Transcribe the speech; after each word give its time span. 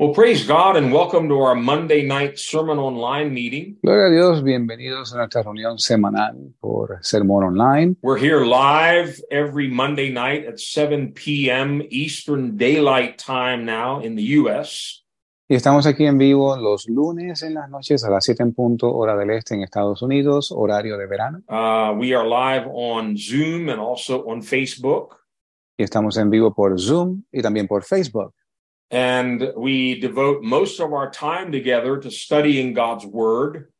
Well, 0.00 0.14
praise 0.14 0.46
God 0.46 0.76
and 0.76 0.92
welcome 0.92 1.28
to 1.28 1.40
our 1.40 1.56
Monday 1.56 2.06
night 2.06 2.38
sermon 2.38 2.78
online 2.78 3.34
meeting. 3.34 3.78
Gloria 3.82 4.06
a 4.06 4.10
Dios, 4.10 4.44
bienvenidos 4.44 5.12
a 5.12 5.16
nuestra 5.16 5.42
reunión 5.42 5.80
semanal 5.80 6.54
por 6.60 7.00
Sermón 7.02 7.42
Online. 7.42 7.96
We're 8.00 8.16
here 8.16 8.46
live 8.46 9.20
every 9.32 9.66
Monday 9.66 10.08
night 10.12 10.46
at 10.46 10.60
7 10.60 11.14
p.m. 11.14 11.82
Eastern 11.90 12.56
Daylight 12.56 13.18
Time 13.18 13.64
now 13.64 13.98
in 13.98 14.14
the 14.14 14.22
U.S. 14.38 15.02
Y 15.48 15.56
estamos 15.56 15.84
aquí 15.84 16.06
en 16.06 16.16
vivo 16.16 16.56
los 16.56 16.86
lunes 16.88 17.42
en 17.42 17.54
las 17.54 17.68
noches 17.68 18.04
a 18.04 18.10
las 18.10 18.24
7 18.24 18.40
en 18.44 18.54
punto, 18.54 18.94
hora 18.94 19.16
del 19.16 19.30
este 19.30 19.56
en 19.56 19.62
Estados 19.62 20.00
Unidos, 20.02 20.52
horario 20.52 20.96
de 20.96 21.08
verano. 21.08 21.42
Uh, 21.48 21.92
we 21.98 22.14
are 22.14 22.24
live 22.24 22.68
on 22.72 23.16
Zoom 23.16 23.68
and 23.68 23.80
also 23.80 24.24
on 24.28 24.42
Facebook. 24.42 25.16
Y 25.76 25.82
estamos 25.82 26.16
en 26.18 26.30
vivo 26.30 26.54
por 26.54 26.78
Zoom 26.78 27.24
y 27.32 27.42
también 27.42 27.66
por 27.66 27.82
Facebook. 27.82 28.32
And 28.90 29.52
we 29.56 30.00
devote 30.00 30.42
most 30.42 30.80
of 30.80 30.92
our 30.92 31.10
time 31.10 31.52
together 31.52 31.98
to 31.98 32.10
studying 32.10 32.72
God's 32.74 33.04
Word. 33.04 33.70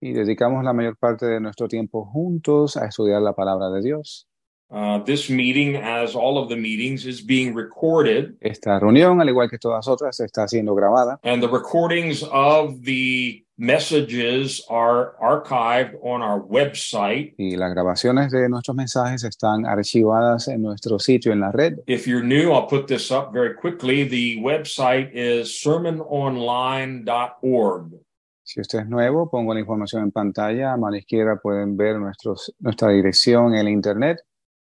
Y 0.00 0.12
dedicamos 0.12 0.64
la 0.64 0.72
mayor 0.72 0.96
parte 0.96 1.26
de 1.26 1.40
nuestro 1.40 1.66
tiempo 1.68 2.04
juntos 2.04 2.76
a 2.76 2.86
estudiar 2.86 3.20
la 3.20 3.34
palabra 3.34 3.68
de 3.70 3.82
Dios. 3.82 4.26
Uh, 4.70 4.98
this 5.04 5.30
meeting, 5.30 5.76
as 5.76 6.14
all 6.14 6.36
of 6.36 6.50
the 6.50 6.56
meetings, 6.56 7.06
is 7.06 7.22
being 7.22 7.54
recorded, 7.54 8.36
Esta 8.40 8.78
reunión, 8.78 9.20
al 9.20 9.28
igual 9.28 9.48
que 9.48 9.58
todas 9.58 9.88
otras, 9.88 10.20
está 10.20 10.46
siendo 10.46 10.74
grabada 10.74 11.18
and 11.24 11.42
the 11.42 11.48
recordings 11.48 12.22
of 12.30 12.82
the 12.82 13.42
messages 13.58 14.64
are 14.70 15.14
archived 15.20 15.96
on 16.02 16.22
our 16.22 16.40
website. 16.40 17.34
y 17.36 17.56
las 17.56 17.74
grabaciones 17.74 18.30
de 18.30 18.48
nuestros 18.48 18.76
mensajes 18.76 19.24
están 19.24 19.66
archivadas 19.66 20.46
en 20.48 20.62
nuestro 20.62 21.00
sitio 21.00 21.32
en 21.32 21.40
la 21.40 21.50
red. 21.50 21.80
If 21.86 22.06
you're 22.06 22.24
new, 22.24 22.52
I'll 22.52 22.68
put 22.68 22.86
this 22.86 23.10
up 23.10 23.32
very 23.32 23.54
quickly. 23.54 24.04
The 24.04 24.40
website 24.40 25.10
is 25.12 25.60
sermononline.org. 25.62 28.00
Si 28.44 28.60
usted 28.60 28.78
es 28.80 28.88
nuevo, 28.88 29.28
pongo 29.28 29.52
la 29.52 29.60
información 29.60 30.04
en 30.04 30.12
pantalla. 30.12 30.72
A 30.72 30.76
mano 30.78 30.96
izquierda 30.96 31.36
pueden 31.36 31.76
ver 31.76 31.98
nuestros, 31.98 32.54
nuestra 32.60 32.88
dirección 32.90 33.54
en 33.54 33.66
el 33.66 33.68
internet, 33.68 34.20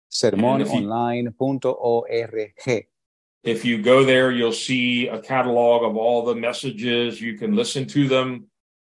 sermononline.org. 0.08 2.53
If 3.44 3.64
you 3.64 3.81
go 3.81 4.03
there, 4.03 4.31
you'll 4.31 4.52
see 4.52 5.08
a 5.08 5.22
catalog 5.22 5.84
of 5.84 5.96
all 5.96 6.25
the 6.25 6.36
messages. 6.36 7.22
You 7.22 7.38
can 7.38 7.56
listen 7.56 7.86
to 7.88 8.06
them 8.08 8.50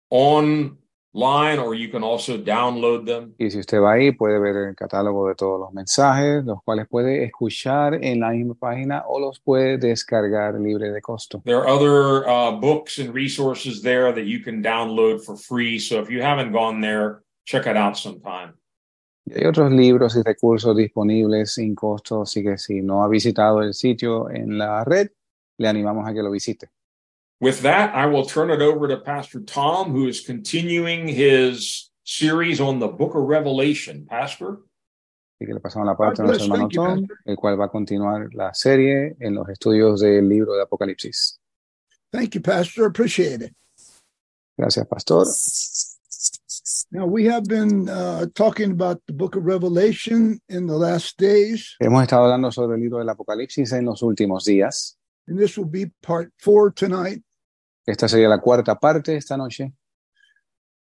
online 0.10 1.60
or 1.60 1.76
you 1.76 1.90
can 1.90 2.04
also 2.04 2.38
download 2.38 3.06
them. 3.06 3.34
Y 3.38 3.50
si 3.50 3.60
usted 3.60 3.80
va 3.80 3.94
ahí, 3.94 4.12
puede 4.12 4.40
ver 4.40 4.56
el 4.70 4.76
catálogo 4.76 5.28
de 5.28 5.36
todos 5.36 5.60
los 5.60 5.74
mensajes, 5.74 6.44
los 6.46 6.62
cuales 6.64 6.88
puede 6.88 7.24
escuchar 7.24 8.04
en 8.04 8.20
la 8.20 8.32
misma 8.32 8.56
página 8.56 9.04
o 9.08 9.20
los 9.20 9.40
puede 9.40 9.78
descargar 9.78 10.60
libre 10.60 10.92
de 10.92 11.02
costo. 11.02 11.42
There 11.46 11.58
are 11.58 11.68
other 11.68 12.28
uh, 12.28 12.52
books 12.60 13.00
and 13.00 13.14
resources 13.14 13.82
there 13.82 14.12
that 14.14 14.26
you 14.26 14.44
can 14.44 14.62
download 14.62 15.24
for 15.24 15.36
free. 15.36 15.80
So 15.80 16.00
if 16.00 16.10
you 16.10 16.22
haven't 16.22 16.52
gone 16.52 16.82
there, 16.82 17.24
check 17.46 17.66
it 17.66 17.76
out 17.76 17.96
sometime. 17.96 18.54
Y 19.26 19.34
hay 19.36 19.46
otros 19.46 19.72
libros 19.72 20.16
y 20.16 20.24
recursos 20.24 20.76
disponibles 20.76 21.54
sin 21.54 21.76
costo, 21.76 22.24
así 22.24 22.42
que 22.42 22.58
si 22.58 22.82
no 22.82 23.04
ha 23.04 23.08
visitado 23.08 23.62
el 23.62 23.76
sitio 23.76 24.28
en 24.30 24.58
la 24.58 24.84
red, 24.84 25.10
le 25.58 25.68
animamos 25.68 26.08
a 26.08 26.14
que 26.14 26.24
lo 26.24 26.32
visite. 26.32 26.70
With 27.42 27.62
that, 27.62 27.96
I 27.96 28.06
will 28.08 28.26
turn 28.26 28.50
it 28.52 28.62
over 28.62 28.88
to 28.90 28.98
Pastor 28.98 29.40
Tom, 29.42 29.92
who 29.92 30.08
is 30.08 30.20
continuing 30.22 31.08
his 31.08 31.90
series 32.04 32.60
on 32.60 32.80
the 32.80 32.88
book 32.88 33.16
of 33.16 33.24
Revelation. 33.24 34.06
Pastor? 34.10 34.60
Así 35.40 35.46
que 35.48 35.54
le 35.54 35.62
pasamos 35.62 35.86
la 35.86 35.96
parte 35.96 36.22
a 36.22 36.26
God 36.26 36.32
nuestro 36.32 36.48
bless. 36.48 36.50
hermano 36.50 36.64
Thank 36.68 36.74
you, 36.74 36.82
Tom, 36.84 37.00
Pastor. 37.08 37.18
el 37.28 37.36
cual 37.38 37.60
va 37.60 37.66
a 37.66 37.70
continuar 37.70 38.30
la 38.34 38.54
serie 38.54 39.16
en 39.22 39.36
los 39.36 39.48
estudios 39.48 40.02
del 40.02 40.28
libro 40.28 40.54
de 40.56 40.64
Apocalipsis. 40.64 41.40
Thank 42.12 42.36
you, 42.36 42.42
Pastor. 42.42 42.86
Appreciate 42.88 43.42
it. 43.44 43.54
Gracias, 44.58 44.86
pastor. 44.88 45.24
Now, 46.92 47.06
we 47.06 47.26
have 47.26 47.46
been 47.46 47.88
uh, 47.88 48.26
talking 48.36 48.72
about 48.72 49.00
the 49.08 49.14
book 49.14 49.36
of 49.38 49.46
Revelation 49.46 50.42
in 50.50 50.68
the 50.68 50.76
last 50.76 51.18
days, 51.18 51.76
Hemos 51.80 52.02
estado 52.04 52.24
hablando 52.26 52.52
sobre 52.52 52.76
el 52.76 52.82
libro 52.82 52.98
del 53.00 53.08
Apocalipsis 53.10 53.72
en 53.74 53.86
los 53.86 54.02
últimos 54.02 54.44
días. 54.46 54.98
and 55.28 55.38
this 55.38 55.58
will 55.58 55.66
be 55.66 55.86
part 56.02 56.32
four 56.40 56.72
tonight. 56.72 57.22
Esta 57.90 58.08
sería 58.08 58.30
la 58.30 58.38
cuarta 58.40 58.76
parte 58.76 59.16
esta 59.16 59.36
noche. 59.36 59.74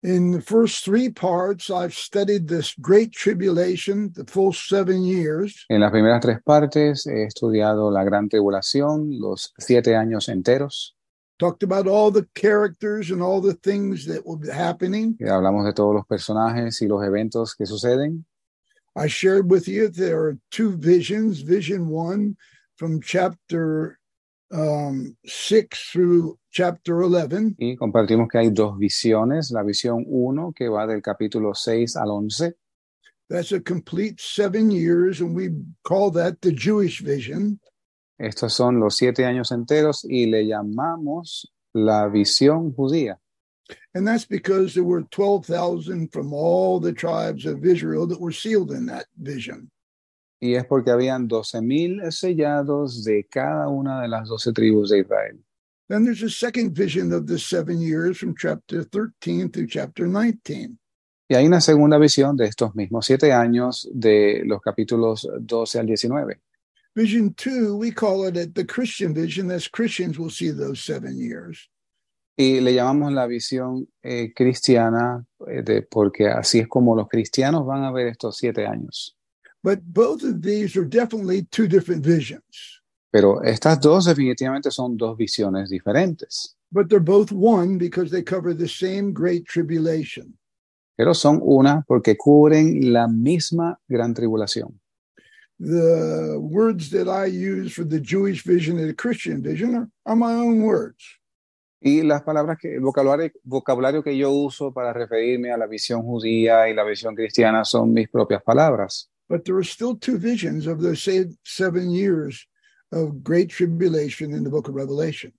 In 0.04 0.32
the 0.32 0.42
first 0.42 0.86
three 0.86 1.10
parts, 1.10 1.70
I've 1.70 1.94
studied 1.94 2.48
this 2.48 2.74
great 2.80 3.12
tribulation, 3.12 4.12
the 4.14 4.26
full 4.26 4.54
seven 4.54 5.04
years, 5.04 5.66
En 5.70 5.82
las 5.82 5.92
primeras 5.92 6.22
tres 6.22 6.42
partes 6.44 7.06
he 7.06 7.24
estudiado 7.24 7.92
la 7.92 8.04
gran 8.06 8.30
tribulación, 8.30 9.20
los 9.20 9.54
siete 9.58 9.96
años 9.96 10.30
enteros. 10.30 10.96
talked 11.40 11.64
about 11.64 11.88
all 11.88 12.10
the 12.10 12.26
characters 12.36 13.12
and 13.12 13.22
all 13.22 13.42
the 13.42 13.56
things 13.56 14.06
that 14.06 14.26
will 14.26 14.38
be 14.38 14.50
happening. 14.50 15.18
Y 15.20 15.28
hablamos 15.28 15.66
de 15.66 15.74
todos 15.74 15.94
los 15.94 16.06
personajes 16.06 16.82
y 16.82 16.88
los 16.88 17.04
eventos 17.04 17.54
que 17.58 17.66
suceden. 17.66 18.24
I 18.96 19.08
shared 19.08 19.50
with 19.52 19.68
you 19.68 19.90
there 19.90 20.22
are 20.22 20.38
two 20.52 20.78
visions. 20.78 21.42
Vision 21.42 21.90
one 21.90 22.38
from 22.78 23.02
chapter 23.02 24.00
um, 24.52 25.18
six 25.26 25.90
through 25.92 26.38
chapter 26.54 27.02
11. 27.02 27.56
Y 27.58 27.76
compartimos 27.76 28.30
que 28.30 28.38
hay 28.38 28.50
dos 28.52 28.78
visiones. 28.78 29.52
La 29.52 29.64
visión 29.64 30.06
uno, 30.08 30.54
que 30.56 30.70
va 30.70 30.88
del 30.88 31.02
capítulo 31.02 31.54
6 31.54 31.98
al 31.98 32.12
11. 32.12 32.54
That's 33.30 33.52
a 33.52 33.60
complete 33.60 34.22
seven 34.22 34.70
years, 34.70 35.20
and 35.20 35.36
we 35.36 35.50
call 35.84 36.12
that 36.12 36.42
the 36.42 36.52
Jewish 36.52 37.02
vision. 37.02 37.60
Estos 38.20 38.54
son 38.54 38.80
los 38.80 38.96
siete 38.96 39.26
años 39.26 39.52
enteros 39.52 40.06
y 40.06 40.28
le 40.28 40.46
llamamos 40.46 41.52
la 41.74 42.08
visión 42.08 42.74
judía. 42.76 43.18
And 43.96 44.06
that's 44.06 44.26
because 44.26 44.74
there 44.76 44.84
were 44.84 45.04
12,000 45.10 46.10
from 46.12 46.34
all 46.34 46.80
the 46.80 46.94
tribes 46.94 47.46
of 47.46 47.66
Israel 47.66 48.06
that 48.08 48.20
were 48.20 48.32
sealed 48.32 48.72
in 48.72 48.86
that 48.86 49.08
vision. 49.18 49.72
Y 50.40 50.56
es 50.56 50.66
porque 50.66 50.92
habían 50.92 51.28
12.000 51.28 52.12
sellados 52.12 53.04
de 53.04 53.24
cada 53.24 53.70
una 53.70 54.02
de 54.02 54.10
las 54.10 54.28
doce 54.28 54.52
tribus 54.52 54.90
de 54.90 55.00
Israel. 55.00 55.44
Then 55.90 56.06
there's 56.06 56.24
a 56.24 56.30
second 56.30 56.76
vision 56.76 57.12
of 57.12 57.28
the 57.28 57.38
seven 57.38 57.82
years 57.82 58.18
from 58.18 58.36
chapter 58.38 58.84
13 58.84 59.50
through 59.52 59.68
chapter 59.68 60.08
19. 60.08 60.78
Y 61.30 61.36
hay 61.36 61.46
una 61.46 61.62
segunda 61.62 61.98
visión 61.98 62.36
de 62.36 62.46
estos 62.46 62.76
mismos 62.76 63.06
siete 63.06 63.32
años 63.32 63.88
de 63.94 64.44
los 64.46 64.62
capítulos 64.62 65.28
12 65.40 65.80
al 65.80 65.86
19. 65.86 66.40
Vision 66.96 67.34
two, 67.34 67.76
we 67.76 67.92
call 67.92 68.24
it 68.26 68.38
at 68.38 68.54
the 68.54 68.64
Christian 68.64 69.14
vision, 69.16 69.50
as 69.50 69.68
Christians 69.68 70.20
will 70.20 70.30
see 70.30 70.52
those 70.52 70.80
seven 70.80 71.18
years. 71.18 71.70
Y 72.38 72.62
le 72.62 72.74
llamamos 72.74 73.12
la 73.14 73.26
visión 73.26 73.88
eh, 74.04 74.32
cristiana 74.34 75.26
eh, 75.48 75.64
de, 75.64 75.82
porque 75.84 76.28
así 76.28 76.60
es 76.60 76.68
como 76.68 76.96
los 76.96 77.08
cristianos 77.08 77.66
van 77.66 77.84
a 77.84 77.92
ver 77.92 78.08
estos 78.08 78.38
siete 78.38 78.68
años. 78.68 79.16
But 79.64 79.80
both 79.84 80.24
of 80.24 80.42
these 80.42 80.76
are 80.78 80.86
definitely 80.86 81.44
two 81.44 81.68
different 81.68 82.06
visions, 82.06 82.82
Pero 83.14 83.44
estas 83.44 83.80
dos 83.80 84.06
definitivamente 84.06 84.72
son 84.72 84.98
dos 84.98 85.16
visiones 85.16 85.70
diferentes, 85.70 86.58
but 86.72 86.88
they're 86.88 87.00
both 87.00 87.32
one 87.32 87.78
because 87.78 88.10
they 88.10 88.24
cover 88.24 88.58
the 88.58 88.68
same 88.68 89.14
great 89.14 89.46
tribulation. 89.46 90.36
pero 90.96 91.14
son 91.14 91.40
una 91.44 91.84
porque 91.88 92.18
cubren 92.18 92.92
la 92.92 93.08
misma 93.08 93.80
gran 93.88 94.16
tribulación. 94.16 94.80
the 95.60 96.40
words 96.40 96.90
that 96.90 97.08
I 97.08 97.26
use 97.28 97.74
for 97.74 97.84
the 97.84 98.00
Jewish 98.00 98.44
vision 98.44 98.80
and 98.80 98.90
the 98.90 98.96
Christian 98.96 99.44
vision 99.44 99.76
are, 99.76 99.90
are 100.06 100.16
my 100.16 100.34
own 100.34 100.64
words. 100.64 101.20
Y 101.80 102.02
las 102.02 102.24
palabras 102.24 102.58
que, 102.58 102.76
el 102.76 102.82
vocabulario, 102.82 103.30
vocabulario 103.44 104.04
que 104.04 104.18
yo 104.18 104.32
uso 104.32 104.74
para 104.74 104.92
referirme 104.92 105.52
a 105.52 105.58
la 105.58 105.68
visión 105.68 106.02
judía 106.02 106.68
y 106.68 106.74
la 106.74 106.84
visión 106.84 107.14
cristiana 107.14 107.64
son 107.64 107.94
mis 107.94 108.10
propias 108.10 108.42
palabras. 108.42 109.12
But 109.30 109.44
there 109.44 109.56
are 109.56 109.64
still 109.64 109.96
two 109.96 110.18
visions 110.18 110.66
of 110.66 110.82
those 110.82 111.08
seven 111.44 111.92
years 111.92 112.48
of 112.94 113.24
great 113.24 113.50
tribulation 113.50 114.34
in 114.34 114.44
the 114.44 114.50
book 114.50 114.68
of 114.68 114.76
Revelation. 114.76 115.34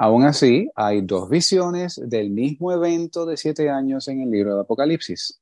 Aún 0.00 0.24
así, 0.24 0.68
hay 0.76 1.02
dos 1.02 1.28
visiones 1.28 2.00
del 2.08 2.30
mismo 2.30 2.72
evento 2.72 3.26
de 3.26 3.36
siete 3.36 3.70
años 3.70 4.08
en 4.08 4.22
el 4.22 4.30
libro 4.30 4.56
de 4.56 4.62
Apocalipsis. 4.62 5.38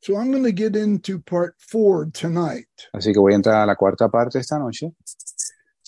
So 0.00 0.16
I'm 0.16 0.30
going 0.30 0.44
to 0.44 0.52
get 0.52 0.76
into 0.76 1.20
part 1.20 1.54
four 1.58 2.06
tonight. 2.12 2.68
Así 2.94 3.12
que 3.12 3.20
voy 3.20 3.32
a 3.32 3.36
entrar 3.36 3.62
a 3.62 3.66
la 3.66 3.74
cuarta 3.76 4.08
parte 4.08 4.38
esta 4.38 4.58
noche. 4.58 4.92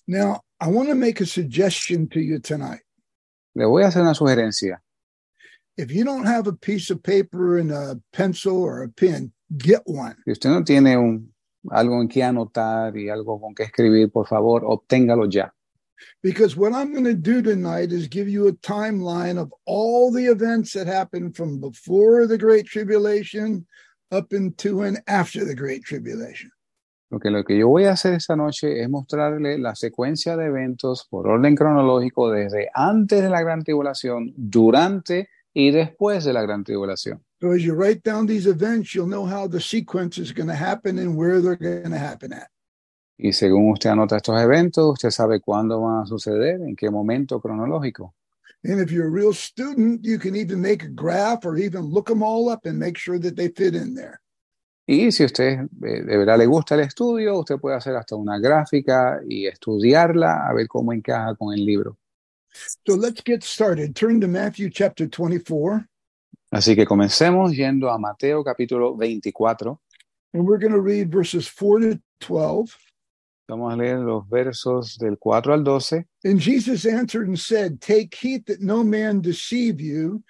Now, 0.06 0.42
I 0.60 0.68
want 0.68 0.88
to 0.88 0.94
make 0.94 1.20
a 1.20 1.26
suggestion 1.26 2.08
to 2.08 2.20
you 2.20 2.38
tonight. 2.38 2.82
Le 3.54 3.66
voy 3.66 3.82
a 3.82 3.88
hacer 3.88 4.02
una 4.02 4.14
sugerencia. 4.14 4.78
If 5.76 5.90
you 5.90 6.04
don't 6.04 6.26
have 6.26 6.46
a 6.46 6.52
piece 6.52 6.90
of 6.90 7.02
paper 7.02 7.58
and 7.58 7.72
a 7.72 8.00
pencil 8.12 8.62
or 8.62 8.82
a 8.82 8.88
pen, 8.88 9.32
get 9.56 9.82
one. 9.86 10.16
Si 10.24 10.32
usted 10.32 10.50
no 10.50 10.62
tiene 10.62 10.96
un, 10.96 11.33
algo 11.70 12.00
en 12.00 12.08
que 12.08 12.22
anotar 12.22 12.96
y 12.96 13.08
algo 13.08 13.40
con 13.40 13.54
que 13.54 13.64
escribir, 13.64 14.10
por 14.10 14.26
favor, 14.26 14.62
obténgalo 14.64 15.28
ya. 15.28 15.52
Because 16.22 16.56
what 16.56 16.72
I'm 16.72 16.92
going 16.92 17.04
to 17.04 17.14
do 17.14 17.42
tonight 17.42 17.92
is 17.92 18.08
give 18.08 18.28
you 18.28 18.48
a 18.48 18.52
timeline 18.52 19.38
of 19.38 19.52
all 19.64 20.12
the 20.12 20.26
events 20.26 20.72
that 20.72 20.86
happened 20.86 21.36
from 21.36 21.60
before 21.60 22.26
the 22.26 22.38
Great 22.38 22.66
Tribulation 22.66 23.66
up 24.10 24.32
into 24.32 24.82
and 24.82 25.02
after 25.06 25.44
the 25.44 25.54
Great 25.54 25.84
Tribulation. 25.84 26.50
Lo 27.10 27.20
que, 27.20 27.30
lo 27.30 27.44
que 27.44 27.56
yo 27.56 27.68
voy 27.68 27.84
a 27.84 27.92
hacer 27.92 28.14
esta 28.14 28.34
noche 28.34 28.82
es 28.82 28.90
mostrarle 28.90 29.58
la 29.58 29.74
secuencia 29.76 30.36
de 30.36 30.46
eventos 30.46 31.06
por 31.08 31.28
orden 31.28 31.54
cronológico 31.54 32.30
desde 32.30 32.70
antes 32.74 33.22
de 33.22 33.30
la 33.30 33.40
gran 33.40 33.62
tribulación, 33.62 34.32
durante 34.36 35.28
y 35.52 35.70
después 35.70 36.24
de 36.24 36.32
la 36.32 36.42
gran 36.42 36.64
tribulación. 36.64 37.22
So 37.44 37.50
as 37.50 37.62
you 37.62 37.74
write 37.74 38.02
down 38.02 38.24
these 38.24 38.46
events, 38.46 38.94
you'll 38.94 39.06
know 39.06 39.26
how 39.26 39.46
the 39.46 39.60
sequence 39.60 40.16
is 40.16 40.32
going 40.32 40.48
to 40.48 40.54
happen 40.54 40.98
and 40.98 41.14
where 41.14 41.42
they're 41.42 41.56
going 41.56 41.90
to 41.90 41.98
happen 41.98 42.32
at. 42.32 42.48
Y 43.18 43.32
según 43.32 43.70
usted 43.70 43.90
anota 43.90 44.16
estos 44.16 44.40
eventos, 44.40 44.94
usted 44.94 45.10
sabe 45.10 45.40
cuándo 45.40 45.82
van 45.82 46.04
a 46.04 46.06
suceder, 46.06 46.62
en 46.62 46.74
qué 46.74 46.90
momento 46.90 47.42
cronológico. 47.42 48.14
And 48.64 48.80
if 48.80 48.90
you're 48.90 49.08
a 49.08 49.10
real 49.10 49.34
student, 49.34 50.06
you 50.06 50.18
can 50.18 50.34
even 50.34 50.62
make 50.62 50.84
a 50.84 50.88
graph 50.88 51.44
or 51.44 51.58
even 51.58 51.82
look 51.82 52.06
them 52.06 52.22
all 52.22 52.48
up 52.48 52.64
and 52.64 52.78
make 52.78 52.96
sure 52.96 53.18
that 53.18 53.36
they 53.36 53.48
fit 53.48 53.74
in 53.74 53.94
there. 53.94 54.22
Y 54.86 55.12
si 55.12 55.22
usted 55.24 55.68
eh, 55.84 56.02
de 56.02 56.16
verdad 56.16 56.38
le 56.38 56.46
gusta 56.46 56.76
el 56.76 56.80
estudio, 56.80 57.40
usted 57.40 57.58
puede 57.58 57.76
hacer 57.76 57.94
hasta 57.94 58.16
una 58.16 58.38
gráfica 58.38 59.20
y 59.28 59.46
estudiarla 59.48 60.48
a 60.48 60.54
ver 60.54 60.66
cómo 60.66 60.94
encaja 60.94 61.34
con 61.34 61.52
el 61.52 61.62
libro. 61.62 61.98
So 62.88 62.94
let's 62.94 63.20
get 63.22 63.44
started. 63.44 63.94
Turn 63.94 64.18
to 64.22 64.28
Matthew 64.28 64.70
chapter 64.70 65.06
24, 65.06 65.86
Así 66.54 66.76
que 66.76 66.86
comencemos 66.86 67.56
yendo 67.56 67.90
a 67.90 67.98
Mateo 67.98 68.44
capítulo 68.44 68.94
24. 68.96 69.76
and 70.34 70.46
we're 70.46 70.58
going 70.58 70.72
to 70.72 70.80
read 70.80 71.10
verses 71.10 71.48
4 71.48 71.80
to 71.80 72.00
12. 72.20 72.76
Vamos 73.48 73.72
a 73.72 73.76
leer 73.76 73.98
los 73.98 74.24
versos 74.28 74.96
del 74.96 75.16
4 75.16 75.52
al 75.52 75.64
12. 75.64 76.04
And 76.24 76.38
Jesus 76.38 76.86
answered 76.86 77.26
and 77.26 77.38
said, 77.38 77.80
Take 77.80 78.14
heed 78.14 78.46
that 78.46 78.60
no 78.60 78.84
man 78.84 79.20
deceive 79.20 79.80
you, 79.80 80.22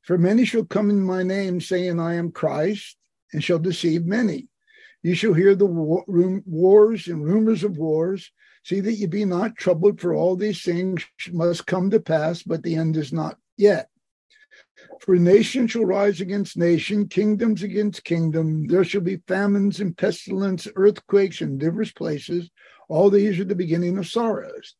for 0.00 0.16
many 0.16 0.46
shall 0.46 0.64
come 0.64 0.88
in 0.88 1.02
my 1.02 1.22
name, 1.22 1.60
saying, 1.60 2.00
I 2.00 2.14
am 2.14 2.32
Christ, 2.32 2.96
and 3.34 3.44
shall 3.44 3.58
deceive 3.58 4.06
many. 4.06 4.48
You 5.02 5.14
shall 5.14 5.34
hear 5.34 5.54
the 5.54 5.66
war, 5.66 6.04
wars 6.06 7.06
and 7.06 7.22
rumors 7.22 7.64
of 7.64 7.76
wars. 7.76 8.32
See 8.64 8.80
that 8.80 8.94
you 8.94 9.08
be 9.08 9.26
not 9.26 9.56
troubled, 9.56 10.00
for 10.00 10.14
all 10.14 10.36
these 10.36 10.62
things 10.62 11.04
must 11.32 11.66
come 11.66 11.90
to 11.90 12.00
pass, 12.00 12.42
but 12.42 12.62
the 12.62 12.76
end 12.76 12.96
is 12.96 13.12
not 13.12 13.36
yet. 13.58 13.90
For 15.00 15.16
nation 15.16 15.66
shall 15.66 15.84
rise 15.84 16.20
against 16.20 16.56
nation, 16.56 17.08
kingdoms 17.08 17.62
against 17.62 18.04
kingdom. 18.04 18.66
There 18.66 18.84
shall 18.84 19.00
be 19.00 19.22
famines 19.28 19.80
and 19.80 19.96
pestilence, 19.96 20.66
earthquakes 20.74 21.40
in 21.40 21.58
diverse 21.58 21.92
places. 21.92 22.50
All 22.88 23.10
these 23.10 23.38
are 23.38 23.44
the 23.44 23.54
beginning 23.54 23.98
of 23.98 24.06
sorrows. 24.06 24.74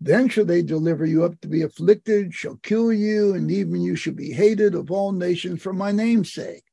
Then 0.00 0.28
shall 0.28 0.44
they 0.44 0.62
deliver 0.62 1.06
you 1.06 1.24
up 1.24 1.40
to 1.40 1.48
be 1.48 1.62
afflicted, 1.62 2.34
shall 2.34 2.56
kill 2.56 2.92
you, 2.92 3.34
and 3.34 3.50
even 3.50 3.80
you 3.80 3.96
shall 3.96 4.12
be 4.12 4.30
hated 4.30 4.74
of 4.74 4.90
all 4.90 5.12
nations 5.12 5.62
for 5.62 5.72
my 5.72 5.90
name's 5.90 6.32
sake. 6.32 6.64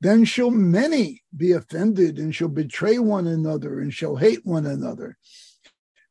Then 0.00 0.24
shall 0.24 0.50
many 0.50 1.22
be 1.36 1.52
offended, 1.52 2.18
and 2.18 2.34
shall 2.34 2.48
betray 2.48 2.98
one 2.98 3.26
another, 3.26 3.80
and 3.80 3.92
shall 3.92 4.16
hate 4.16 4.46
one 4.46 4.66
another. 4.66 5.16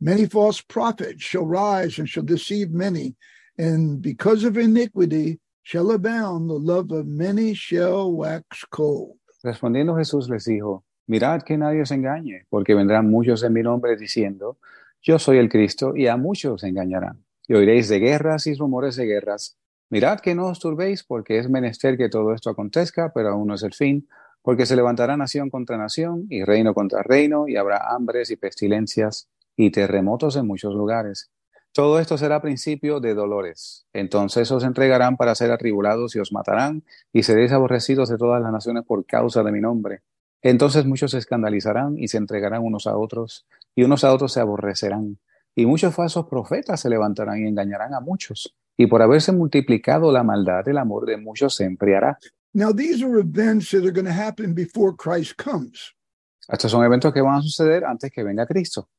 Many 0.02 0.26
false 0.26 0.62
prophets 0.62 1.24
shall 1.24 1.46
rise 1.46 1.98
and 1.98 2.08
shall 2.08 2.24
deceive 2.24 2.72
many, 2.72 3.16
and 3.58 4.02
because 4.02 4.44
of 4.44 4.58
iniquity 4.58 5.40
abound, 5.76 6.50
the 6.50 6.60
love 6.60 6.92
of 6.92 7.06
many 7.06 7.54
shall 7.54 8.12
wax 8.12 8.66
cold. 8.70 9.18
Respondiendo 9.44 9.96
Jesús 9.96 10.30
les 10.30 10.46
dijo, 10.46 10.84
mirad 11.08 11.44
que 11.44 11.58
nadie 11.58 11.82
os 11.82 11.92
engañe, 11.92 12.46
porque 12.50 12.76
vendrán 12.76 13.10
muchos 13.10 13.44
en 13.44 13.54
mi 13.54 13.62
nombre 13.62 13.96
diciendo, 13.98 14.58
yo 15.02 15.20
soy 15.20 15.38
el 15.38 15.50
Cristo, 15.50 15.96
y 15.96 16.08
a 16.08 16.18
muchos 16.18 16.64
engañarán. 16.64 17.24
Y 17.48 17.54
oiréis 17.54 17.88
de 17.88 18.00
guerras 18.00 18.48
y 18.48 18.56
rumores 18.56 18.96
de 18.96 19.06
guerras. 19.06 19.58
Mirad 19.90 20.20
que 20.20 20.36
no 20.36 20.48
os 20.48 20.60
turbéis, 20.60 21.04
porque 21.04 21.40
es 21.40 21.50
menester 21.50 21.98
que 21.98 22.10
todo 22.10 22.34
esto 22.34 22.50
acontezca, 22.50 23.14
pero 23.14 23.30
aún 23.30 23.48
no 23.48 23.56
es 23.56 23.64
el 23.64 23.74
fin, 23.74 24.08
porque 24.42 24.66
se 24.66 24.76
levantará 24.76 25.16
nación 25.16 25.50
contra 25.50 25.78
nación, 25.78 26.26
y 26.30 26.44
reino 26.44 26.74
contra 26.74 27.04
reino, 27.04 27.48
y 27.48 27.56
habrá 27.56 27.94
hambres 27.94 28.32
y 28.32 28.36
pestilencias, 28.36 29.30
y 29.56 29.72
terremotos 29.72 30.36
en 30.36 30.48
muchos 30.48 30.74
lugares. 30.74 31.32
Todo 31.78 32.00
esto 32.00 32.18
será 32.18 32.42
principio 32.42 33.00
de 33.00 33.14
dolores. 33.14 33.86
Entonces 33.94 34.50
os 34.50 34.64
entregarán 34.64 35.16
para 35.16 35.36
ser 35.36 35.52
atribulados 35.52 36.16
y 36.16 36.20
os 36.20 36.34
matarán, 36.34 36.84
y 37.14 37.22
seréis 37.22 37.52
aborrecidos 37.52 38.10
de 38.10 38.18
todas 38.18 38.42
las 38.42 38.52
naciones 38.52 38.84
por 38.84 39.06
causa 39.06 39.44
de 39.44 39.52
mi 39.52 39.62
nombre. 39.62 40.02
Entonces 40.42 40.88
muchos 40.88 41.12
se 41.12 41.20
escandalizarán 41.20 41.96
y 41.96 42.08
se 42.08 42.18
entregarán 42.18 42.64
unos 42.64 42.88
a 42.88 42.98
otros, 42.98 43.46
y 43.76 43.84
unos 43.84 44.04
a 44.04 44.12
otros 44.12 44.34
se 44.34 44.40
aborrecerán. 44.40 45.20
Y 45.54 45.68
muchos 45.68 45.94
falsos 45.94 46.26
profetas 46.26 46.80
se 46.80 46.90
levantarán 46.90 47.44
y 47.44 47.48
engañarán 47.48 47.94
a 47.94 48.00
muchos. 48.00 48.56
Y 48.76 48.88
por 48.88 49.04
haberse 49.04 49.32
multiplicado 49.32 50.12
la 50.12 50.24
maldad, 50.24 50.68
el 50.68 50.80
amor 50.80 51.06
de 51.06 51.18
muchos 51.18 51.54
se 51.54 51.66
enfriará. 51.66 52.18
Now, 52.54 52.74
these 52.74 53.06
are 53.06 53.20
events 53.20 53.70
that 53.70 53.84
are 53.84 53.92
going 53.92 54.08
to 54.08 54.20
happen 54.20 54.56
before 54.56 54.96
Christ 54.98 55.40
comes. 55.40 55.94
Estos 56.48 56.72
son 56.72 56.84
eventos 56.84 57.14
que 57.14 57.22
van 57.22 57.36
a 57.36 57.42
suceder 57.44 57.86
antes 57.86 58.10
que 58.10 58.24
venga 58.24 58.48
Cristo. 58.48 58.90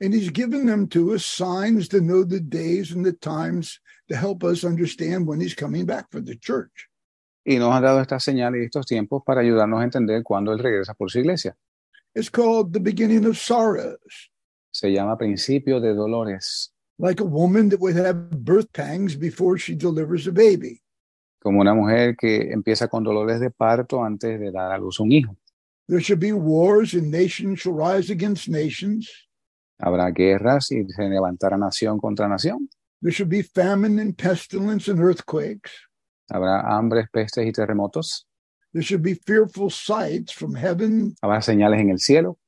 And 0.00 0.12
he's 0.12 0.30
given 0.30 0.66
them 0.66 0.88
to 0.88 1.14
us 1.14 1.24
signs 1.24 1.88
to 1.88 2.00
know 2.00 2.24
the 2.24 2.40
days 2.40 2.92
and 2.92 3.04
the 3.04 3.12
times 3.12 3.80
to 4.08 4.16
help 4.16 4.42
us 4.42 4.64
understand 4.64 5.26
when 5.26 5.40
he's 5.40 5.54
coming 5.54 5.86
back 5.86 6.10
for 6.10 6.20
the 6.20 6.36
church. 6.36 6.88
Y 7.46 7.58
nos 7.58 7.74
ha 7.74 7.80
dado 7.80 8.00
estas 8.00 8.24
señales 8.24 8.62
y 8.62 8.64
estos 8.64 8.86
tiempos 8.86 9.22
para 9.24 9.42
ayudarnos 9.42 9.80
a 9.80 9.84
entender 9.84 10.22
cuándo 10.22 10.52
Él 10.52 10.58
regresa 10.58 10.94
por 10.94 11.10
su 11.10 11.20
iglesia. 11.20 11.56
It's 12.14 12.30
called 12.30 12.72
the 12.72 12.80
beginning 12.80 13.24
of 13.26 13.36
sorrows, 13.36 14.30
Se 14.70 14.90
llama 14.92 15.16
principio 15.16 15.80
de 15.80 15.94
dolores, 15.94 16.72
like 16.98 17.20
a 17.20 17.24
woman 17.24 17.68
that 17.68 17.80
would 17.80 17.96
have 17.96 18.30
birth 18.30 18.72
pangs 18.72 19.14
before 19.16 19.58
she 19.58 19.74
delivers 19.74 20.26
a 20.26 20.32
baby. 20.32 20.80
como 21.40 21.60
una 21.60 21.74
mujer 21.74 22.16
que 22.16 22.50
empieza 22.52 22.88
con 22.88 23.04
dolores 23.04 23.38
de 23.38 23.50
parto 23.50 24.02
antes 24.02 24.40
de 24.40 24.50
dar 24.50 24.72
a 24.72 24.78
luz 24.78 24.98
un 24.98 25.12
hijo. 25.12 25.36
There 25.86 26.00
shall 26.00 26.16
be 26.16 26.32
wars, 26.32 26.94
and 26.94 27.10
nations 27.10 27.60
shall 27.60 27.74
rise 27.74 28.10
against 28.10 28.48
nations. 28.48 29.23
Habrá 29.84 30.10
guerras 30.12 30.70
y 30.72 30.82
se 30.88 31.08
levantará 31.08 31.58
nación 31.58 31.98
contra 31.98 32.26
nación. 32.26 32.70
There 33.02 33.12
shall 33.12 33.28
be 33.28 33.42
famine 33.42 33.98
and 34.00 34.16
pestilence 34.16 34.88
and 34.90 34.98
earthquakes. 34.98 35.70
Habrá 36.30 36.62
hambres, 36.66 37.06
pestes 37.12 37.44
y 37.46 37.52
terremotos. 37.52 38.26
There 38.72 38.82
shall 38.82 38.98
be 39.00 39.14
fearful 39.14 39.68
sights 39.70 40.32
from 40.32 40.54
heaven, 40.54 41.14
Habrá 41.20 41.42
señales 41.42 41.80
en 41.80 41.90
el 41.90 41.98
cielo, 41.98 42.38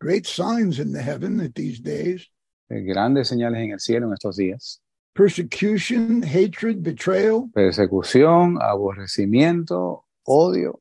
great 0.00 0.26
signs 0.26 0.78
in 0.78 0.92
the 0.92 1.02
heaven 1.02 1.40
at 1.40 1.54
these 1.54 1.80
days. 1.80 2.30
eh, 2.70 2.82
grandes 2.82 3.28
señales 3.28 3.60
en 3.64 3.72
el 3.72 3.80
cielo 3.80 4.06
en 4.06 4.12
estos 4.12 4.36
días. 4.36 4.80
Persecution, 5.12 6.22
hatred, 6.22 6.76
betrayal, 6.82 7.50
Persecución, 7.52 8.58
aborrecimiento, 8.62 10.04
odio. 10.24 10.80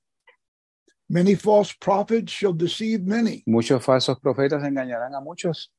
many 1.10 1.34
false 1.34 1.74
prophets 1.74 2.32
shall 2.32 2.54
deceive 2.54 3.02
many. 3.08 3.42
Muchos 3.48 3.84
falsos 3.84 4.20
profetas 4.20 4.64
engañarán 4.64 5.16
a 5.16 5.20
muchos. 5.20 5.72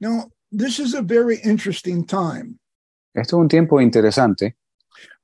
Now, 0.00 0.30
this 0.50 0.78
is 0.78 0.94
a 0.94 1.02
very 1.02 1.38
interesting 1.44 2.04
time. 2.04 2.58
Esto 3.14 3.36
es 3.36 3.42
un 3.42 3.48
tiempo 3.48 3.80
interesante. 3.80 4.54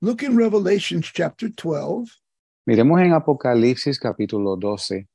Look 0.01 0.23
in 0.23 0.37
Revelations 0.37 1.07
chapter 1.13 1.49
12. 1.49 2.09
Miremos 2.67 3.01
en 3.01 3.13
Apocalipsis 3.13 3.99
capítulo 3.99 4.57
12. 4.57 5.07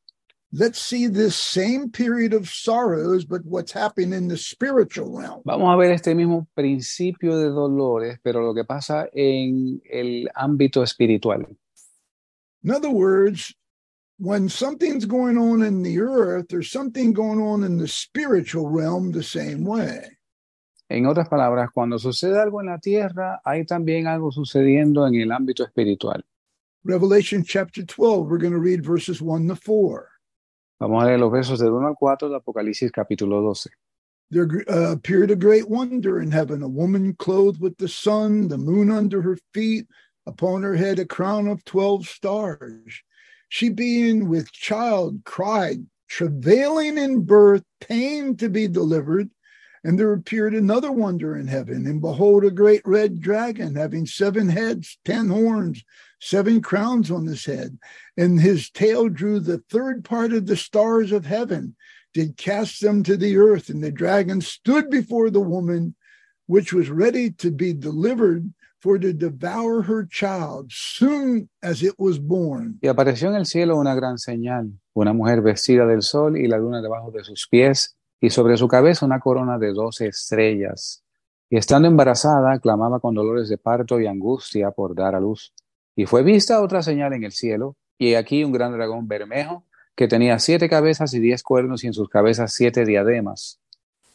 Let's 0.54 0.80
see 0.80 1.08
this 1.08 1.36
same 1.36 1.90
period 1.92 2.34
of 2.34 2.50
sorrows, 2.50 3.24
but 3.24 3.42
what's 3.46 3.72
happening 3.72 4.12
in 4.12 4.28
the 4.28 4.38
spiritual 4.38 5.10
realm. 5.18 5.42
Vamos 5.46 5.74
a 5.74 5.78
ver 5.78 5.92
este 5.92 6.14
mismo 6.14 6.46
principio 6.54 7.38
de 7.38 7.50
dolores, 7.50 8.20
pero 8.22 8.42
lo 8.42 8.54
que 8.54 8.66
pasa 8.66 9.08
en 9.14 9.82
el 9.90 10.30
ámbito 10.36 10.84
espiritual. 10.84 11.48
In 12.64 12.72
other 12.72 12.90
words, 12.90 13.56
when 14.22 14.48
something's 14.48 15.06
going 15.06 15.36
on 15.36 15.64
in 15.64 15.82
the 15.82 16.00
earth, 16.00 16.46
there's 16.50 16.70
something 16.70 17.12
going 17.12 17.42
on 17.42 17.64
in 17.64 17.80
the 17.80 17.88
spiritual 17.88 18.70
realm 18.70 19.12
the 19.12 19.24
same 19.24 19.66
way. 19.66 20.16
En 20.92 21.08
otras 21.08 21.28
palabras, 21.28 21.72
cuando 21.74 21.98
sucede 21.98 22.40
algo 22.40 22.60
en 22.62 22.68
la 22.68 22.78
tierra, 22.78 23.42
hay 23.44 23.66
también 23.66 24.06
algo 24.06 24.32
sucediendo 24.32 25.08
en 25.08 25.16
el 25.16 25.32
ámbito 25.32 25.64
espiritual. 25.64 26.24
Revelation 26.84 27.44
chapter 27.44 27.84
12, 27.84 28.30
we're 28.30 28.38
going 28.38 28.54
to 28.54 28.60
read 28.60 28.86
verses 28.86 29.22
1 29.24 29.48
to 29.48 29.56
4. 29.56 30.08
Vamos 30.80 31.04
a 31.04 31.08
leer 31.08 31.20
los 31.20 31.32
versos 31.32 31.60
del 31.60 31.72
1 31.72 31.88
al 31.88 31.96
4 31.96 32.30
de 32.30 32.36
Apocalipsis 32.36 32.92
capítulo 32.92 33.42
12. 33.42 33.72
There 34.30 34.48
uh, 34.70 34.92
appeared 34.92 35.32
a 35.32 35.36
great 35.36 35.68
wonder 35.68 36.22
in 36.22 36.30
heaven, 36.30 36.62
a 36.62 36.68
woman 36.68 37.16
clothed 37.16 37.60
with 37.60 37.78
the 37.78 37.88
sun, 37.88 38.50
the 38.50 38.58
moon 38.60 38.92
under 38.92 39.24
her 39.24 39.38
feet, 39.52 39.88
upon 40.28 40.62
her 40.62 40.76
head 40.76 41.00
a 41.00 41.06
crown 41.06 41.48
of 41.48 41.66
12 41.66 42.08
stars. 42.08 43.02
She, 43.54 43.68
being 43.68 44.30
with 44.30 44.54
child, 44.54 45.26
cried, 45.26 45.86
travailing 46.08 46.98
in 46.98 47.26
birth, 47.26 47.64
pain 47.82 48.38
to 48.38 48.48
be 48.48 48.66
delivered. 48.70 49.30
And 49.84 50.00
there 50.00 50.14
appeared 50.14 50.56
another 50.56 50.90
wonder 50.90 51.36
in 51.36 51.48
heaven, 51.48 51.86
and 51.86 52.00
behold, 52.00 52.46
a 52.46 52.50
great 52.50 52.82
red 52.86 53.20
dragon 53.20 53.76
having 53.76 54.06
seven 54.06 54.48
heads, 54.48 54.98
ten 55.04 55.28
horns, 55.28 55.84
seven 56.22 56.62
crowns 56.62 57.12
on 57.12 57.26
his 57.26 57.44
head, 57.44 57.78
and 58.16 58.40
his 58.40 58.70
tail 58.70 59.10
drew 59.10 59.42
the 59.42 59.58
third 59.70 60.06
part 60.06 60.32
of 60.32 60.46
the 60.46 60.56
stars 60.56 61.12
of 61.12 61.26
heaven 61.26 61.76
did 62.14 62.38
cast 62.38 62.80
them 62.80 63.04
to 63.04 63.18
the 63.18 63.36
earth, 63.36 63.68
and 63.68 63.84
the 63.84 63.92
dragon 63.92 64.40
stood 64.40 64.90
before 64.90 65.30
the 65.30 65.42
woman, 65.42 65.94
which 66.46 66.72
was 66.72 66.90
ready 66.90 67.32
to 67.32 67.52
be 67.52 67.74
delivered 67.74 68.54
for 68.82 69.00
to 69.00 69.14
devour 69.14 69.84
her 69.84 70.08
child 70.08 70.68
soon 70.70 71.50
as 71.62 71.84
it 71.84 71.94
was 71.98 72.20
born. 72.20 72.80
Y 72.82 72.88
apareció 72.88 73.30
en 73.30 73.36
el 73.36 73.46
cielo 73.46 73.78
una 73.78 73.96
gran 73.96 74.18
señal, 74.18 74.72
una 74.94 75.14
mujer 75.14 75.42
vestida 75.42 75.86
del 75.86 76.02
sol 76.02 76.38
y 76.38 76.48
la 76.48 76.58
luna 76.58 76.82
debajo 76.82 77.12
de 77.12 77.24
sus 77.24 77.48
pies, 77.48 77.96
y 78.20 78.30
sobre 78.32 78.58
su 78.58 78.68
cabeza 78.68 79.06
una 79.06 79.20
corona 79.20 79.58
de 79.58 79.72
doce 79.72 80.08
estrellas. 80.08 81.04
Y 81.50 81.58
estando 81.58 81.88
embarazada, 81.88 82.60
clamaba 82.60 83.00
con 83.00 83.14
dolores 83.14 83.50
de 83.50 83.58
parto 83.58 84.00
y 84.00 84.08
angustia 84.08 84.72
por 84.72 84.96
dar 84.96 85.16
a 85.16 85.20
luz. 85.20 85.54
Y 85.96 86.06
fue 86.06 86.24
vista 86.24 86.62
otra 86.62 86.82
señal 86.82 87.14
en 87.14 87.24
el 87.24 87.32
cielo, 87.32 87.76
y 87.98 88.16
aquí 88.16 88.44
un 88.44 88.52
gran 88.52 88.72
dragón 88.72 89.08
bermejo, 89.08 89.66
que 89.96 90.08
tenía 90.08 90.40
siete 90.40 90.70
cabezas 90.70 91.14
y 91.14 91.20
diez 91.20 91.44
cuernos, 91.44 91.84
y 91.84 91.88
en 91.88 91.94
sus 91.94 92.10
cabezas 92.10 92.54
siete 92.54 92.86
diademas. 92.86 93.60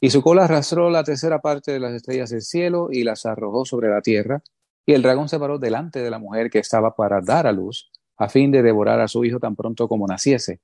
Y 0.00 0.10
su 0.10 0.22
cola 0.22 0.44
arrastró 0.44 0.90
la 0.90 1.04
tercera 1.04 1.40
parte 1.40 1.72
de 1.72 1.80
las 1.80 1.92
estrellas 1.92 2.30
del 2.30 2.42
cielo 2.42 2.88
y 2.90 3.02
las 3.02 3.24
arrojó 3.26 3.64
sobre 3.64 3.88
la 3.88 4.02
tierra. 4.02 4.42
Y 4.86 4.92
el 4.92 5.02
dragón 5.02 5.28
se 5.28 5.38
paró 5.38 5.58
delante 5.58 6.00
de 6.00 6.10
la 6.10 6.20
mujer 6.20 6.48
que 6.48 6.60
estaba 6.60 6.94
para 6.94 7.20
dar 7.20 7.46
a 7.46 7.52
luz, 7.52 7.90
a 8.16 8.28
fin 8.28 8.52
de 8.52 8.62
devorar 8.62 9.00
a 9.00 9.08
su 9.08 9.24
hijo 9.24 9.40
tan 9.40 9.56
pronto 9.56 9.88
como 9.88 10.06
naciese. 10.06 10.60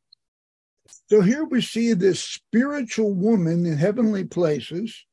So 1.09 1.23
here 1.23 1.43
we 1.43 1.61
see 1.61 1.95
this 1.95 2.21
spiritual 2.21 3.13
woman 3.13 3.67
in 3.67 3.77
heavenly 3.77 4.25
places. 4.25 5.07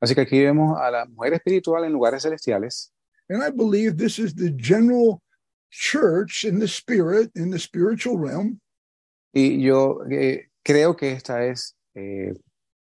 Así 0.00 0.14
que 0.14 0.22
aquí 0.22 0.40
vemos 0.40 0.78
a 0.78 0.90
la 0.90 1.06
mujer 1.06 1.34
espiritual 1.34 1.84
en 1.84 1.92
lugares 1.92 2.22
celestiales. 2.22 2.92
And 3.28 3.42
I 3.42 3.50
believe 3.50 3.96
this 3.96 4.18
is 4.18 4.34
the 4.34 4.50
general 4.56 5.22
church 5.70 6.44
in 6.44 6.58
the 6.60 6.68
spirit, 6.68 7.30
in 7.34 7.50
the 7.50 7.58
spiritual 7.58 8.18
realm. 8.18 8.60
Y 9.32 9.60
yo 9.60 10.00
eh, 10.10 10.50
creo 10.62 10.94
que 10.96 11.12
esta 11.12 11.44
es 11.44 11.76
eh, 11.94 12.34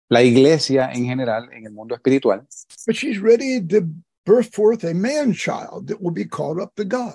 la 0.09 0.23
iglesia 0.23 0.91
en 0.93 1.05
general 1.07 1.51
en 1.53 1.67
el 1.67 1.73
mundo 1.73 1.95
espiritual. 1.95 2.47
But 2.87 2.97
she's 2.97 3.21
ready 3.21 3.61
to 3.69 3.87
birth 4.25 4.55
forth 4.55 4.85
a 4.85 4.95
man 4.95 5.33
child 5.33 5.89
that 5.89 6.01
will 6.01 6.13
be 6.13 6.25
called 6.25 6.61
up 6.61 6.75
to 6.77 6.85
God. 6.85 7.15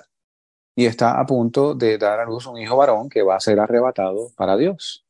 Y 0.76 0.86
está 0.86 1.18
a 1.18 1.26
punto 1.26 1.74
de 1.74 1.98
dar 1.98 2.20
a 2.20 2.26
luz 2.26 2.46
un 2.46 2.56
hijo 2.56 2.76
varón 2.76 3.08
que 3.08 3.22
va 3.22 3.36
a 3.36 3.40
ser 3.40 3.58
arrebatado 3.58 4.32
para 4.36 4.56
Dios. 4.56 5.04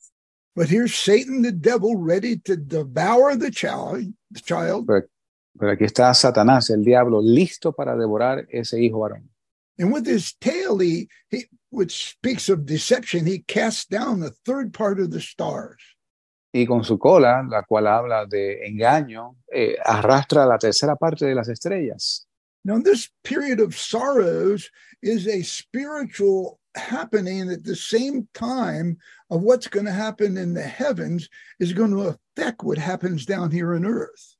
But 0.56 0.68
here's 0.70 0.94
Satan, 0.94 1.42
the 1.42 1.52
devil, 1.52 1.94
ready 1.96 2.38
to 2.38 2.56
devour 2.56 3.36
the 3.36 3.50
child. 3.50 4.12
The 4.30 4.40
child. 4.40 4.86
Pero, 4.86 5.06
pero 5.58 5.72
aquí 5.72 5.84
está 5.84 6.12
Satanás, 6.14 6.70
el 6.70 6.84
diablo, 6.84 7.20
listo 7.20 7.72
para 7.72 7.96
devorar 7.96 8.46
ese 8.50 8.80
hijo 8.80 9.00
varón. 9.00 9.28
And 9.78 9.92
with 9.92 10.06
his 10.06 10.34
tail, 10.40 10.78
he, 10.78 11.08
he, 11.28 11.44
which 11.70 12.10
speaks 12.10 12.48
of 12.48 12.66
deception, 12.66 13.26
he 13.26 13.40
casts 13.40 13.84
down 13.84 14.20
the 14.20 14.32
third 14.44 14.72
part 14.72 14.98
of 14.98 15.10
the 15.10 15.20
stars. 15.20 15.80
Y 16.52 16.66
con 16.66 16.82
su 16.82 16.98
cola, 16.98 17.46
la 17.48 17.62
cual 17.62 17.86
habla 17.86 18.24
de 18.26 18.66
engaño, 18.66 19.36
eh, 19.52 19.76
arrastra 19.84 20.46
la 20.46 20.58
tercera 20.58 20.96
parte 20.96 21.26
de 21.26 21.34
las 21.34 21.48
estrellas. 21.48 22.26
Now, 22.64 22.80
this 22.82 23.10
period 23.22 23.60
of 23.60 23.74
sorrows 23.74 24.70
is 25.02 25.26
a 25.26 25.42
spiritual 25.42 26.58
happening 26.74 27.50
at 27.50 27.64
the 27.64 27.76
same 27.76 28.28
time 28.34 28.98
of 29.30 29.42
what's 29.42 29.68
going 29.68 29.86
to 29.86 29.92
happen 29.92 30.36
in 30.36 30.54
the 30.54 30.62
heavens 30.62 31.28
is 31.60 31.72
going 31.72 31.90
to 31.92 32.08
affect 32.08 32.62
what 32.62 32.78
happens 32.78 33.26
down 33.26 33.50
here 33.50 33.74
on 33.74 33.84
earth. 33.84 34.36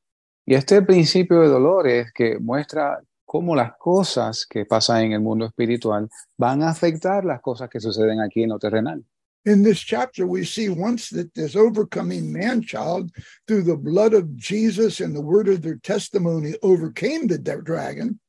Y 0.46 0.54
este 0.54 0.80
principio 0.82 1.40
de 1.42 1.48
dolores 1.48 2.12
que 2.14 2.38
muestra 2.38 3.00
cómo 3.26 3.54
las 3.54 3.72
cosas 3.78 4.46
que 4.46 4.64
pasan 4.64 5.02
en 5.02 5.12
el 5.12 5.20
mundo 5.20 5.44
espiritual 5.44 6.08
van 6.38 6.62
a 6.62 6.70
afectar 6.70 7.24
las 7.24 7.42
cosas 7.42 7.68
que 7.68 7.80
suceden 7.80 8.20
aquí 8.20 8.42
en 8.42 8.50
lo 8.50 8.58
terrenal. 8.58 9.04
In 9.48 9.62
this 9.62 9.80
chapter, 9.80 10.26
we 10.26 10.44
see 10.44 10.68
once 10.68 11.08
that 11.08 11.32
this 11.32 11.56
overcoming 11.56 12.30
man 12.30 12.60
child, 12.60 13.10
through 13.46 13.62
the 13.62 13.78
blood 13.78 14.12
of 14.12 14.36
Jesus 14.36 15.00
and 15.00 15.16
the 15.16 15.22
word 15.22 15.48
of 15.48 15.62
their 15.62 15.76
testimony, 15.76 16.52
overcame 16.62 17.28
the 17.28 17.38
dragon. 17.38 18.20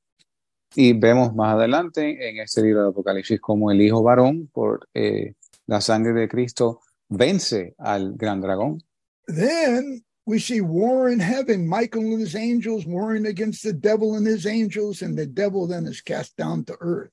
Y 0.78 0.94
vemos 0.94 1.36
más 1.36 1.56
adelante 1.56 2.30
en 2.30 2.40
este 2.40 2.62
libro 2.62 2.84
de 2.84 2.90
Apocalipsis 2.92 3.42
cómo 3.42 3.70
el 3.70 3.82
hijo 3.82 4.02
varón, 4.02 4.50
por 4.54 4.88
eh, 4.94 5.34
la 5.68 5.82
sangre 5.82 6.14
de 6.14 6.30
Cristo, 6.30 6.80
vence 7.10 7.76
al 7.78 8.14
gran 8.14 8.40
dragón. 8.40 8.82
Then 9.28 10.02
we 10.26 10.40
see 10.40 10.62
war 10.62 11.10
in 11.10 11.20
heaven, 11.20 11.68
Michael 11.68 12.14
and 12.14 12.22
his 12.22 12.38
angels 12.38 12.86
warring 12.86 13.26
against 13.26 13.62
the 13.64 13.74
devil 13.74 14.16
and 14.16 14.26
his 14.26 14.46
angels, 14.46 15.02
and 15.02 15.18
the 15.18 15.28
devil 15.28 15.68
then 15.68 15.86
is 15.86 16.00
cast 16.00 16.38
down 16.38 16.64
to 16.64 16.78
earth. 16.80 17.12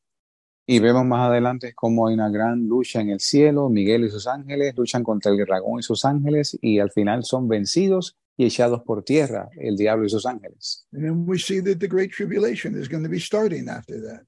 Y 0.68 0.80
vemos 0.80 1.04
más 1.06 1.30
adelante 1.30 1.73
cómo 1.75 2.08
hay 2.08 2.14
una 2.14 2.28
gran 2.28 2.66
lucha 2.66 3.00
en 3.00 3.11
el 3.11 3.20
cielo, 3.20 3.68
Miguel 3.68 4.04
y 4.04 4.11
sus 4.11 4.26
ángeles 4.26 4.75
luchan 4.76 5.04
contra 5.04 5.30
el 5.30 5.38
dragón 5.38 5.78
y 5.78 5.82
sus 5.82 6.04
ángeles, 6.04 6.58
y 6.61 6.80
al 6.80 6.90
final 6.90 7.23
son 7.23 7.46
vencidos 7.46 8.16
y 8.37 8.46
echados 8.46 8.82
por 8.82 9.04
tierra, 9.04 9.49
el 9.56 9.76
diablo 9.76 10.06
y 10.06 10.11
sus 10.11 10.26
ángeles. 10.26 10.85
And 10.92 11.04
then 11.04 11.25
we 11.26 11.38
see 11.38 11.61
that 11.61 11.78
the 11.78 11.87
Great 11.87 12.11
Tribulation 12.11 12.76
is 12.76 12.88
going 12.88 13.04
to 13.04 13.08
be 13.08 13.20
starting 13.20 13.68
after 13.68 14.00
that. 14.02 14.26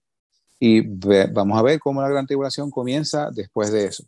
Y 0.61 0.81
ve- 0.81 1.27
vamos 1.33 1.59
a 1.59 1.63
ver 1.63 1.81
cómo 1.81 2.01
la 2.01 2.09
gran 2.09 2.27
tribulación 2.27 2.71
comienza 2.71 3.31
después 3.33 3.73
de 3.73 3.87
eso. 3.87 4.05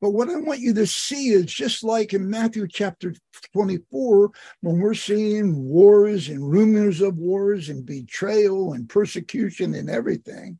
But 0.00 0.10
what 0.12 0.28
I 0.28 0.36
want 0.36 0.60
you 0.60 0.74
to 0.74 0.86
see 0.86 1.30
is 1.30 1.46
just 1.46 1.82
like 1.82 2.12
in 2.14 2.28
Matthew 2.28 2.68
chapter 2.68 3.14
24, 3.52 4.30
when 4.60 4.78
we're 4.78 4.94
seeing 4.94 5.68
wars 5.68 6.28
and 6.28 6.40
rumors 6.40 7.00
of 7.00 7.16
wars 7.16 7.68
and 7.68 7.86
betrayal 7.86 8.74
and 8.74 8.88
persecution 8.88 9.74
and 9.74 9.88
everything, 9.88 10.58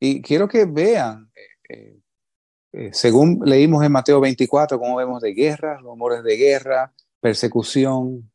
Y 0.00 0.22
quiero 0.22 0.48
que 0.48 0.64
vean, 0.64 1.30
eh, 1.34 1.74
eh, 1.74 2.00
eh, 2.72 2.90
según 2.92 3.40
leímos 3.44 3.84
en 3.84 3.92
Mateo 3.92 4.20
24, 4.20 4.78
cómo 4.78 4.96
vemos 4.96 5.20
de 5.20 5.32
guerras, 5.32 5.82
rumores 5.82 6.22
de 6.22 6.36
guerra, 6.36 6.92
persecución. 7.20 8.30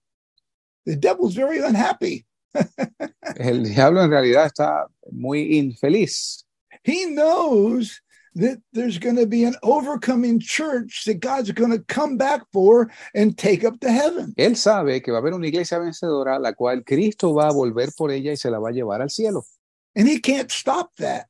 the 0.86 0.96
devil's 0.96 1.36
very 1.36 1.60
unhappy. 1.60 2.26
El 3.38 3.64
diablo 3.64 4.04
en 4.04 4.12
realidad 4.12 4.46
está 4.46 4.88
muy 5.12 5.58
infeliz. 5.58 6.46
He 6.84 7.06
knows 7.06 8.02
that 8.36 8.60
there's 8.74 9.00
going 9.00 9.16
to 9.16 9.28
be 9.28 9.44
an 9.44 9.56
overcoming 9.64 10.40
church 10.40 11.04
that 11.06 11.20
God's 11.20 11.52
going 11.52 11.72
to 11.72 11.84
come 11.88 12.18
back 12.18 12.42
for 12.52 12.92
and 13.14 13.38
take 13.38 13.64
up 13.64 13.80
to 13.80 13.92
heaven. 13.92 14.34
Él 14.38 14.56
sabe 14.56 15.02
que 15.02 15.12
va 15.12 15.20
a 15.20 15.22
haber 15.22 15.34
una 15.34 15.48
iglesia 15.48 15.80
vencedora, 15.80 16.40
la 16.40 16.54
cual 16.54 16.84
Cristo 16.84 17.34
va 17.34 17.48
a 17.48 17.54
volver 17.54 17.90
por 17.96 18.12
ella 18.12 18.32
y 18.32 18.38
se 18.38 18.50
la 18.50 18.60
va 18.60 18.70
a 18.70 18.74
llevar 18.74 19.02
al 19.02 19.10
cielo. 19.10 19.46
And 19.96 20.08
he 20.08 20.20
can't 20.20 20.52
stop 20.52 20.92
that. 20.98 21.28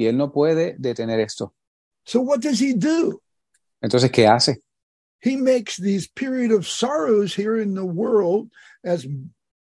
Y 0.00 0.06
él 0.06 0.16
no 0.16 0.32
puede 0.32 0.76
detener 0.78 1.20
esto. 1.20 1.54
So 2.06 2.22
what 2.22 2.40
does 2.40 2.58
he 2.58 2.72
do? 2.72 3.20
Entonces, 3.82 4.10
¿qué 4.10 4.26
hace? 4.26 4.62
He 5.22 5.36
makes 5.36 5.76
these 5.76 6.08
period 6.08 6.52
of 6.52 6.66
sorrows 6.66 7.34
here 7.34 7.60
in 7.60 7.74
the 7.74 7.84
world 7.84 8.50
as 8.82 9.06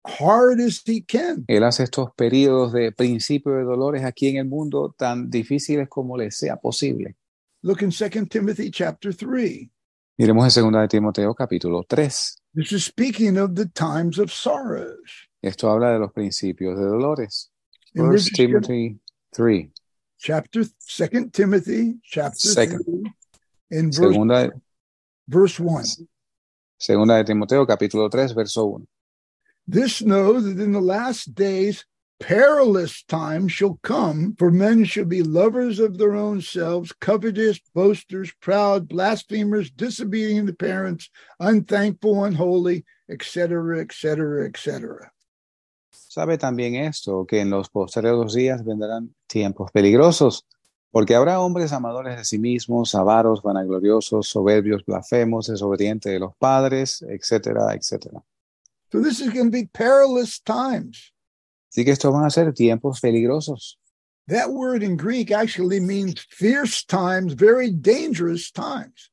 hard 0.06 0.60
as 0.60 0.80
he 0.86 1.02
can. 1.02 1.44
Él 1.48 1.64
hace 1.64 1.82
estos 1.82 2.12
periodos 2.16 2.72
de 2.72 2.92
principio 2.92 3.54
de 3.54 3.64
dolores 3.64 4.04
aquí 4.04 4.28
en 4.28 4.38
el 4.38 4.46
mundo 4.46 4.94
tan 4.96 5.32
difíciles 5.32 5.90
como 5.90 6.16
les 6.18 6.38
sea 6.38 6.56
posible. 6.58 7.16
Look 7.64 7.82
in 7.82 7.90
2 7.90 8.30
Timothy 8.30 8.70
chapter 8.70 9.16
3. 9.16 9.72
Miremos 10.20 10.56
en 10.56 10.72
2 10.72 10.82
de 10.82 10.88
Timoteo 10.88 11.34
capítulo 11.34 11.84
3. 11.88 12.44
This 12.54 12.72
is 12.74 12.86
speaking 12.86 13.40
of 13.40 13.56
the 13.56 13.66
times 13.66 14.20
of 14.20 14.32
sorrows. 14.32 15.28
Esto 15.42 15.68
habla 15.68 15.94
de 15.94 15.98
los 15.98 16.12
principios 16.12 16.78
de 16.78 16.86
dolores. 16.86 17.50
First 17.96 18.36
Timothy 18.36 19.00
3. 19.32 19.72
Chapter 20.22 20.64
Second 20.78 21.34
Timothy 21.34 21.96
chapter 22.04 22.38
Second. 22.38 22.84
3 22.86 23.12
in 23.72 23.86
verse, 23.92 24.14
Segunda, 24.14 24.52
verse 25.28 25.60
1. 25.60 25.86
segunda 26.78 27.18
de 27.18 27.24
Timoteo 27.24 27.66
capítulo 27.66 28.12
3, 28.12 28.34
verso 28.34 28.66
1. 28.66 28.88
This 29.68 30.02
know 30.02 30.40
that 30.40 30.60
in 30.60 30.72
the 30.74 30.82
last 30.82 31.34
days 31.34 31.86
perilous 32.20 33.04
times 33.04 33.52
shall 33.52 33.80
come, 33.82 34.36
for 34.38 34.52
men 34.52 34.84
shall 34.84 35.06
be 35.06 35.24
lovers 35.24 35.80
of 35.80 35.98
their 35.98 36.14
own 36.14 36.40
selves, 36.42 36.92
covetous, 37.02 37.60
boasters, 37.74 38.32
proud, 38.42 38.88
blasphemers, 38.88 39.72
disobedient 39.72 40.48
to 40.48 40.54
parents, 40.54 41.10
unthankful, 41.40 42.24
unholy, 42.24 42.86
etc., 43.10 43.80
etc., 43.80 44.46
etc. 44.46 45.12
Sabe 46.14 46.38
también 46.38 46.76
esto, 46.76 47.26
que 47.26 47.40
en 47.40 47.50
los 47.50 47.70
posteriores 47.70 48.34
días 48.34 48.66
vendrán 48.66 49.16
tiempos 49.28 49.72
peligrosos, 49.72 50.46
porque 50.92 51.16
habrá 51.16 51.40
hombres 51.40 51.72
amadores 51.72 52.18
de 52.18 52.26
sí 52.26 52.38
mismos, 52.38 52.96
avaros, 52.96 53.42
vanagloriosos, 53.42 54.28
soberbios, 54.28 54.84
blasfemos, 54.84 55.48
desobedientes 55.48 56.12
de 56.12 56.20
los 56.20 56.36
padres, 56.36 57.02
etcétera, 57.02 57.74
etcétera. 57.74 58.22
So 58.92 59.02
this 59.02 59.22
is 59.22 59.30
going 59.30 59.46
to 59.46 59.58
be 59.58 59.70
perilous 59.72 60.42
times. 60.42 61.14
Así 61.70 61.86
que 61.86 61.94
estos 61.94 62.12
van 62.12 62.26
a 62.26 62.30
ser 62.30 62.52
tiempos 62.52 63.00
peligrosos. 63.00 63.80
That 64.28 64.50
word 64.52 64.84
in 64.84 64.98
Greek 64.98 65.32
actually 65.32 65.80
means 65.80 66.20
fierce 66.30 66.84
times, 66.84 67.36
very 67.36 67.72
dangerous 67.72 68.52
times. 68.52 69.11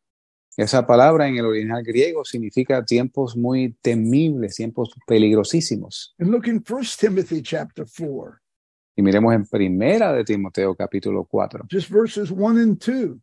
Esa 0.59 0.85
palabra 0.85 1.29
en 1.29 1.37
el 1.37 1.47
original 1.47 1.85
griego 1.85 2.25
significa 2.25 2.85
tiempos 2.85 3.37
muy 3.37 3.77
temibles, 3.81 4.57
tiempos 4.57 4.91
peligrosísimos. 5.07 6.17
And 6.19 6.33
look 6.33 6.49
in 6.49 6.65
First 6.65 6.99
Timothy 6.99 7.43
chapter 7.43 7.87
4, 7.87 8.41
Y 8.97 9.03
miremos 9.03 9.33
en 9.37 9.47
Primera 9.47 10.13
de 10.13 10.25
Timoteo 10.25 10.75
capítulo 10.75 11.25
4, 11.31 11.67
just 11.71 11.89
verses 11.89 12.33
1 12.33 12.61
and 12.61 12.77
2. 12.81 13.21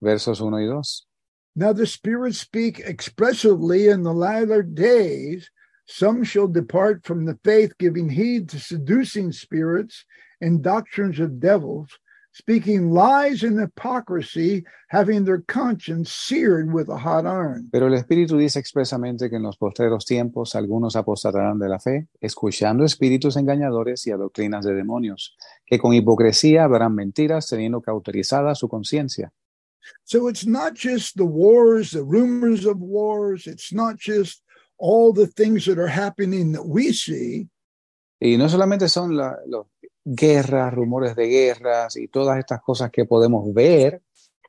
versos 0.00 0.40
1 0.40 0.62
y 0.62 0.66
2. 0.66 1.06
Now 1.54 1.74
the 1.74 1.84
spirits 1.84 2.38
speak 2.38 2.80
expressively 2.80 3.88
in 3.88 4.02
the 4.02 4.14
latter 4.14 4.62
days. 4.62 5.50
Some 5.84 6.24
shall 6.24 6.48
depart 6.48 7.04
from 7.04 7.26
the 7.26 7.38
faith, 7.44 7.76
giving 7.78 8.08
heed 8.08 8.48
to 8.48 8.58
seducing 8.58 9.30
spirits 9.30 10.06
and 10.40 10.62
doctrines 10.62 11.20
of 11.20 11.38
devils, 11.38 11.90
speaking 12.32 12.90
lies 12.90 13.42
and 13.42 13.60
hypocrisy, 13.60 14.64
having 14.88 15.24
their 15.24 15.42
conscience 15.42 16.10
seared 16.10 16.72
with 16.72 16.88
a 16.88 16.96
hot 16.96 17.26
iron. 17.26 17.68
Pero 17.70 17.86
el 17.86 17.94
Espíritu 17.94 18.36
dice 18.36 18.58
expresamente 18.58 19.28
que 19.28 19.36
en 19.36 19.42
los 19.42 19.56
postreros 19.56 20.06
tiempos 20.06 20.54
algunos 20.54 20.96
apostatarán 20.96 21.58
de 21.58 21.68
la 21.68 21.78
fe, 21.78 22.08
escuchando 22.20 22.84
espíritus 22.84 23.36
engañadores 23.36 24.06
y 24.06 24.10
a 24.10 24.16
doctrinas 24.16 24.64
de 24.64 24.74
demonios, 24.74 25.36
que 25.66 25.78
con 25.78 25.92
hipocresía 25.92 26.64
hablarán 26.64 26.94
mentiras, 26.94 27.48
teniendo 27.48 27.80
cauterizada 27.80 28.54
su 28.54 28.68
conciencia. 28.68 29.32
So 30.04 30.28
it's 30.28 30.46
not 30.46 30.74
just 30.74 31.16
the 31.16 31.24
wars, 31.24 31.90
the 31.90 32.04
rumors 32.04 32.66
of 32.66 32.78
wars, 32.78 33.46
it's 33.46 33.72
not 33.72 33.96
just 33.98 34.42
all 34.78 35.12
the 35.12 35.26
things 35.26 35.64
that 35.66 35.78
are 35.78 35.88
happening 35.88 36.52
that 36.52 36.66
we 36.66 36.92
see, 36.92 37.48
Y 38.24 38.36
no 38.36 38.48
solamente 38.48 38.88
son 38.88 39.16
la- 39.16 39.36
los 39.46 39.66
guerras, 40.04 40.72
rumores 40.72 41.16
de 41.16 41.26
guerras 41.28 41.96
y 41.96 42.06
todas 42.08 42.38
estas 42.38 42.60
cosas 42.62 42.90
que 42.90 43.04
podemos 43.04 43.52
ver, 43.52 44.00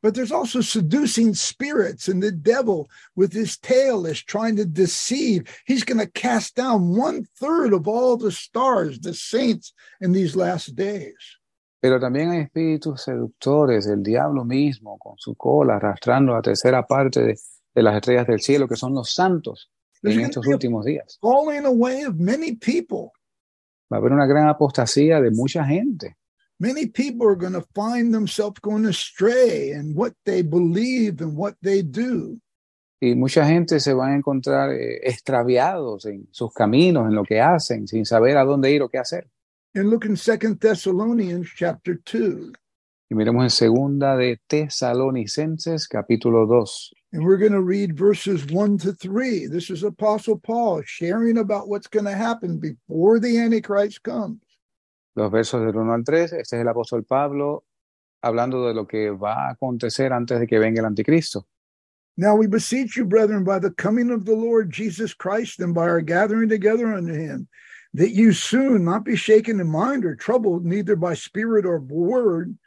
but 0.01 0.13
there's 0.13 0.31
also 0.31 0.61
seducing 0.61 1.33
spirits 1.33 2.07
and 2.09 2.21
the 2.21 2.31
devil 2.31 2.87
with 3.15 3.31
his 3.33 3.57
tail 3.59 4.05
is 4.05 4.23
trying 4.23 4.55
to 4.55 4.65
deceive. 4.65 5.43
He's 5.65 5.83
going 5.85 5.99
to 5.99 6.11
cast 6.11 6.55
down 6.55 6.95
one 6.97 7.25
third 7.39 7.73
of 7.73 7.87
all 7.87 8.17
the 8.17 8.31
stars, 8.31 8.99
the 8.99 9.13
saints 9.13 9.73
in 10.01 10.11
these 10.11 10.35
last 10.35 10.75
days. 10.75 11.39
pero 11.79 11.99
también 11.99 12.31
hay 12.31 12.39
espíritus 12.41 13.01
seductores, 13.03 13.87
el 13.87 14.03
diablo 14.03 14.45
mismo 14.45 14.97
con 14.99 15.15
su 15.17 15.35
cola 15.35 15.75
arrastrando 15.77 16.33
la 16.33 16.41
tercera 16.41 16.85
parte 16.87 17.21
de, 17.21 17.37
de 17.75 17.83
las 17.83 17.95
estrellas 17.95 18.25
del 18.27 18.39
cielo, 18.39 18.67
que 18.67 18.75
son 18.77 18.93
los 18.93 19.13
santos 19.13 19.69
There's 20.01 20.17
en 20.17 20.25
estos 20.25 20.45
últimos 20.47 20.85
días. 20.85 21.17
falling 21.21 21.65
away 21.65 22.03
of 22.05 22.15
many 22.15 22.55
people. 22.55 23.11
Va 23.93 23.97
a 23.97 23.99
haber 23.99 24.11
una 24.11 24.25
gran 24.25 24.47
apostasía 24.47 25.21
de 25.21 25.29
mucha 25.29 25.63
gente. 25.63 26.17
Many 26.57 26.87
people 26.87 27.27
are 27.27 27.35
going 27.35 27.53
to 27.53 27.63
find 27.75 28.11
themselves 28.11 28.59
going 28.59 28.87
astray 28.87 29.69
in 29.69 29.93
what 29.93 30.13
they 30.25 30.41
believe 30.41 31.21
and 31.21 31.37
what 31.37 31.53
they 31.61 31.83
do. 31.83 32.39
Y 32.99 33.13
mucha 33.13 33.45
gente 33.45 33.79
se 33.79 33.93
va 33.93 34.07
a 34.07 34.15
encontrar 34.15 34.71
eh, 34.71 34.99
extraviados 35.03 36.07
en 36.07 36.27
sus 36.31 36.51
caminos, 36.51 37.07
en 37.07 37.13
lo 37.13 37.23
que 37.23 37.39
hacen, 37.39 37.87
sin 37.87 38.03
saber 38.03 38.35
a 38.37 38.43
dónde 38.43 38.71
ir 38.71 38.81
o 38.81 38.89
qué 38.89 38.97
hacer. 38.97 39.27
And 39.75 39.91
look 39.91 40.05
in 40.05 40.17
Second 40.17 40.59
Thessalonians 40.59 41.47
chapter 41.55 41.99
2. 42.03 42.51
Y 43.13 43.15
miremos 43.15 43.43
en 43.43 43.51
segunda 43.51 44.17
de 44.17 44.41
Tesalonicenses, 44.47 45.87
capítulo 45.87 46.47
2. 46.47 46.93
And 47.11 47.23
we're 47.23 47.37
going 47.37 47.51
to 47.51 47.61
read 47.61 47.95
verses 47.95 48.43
1 48.47 48.79
to 48.79 48.91
3. 48.91 49.45
This 49.45 49.69
is 49.69 49.83
Apostle 49.83 50.39
Paul 50.39 50.81
sharing 50.83 51.37
about 51.37 51.67
what's 51.67 51.85
going 51.85 52.05
to 52.05 52.15
happen 52.15 52.57
before 52.57 53.19
the 53.19 53.37
Antichrist 53.37 54.01
comes. 54.01 54.41
Los 55.15 55.31
versos 55.31 55.63
del 55.63 55.79
1 55.79 55.93
al 55.93 56.03
3, 56.03 56.33
este 56.33 56.53
es 56.55 56.61
el 56.61 56.67
apóstol 56.67 57.07
Pablo 57.07 57.65
hablando 58.23 58.67
de 58.67 58.73
lo 58.73 58.87
que 58.87 59.11
va 59.11 59.47
a 59.47 59.51
acontecer 59.51 60.11
antes 60.11 60.39
de 60.39 60.47
que 60.47 60.57
venga 60.57 60.81
el 60.81 60.87
anticristo. 60.87 61.45
Now 62.17 62.35
we 62.35 62.47
beseech 62.47 62.97
you, 62.97 63.05
brethren, 63.05 63.43
by 63.43 63.59
the 63.59 63.69
coming 63.69 64.09
of 64.09 64.25
the 64.25 64.35
Lord 64.35 64.71
Jesus 64.71 65.13
Christ 65.13 65.59
and 65.59 65.75
by 65.75 65.87
our 65.87 66.01
gathering 66.01 66.49
together 66.49 66.91
unto 66.91 67.13
him, 67.13 67.47
that 67.93 68.15
you 68.15 68.33
soon 68.33 68.83
not 68.83 69.05
be 69.05 69.15
shaken 69.15 69.59
in 69.59 69.67
mind 69.67 70.03
or 70.03 70.15
troubled, 70.15 70.65
neither 70.65 70.95
by 70.95 71.13
spirit 71.13 71.63
or 71.63 71.77
word, 71.79 72.57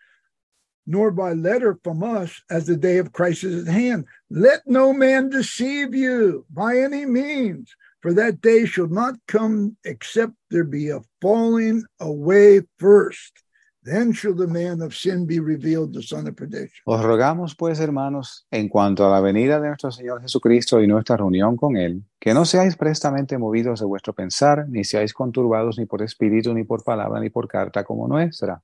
nor 0.87 1.11
by 1.11 1.33
letter 1.33 1.78
from 1.83 2.02
us, 2.02 2.43
as 2.50 2.66
the 2.66 2.76
day 2.76 2.99
of 2.99 3.12
Christ 3.12 3.45
is 3.45 3.66
at 3.66 3.73
hand. 3.73 4.05
Let 4.31 4.62
no 4.66 4.93
man 4.93 5.31
deceive 5.31 5.95
you 5.95 6.45
by 6.50 6.78
any 6.78 7.05
means, 7.07 7.75
for 8.00 8.14
that 8.14 8.40
day 8.40 8.66
shall 8.66 8.88
not 8.88 9.14
come 9.26 9.76
except 9.85 10.33
there 10.50 10.64
be 10.64 10.90
a 10.90 11.00
falling 11.21 11.85
away 12.00 12.62
first. 12.78 13.43
Then 13.83 14.12
shall 14.12 14.35
the 14.35 14.49
man 14.49 14.83
of 14.83 14.97
sin 14.97 15.26
be 15.26 15.38
revealed, 15.38 15.93
the 15.93 16.02
son 16.02 16.26
of 16.26 16.35
perdition. 16.35 16.83
Os 16.87 17.05
rogamos, 17.05 17.55
pues, 17.55 17.78
hermanos, 17.78 18.45
en 18.50 18.69
cuanto 18.69 19.07
a 19.07 19.11
la 19.11 19.21
venida 19.21 19.61
de 19.61 19.69
nuestro 19.69 19.93
Señor 19.93 20.21
Jesucristo 20.23 20.83
y 20.83 20.88
nuestra 20.88 21.16
reunión 21.16 21.57
con 21.57 21.76
Él, 21.76 22.02
que 22.19 22.35
no 22.35 22.45
seáis 22.45 22.76
prestamente 22.76 23.38
movidos 23.38 23.78
de 23.78 23.87
vuestro 23.87 24.12
pensar, 24.12 24.69
ni 24.69 24.83
seáis 24.83 25.12
conturbados 25.12 25.78
ni 25.78 25.87
por 25.87 26.02
espíritu, 26.02 26.52
ni 26.52 26.64
por 26.64 26.83
palabra, 26.83 27.21
ni 27.21 27.31
por 27.31 27.47
carta 27.47 27.85
como 27.85 28.09
nuestra, 28.09 28.61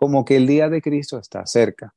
como 0.00 0.24
que 0.24 0.36
el 0.36 0.46
día 0.46 0.68
de 0.68 0.80
Cristo 0.80 1.18
está 1.18 1.46
cerca. 1.46 1.94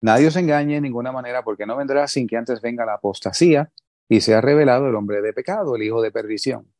Nadie 0.00 0.26
os 0.26 0.36
engañe 0.36 0.76
en 0.76 0.82
ninguna 0.82 1.12
manera, 1.12 1.44
porque 1.44 1.66
no 1.66 1.76
vendrá 1.76 2.08
sin 2.08 2.26
que 2.26 2.36
antes 2.36 2.60
venga 2.60 2.84
la 2.84 2.94
apostasía 2.94 3.70
y 4.08 4.20
sea 4.20 4.40
revelado 4.40 4.88
el 4.88 4.94
hombre 4.96 5.20
de 5.22 5.32
pecado, 5.32 5.76
el 5.76 5.82
hijo 5.82 6.02
de 6.02 6.10
perdición. 6.10 6.72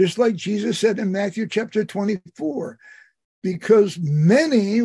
just 0.00 0.18
like 0.18 0.34
Jesus 0.34 0.78
said 0.78 0.98
in 0.98 1.12
Matthew 1.12 1.46
chapter 1.46 1.84
24, 1.84 2.78
because 3.42 3.98
many 4.00 4.80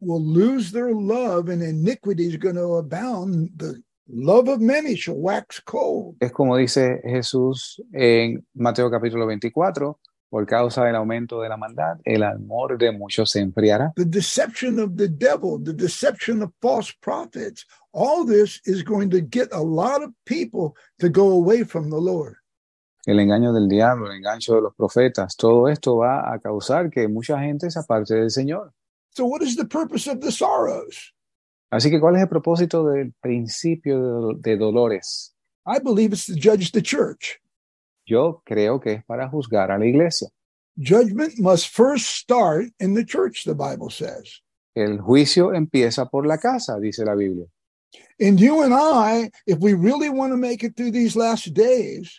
will 0.00 0.22
lose 0.22 0.70
their 0.70 0.92
love 0.92 1.48
and 1.48 1.62
iniquity 1.62 2.26
is 2.26 2.36
going 2.36 2.56
to 2.56 2.76
abound. 2.76 3.50
The 3.56 3.82
love 4.06 4.48
of 4.48 4.60
many 4.60 4.96
shall 4.96 5.16
wax 5.16 5.60
cold. 5.60 6.16
Es 6.20 6.32
como 6.32 6.58
dice 6.58 7.00
Jesús 7.04 7.80
en 7.94 8.44
Mateo 8.54 8.90
capítulo 8.90 9.26
24, 9.26 9.98
por 10.30 10.46
causa 10.46 10.84
del 10.84 10.94
aumento 10.94 11.42
de 11.42 11.48
la 11.48 11.56
maldad, 11.56 11.98
el 12.04 12.22
amor 12.22 12.78
de 12.78 12.92
muchos 12.92 13.32
se 13.32 13.40
enfriará. 13.40 13.92
The 13.96 14.04
deception 14.04 14.78
of 14.78 14.96
the 14.96 15.08
devil, 15.08 15.58
the 15.62 15.74
deception 15.74 16.40
of 16.42 16.52
false 16.62 16.92
prophets, 17.02 17.66
all 17.92 18.24
this 18.24 18.60
is 18.64 18.84
going 18.84 19.10
to 19.10 19.20
get 19.20 19.52
a 19.52 19.60
lot 19.60 20.02
of 20.02 20.10
people 20.24 20.74
to 21.00 21.08
go 21.08 21.32
away 21.32 21.64
from 21.64 21.90
the 21.90 22.00
Lord. 22.00 22.36
El 23.06 23.18
engaño 23.18 23.52
del 23.52 23.68
diablo, 23.68 24.06
el 24.06 24.18
engancho 24.18 24.54
de 24.54 24.60
los 24.60 24.74
profetas, 24.74 25.34
todo 25.36 25.68
esto 25.68 25.96
va 25.96 26.32
a 26.32 26.38
causar 26.38 26.90
que 26.90 27.08
mucha 27.08 27.38
gente 27.40 27.70
se 27.70 27.80
aparte 27.80 28.14
del 28.14 28.30
Señor. 28.30 28.72
So, 29.10 29.26
what 29.26 29.42
is 29.42 29.56
the 29.56 29.64
purpose 29.64 30.08
of 30.08 30.20
the 30.20 30.30
sorrows? 30.30 31.12
Así 31.72 31.90
que, 31.90 31.98
¿cuál 31.98 32.16
es 32.16 32.22
el 32.22 32.28
propósito 32.28 32.86
del 32.86 33.12
principio 33.20 34.34
de, 34.34 34.50
de 34.50 34.56
dolores? 34.56 35.34
I 35.66 35.78
believe 35.78 36.12
it's 36.12 36.26
to 36.26 36.34
judge 36.34 36.72
the 36.72 36.82
church. 36.82 37.40
Yo 38.10 38.42
creo 38.44 38.80
que 38.80 38.94
es 38.94 39.04
para 39.04 39.28
juzgar 39.28 39.70
a 39.70 39.78
la 39.78 39.86
iglesia. 39.86 40.28
Judgment 40.76 41.38
must 41.38 41.68
first 41.68 42.06
start 42.06 42.66
in 42.80 42.94
the 42.94 43.04
church, 43.04 43.44
the 43.44 43.54
Bible 43.54 43.88
says. 43.88 44.42
El 44.74 44.98
juicio 44.98 45.54
empieza 45.54 46.06
por 46.06 46.26
la 46.26 46.38
casa, 46.38 46.80
dice 46.80 47.04
la 47.04 47.14
Biblia. 47.14 47.46
And 48.18 48.38
you 48.38 48.62
and 48.62 48.74
I, 48.74 49.30
if 49.46 49.58
we 49.60 49.74
really 49.74 50.08
want 50.08 50.32
to 50.32 50.36
make 50.36 50.64
it 50.64 50.76
through 50.76 50.90
these 50.90 51.16
last 51.16 51.54
days, 51.54 52.10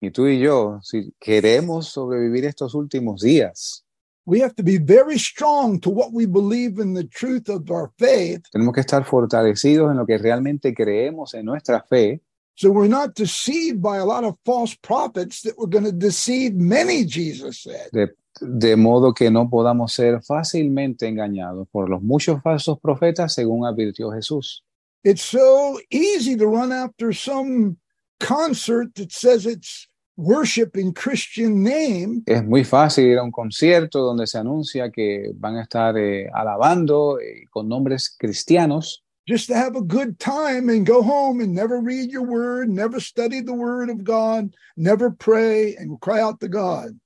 Y 0.00 0.10
tú 0.10 0.26
y 0.26 0.40
yo, 0.40 0.80
si 0.82 1.14
queremos 1.20 1.86
sobrevivir 1.86 2.44
estos 2.44 2.74
últimos 2.74 3.20
días, 3.22 3.84
we 4.26 4.40
have 4.40 4.54
to 4.56 4.64
be 4.64 4.76
very 4.78 5.16
strong 5.16 5.78
to 5.78 5.90
what 5.90 6.12
we 6.12 6.26
believe 6.26 6.80
in 6.80 6.94
the 6.94 7.04
truth 7.04 7.48
of 7.48 7.70
our 7.70 7.92
faith. 7.96 8.42
tenemos 8.50 8.74
que 8.74 8.80
estar 8.80 9.04
fortalecidos 9.04 9.92
en 9.92 9.98
lo 9.98 10.04
que 10.04 10.18
realmente 10.18 10.74
creemos 10.74 11.34
en 11.34 11.44
nuestra 11.44 11.84
fe, 11.84 12.20
So 12.62 12.70
we're 12.70 12.86
not 12.86 13.16
deceived 13.16 13.82
by 13.82 13.96
a 13.96 14.04
lot 14.04 14.22
of 14.22 14.36
false 14.44 14.72
prophets 14.72 15.42
that 15.42 15.58
we're 15.58 15.66
going 15.66 15.82
to 15.82 15.90
deceive 15.90 16.54
many, 16.54 17.04
Jesus 17.04 17.60
said. 17.64 17.90
de, 17.90 18.14
de 18.40 18.76
modo 18.76 19.12
que 19.12 19.32
no 19.32 19.50
podamos 19.50 19.92
ser 19.92 20.22
fácilmente 20.22 21.08
engañados 21.08 21.66
por 21.72 21.90
los 21.90 22.02
muchos 22.02 22.40
falsos 22.40 22.78
profetas, 22.78 23.34
según 23.34 23.66
advirtió 23.66 24.12
Jesús. 24.12 24.62
It's 25.02 25.22
so 25.22 25.76
easy 25.90 26.36
to 26.36 26.46
run 26.46 26.70
after 26.70 27.12
some 27.12 27.78
concert 28.20 28.94
that 28.94 29.10
says 29.10 29.44
it's 29.44 29.88
worship 30.16 30.76
in 30.76 30.92
Christian 30.92 31.64
name 31.64 32.22
Es 32.26 32.44
muy 32.44 32.62
fácil 32.62 33.06
ir 33.08 33.18
a 33.18 33.24
un 33.24 33.32
concierto 33.32 33.98
donde 33.98 34.28
se 34.28 34.38
anuncia 34.38 34.92
que 34.92 35.32
van 35.34 35.56
a 35.56 35.62
estar 35.62 35.98
eh, 35.98 36.30
alabando 36.32 37.18
eh, 37.18 37.46
con 37.50 37.68
nombres 37.68 38.14
cristianos 38.16 39.01
just 39.26 39.46
to 39.48 39.54
have 39.54 39.76
a 39.76 39.82
good 39.82 40.18
time 40.18 40.68
and 40.68 40.86
go 40.86 41.02
home 41.02 41.40
and 41.40 41.54
never 41.54 41.80
read 41.80 42.10
your 42.10 42.22
word, 42.22 42.68
never 42.68 43.00
study 43.00 43.40
the 43.40 43.54
word 43.54 43.90
of 43.90 44.04
God, 44.04 44.54
never 44.76 45.10
pray 45.10 45.76
and 45.76 46.00
cry 46.00 46.20
out 46.20 46.40
to 46.40 46.48
God. 46.48 46.98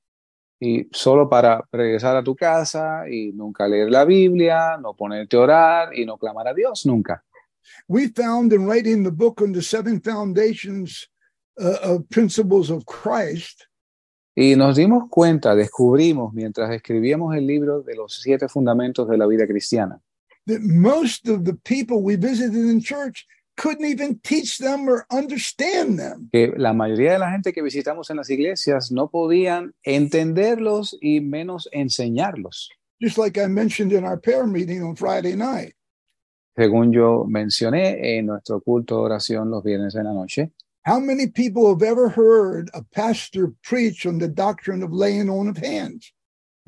y 0.59 0.89
solo 0.91 1.29
para 1.29 1.63
regresar 1.71 2.17
a 2.17 2.25
tu 2.25 2.35
casa 2.35 3.05
y 3.11 3.31
nunca 3.35 3.69
leer 3.69 3.91
la 3.91 4.07
Biblia, 4.07 4.79
no 4.81 4.95
ponerte 4.95 5.37
a 5.37 5.41
orar 5.41 5.95
y 5.95 6.07
no 6.07 6.17
clamar 6.17 6.49
a 6.49 6.55
Dios 6.55 6.87
nunca. 6.87 7.23
We 7.89 8.09
found 8.09 8.53
in 8.53 8.67
writing 8.67 9.03
the 9.03 9.11
book 9.11 9.43
on 9.43 9.53
the 9.53 9.61
seven 9.61 10.01
foundations 10.01 11.09
uh, 11.61 11.79
of 11.83 12.09
principles 12.09 12.71
of 12.71 12.87
Christ 12.87 13.67
Y 14.39 14.55
nos 14.55 14.77
dimos 14.77 15.05
cuenta, 15.09 15.55
descubrimos 15.55 16.35
mientras 16.35 16.71
escribíamos 16.71 17.35
el 17.35 17.47
libro 17.47 17.81
de 17.81 17.95
los 17.95 18.21
siete 18.21 18.49
fundamentos 18.49 19.09
de 19.09 19.17
la 19.17 19.27
vida 19.27 19.47
cristiana, 19.47 19.99
that 20.47 20.63
most 20.63 21.29
of 21.29 21.45
the 21.45 21.55
people 21.65 22.03
we 22.03 22.17
visited 22.17 22.55
in 22.55 22.81
church 22.81 23.27
couldn't 23.57 23.87
even 23.87 24.19
teach 24.23 24.59
them 24.59 24.89
or 24.89 25.07
understand 25.11 25.99
them. 25.99 26.29
que 26.33 26.53
la 26.57 26.73
mayoría 26.73 27.13
de 27.13 27.19
la 27.19 27.31
gente 27.31 27.53
que 27.53 27.63
visitamos 27.63 28.11
en 28.11 28.17
las 28.17 28.29
iglesias 28.31 28.91
no 28.93 29.09
podían 29.09 29.73
entenderlos 29.85 30.97
y 31.01 31.21
menos 31.21 31.69
enseñarlos. 31.73 32.69
Just 33.01 33.19
like 33.19 33.39
I 33.39 33.47
mentioned 33.47 33.93
in 33.93 34.05
our 34.05 34.19
prayer 34.19 34.47
meeting 34.47 34.83
on 34.83 34.95
Friday 34.97 35.37
night. 35.37 35.75
Según 36.57 36.93
yo 36.93 37.27
mencioné 37.29 38.17
en 38.19 38.27
nuestro 38.27 38.61
culto 38.61 38.97
de 38.97 39.03
oración 39.03 39.51
los 39.51 39.63
viernes 39.63 39.95
en 39.95 40.05
la 40.05 40.13
noche, 40.13 40.53
How 40.87 41.01
many 41.01 41.27
people 41.27 41.69
have 41.69 41.83
ever 41.83 42.09
heard 42.09 42.71
a 42.73 42.83
pastor 42.95 43.53
preach 43.65 44.07
on 44.07 44.19
the 44.19 44.29
doctrine 44.29 44.85
of 44.85 44.93
laying 44.93 45.29
on 45.29 45.49
of 45.49 45.57
hands? 45.57 46.13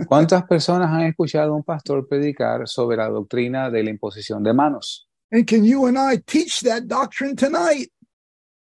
¿Cuántas 0.06 0.44
personas 0.44 0.90
han 0.90 1.02
escuchado 1.02 1.52
a 1.52 1.56
un 1.56 1.64
pastor 1.64 2.06
predicar 2.06 2.68
sobre 2.68 2.96
la 2.98 3.08
doctrina 3.08 3.68
de 3.68 3.82
la 3.82 3.90
imposición 3.90 4.44
de 4.44 4.52
manos? 4.52 5.08
And 5.32 5.46
can 5.46 5.64
you 5.64 5.86
and 5.86 5.98
I 5.98 6.18
teach 6.18 6.60
that 6.62 6.84
doctrine 6.86 7.34
tonight? 7.34 7.90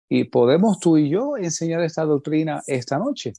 Y 0.08 0.24
podemos 0.24 0.78
tú 0.80 0.96
y 0.96 1.10
yo 1.10 1.36
enseñar 1.36 1.82
esta 1.82 2.04
doctrina 2.04 2.62
esta 2.66 2.98
noche. 2.98 3.34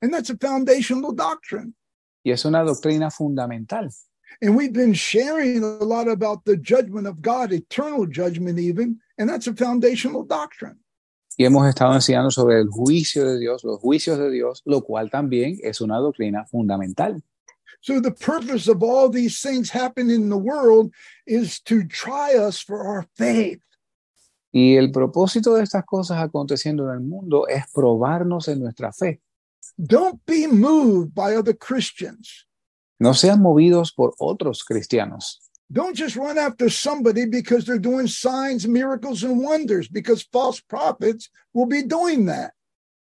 And 0.00 0.12
that's 0.12 0.30
a 0.30 0.36
foundational 0.36 1.12
doctrine. 1.12 1.74
Y 2.22 2.30
es 2.30 2.44
una 2.44 2.62
doctrina 2.62 3.10
fundamental. 3.10 3.88
And 4.40 4.56
we've 4.56 4.72
been 4.72 4.94
sharing 4.94 5.62
a 5.62 5.84
lot 5.84 6.08
about 6.08 6.44
the 6.44 6.56
judgment 6.56 7.06
of 7.06 7.20
God, 7.20 7.52
eternal 7.52 8.06
judgment, 8.06 8.58
even. 8.58 9.00
And 9.18 9.28
that's 9.28 9.46
a 9.46 9.54
foundational 9.54 10.24
doctrine. 10.24 10.78
Y 11.36 11.44
hemos 11.44 11.66
estado 11.66 11.94
enseñando 11.94 12.30
sobre 12.30 12.60
el 12.60 12.68
juicio 12.68 13.24
de 13.24 13.38
Dios, 13.38 13.64
los 13.64 13.80
juicios 13.80 14.18
de 14.18 14.30
Dios, 14.30 14.62
lo 14.64 14.82
cual 14.82 15.10
también 15.10 15.58
es 15.62 15.80
una 15.80 15.98
doctrina 15.98 16.44
fundamental. 16.46 17.22
So, 17.80 18.00
the 18.00 18.12
purpose 18.12 18.70
of 18.70 18.82
all 18.82 19.10
these 19.10 19.40
things 19.40 19.70
happening 19.70 20.22
in 20.22 20.30
the 20.30 20.38
world 20.38 20.92
is 21.26 21.60
to 21.64 21.86
try 21.86 22.34
us 22.34 22.62
for 22.62 22.86
our 22.86 23.06
faith. 23.14 23.60
Y 24.50 24.76
el 24.76 24.92
propósito 24.92 25.54
de 25.54 25.64
estas 25.64 25.84
cosas 25.84 26.18
aconteciendo 26.18 26.88
en 26.88 26.94
el 26.94 27.00
mundo 27.00 27.48
es 27.48 27.64
probarnos 27.72 28.48
en 28.48 28.60
nuestra 28.60 28.92
fe. 28.92 29.20
Don't 29.76 30.22
be 30.24 30.46
moved 30.46 31.12
by 31.12 31.36
other 31.36 31.56
Christians. 31.58 32.46
No 32.98 33.12
sean 33.12 33.42
movidos 33.42 33.92
por 33.92 34.14
otros 34.18 34.64
cristianos. 34.64 35.43
Don't 35.74 35.96
just 35.96 36.14
run 36.14 36.38
after 36.38 36.70
somebody 36.70 37.26
because 37.26 37.64
they're 37.64 37.80
doing 37.80 38.06
signs, 38.06 38.64
miracles, 38.64 39.24
and 39.24 39.42
wonders, 39.42 39.88
because 39.88 40.22
false 40.22 40.60
prophets 40.60 41.28
will 41.52 41.66
be 41.66 41.82
doing 41.82 42.26
that. 42.26 42.52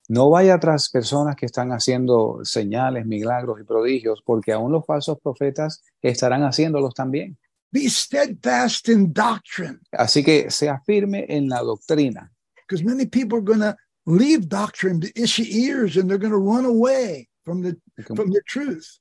No 0.08 0.30
vaya 0.30 0.58
tras 0.58 0.88
personas 0.88 1.36
que 1.36 1.44
están 1.44 1.70
haciendo 1.72 2.38
señales, 2.44 3.04
milagros 3.04 3.60
y 3.60 3.64
prodigios, 3.64 4.22
porque 4.24 4.52
aún 4.52 4.72
los 4.72 4.86
falsos 4.86 5.18
profetas 5.20 5.82
estarán 6.00 6.44
haciéndolos 6.44 6.94
también. 6.94 7.36
Be 7.72 7.90
steadfast 7.90 8.88
in 8.88 9.12
doctrine, 9.12 9.80
Así 9.92 10.24
que 10.24 10.50
sea 10.50 10.80
firme 10.86 11.26
en 11.28 11.50
la 11.50 11.60
doctrina, 11.60 12.32
because 12.66 12.82
many 12.82 13.04
people 13.04 13.36
are 13.36 13.44
going 13.44 13.60
to 13.60 13.76
leave 14.06 14.48
doctrine 14.48 14.98
to 15.00 15.08
itchy 15.14 15.44
ears 15.62 15.98
and 15.98 16.08
they're 16.08 16.16
going 16.16 16.32
to 16.32 16.38
run 16.38 16.64
away 16.64 17.28
from 17.44 17.60
the 17.60 17.76
from 18.14 18.30
the 18.30 18.40
truth. 18.46 18.98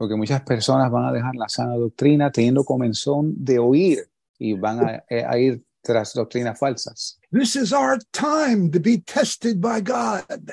Porque 0.00 0.16
muchas 0.16 0.40
personas 0.40 0.90
van 0.90 1.04
a 1.04 1.12
dejar 1.12 1.34
la 1.34 1.46
sana 1.46 1.76
doctrina 1.76 2.32
teniendo 2.32 2.64
comenzón 2.64 3.34
de 3.36 3.58
oír 3.58 3.98
y 4.38 4.54
van 4.54 4.80
a, 4.80 5.04
a 5.28 5.38
ir 5.38 5.62
tras 5.82 6.14
doctrinas 6.14 6.58
falsas. 6.58 7.20
This 7.30 7.54
is 7.54 7.70
our 7.70 7.98
time 8.10 8.70
to 8.70 8.80
be 8.80 8.96
tested 8.96 9.60
by 9.60 9.82
God. 9.82 10.52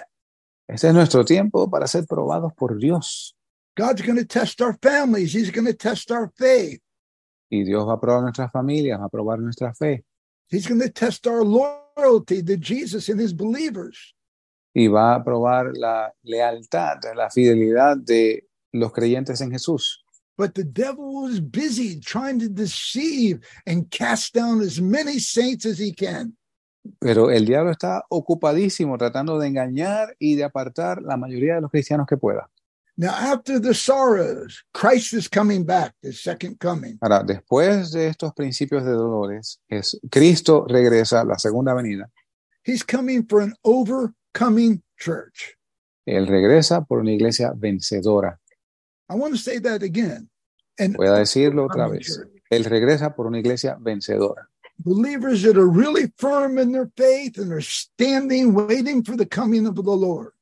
Este 0.67 0.89
es 0.89 0.93
nuestro 0.93 1.23
tiempo 1.23 1.69
para 1.69 1.87
ser 1.87 2.05
probados 2.05 2.53
por 2.55 2.77
Dios. 2.77 3.37
God's 3.77 4.01
going 4.01 4.17
to 4.17 4.25
test 4.25 4.59
our 4.59 4.77
families. 4.81 5.33
He's 5.33 5.49
going 5.49 5.65
to 5.65 5.73
test 5.73 6.11
our 6.11 6.29
faith. 6.35 6.81
Y 7.49 7.63
Dios 7.63 7.87
va 7.87 7.93
a 7.93 8.01
probar 8.01 8.23
nuestras 8.23 8.51
familias, 8.51 8.99
va 8.99 9.05
a 9.05 9.09
probar 9.09 9.39
nuestra 9.39 9.73
fe 9.73 10.03
He's 10.49 10.67
going 10.67 10.81
to 10.81 10.89
test 10.89 11.25
our 11.25 11.45
loyalty 11.45 12.43
to 12.43 12.57
Jesus 12.57 13.07
and 13.07 13.17
his 13.17 13.31
believers. 13.31 14.13
y 14.73 14.89
va 14.89 15.15
a 15.15 15.23
probar 15.23 15.71
la 15.77 16.13
lealtad, 16.23 16.99
la 17.15 17.29
fidelidad 17.29 17.95
de 17.97 18.46
los 18.71 18.91
creyentes 18.91 19.41
en 19.41 19.51
Jesús. 19.51 20.03
But 20.37 20.53
the 20.53 20.63
devil 20.63 21.27
is 21.27 21.39
busy 21.39 21.99
trying 21.99 22.39
to 22.39 22.47
deceive 22.47 23.39
and 23.65 23.89
cast 23.89 24.35
down 24.35 24.61
as 24.61 24.79
many 24.79 25.19
saints 25.19 25.65
as 25.65 25.79
he 25.79 25.91
can. 25.93 26.37
Pero 26.99 27.31
el 27.31 27.45
diablo 27.45 27.71
está 27.71 28.03
ocupadísimo 28.09 28.97
tratando 28.97 29.39
de 29.39 29.47
engañar 29.47 30.15
y 30.19 30.35
de 30.35 30.43
apartar 30.43 31.01
la 31.01 31.17
mayoría 31.17 31.55
de 31.55 31.61
los 31.61 31.71
cristianos 31.71 32.07
que 32.07 32.17
pueda. 32.17 32.49
Now, 32.99 33.13
after 33.13 33.59
the 33.59 33.75
sorrows, 33.75 34.63
Christ 34.73 35.13
is 35.13 35.29
coming 35.29 35.63
back, 35.63 35.93
the 36.01 36.11
second 36.11 36.57
coming. 36.59 36.97
Ahora, 36.99 37.23
después 37.23 37.91
de 37.91 38.07
estos 38.07 38.33
principios 38.33 38.83
de 38.83 38.91
dolores, 38.91 39.59
es 39.69 39.99
Cristo 40.09 40.65
regresa 40.67 41.23
la 41.23 41.37
segunda 41.37 41.75
venida. 41.75 42.09
He's 42.63 42.83
coming 42.83 43.23
for 43.27 43.41
an 43.41 43.53
overcoming 43.61 44.81
church. 44.97 45.57
Él 46.07 46.25
regresa 46.25 46.85
por 46.85 46.99
una 46.99 47.11
iglesia 47.11 47.53
vencedora. 47.55 48.39
I 49.09 49.15
want 49.15 49.33
to 49.33 49.39
say 49.39 49.59
that 49.59 49.83
again. 49.83 50.29
And 50.79 50.95
Voy 50.95 51.07
a 51.07 51.19
decirlo 51.19 51.65
otra 51.65 51.87
vez. 51.87 52.21
Él 52.49 52.63
regresa 52.65 53.15
por 53.15 53.27
una 53.27 53.39
iglesia 53.39 53.77
vencedora. 53.79 54.49
believers 54.79 55.41
that 55.43 55.57
are 55.57 55.67
really 55.67 56.11
firm 56.17 56.57
in 56.57 56.71
their 56.71 56.91
faith 56.95 57.37
and 57.37 57.51
are 57.51 57.61
standing, 57.61 58.53
waiting 58.53 59.03
for 59.03 59.15
the 59.15 59.25
coming 59.25 59.65
of 59.65 59.75
the 59.75 59.81
Lord. 59.81 60.33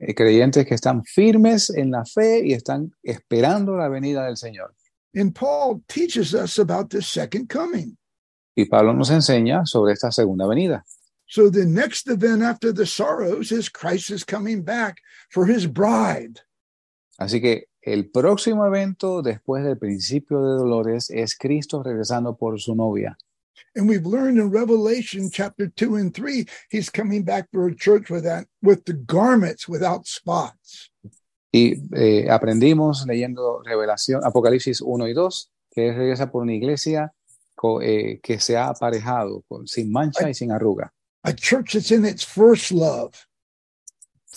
Eh, 0.00 0.12
creyentes 0.12 0.66
que 0.66 0.74
están 0.74 1.04
firmes 1.04 1.70
en 1.70 1.90
la 1.90 2.04
fe 2.04 2.42
y 2.44 2.52
están 2.52 2.92
esperando 3.02 3.76
la 3.76 3.88
venida 3.88 4.26
del 4.26 4.36
Señor. 4.36 4.74
And 5.14 5.34
Paul 5.34 5.82
teaches 5.88 6.34
us 6.34 6.58
about 6.58 6.90
the 6.90 7.00
second 7.00 7.48
coming. 7.48 7.96
Y 8.56 8.66
Pablo 8.66 8.92
nos 8.92 9.10
enseña 9.10 9.66
sobre 9.66 9.92
esta 9.92 10.10
segunda 10.10 10.46
venida. 10.46 10.84
So 11.26 11.48
the 11.48 11.64
next 11.64 12.08
event 12.08 12.42
after 12.42 12.72
the 12.72 12.86
sorrows 12.86 13.50
is 13.50 13.68
Christ 13.68 14.10
is 14.10 14.24
coming 14.24 14.62
back 14.62 14.98
for 15.30 15.46
his 15.46 15.66
bride. 15.66 16.40
Así 17.18 17.40
que 17.40 17.68
el 17.84 18.10
próximo 18.10 18.64
evento 18.66 19.22
después 19.22 19.64
del 19.64 19.76
principio 19.78 20.40
de 20.42 20.56
dolores 20.56 21.10
es 21.10 21.36
Cristo 21.36 21.82
regresando 21.82 22.36
por 22.36 22.58
su 22.60 22.74
novia. 22.74 23.16
And 23.76 23.88
we've 23.88 24.06
learned 24.06 24.38
in 24.38 24.50
Revelation 24.52 25.30
chapter 25.30 25.68
2 25.68 25.96
and 25.96 26.14
3, 26.14 26.46
he's 26.70 26.90
coming 26.90 27.24
back 27.24 27.48
for 27.52 27.68
a 27.68 27.74
church 27.74 28.08
with 28.10 28.22
that 28.22 28.46
with 28.62 28.84
the 28.84 28.94
garments 29.06 29.68
without 29.68 30.06
spots. 30.06 30.90
Y 31.52 31.74
eh, 31.94 32.28
aprendimos 32.30 33.04
leyendo 33.06 33.60
Revelación, 33.64 34.24
Apocalipsis 34.24 34.80
1 34.80 35.08
y 35.08 35.12
2, 35.12 35.52
que 35.70 35.92
regresa 35.92 36.30
por 36.30 36.42
una 36.42 36.54
iglesia 36.54 37.12
co- 37.54 37.80
eh, 37.82 38.20
que 38.22 38.40
se 38.40 38.56
ha 38.56 38.68
aparejado, 38.68 39.42
con- 39.48 39.66
sin 39.66 39.90
mancha 39.92 40.28
y 40.30 40.34
sin 40.34 40.50
arruga. 40.52 40.92
A 41.22 41.32
church 41.32 41.72
that's 41.74 41.90
in 41.90 42.04
its 42.04 42.24
first 42.24 42.70
love. 42.70 43.12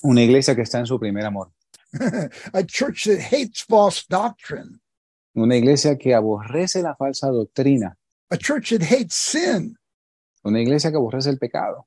Una 0.04 0.22
iglesia 0.24 0.56
que 0.56 0.62
está 0.62 0.80
en 0.80 0.86
su 0.86 1.00
primer 1.00 1.26
amor. 1.26 1.52
a 2.54 2.64
church 2.64 3.06
that 3.06 3.20
hates 3.20 3.62
false 3.62 4.06
doctrine. 4.06 4.80
Una 5.36 5.56
iglesia 5.56 5.98
que 5.98 6.14
aborrece 6.14 6.82
la 6.82 6.96
falsa 6.96 7.28
doctrina. 7.32 7.96
A 8.32 8.38
church 8.38 8.72
that 8.72 8.84
hates 8.84 9.16
sin. 9.16 9.76
Una 10.46 10.60
iglesia 10.60 10.92
que 10.92 10.98
aborrece 10.98 11.30
el 11.30 11.38
pecado. 11.38 11.86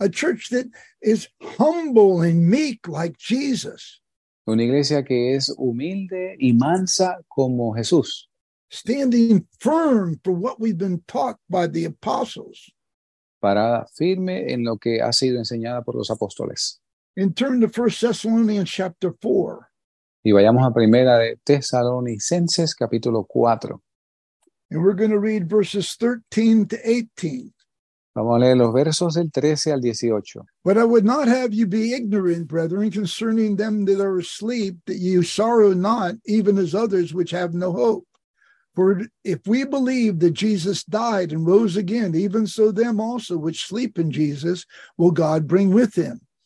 A 0.00 0.08
church 0.08 0.48
that 0.50 0.66
is 1.02 1.28
humble 1.58 2.22
and 2.22 2.48
meek 2.48 2.86
like 2.88 3.18
Jesus. 3.18 4.00
Una 4.46 4.62
iglesia 4.62 5.04
que 5.04 5.34
es 5.34 5.54
humilde 5.58 6.36
y 6.40 6.52
mansa 6.52 7.18
como 7.28 7.74
Jesús. 7.74 8.28
standing 8.70 9.46
firm 9.58 10.20
for 10.24 10.32
what 10.32 10.60
we've 10.60 10.78
been 10.78 11.02
taught 11.06 11.36
by 11.48 11.66
the 11.66 11.84
apostles. 11.84 12.70
Parada 13.42 13.86
firme 13.96 14.52
en 14.52 14.64
lo 14.64 14.76
que 14.76 15.00
ha 15.00 15.12
sido 15.12 15.38
enseñada 15.38 15.82
por 15.84 15.94
los 15.94 16.10
apóstoles. 16.10 16.80
And 17.18 17.36
turn 17.36 17.60
to 17.62 17.68
First 17.68 18.00
Thessalonians 18.00 18.70
chapter 18.70 19.12
4. 19.20 19.68
Y 20.24 20.30
vayamos 20.30 20.64
a 20.64 20.72
primera 20.72 21.18
de 21.18 21.36
Tesalonicenses 21.44 22.76
capítulo 22.76 23.26
4. 23.26 23.80
And 24.70 24.84
we're 24.84 24.92
going 24.92 25.10
to 25.10 25.18
read 25.18 25.50
verses 25.50 25.96
13 25.96 26.66
to 26.68 26.78
18. 26.88 27.52
Vamos 28.14 28.36
a 28.36 28.38
leer 28.38 28.54
los 28.54 28.72
versos 28.72 29.14
del 29.14 29.30
13 29.32 29.72
al 29.72 29.80
18. 29.84 30.46
But 30.64 30.78
I 30.78 30.84
would 30.84 31.04
not 31.04 31.26
have 31.26 31.52
you 31.52 31.66
be 31.66 31.92
ignorant, 31.92 32.46
brethren, 32.46 32.92
concerning 32.92 33.56
them 33.56 33.84
that 33.86 34.00
are 34.00 34.18
asleep, 34.18 34.76
that 34.86 34.98
you 34.98 35.24
sorrow 35.24 35.72
not, 35.72 36.14
even 36.24 36.56
as 36.56 36.72
others 36.72 37.12
which 37.12 37.32
have 37.32 37.52
no 37.52 37.72
hope. 37.72 38.06
For 38.76 39.02
if 39.24 39.44
we 39.44 39.64
believe 39.64 40.20
that 40.20 40.34
Jesus 40.34 40.84
died 40.84 41.32
and 41.32 41.44
rose 41.44 41.76
again, 41.76 42.14
even 42.14 42.46
so 42.46 42.70
them 42.70 43.00
also 43.00 43.36
which 43.36 43.66
sleep 43.66 43.98
in 43.98 44.12
Jesus 44.12 44.64
will 44.96 45.10
God 45.10 45.48
bring 45.48 45.74
with 45.74 45.96
him. 45.96 46.20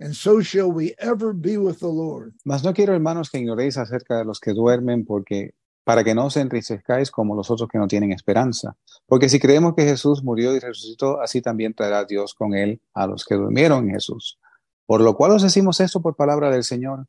And 0.00 0.14
so 0.14 0.40
shall 0.40 0.72
we 0.72 0.94
ever 0.98 1.34
be 1.34 1.58
with 1.58 1.78
the 1.80 1.86
Lord. 1.86 2.32
Mas 2.44 2.64
no 2.64 2.72
quiero, 2.72 2.94
hermanos, 2.94 3.28
que 3.28 3.38
ignoréis 3.38 3.76
acerca 3.76 4.16
de 4.16 4.24
los 4.24 4.40
que 4.40 4.54
duermen, 4.54 5.04
porque 5.04 5.52
para 5.84 6.02
que 6.02 6.14
no 6.14 6.26
os 6.26 6.38
entristezcáis 6.38 7.10
como 7.10 7.34
los 7.34 7.50
otros 7.50 7.68
que 7.68 7.76
no 7.76 7.86
tienen 7.86 8.12
esperanza. 8.12 8.76
Porque 9.06 9.28
si 9.28 9.38
creemos 9.38 9.74
que 9.74 9.84
Jesús 9.84 10.24
murió 10.24 10.56
y 10.56 10.58
resucitó, 10.58 11.20
así 11.20 11.42
también 11.42 11.74
traerá 11.74 12.06
Dios 12.06 12.32
con 12.34 12.54
él 12.54 12.80
a 12.94 13.06
los 13.06 13.26
que 13.26 13.34
durmieron 13.34 13.84
en 13.84 13.94
Jesús. 13.94 14.38
Por 14.86 15.02
lo 15.02 15.16
cual 15.16 15.32
os 15.32 15.42
decimos 15.42 15.80
esto 15.80 16.00
por 16.00 16.16
palabra 16.16 16.50
del 16.50 16.64
Señor, 16.64 17.06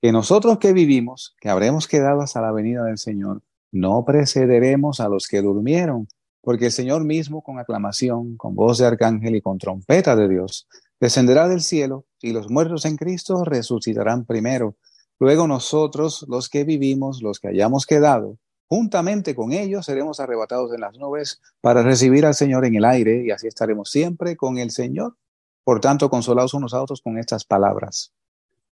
que 0.00 0.12
nosotros 0.12 0.58
que 0.58 0.72
vivimos, 0.72 1.34
que 1.40 1.48
habremos 1.48 1.88
quedado 1.88 2.20
hasta 2.20 2.40
la 2.40 2.52
venida 2.52 2.84
del 2.84 2.98
Señor, 2.98 3.42
no 3.72 4.04
precederemos 4.04 5.00
a 5.00 5.08
los 5.08 5.26
que 5.26 5.42
durmieron, 5.42 6.06
porque 6.40 6.66
el 6.66 6.72
Señor 6.72 7.04
mismo 7.04 7.42
con 7.42 7.58
aclamación, 7.58 8.36
con 8.36 8.54
voz 8.54 8.78
de 8.78 8.86
arcángel 8.86 9.34
y 9.34 9.42
con 9.42 9.58
trompeta 9.58 10.14
de 10.14 10.28
Dios, 10.28 10.68
descenderá 11.00 11.48
del 11.48 11.62
cielo 11.62 12.04
y 12.20 12.32
los 12.32 12.50
muertos 12.50 12.84
en 12.84 12.96
Cristo 12.96 13.44
resucitarán 13.44 14.24
primero. 14.24 14.76
Luego 15.18 15.46
nosotros, 15.46 16.24
los 16.28 16.48
que 16.48 16.64
vivimos, 16.64 17.22
los 17.22 17.40
que 17.40 17.48
hayamos 17.48 17.86
quedado, 17.86 18.38
juntamente 18.68 19.34
con 19.34 19.52
ellos 19.52 19.86
seremos 19.86 20.20
arrebatados 20.20 20.72
en 20.72 20.80
las 20.80 20.96
nubes 20.96 21.40
para 21.60 21.82
recibir 21.82 22.24
al 22.24 22.34
Señor 22.34 22.64
en 22.64 22.76
el 22.76 22.84
aire 22.84 23.24
y 23.24 23.30
así 23.30 23.46
estaremos 23.46 23.90
siempre 23.90 24.36
con 24.36 24.58
el 24.58 24.70
Señor. 24.70 25.16
Por 25.64 25.80
tanto, 25.80 26.08
consolados 26.08 26.54
unos 26.54 26.72
a 26.72 26.82
otros 26.82 27.02
con 27.02 27.18
estas 27.18 27.44
palabras. 27.44 28.12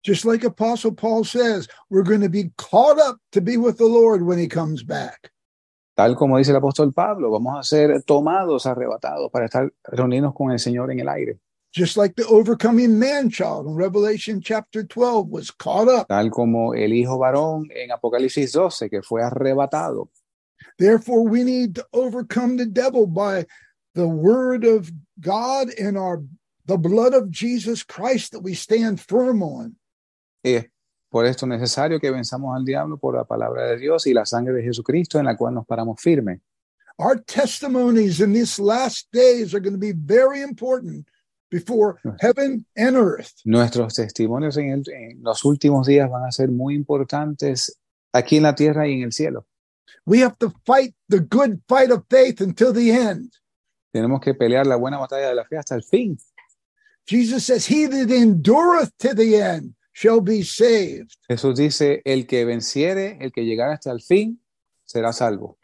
Just 0.07 0.25
like 0.25 0.47
Apostle 0.47 0.93
Paul 0.93 1.25
says, 1.25 1.69
we're 1.91 2.09
going 2.09 2.23
to 2.23 2.31
be 2.31 2.53
caught 2.57 2.99
up 2.99 3.19
to 3.33 3.41
be 3.41 3.57
with 3.57 3.77
the 3.77 3.89
Lord 3.89 4.23
when 4.23 4.39
he 4.39 4.47
comes 4.47 4.85
back. 4.85 5.33
Tal 5.97 6.15
como 6.15 6.39
dice 6.39 6.51
el 6.51 6.59
apóstol 6.59 6.93
Pablo, 6.93 7.31
vamos 7.31 7.59
a 7.59 7.63
ser 7.63 8.03
tomados, 8.03 8.67
arrebatados 8.67 9.31
para 9.33 9.47
estar 9.47 9.73
reunidos 9.83 10.35
con 10.35 10.53
el 10.53 10.59
Señor 10.59 10.93
en 10.93 11.01
el 11.01 11.09
aire. 11.09 11.39
Just 11.77 11.99
like 11.99 12.17
the 12.17 12.27
overcoming 12.29 12.99
man 12.99 13.29
child 13.29 13.67
in 13.67 13.75
Revelation 13.75 14.41
chapter 14.41 14.83
12 14.83 15.29
was 15.29 15.51
caught 15.51 15.89
up. 15.89 16.09
Tal 16.09 16.31
como 16.31 16.73
el 16.73 16.91
hijo 16.95 17.19
varón 17.19 17.69
en 17.71 17.91
Apocalipsis 17.91 18.51
12 18.53 18.89
que 18.89 19.03
fue 19.03 19.23
arrebatado. 19.23 20.09
Therefore, 20.79 21.29
we 21.29 21.45
need 21.45 21.75
to 21.75 21.87
overcome 21.93 22.57
the 22.57 22.65
devil 22.65 23.07
by 23.07 23.45
the 23.95 24.09
word 24.09 24.65
of 24.65 24.91
God 25.21 25.69
and 25.79 25.99
our 25.99 26.25
the 26.65 26.79
blood 26.79 27.12
of 27.12 27.31
Jesus 27.31 27.83
Christ 27.83 28.33
that 28.33 28.41
we 28.41 28.55
stand 28.55 28.99
firm 28.99 29.43
on. 29.43 29.77
Y 30.43 30.65
por 31.11 31.27
esto 31.27 31.45
es 31.45 31.51
necesario 31.51 32.01
que 32.01 32.11
venzamos 32.11 32.57
al 32.57 32.65
diablo 32.65 32.97
por 32.97 33.17
la 33.17 33.25
palabra 33.25 33.69
de 33.69 33.77
Dios 33.77 34.07
y 34.07 34.15
la 34.15 34.25
sangre 34.25 34.55
de 34.55 34.62
Jesucristo 34.62 35.19
en 35.19 35.27
la 35.27 35.37
cual 35.37 35.53
nos 35.53 35.67
paramos 35.67 36.01
firmes. 36.01 36.41
Our 36.99 37.19
testimonies 37.19 38.23
in 38.23 38.33
these 38.33 38.59
last 38.59 39.09
days 39.12 39.55
are 39.55 39.61
going 39.61 39.75
to 39.75 39.79
be 39.79 39.93
very 39.93 40.41
important 40.41 41.07
before 41.51 41.99
heaven 42.21 42.67
and 42.77 42.97
earth. 42.97 43.33
Nuestros 43.45 43.95
testimonios 43.95 44.57
en, 44.57 44.71
el- 44.71 44.93
en 44.93 45.23
los 45.23 45.45
últimos 45.45 45.87
días 45.87 46.11
van 46.11 46.25
a 46.25 46.33
ser 46.33 46.51
muy 46.51 46.75
importantes 46.75 47.79
aquí 48.13 48.37
en 48.39 48.43
la 48.45 48.55
tierra 48.55 48.89
y 48.89 48.95
en 48.95 49.03
el 49.03 49.13
cielo. 49.13 49.47
We 50.05 50.21
have 50.23 50.37
to 50.39 50.53
fight 50.65 50.95
the 51.09 51.21
good 51.21 51.61
fight 51.69 51.91
of 51.91 52.05
faith 52.09 52.41
until 52.41 52.73
the 52.73 52.91
end. 52.91 53.33
Tenemos 53.93 54.21
que 54.21 54.35
pelear 54.35 54.67
la 54.67 54.77
buena 54.77 54.99
batalla 54.99 55.29
de 55.29 55.35
la 55.35 55.45
fe 55.45 55.57
hasta 55.57 55.75
el 55.75 55.83
fin. 55.83 56.19
Jesus 57.07 57.45
says, 57.47 57.67
He 57.67 57.87
that 57.87 58.11
endureth 58.11 58.93
to 58.99 59.15
the 59.15 59.37
end 59.41 59.75
shall 59.93 60.21
be 60.21 60.43
saved. 60.43 61.13
Jesús 61.29 61.57
dice, 61.57 62.03
el 62.05 62.27
que 62.27 62.45
venciere, 62.45 63.17
el 63.21 63.31
que 63.33 63.45
llegara 63.45 63.75
hasta 63.75 63.91
el 63.93 64.01
fin, 64.03 64.41
será 64.85 65.13
salvo. 65.13 65.59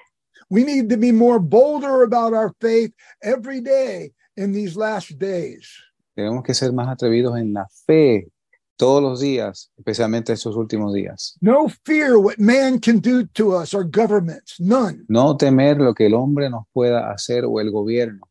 We 0.49 0.65
need 0.65 0.89
to 0.91 0.97
be 0.97 1.13
more 1.13 1.39
bolder 1.39 2.03
about 2.05 2.33
our 2.33 2.53
faith 2.61 2.93
every 3.23 3.61
day 3.61 4.13
in 4.37 4.53
these 4.53 4.77
last 4.77 5.19
days. 5.19 5.69
Tenemos 6.15 6.43
que 6.45 6.55
ser 6.55 6.73
más 6.73 6.89
atrevidos 6.89 7.39
en 7.39 7.53
la 7.53 7.67
fe 7.87 8.29
todos 8.77 9.03
los 9.03 9.21
días, 9.21 9.71
especialmente 9.79 10.33
estos 10.33 10.57
últimos 10.57 10.93
días. 10.93 11.37
No 11.41 11.69
fear 11.85 12.19
what 12.19 12.39
man 12.39 12.81
can 12.81 13.01
do 13.01 13.25
to 13.35 13.55
us 13.55 13.73
or 13.75 13.85
governments, 13.85 14.59
none, 14.59 15.05
No 15.09 15.37
temer 15.37 15.79
lo 15.79 15.95
que 15.95 16.07
el 16.07 16.15
hombre 16.15 16.51
nos 16.51 16.65
pueda 16.73 17.11
hacer 17.11 17.45
o 17.45 17.61
el 17.61 17.71
gobierno, 17.71 18.29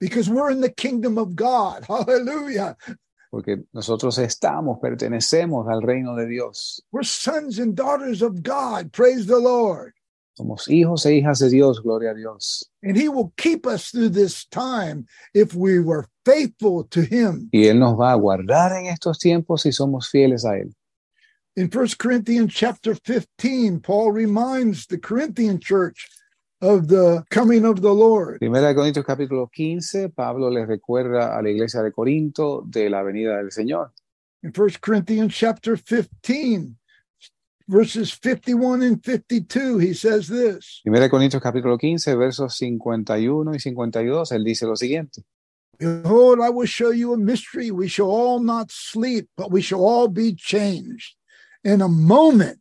because 0.00 0.28
we're 0.28 0.50
in 0.50 0.60
the 0.60 0.72
kingdom 0.72 1.18
of 1.18 1.34
God. 1.36 1.84
Hallelujah. 1.88 2.76
porque 3.30 3.62
nosotros 3.72 4.18
estamos, 4.18 4.78
pertenecemos 4.78 5.66
al 5.66 5.80
reino 5.80 6.14
de 6.14 6.26
Dios. 6.26 6.84
We're 6.92 7.02
sons 7.02 7.58
and 7.58 7.74
daughters 7.74 8.20
of 8.20 8.42
God. 8.42 8.92
Praise 8.92 9.26
the 9.26 9.38
Lord. 9.38 9.94
Somos 10.34 10.66
hijos 10.68 11.04
e 11.04 11.14
hijas 11.14 11.40
de 11.40 11.50
Dios, 11.50 11.82
gloria 11.82 12.12
a 12.12 12.14
Dios. 12.14 12.70
And 12.82 12.96
He 12.96 13.08
will 13.08 13.32
keep 13.36 13.66
us 13.66 13.90
through 13.90 14.10
this 14.10 14.46
time 14.46 15.06
if 15.34 15.54
we 15.54 15.78
were 15.78 16.06
faithful 16.24 16.84
to 16.84 17.02
Him. 17.02 17.50
Y 17.52 17.66
Él 17.66 17.78
nos 17.78 17.98
va 17.98 18.12
a 18.12 18.16
guardar 18.16 18.72
en 18.72 18.86
estos 18.86 19.18
tiempos 19.18 19.62
si 19.62 19.72
somos 19.72 20.08
fieles 20.08 20.44
a 20.44 20.56
Él. 20.56 20.74
In 21.54 21.68
1 21.68 21.88
Corinthians 21.98 22.54
chapter 22.54 22.94
15, 22.94 23.80
Paul 23.80 24.12
reminds 24.12 24.86
the 24.86 24.96
Corinthian 24.96 25.60
church 25.60 26.08
of 26.62 26.88
the 26.88 27.24
coming 27.28 27.66
of 27.66 27.82
the 27.82 27.92
Lord. 27.92 28.38
Primera 28.38 28.68
de 28.68 28.74
Corintios 28.74 29.04
capítulo 29.04 29.50
15, 29.52 30.08
Pablo 30.10 30.48
recuerda 30.64 31.36
a 31.36 31.42
la 31.42 31.50
iglesia 31.50 31.82
de 31.82 31.92
Corinto 31.92 32.62
de 32.66 32.88
la 32.88 33.02
venida 33.02 33.36
del 33.36 33.50
Señor. 33.50 33.92
In 34.42 34.50
1 34.50 34.70
Corinthians 34.80 35.34
chapter 35.34 35.76
15, 35.76 36.76
verses 37.68 38.10
51 38.10 38.82
and 38.82 39.04
52, 39.04 39.78
he 39.78 39.94
says 39.94 40.28
this 40.28 40.80
Primera 40.84 41.08
Corintios 41.08 41.42
capítulo 41.42 41.78
15, 41.78 42.16
versos 42.16 42.56
51 42.56 43.52
y 43.52 43.58
52, 43.58 44.32
él 44.32 44.44
dice 44.44 44.66
lo 44.66 44.76
siguiente. 44.76 45.22
Behold, 45.78 46.40
I 46.40 46.50
will 46.50 46.66
show 46.66 46.90
you 46.90 47.12
a 47.12 47.16
mystery. 47.16 47.70
We 47.70 47.88
shall 47.88 48.10
all 48.10 48.40
not 48.40 48.70
sleep, 48.70 49.28
but 49.36 49.50
we 49.50 49.60
shall 49.60 49.84
all 49.84 50.06
be 50.06 50.32
changed 50.32 51.16
in 51.64 51.80
a 51.80 51.88
moment, 51.88 52.60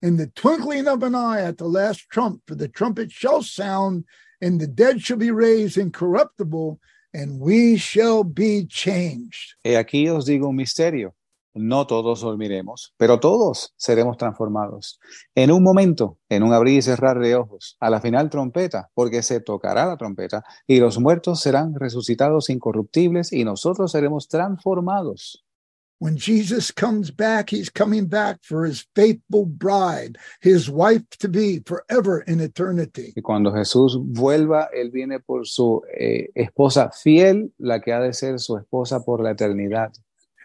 in 0.00 0.16
the 0.16 0.28
twinkling 0.28 0.88
of 0.88 1.02
an 1.02 1.14
eye 1.14 1.42
at 1.42 1.58
the 1.58 1.66
last 1.66 2.08
trump. 2.10 2.42
For 2.46 2.54
the 2.54 2.68
trumpet 2.68 3.10
shall 3.10 3.42
sound, 3.42 4.04
and 4.40 4.60
the 4.60 4.66
dead 4.66 5.02
shall 5.02 5.18
be 5.18 5.30
raised 5.30 5.76
incorruptible, 5.76 6.80
and 7.12 7.40
we 7.40 7.76
shall 7.76 8.24
be 8.24 8.64
changed. 8.64 9.54
He 9.64 9.70
aquí 9.72 10.08
os 10.08 10.24
digo 10.24 10.48
un 10.48 10.56
misterio. 10.56 11.12
No 11.54 11.86
todos 11.86 12.22
dormiremos, 12.22 12.94
pero 12.96 13.20
todos 13.20 13.74
seremos 13.76 14.16
transformados. 14.16 14.98
En 15.34 15.52
un 15.52 15.62
momento, 15.62 16.18
en 16.30 16.42
un 16.42 16.54
abrir 16.54 16.78
y 16.78 16.82
cerrar 16.82 17.18
de 17.20 17.34
ojos, 17.34 17.76
a 17.78 17.90
la 17.90 18.00
final 18.00 18.30
trompeta, 18.30 18.90
porque 18.94 19.22
se 19.22 19.40
tocará 19.40 19.84
la 19.84 19.98
trompeta, 19.98 20.44
y 20.66 20.80
los 20.80 20.98
muertos 20.98 21.40
serán 21.40 21.74
resucitados 21.74 22.48
incorruptibles, 22.48 23.32
y 23.32 23.44
nosotros 23.44 23.92
seremos 23.92 24.28
transformados. 24.28 25.44
When 26.02 26.16
Jesus 26.16 26.72
comes 26.72 27.12
back, 27.12 27.50
he's 27.50 27.70
coming 27.70 28.06
back 28.06 28.38
for 28.42 28.66
his 28.66 28.88
faithful 28.96 29.46
bride, 29.46 30.18
his 30.40 30.68
wife 30.68 31.04
to 31.20 31.28
be 31.28 31.60
forever 31.64 32.24
in 32.26 32.40
eternity. 32.40 33.12
Y 33.14 33.22
cuando 33.22 33.52
Jesús 33.52 33.96
vuelva, 33.96 34.68
Él 34.72 34.90
viene 34.90 35.20
por 35.20 35.46
su 35.46 35.80
eh, 35.96 36.30
esposa 36.34 36.90
fiel, 36.90 37.52
la 37.58 37.80
que 37.80 37.92
ha 37.92 38.00
de 38.00 38.14
ser 38.14 38.40
su 38.40 38.56
esposa 38.56 39.04
por 39.04 39.22
la 39.22 39.30
eternidad. 39.30 39.92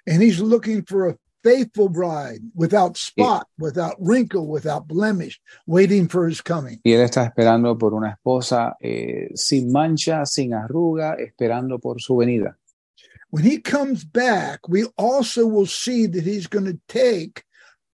And 0.08 0.24
he's 0.24 0.40
looking 0.40 0.84
for 0.84 1.10
a 1.10 1.18
faithful 1.44 1.90
bride 1.90 2.40
without 2.56 2.98
spot, 2.98 3.48
without 3.60 3.96
wrinkle, 4.00 4.48
without 4.48 4.88
blemish, 4.88 5.40
waiting 5.66 6.08
for 6.08 6.28
his 6.28 6.42
coming. 6.42 6.80
Y 6.84 6.92
Él 6.92 7.02
está 7.02 7.24
esperando 7.26 7.78
por 7.78 7.94
una 7.94 8.12
esposa 8.12 8.76
eh, 8.82 9.30
sin 9.36 9.72
mancha, 9.72 10.26
sin 10.26 10.54
arruga, 10.54 11.16
esperando 11.20 11.80
por 11.80 12.00
su 12.00 12.16
venida. 12.16 12.58
When 13.30 13.44
he 13.44 13.60
comes 13.60 14.06
back, 14.06 14.70
we 14.70 14.86
also 14.98 15.46
will 15.46 15.66
see 15.66 16.08
that 16.08 16.24
he's 16.24 16.48
going 16.48 16.66
to 16.66 16.80
take 16.88 17.44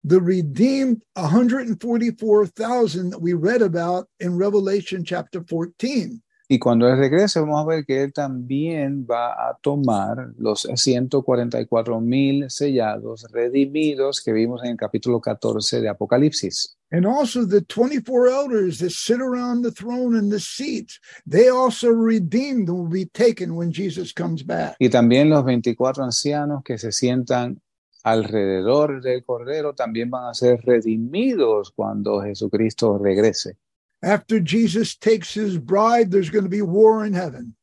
the 0.02 0.20
redeemed 0.20 1.02
144,000 1.14 3.10
that 3.10 3.20
we 3.20 3.34
read 3.34 3.62
about 3.62 4.08
in 4.18 4.36
Revelation 4.36 5.04
chapter 5.04 5.44
14. 5.44 6.20
Y 6.52 6.58
cuando 6.58 6.88
Él 6.88 6.98
regrese, 6.98 7.38
vamos 7.38 7.62
a 7.62 7.64
ver 7.64 7.84
que 7.84 8.02
Él 8.02 8.12
también 8.12 9.06
va 9.08 9.34
a 9.34 9.56
tomar 9.62 10.32
los 10.36 10.66
144 10.74 12.00
mil 12.00 12.50
sellados, 12.50 13.24
redimidos 13.30 14.20
que 14.20 14.32
vimos 14.32 14.64
en 14.64 14.72
el 14.72 14.76
capítulo 14.76 15.20
14 15.20 15.80
de 15.80 15.88
Apocalipsis. 15.88 16.76
And 16.90 17.06
also 17.06 17.46
the 17.46 17.60
24 17.60 18.26
elders 18.26 18.80
that 18.80 18.90
sit 18.90 19.20
around 19.20 19.62
the 19.62 19.70
throne 19.70 20.18
and 20.18 20.28
the 20.28 20.40
seats, 20.40 20.98
they 21.24 21.48
also 21.50 21.90
redeemed 21.90 22.68
and 22.68 22.78
will 22.78 22.90
be 22.90 23.06
taken 23.06 23.56
when 23.56 23.72
Jesus 23.72 24.12
comes 24.12 24.44
back. 24.44 24.74
Y 24.80 24.88
también 24.88 25.30
los 25.30 25.44
24 25.44 26.02
ancianos 26.02 26.64
que 26.64 26.78
se 26.78 26.90
sientan 26.90 27.60
alrededor 28.02 29.00
del 29.02 29.22
Cordero 29.22 29.76
también 29.76 30.10
van 30.10 30.24
a 30.24 30.34
ser 30.34 30.62
redimidos 30.64 31.70
cuando 31.70 32.20
Jesucristo 32.22 32.98
regrese. 32.98 33.56
After 34.02 34.40
Jesus 34.40 34.96
takes 34.96 35.34
his 35.34 35.58
bride, 35.58 36.10
there's 36.10 36.30
going 36.30 36.44
to 36.44 36.50
be 36.50 36.62
war 36.62 37.04
in 37.04 37.12
heaven. 37.12 37.54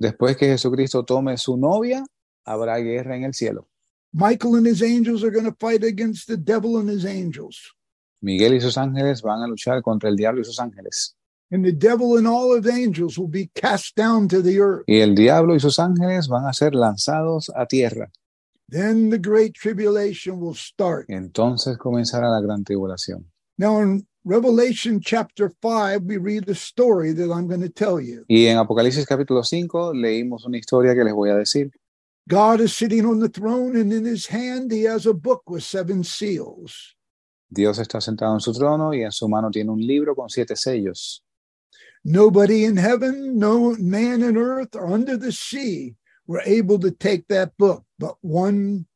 Después 0.00 0.36
que 0.36 0.48
Jesucristo 0.48 1.04
tome 1.04 1.36
su 1.36 1.56
novia, 1.56 2.04
habrá 2.44 2.78
guerra 2.78 3.16
en 3.16 3.24
el 3.24 3.34
cielo. 3.34 3.68
Michael 4.12 4.56
and 4.56 4.66
his 4.66 4.82
angels 4.82 5.22
are 5.22 5.30
going 5.30 5.44
to 5.44 5.56
fight 5.60 5.84
against 5.84 6.26
the 6.26 6.36
devil 6.36 6.78
and 6.78 6.88
his 6.88 7.04
angels. 7.04 7.56
Miguel 8.22 8.54
y 8.54 8.60
sus 8.60 8.76
ángeles 8.76 9.22
van 9.22 9.42
a 9.42 9.46
luchar 9.46 9.82
contra 9.82 10.08
el 10.08 10.16
diablo 10.16 10.40
y 10.40 10.44
sus 10.44 10.58
ángeles. 10.58 11.14
And 11.52 11.64
the 11.64 11.72
devil 11.72 12.16
and 12.16 12.26
all 12.26 12.52
of 12.52 12.66
angels 12.66 13.18
will 13.18 13.28
be 13.28 13.50
cast 13.54 13.94
down 13.96 14.28
to 14.28 14.42
the 14.42 14.60
earth. 14.60 14.84
Y 14.86 15.00
el 15.00 15.14
diablo 15.14 15.54
y 15.54 15.60
sus 15.60 15.78
ángeles 15.78 16.28
van 16.28 16.46
a 16.46 16.52
ser 16.52 16.74
lanzados 16.74 17.50
a 17.54 17.66
tierra. 17.66 18.10
Then 18.68 19.10
the 19.10 19.18
great 19.18 19.54
tribulation 19.54 20.40
will 20.40 20.54
start. 20.54 21.06
Entonces 21.08 21.76
comenzará 21.76 22.30
la 22.30 22.40
gran 22.40 22.64
tribulación. 22.64 23.26
Now, 23.58 23.80
in 23.82 24.06
Revelation 24.24 25.00
chapter 25.00 25.50
5, 25.62 26.02
we 26.02 26.18
read 26.18 26.44
the 26.44 26.54
story 26.54 27.12
that 27.12 27.32
I'm 27.32 27.48
going 27.48 27.62
to 27.62 27.70
tell 27.70 27.98
you. 27.98 28.26
Y 28.28 28.46
en 28.46 28.58
Apocalipsis 28.58 29.06
capítulo 29.06 29.42
5 29.42 29.94
leímos 29.94 30.44
una 30.44 30.58
historia 30.58 30.94
que 30.94 31.04
les 31.04 31.14
voy 31.14 31.30
a 31.30 31.36
decir. 31.36 31.70
God 32.28 32.60
is 32.60 32.76
sitting 32.76 33.06
on 33.06 33.18
the 33.18 33.30
throne, 33.30 33.76
and 33.76 33.92
in 33.92 34.04
his 34.04 34.26
hand 34.26 34.70
he 34.70 34.84
has 34.84 35.06
a 35.06 35.14
book 35.14 35.48
with 35.48 35.62
seven 35.62 36.04
seals. 36.04 36.94
Dios 37.50 37.78
está 37.78 38.00
sentado 38.00 38.34
en 38.34 38.40
su 38.40 38.52
trono 38.52 38.92
y 38.94 39.02
en 39.02 39.10
su 39.10 39.26
mano 39.26 39.50
tiene 39.50 39.70
un 39.70 39.80
libro 39.80 40.14
con 40.14 40.28
siete 40.28 40.54
sellos. 40.54 41.22
Nobody 42.04 42.64
in 42.64 42.76
heaven, 42.76 43.38
no 43.38 43.74
man 43.78 44.22
in 44.22 44.36
earth, 44.36 44.76
or 44.76 44.86
under 44.86 45.16
the 45.16 45.32
sea 45.32 45.96
were 46.26 46.42
able 46.44 46.78
to 46.78 46.90
take 46.90 47.26
that 47.28 47.56
book, 47.58 47.84
but 47.98 48.16
one 48.20 48.86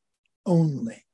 only. 0.47 1.05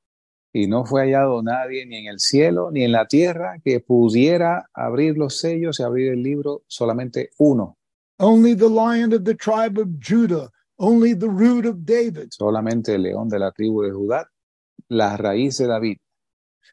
Y 0.53 0.67
no 0.67 0.85
fue 0.85 1.03
hallado 1.03 1.43
nadie 1.43 1.87
ni 1.87 1.99
en 1.99 2.07
el 2.07 2.19
cielo 2.19 2.71
ni 2.71 2.85
en 2.85 2.93
la 2.93 3.07
tierra 3.07 3.61
que 3.65 3.81
pudiera 3.81 4.69
abrir 4.75 5.17
los 5.17 5.39
sellos 5.39 5.79
y 5.79 5.83
abrir 5.85 6.13
el 6.13 6.23
libro, 6.23 6.63
solamente 6.67 7.31
uno, 7.39 7.77
Only 8.19 8.55
the 8.55 8.69
lion 8.69 9.15
of 9.15 9.25
the 9.25 9.35
tribe 9.35 9.79
of 9.79 9.89
Judah, 9.99 10.51
only 10.79 11.15
the 11.15 11.29
root 11.29 11.65
of 11.65 11.87
David, 11.87 12.29
solamente 12.33 12.95
el 12.95 13.03
león 13.03 13.29
de 13.29 13.39
la 13.39 13.51
tribu 13.51 13.83
de 13.83 13.93
Judá, 13.93 14.29
la 14.89 15.17
raíz 15.17 15.57
de 15.57 15.67
David, 15.67 15.97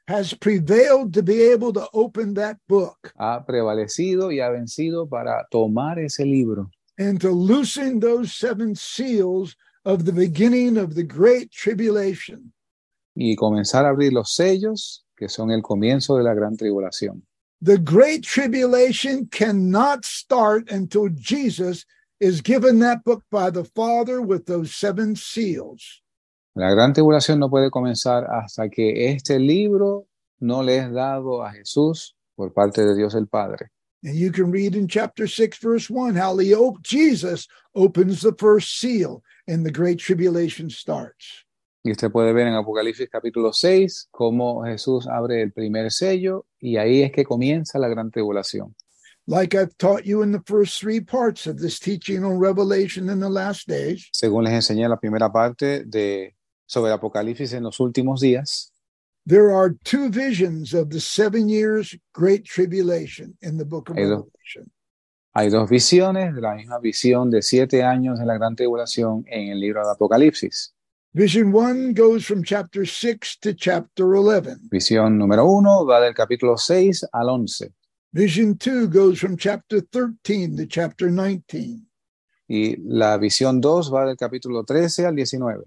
has 0.07 0.33
prevailed 0.33 1.13
to 1.13 1.21
be 1.21 1.41
able 1.41 1.71
to 1.71 1.87
open 1.93 2.33
that 2.33 2.57
book 2.67 3.11
ha 3.17 3.45
prevalecido 3.45 4.31
y 4.31 4.39
ha 4.39 4.49
vencido 4.49 5.07
para 5.07 5.45
tomar 5.51 5.99
ese 5.99 6.25
libro 6.25 6.69
and 6.97 7.21
to 7.21 7.29
loosen 7.31 7.99
those 7.99 8.33
seven 8.33 8.75
seals 8.75 9.55
of 9.85 10.03
the 10.03 10.11
beginning 10.11 10.77
of 10.77 10.95
the 10.95 11.03
great 11.03 11.51
tribulation. 11.51 12.51
Y 13.17 13.35
comenzar 13.35 13.85
a 13.85 13.89
abrir 13.89 14.13
los 14.13 14.35
sellos 14.35 15.05
que 15.15 15.27
son 15.27 15.49
el 15.49 15.63
comienzo 15.63 16.15
de 16.17 16.23
la 16.23 16.35
gran 16.35 16.55
tribulación. 16.55 17.23
The 17.59 17.79
great 17.79 18.23
tribulation 18.23 19.27
cannot 19.31 20.05
start 20.05 20.71
until 20.71 21.09
Jesus 21.09 21.85
is 22.19 22.41
given 22.41 22.79
that 22.79 23.03
book 23.03 23.23
by 23.31 23.49
the 23.49 23.63
Father 23.63 24.21
with 24.21 24.45
those 24.45 24.75
seven 24.75 25.15
seals. 25.15 26.03
La 26.55 26.69
gran 26.71 26.93
tribulación 26.93 27.39
no 27.39 27.49
puede 27.49 27.71
comenzar 27.71 28.27
hasta 28.29 28.69
que 28.69 29.11
este 29.11 29.39
libro 29.39 30.07
no 30.39 30.61
le 30.61 30.77
es 30.77 30.91
dado 30.91 31.43
a 31.43 31.51
Jesús 31.51 32.15
por 32.35 32.53
parte 32.53 32.85
de 32.85 32.95
Dios 32.95 33.15
el 33.15 33.25
Padre. 33.25 33.71
And 34.03 34.15
you 34.15 34.31
can 34.31 34.51
read 34.51 34.75
in 34.75 34.87
chapter 34.87 35.27
6, 35.27 35.57
verse 35.57 35.89
1, 35.89 36.15
how 36.15 36.37
Jesus 36.83 37.47
opens 37.73 38.21
the 38.21 38.35
first 38.37 38.79
seal 38.79 39.23
and 39.47 39.65
the 39.65 39.71
great 39.71 39.97
tribulation 39.97 40.69
starts. 40.69 41.43
Y 41.83 41.91
usted 41.91 42.11
puede 42.11 42.33
ver 42.33 42.47
en 42.47 42.55
Apocalipsis 42.55 43.07
capítulo 43.09 43.53
6 43.53 44.09
cómo 44.11 44.63
Jesús 44.65 45.07
abre 45.07 45.41
el 45.41 45.51
primer 45.53 45.91
sello 45.91 46.45
y 46.59 46.77
ahí 46.77 47.01
es 47.03 47.11
que 47.11 47.23
comienza 47.23 47.79
la 47.79 47.87
gran 47.87 48.11
tribulación. 48.11 48.75
Like 49.25 49.57
I've 49.57 49.75
taught 49.77 50.03
you 50.05 50.21
in 50.23 50.31
the 50.31 50.41
first 50.45 50.79
three 50.79 51.01
parts 51.01 51.47
of 51.47 51.57
this 51.59 51.79
teaching 51.79 52.23
on 52.23 52.39
Revelation 52.39 53.09
in 53.09 53.19
the 53.19 53.29
last 53.29 53.67
days, 53.67 54.07
Según 54.13 54.45
les 54.45 54.53
enseñé 54.53 54.83
en 54.83 54.89
la 54.89 54.99
primera 54.99 55.31
parte 55.31 55.83
de 55.85 56.35
sobre 56.65 56.91
Apocalipsis 56.91 57.53
en 57.53 57.63
los 57.63 57.79
últimos 57.79 58.21
días, 58.21 58.71
there 59.25 59.53
are 59.53 59.75
two 59.83 60.09
visions 60.09 60.73
of 60.73 60.89
the 60.89 60.99
seven 60.99 61.49
years 61.49 61.97
great 62.13 62.45
tribulation 62.45 63.37
in 63.41 63.57
the 63.57 63.65
book 63.65 63.89
of 63.89 63.97
Hay 63.97 64.05
dos. 64.05 64.23
Revelation. 64.25 64.71
hay 65.33 65.49
dos 65.49 65.69
visiones 65.69 66.33
de 66.33 66.41
la 66.41 66.55
misma 66.55 66.79
visión 66.79 67.29
de 67.29 67.41
siete 67.41 67.83
años 67.83 68.19
de 68.19 68.25
la 68.25 68.33
gran 68.35 68.55
tribulación 68.55 69.25
en 69.27 69.49
el 69.49 69.59
libro 69.59 69.85
de 69.85 69.91
Apocalipsis. 69.91 70.73
Vision 71.17 71.51
one 71.51 71.93
goes 71.93 72.27
from 72.27 72.43
chapter 72.43 72.85
6 72.85 73.37
to 73.37 73.51
chapter 73.51 74.15
11. 74.15 74.69
Visión 74.69 75.17
número 75.17 75.47
uno 75.47 75.83
va 75.83 75.99
del 75.99 76.13
capítulo 76.13 76.57
6 76.57 77.07
al 77.11 77.29
11 77.29 77.73
Vision 78.13 78.55
two 78.55 78.87
goes 78.87 79.17
from 79.17 79.35
chapter 79.35 79.81
13 79.81 80.55
to 80.57 80.67
chapter 80.67 81.09
19. 81.09 81.87
y 82.47 82.75
la 82.83 83.17
visión 83.17 83.59
2 83.59 83.91
va 83.91 84.05
del 84.05 84.15
capítulo 84.15 84.63
13 84.63 85.07
al 85.07 85.15
19. 85.15 85.63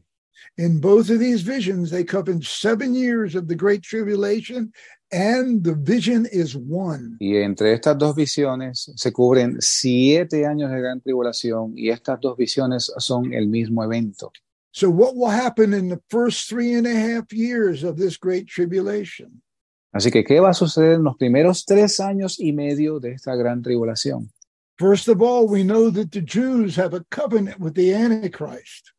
In 0.58 0.80
both 0.80 1.10
of 1.10 1.18
these 1.18 1.42
visions, 1.42 1.90
they 1.90 2.04
cover 2.04 2.40
seven 2.44 2.94
years 2.94 3.34
of 3.34 3.48
the 3.48 3.56
Great 3.56 3.82
Tribulation, 3.82 4.70
and 5.10 5.64
the 5.64 5.74
vision 5.74 6.28
is 6.30 6.54
one. 6.54 7.16
Y 7.18 7.38
entre 7.38 7.72
estas 7.72 7.98
dos 7.98 8.14
visiones 8.14 8.92
se 8.94 9.10
cubren 9.10 9.56
siete 9.58 10.46
años 10.46 10.70
de 10.70 10.78
gran 10.78 11.00
tribulación 11.00 11.76
y 11.76 11.90
estas 11.90 12.20
dos 12.20 12.36
visiones 12.36 12.92
son 12.98 13.34
el 13.34 13.48
mismo 13.48 13.82
evento. 13.82 14.30
So, 14.72 14.88
what 14.88 15.16
will 15.16 15.30
happen 15.30 15.74
in 15.74 15.88
the 15.88 16.00
first 16.08 16.48
three 16.48 16.74
and 16.74 16.86
a 16.86 16.94
half 16.94 17.32
years 17.32 17.82
of 17.82 17.96
this 17.96 18.16
Great 18.16 18.46
Tribulation? 18.46 19.42
Así 19.92 20.12
que, 20.12 20.22
¿qué 20.22 20.40
va 20.40 20.50
a 20.50 20.54
suceder 20.54 20.94
en 20.94 21.04
los 21.04 21.16
primeros 21.16 21.64
tres 21.64 21.98
años 21.98 22.38
y 22.38 22.52
medio 22.52 23.00
de 23.00 23.12
esta 23.12 23.34
gran 23.34 23.62
tribulación? 23.62 24.30
First 24.78 25.08
of 25.08 25.20
all, 25.20 25.48
we 25.48 25.64
know 25.64 25.90
that 25.90 26.12
the 26.12 26.22
Jews 26.22 26.76
have 26.76 26.94
a 26.94 27.04
covenant 27.10 27.58
with 27.58 27.74
the 27.74 27.92
Antichrist. 27.92 28.92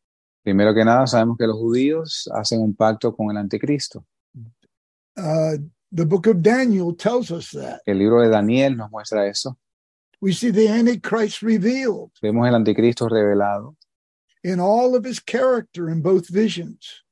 Primero 0.44 0.74
que 0.74 0.84
nada, 0.84 1.06
sabemos 1.06 1.38
que 1.38 1.46
los 1.46 1.56
judíos 1.56 2.28
hacen 2.34 2.60
un 2.60 2.74
pacto 2.74 3.16
con 3.16 3.30
el 3.30 3.36
anticristo. 3.36 4.04
Uh, 5.16 5.56
the 5.90 6.04
book 6.04 6.26
of 6.26 6.42
Daniel 6.42 6.94
tells 6.94 7.30
us 7.30 7.50
that. 7.50 7.80
El 7.86 7.98
libro 7.98 8.20
de 8.22 8.28
Daniel 8.28 8.76
nos 8.76 8.90
muestra 8.90 9.26
eso. 9.26 9.56
We 10.20 10.32
see 10.32 10.50
the 10.50 10.68
Antichrist 10.68 11.42
revealed 11.42 12.12
Vemos 12.20 12.46
el 12.46 12.54
anticristo 12.54 13.08
revelado 13.08 13.76
in 14.42 14.60
all 14.60 14.94
of 14.94 15.04
his 15.04 15.20
character 15.20 15.88
in 15.88 16.02
both 16.02 16.28
visions. 16.28 17.02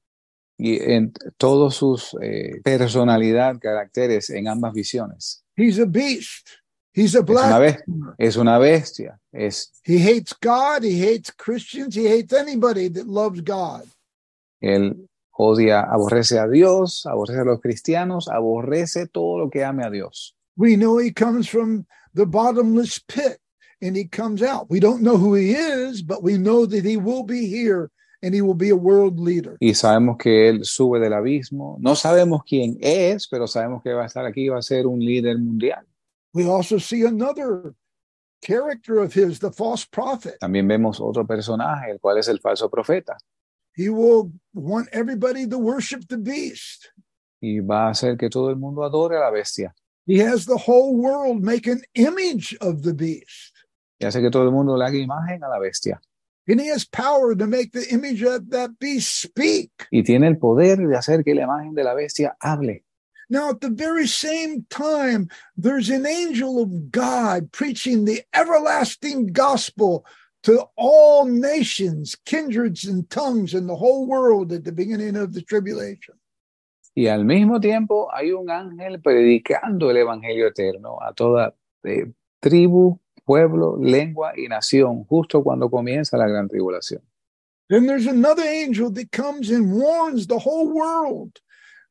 y 0.60 0.78
en 0.78 1.14
todos 1.38 1.76
sus 1.76 2.14
eh, 2.20 2.60
personalidad, 2.62 3.58
caracteres 3.58 4.28
en 4.28 4.46
ambas 4.46 4.74
visiones. 4.74 5.42
He's 5.56 5.78
a 5.78 5.86
beast. 5.86 6.50
He's 6.92 7.14
a 7.14 7.22
black. 7.22 7.82
es 8.18 8.36
una 8.36 8.58
bestia, 8.58 9.18
es 9.32 9.72
He 9.84 9.98
hates 9.98 10.34
God. 10.38 10.82
He 10.82 11.00
hates 11.00 11.30
Christians. 11.30 11.96
He 11.96 12.06
hates 12.06 12.34
anybody 12.34 12.88
that 12.88 13.06
loves 13.06 13.40
God. 13.40 13.84
Él 14.60 15.08
odia, 15.30 15.80
aborrece 15.80 16.38
a 16.38 16.46
Dios, 16.46 17.06
aborrece 17.06 17.40
a 17.40 17.44
los 17.44 17.60
cristianos, 17.60 18.28
aborrece 18.28 19.06
todo 19.06 19.38
lo 19.38 19.48
que 19.48 19.64
ame 19.64 19.82
a 19.82 19.90
Dios. 19.90 20.34
We 20.58 20.76
know 20.76 20.98
he 20.98 21.10
comes 21.10 21.48
from 21.48 21.86
the 22.12 22.26
bottomless 22.26 22.98
pit 22.98 23.38
and 23.82 23.96
he 23.96 24.04
comes 24.04 24.42
out. 24.42 24.70
We 24.70 24.80
don't 24.80 25.02
know 25.02 25.16
who 25.16 25.34
he 25.34 25.52
is, 25.52 26.02
but 26.02 26.22
we 26.22 26.36
know 26.36 26.66
that 26.66 26.84
he 26.84 26.96
will 26.96 27.22
be 27.22 27.46
here 27.46 27.90
and 28.22 28.34
he 28.34 28.42
will 28.42 28.54
be 28.54 28.70
a 28.70 28.76
world 28.76 29.18
leader. 29.18 29.56
Y 29.60 29.74
sabemos 29.74 30.18
que 30.18 30.48
Él 30.48 30.64
sube 30.64 31.00
del 31.00 31.12
abismo. 31.12 31.78
No 31.80 31.94
sabemos 31.94 32.42
quién 32.44 32.76
es, 32.80 33.26
pero 33.28 33.46
sabemos 33.46 33.82
que 33.82 33.92
va 33.92 34.02
a 34.02 34.06
estar 34.06 34.26
aquí 34.26 34.44
y 34.44 34.48
va 34.48 34.58
a 34.58 34.62
ser 34.62 34.86
un 34.86 35.00
líder 35.00 35.38
mundial. 35.38 35.84
We 36.34 36.46
also 36.46 36.78
see 36.78 37.04
another 37.04 37.74
character 38.42 38.98
of 39.00 39.12
his, 39.14 39.38
the 39.38 39.50
false 39.50 39.84
prophet. 39.84 40.38
También 40.40 40.68
vemos 40.68 41.00
otro 41.00 41.26
personaje, 41.26 41.90
el 41.90 41.98
cual 41.98 42.18
es 42.18 42.28
el 42.28 42.38
falso 42.38 42.68
profeta. 42.70 43.16
He 43.74 43.88
will 43.88 44.32
want 44.52 44.88
everybody 44.92 45.46
to 45.46 45.58
worship 45.58 46.06
the 46.08 46.18
beast. 46.18 46.88
Y 47.40 47.60
va 47.60 47.86
a 47.86 47.90
hacer 47.90 48.18
que 48.18 48.28
todo 48.28 48.50
el 48.50 48.56
mundo 48.56 48.84
adore 48.84 49.16
a 49.16 49.20
la 49.20 49.30
bestia. 49.30 49.74
He 50.06 50.18
has 50.18 50.44
the 50.44 50.58
whole 50.58 50.96
world 50.96 51.42
make 51.42 51.66
an 51.66 51.82
image 51.94 52.56
of 52.60 52.82
the 52.82 52.92
beast. 52.92 53.49
Y 54.00 54.06
hace 54.06 54.20
que 54.20 54.30
todo 54.30 54.44
el 54.44 54.50
mundo 54.50 54.76
le 54.76 54.86
haga 54.86 54.96
imagen 54.96 55.44
a 55.44 55.48
la 55.48 55.58
bestia. 55.58 56.00
And 56.48 56.60
he 56.60 56.68
has 56.68 56.84
power 56.84 57.36
to 57.36 57.46
make 57.46 57.72
the 57.72 57.86
image 57.90 58.22
of 58.24 58.50
that 58.50 58.78
beast 58.80 59.20
speak. 59.22 59.70
Y 59.92 60.02
tiene 60.02 60.26
el 60.26 60.38
poder 60.38 60.78
de 60.78 60.96
hacer 60.96 61.22
que 61.22 61.34
la 61.34 61.42
imagen 61.42 61.74
de 61.74 61.84
la 61.84 61.94
bestia 61.94 62.34
hable. 62.40 62.82
Now, 63.28 63.50
at 63.50 63.60
the 63.60 63.70
very 63.70 64.08
same 64.08 64.66
time, 64.70 65.28
there's 65.56 65.88
an 65.90 66.04
angel 66.04 66.60
of 66.60 66.90
God 66.90 67.52
preaching 67.52 68.04
the 68.04 68.22
everlasting 68.34 69.28
gospel 69.28 70.04
to 70.42 70.64
all 70.76 71.26
nations, 71.26 72.16
kindreds, 72.24 72.84
and 72.86 73.08
tongues 73.08 73.54
in 73.54 73.68
the 73.68 73.76
whole 73.76 74.08
world 74.08 74.52
at 74.52 74.64
the 74.64 74.72
beginning 74.72 75.16
of 75.16 75.32
the 75.32 75.42
tribulation. 75.42 76.14
Y 76.96 77.06
al 77.06 77.24
mismo 77.24 77.60
tiempo 77.60 78.08
hay 78.12 78.32
un 78.32 78.50
ángel 78.50 79.00
predicando 79.00 79.90
el 79.90 79.98
evangelio 79.98 80.48
eterno 80.48 80.98
a 81.00 81.14
toda 81.14 81.54
eh, 81.84 82.06
tribu, 82.40 82.98
pueblo, 83.30 83.76
lengua 83.80 84.32
y 84.36 84.48
nación, 84.48 85.04
justo 85.04 85.44
cuando 85.44 85.70
comienza 85.70 86.16
la 86.16 86.26
gran 86.26 86.48
tribulación. 86.48 87.00
Then 87.68 87.86
there's 87.86 88.08
another 88.08 88.42
angel 88.42 88.90
that 88.94 89.12
comes 89.12 89.50
and 89.50 89.72
warns 89.72 90.26
the 90.26 90.40
whole 90.40 90.68
world 90.68 91.38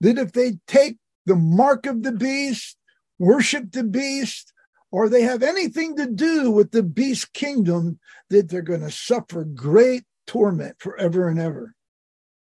that 0.02 0.18
if 0.18 0.34
they 0.34 0.60
take 0.68 0.98
the 1.26 1.38
mark 1.38 1.86
of 1.86 2.04
the 2.04 2.12
beast, 2.12 2.78
worship 3.20 3.72
the 3.72 3.86
beast, 3.86 4.52
or 4.92 5.08
they 5.08 5.22
have 5.22 5.42
anything 5.42 5.96
to 5.96 6.08
do 6.08 6.52
with 6.52 6.72
the 6.72 6.84
beast 6.84 7.32
kingdom, 7.32 8.00
that 8.30 8.50
they're 8.50 8.62
going 8.62 8.82
to 8.82 8.92
suffer 8.92 9.46
great 9.46 10.04
torment 10.28 10.76
forever 10.80 11.30
and 11.30 11.40
ever. 11.40 11.74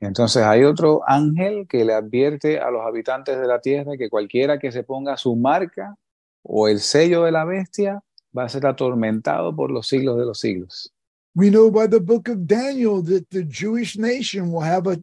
Entonces 0.01 0.45
hay 0.45 0.63
otro 0.63 1.03
ángel 1.09 1.67
que 1.67 1.85
le 1.85 1.95
advierte 1.95 2.61
a 2.61 2.71
los 2.71 2.87
habitantes 2.87 3.41
de 3.41 3.47
la 3.49 3.59
tierra 3.59 3.97
que 3.99 4.09
cualquiera 4.09 4.61
que 4.61 4.71
se 4.71 4.85
ponga 4.85 5.17
su 5.17 5.35
marca 5.35 5.97
o 6.45 6.69
el 6.69 6.79
sello 6.79 7.25
de 7.25 7.33
la 7.33 7.45
bestia 7.45 8.01
va 8.37 8.45
a 8.45 8.49
ser 8.49 8.67
atormentado 8.67 9.55
por 9.55 9.71
los 9.71 9.89
siglos 9.89 10.19
de 10.19 10.25
los 10.25 10.41
siglos. 10.41 10.93
We 11.35 11.51
know 11.51 11.71
by 11.71 11.89
the 11.89 12.01
book 12.01 12.29
of 12.29 12.47
Daniel 12.47 13.03
that 13.05 13.27
the 13.31 13.45
Jewish 13.45 13.97
nation 13.97 14.53
will 14.53 14.63
have 14.63 14.87
a 14.87 14.99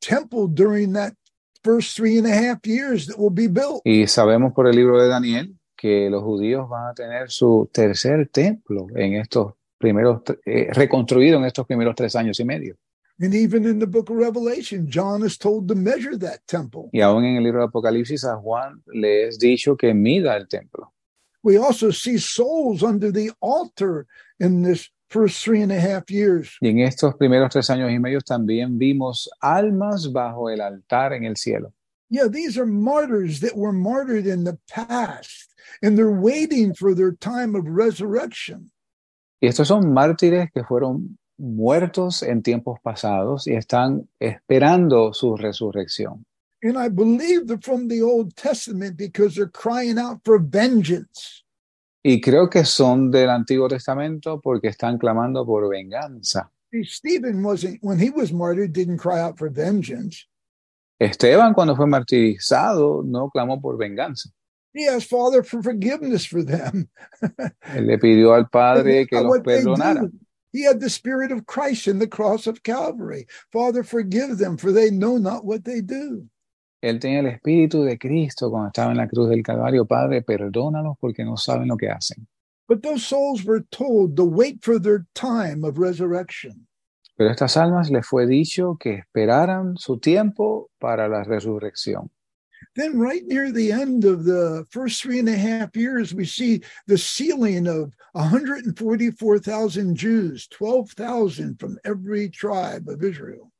temple 0.00 0.48
during 0.48 0.92
that 0.94 1.14
first 1.62 1.96
three 1.96 2.18
and 2.18 2.26
a 2.26 2.34
half 2.34 2.66
years 2.66 3.06
that 3.06 3.18
will 3.18 3.32
be 3.32 3.48
built. 3.48 3.82
Y 3.84 4.06
sabemos 4.06 4.52
por 4.52 4.66
el 4.66 4.76
libro 4.76 5.00
de 5.00 5.08
Daniel 5.08 5.54
que 5.76 6.10
los 6.10 6.22
judíos 6.22 6.68
van 6.68 6.88
a 6.88 6.94
tener 6.94 7.30
su 7.30 7.68
tercer 7.72 8.28
templo 8.28 8.86
en 8.94 9.14
estos 9.14 9.54
primeros, 9.78 10.22
eh, 10.44 10.68
reconstruido 10.72 11.38
en 11.38 11.44
estos 11.44 11.66
primeros 11.66 11.94
tres 11.94 12.16
años 12.16 12.40
y 12.40 12.44
medio. 12.44 12.76
And 13.18 13.34
even 13.34 13.64
in 13.64 13.78
the 13.78 13.86
book 13.86 14.10
of 14.10 14.16
Revelation, 14.18 14.88
John 14.90 15.24
is 15.24 15.38
told 15.38 15.68
to 15.68 15.74
measure 15.74 16.18
that 16.18 16.40
temple. 16.46 16.90
Y 16.92 17.00
aún 17.00 17.24
en 17.24 17.36
el 17.36 17.44
libro 17.44 17.60
de 17.60 17.66
Apocalipsis 17.66 18.24
a 18.24 18.36
Juan 18.36 18.82
le 18.92 19.28
es 19.28 19.38
dicho 19.38 19.76
que 19.76 19.94
mida 19.94 20.36
el 20.36 20.48
templo. 20.48 20.92
We 21.46 21.58
also 21.58 21.92
see 21.92 22.18
souls 22.18 22.82
under 22.82 23.12
the 23.12 23.30
altar 23.40 24.08
in 24.40 24.62
this 24.62 24.90
first 25.08 25.44
three 25.44 25.62
and 25.62 25.70
a 25.70 25.78
half 25.78 26.10
years. 26.10 26.58
Y 26.60 26.70
en 26.70 26.80
estos 26.80 27.14
primeros 27.14 27.50
tres 27.50 27.70
años 27.70 27.92
y 27.92 28.00
medio 28.00 28.20
también 28.20 28.78
vimos 28.78 29.28
almas 29.40 30.12
bajo 30.12 30.50
el 30.50 30.60
altar 30.60 31.12
en 31.12 31.24
el 31.24 31.36
cielo. 31.36 31.72
Yeah, 32.10 32.26
these 32.26 32.58
are 32.58 32.66
martyrs 32.66 33.38
that 33.42 33.56
were 33.56 33.72
martyred 33.72 34.26
in 34.26 34.42
the 34.42 34.58
past, 34.68 35.54
and 35.84 35.96
they're 35.96 36.10
waiting 36.10 36.74
for 36.74 36.96
their 36.96 37.12
time 37.12 37.54
of 37.54 37.64
resurrection. 37.68 38.72
Y 39.40 39.46
estos 39.46 39.68
son 39.68 39.92
mártires 39.92 40.50
que 40.52 40.64
fueron 40.64 41.16
muertos 41.38 42.24
en 42.24 42.42
tiempos 42.42 42.80
pasados 42.82 43.46
y 43.46 43.54
están 43.54 44.08
esperando 44.18 45.12
su 45.12 45.36
resurrección. 45.36 46.26
And 46.62 46.78
I 46.78 46.88
believe 46.88 47.46
they're 47.46 47.58
from 47.58 47.88
the 47.88 48.02
Old 48.02 48.34
Testament 48.36 48.96
because 48.96 49.34
they're 49.34 49.48
crying 49.48 49.98
out 49.98 50.20
for 50.24 50.38
vengeance. 50.38 51.44
Y 52.02 52.20
creo 52.20 52.48
que 52.48 52.64
son 52.64 53.10
del 53.10 53.30
Antiguo 53.30 53.68
Testamento 53.68 54.40
porque 54.40 54.68
están 54.68 54.98
clamando 54.98 55.44
por 55.44 55.68
venganza. 55.68 56.50
Stephen 56.84 57.42
wasn't, 57.42 57.78
when 57.82 57.98
he 57.98 58.10
was 58.10 58.32
martyred, 58.32 58.72
didn't 58.72 58.98
cry 58.98 59.20
out 59.20 59.38
for 59.38 59.48
vengeance. 59.48 60.26
Esteban 61.00 61.52
cuando 61.52 61.74
fue 61.74 61.86
martirizado 61.86 63.04
no 63.04 63.28
clamó 63.28 63.60
por 63.60 63.76
venganza. 63.76 64.30
He 64.72 64.86
asked 64.86 65.08
Father 65.08 65.42
for 65.42 65.62
forgiveness 65.62 66.24
for 66.26 66.42
them. 66.42 66.88
Él 67.22 67.86
le 67.86 67.98
pidió 67.98 68.34
al 68.34 68.48
Padre 68.48 69.06
que 69.06 69.20
los 69.20 69.38
perdonara. 69.40 70.10
He 70.52 70.62
had 70.64 70.80
the 70.80 70.90
Spirit 70.90 71.32
of 71.32 71.46
Christ 71.46 71.88
in 71.88 71.98
the 71.98 72.06
cross 72.06 72.46
of 72.46 72.62
Calvary. 72.62 73.26
Father, 73.52 73.82
forgive 73.82 74.38
them, 74.38 74.56
for 74.56 74.72
they 74.72 74.90
know 74.90 75.18
not 75.18 75.44
what 75.44 75.64
they 75.64 75.80
do. 75.80 76.28
Él 76.80 77.00
tenía 77.00 77.20
el 77.20 77.26
Espíritu 77.26 77.82
de 77.82 77.98
Cristo 77.98 78.50
cuando 78.50 78.68
estaba 78.68 78.90
en 78.92 78.98
la 78.98 79.08
cruz 79.08 79.28
del 79.30 79.42
Calvario. 79.42 79.86
Padre, 79.86 80.22
perdónalos 80.22 80.96
porque 81.00 81.24
no 81.24 81.36
saben 81.36 81.68
lo 81.68 81.76
que 81.76 81.88
hacen. 81.88 82.26
But 82.68 82.82
those 82.82 83.04
souls 83.04 83.44
were 83.44 83.64
told 83.70 84.16
to 84.16 84.24
wait 84.24 84.62
for 84.62 84.80
their 84.80 85.06
time 85.14 85.64
of 85.64 85.78
resurrection. 85.78 86.66
Pero 87.16 87.30
estas 87.30 87.56
almas 87.56 87.90
les 87.90 88.06
fue 88.06 88.26
dicho 88.26 88.76
que 88.78 88.94
esperaran 88.94 89.76
su 89.78 89.98
tiempo 89.98 90.70
para 90.78 91.08
la 91.08 91.24
resurrección. 91.24 92.10
Then, 92.74 92.98
right 92.98 93.24
near 93.26 93.50
the 93.50 93.72
end 93.72 94.04
of 94.04 94.24
the 94.24 94.66
first 94.70 95.00
three 95.00 95.18
and 95.18 95.28
a 95.28 95.36
half 95.36 95.74
years, 95.74 96.14
we 96.14 96.26
see 96.26 96.62
the 96.86 96.98
sealing 96.98 97.66
of 97.66 97.94
144,000 98.12 99.96
Jews, 99.96 100.46
12,000 100.48 101.58
from 101.58 101.78
every 101.86 102.28
tribe 102.28 102.88
of 102.88 103.02
Israel. 103.02 103.50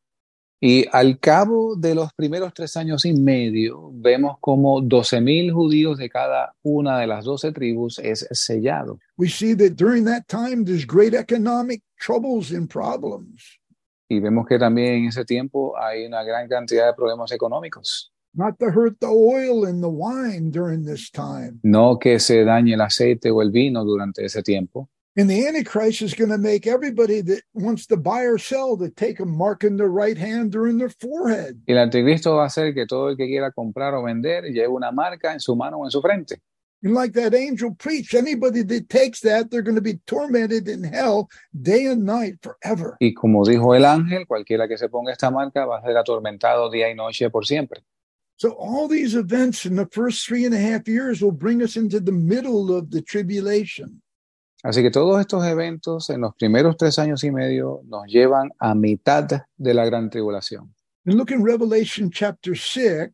Y 0.59 0.87
al 0.91 1.19
cabo 1.21 1.77
de 1.77 1.95
los 1.95 2.13
primeros 2.15 2.55
tres 2.55 2.77
años 2.79 3.05
y 3.05 3.13
medio, 3.13 3.91
vemos 3.93 4.39
como 4.41 4.81
12.000 4.81 5.53
judíos 5.53 5.99
de 5.99 6.09
cada 6.09 6.55
una 6.63 6.99
de 6.99 7.07
las 7.07 7.27
doce 7.27 7.53
tribus 7.53 7.99
es 7.99 8.27
sellado. 8.31 8.99
We 9.19 9.29
see 9.29 9.55
that 9.57 9.77
during 9.77 10.07
that 10.07 10.23
time, 10.29 10.65
there's 10.65 10.87
great 10.87 11.13
economic 11.13 11.83
troubles 11.99 12.53
and 12.53 12.71
problems. 12.71 13.61
Y 14.09 14.21
vemos 14.21 14.47
que 14.47 14.59
también 14.59 14.95
en 14.95 15.05
ese 15.07 15.25
tiempo 15.25 15.77
hay 15.79 16.07
una 16.07 16.23
gran 16.23 16.49
cantidad 16.49 16.87
de 16.87 16.95
problemas 16.95 17.33
económicos. 17.33 18.13
Not 18.33 18.59
to 18.59 18.67
hurt 18.67 18.99
the 19.01 19.09
oil 19.09 19.67
and 19.67 19.83
the 19.83 19.89
wine 19.89 20.51
during 20.51 20.85
this 20.85 21.11
time. 21.11 21.59
No 21.63 21.99
que 21.99 22.19
se 22.19 22.45
dañe 22.45 22.75
el 22.75 22.81
aceite 22.81 23.31
o 23.31 23.43
el 23.43 23.51
vino 23.51 23.85
durante 23.85 24.25
ese 24.25 24.43
tiempo. 24.43 24.89
And 25.19 25.31
the 25.31 25.47
Antichrist 25.47 26.03
is 26.03 26.12
going 26.12 26.29
to 26.29 26.37
make 26.37 26.67
everybody 26.67 27.23
that 27.23 27.43
wants 27.55 27.87
to 27.87 27.97
buy 27.97 28.25
or 28.25 28.37
sell 28.37 28.77
to 28.77 28.91
take 28.91 29.19
a 29.19 29.25
mark 29.25 29.64
in 29.64 29.79
their 29.79 29.89
right 29.89 30.19
hand 30.19 30.55
or 30.55 30.69
in 30.69 30.77
their 30.77 30.91
forehead. 30.91 31.59
El 31.67 31.79
anticristo 31.79 32.37
va 32.37 32.43
a 32.43 32.47
hacer 32.49 32.75
que 32.75 32.85
todo 32.87 33.09
el 33.09 33.17
que 33.17 33.27
quiera 33.27 33.51
comprar 33.51 33.95
o 33.95 34.03
vender 34.03 34.45
lleve 34.53 34.69
una 34.69 34.93
marca 34.93 35.33
en 35.33 35.41
su 35.41 35.57
mano 35.57 35.79
o 35.79 35.85
en 35.87 35.91
su 35.91 36.03
frente. 36.03 36.37
And 36.83 36.93
like 36.93 37.14
that 37.14 37.35
angel 37.35 37.75
preached, 37.75 38.12
anybody 38.12 38.62
that 38.64 38.91
takes 38.91 39.21
that, 39.21 39.51
they're 39.51 39.62
going 39.62 39.77
to 39.77 39.81
be 39.81 39.97
tormented 40.07 40.69
in 40.69 40.85
hell 40.85 41.31
day 41.62 41.87
and 41.87 42.05
night 42.05 42.35
forever. 42.43 42.99
Y 43.01 43.14
como 43.14 43.43
dijo 43.47 43.75
el 43.75 43.87
ángel, 43.87 44.27
cualquiera 44.27 44.69
que 44.69 44.77
se 44.77 44.91
ponga 44.91 45.12
esta 45.12 45.31
marca 45.31 45.64
va 45.64 45.79
a 45.79 45.83
ser 45.83 45.97
atormentado 45.97 46.71
día 46.71 46.91
y 46.91 46.95
noche 46.95 47.31
por 47.31 47.47
siempre. 47.47 47.81
So 48.37 48.51
all 48.51 48.87
these 48.87 49.14
events 49.14 49.64
in 49.64 49.77
the 49.77 49.89
first 49.91 50.27
three 50.27 50.45
and 50.45 50.55
a 50.55 50.61
half 50.61 50.87
years 50.87 51.23
will 51.23 51.33
bring 51.33 51.62
us 51.62 51.75
into 51.75 52.01
the 52.01 52.12
middle 52.12 52.71
of 52.71 52.91
the 52.91 53.01
tribulation. 53.01 54.03
Así 54.63 54.83
que 54.83 54.91
todos 54.91 55.21
estos 55.21 55.45
eventos 55.45 56.11
en 56.11 56.23
los 56.23 56.35
primeros 56.35 56.77
tres 56.77 56.99
años 56.99 57.23
y 57.25 57.31
medio 57.31 57.83
nos 57.85 58.07
llevan 58.07 58.51
a 58.59 58.75
mitad 58.75 59.27
de 59.57 59.75
la 59.75 59.85
gran 59.85 60.11
tribulación. 60.11 60.75
And 61.05 61.17
look 61.17 61.31
in 61.31 61.45
Revelation 61.45 62.11
chapter 62.11 62.57
6, 62.57 63.13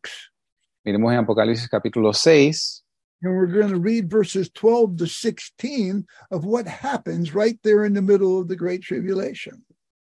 Miremos 0.83 1.13
en 1.13 1.19
Apocalipsis 1.19 1.69
capítulo 1.69 2.13
6 2.13 2.83
and 3.23 3.33
we're 3.33 3.47
going 3.47 3.69
to 3.69 3.79
read 3.79 4.09
verses 4.09 4.49
12 4.49 4.97
to 4.97 5.07
16 5.07 6.05
of 6.31 6.45
what 6.45 6.67
happens 6.67 7.33
right 7.33 7.57
there 7.63 7.85
in 7.85 7.93
the 7.93 8.01
middle 8.01 8.39
of 8.39 8.47
the 8.47 8.55
Great 8.55 8.81
Tribulation. 8.81 9.63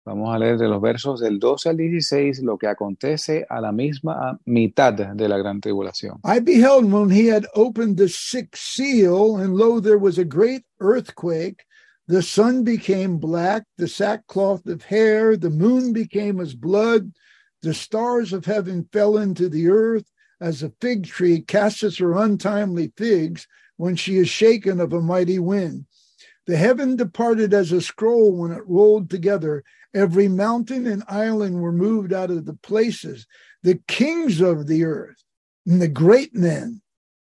Vamos 0.07 0.35
a 0.35 0.39
leer 0.39 0.59
de 0.59 0.69
los 0.69 0.83
versos 0.83 1.21
del 1.21 1.39
12 1.39 1.71
al 1.71 1.77
16 1.79 2.43
lo 2.43 2.59
que 2.59 2.67
acontece 2.67 3.47
a 3.49 3.59
la 3.61 3.73
misma 3.73 4.39
mitad 4.45 4.93
de 4.93 5.29
la 5.29 5.39
gran 5.39 5.61
tribulación. 5.61 6.21
I 6.25 6.41
beheld 6.41 6.93
when 6.93 7.11
he 7.11 7.29
had 7.29 7.47
opened 7.55 7.97
the 7.97 8.09
sixth 8.09 8.63
seal, 8.63 9.39
and 9.39 9.57
lo, 9.57 9.81
there 9.81 9.99
was 9.99 10.19
a 10.19 10.25
great 10.25 10.65
earthquake. 10.81 11.65
The 12.07 12.21
sun 12.21 12.65
became 12.65 13.17
black, 13.17 13.65
the 13.79 13.89
sackcloth 13.89 14.67
of 14.67 14.85
hair, 14.85 15.39
the 15.39 15.49
moon 15.49 15.95
became 15.95 16.39
as 16.39 16.55
blood, 16.55 17.13
the 17.63 17.73
stars 17.73 18.35
of 18.35 18.45
heaven 18.45 18.87
fell 18.93 19.17
into 19.17 19.49
the 19.49 19.71
earth, 19.71 20.05
as 20.39 20.63
a 20.63 20.73
fig 20.83 21.07
tree 21.07 21.41
casteth 21.41 21.97
her 21.97 22.13
untimely 22.13 22.93
figs 22.95 23.49
when 23.79 23.97
she 23.97 24.19
is 24.19 24.29
shaken 24.29 24.81
of 24.81 24.93
a 24.93 25.01
mighty 25.01 25.39
wind. 25.39 25.87
The 26.47 26.59
heaven 26.59 26.97
departed 26.97 27.55
as 27.55 27.73
a 27.73 27.81
scroll 27.81 28.37
when 28.37 28.53
it 28.53 28.67
rolled 28.67 29.09
together. 29.09 29.65
Every 29.95 30.27
mountain 30.27 30.87
and 30.87 31.05
island 31.09 31.61
were 31.61 31.73
moved 31.73 32.13
out 32.13 32.31
of 32.31 32.47
the 32.47 32.55
places. 32.55 33.27
The 33.63 33.81
kings 33.87 34.41
of 34.41 34.67
the 34.67 34.85
earth 34.85 35.23
and 35.67 35.81
the 35.81 35.89
great 35.89 36.35
men, 36.35 36.83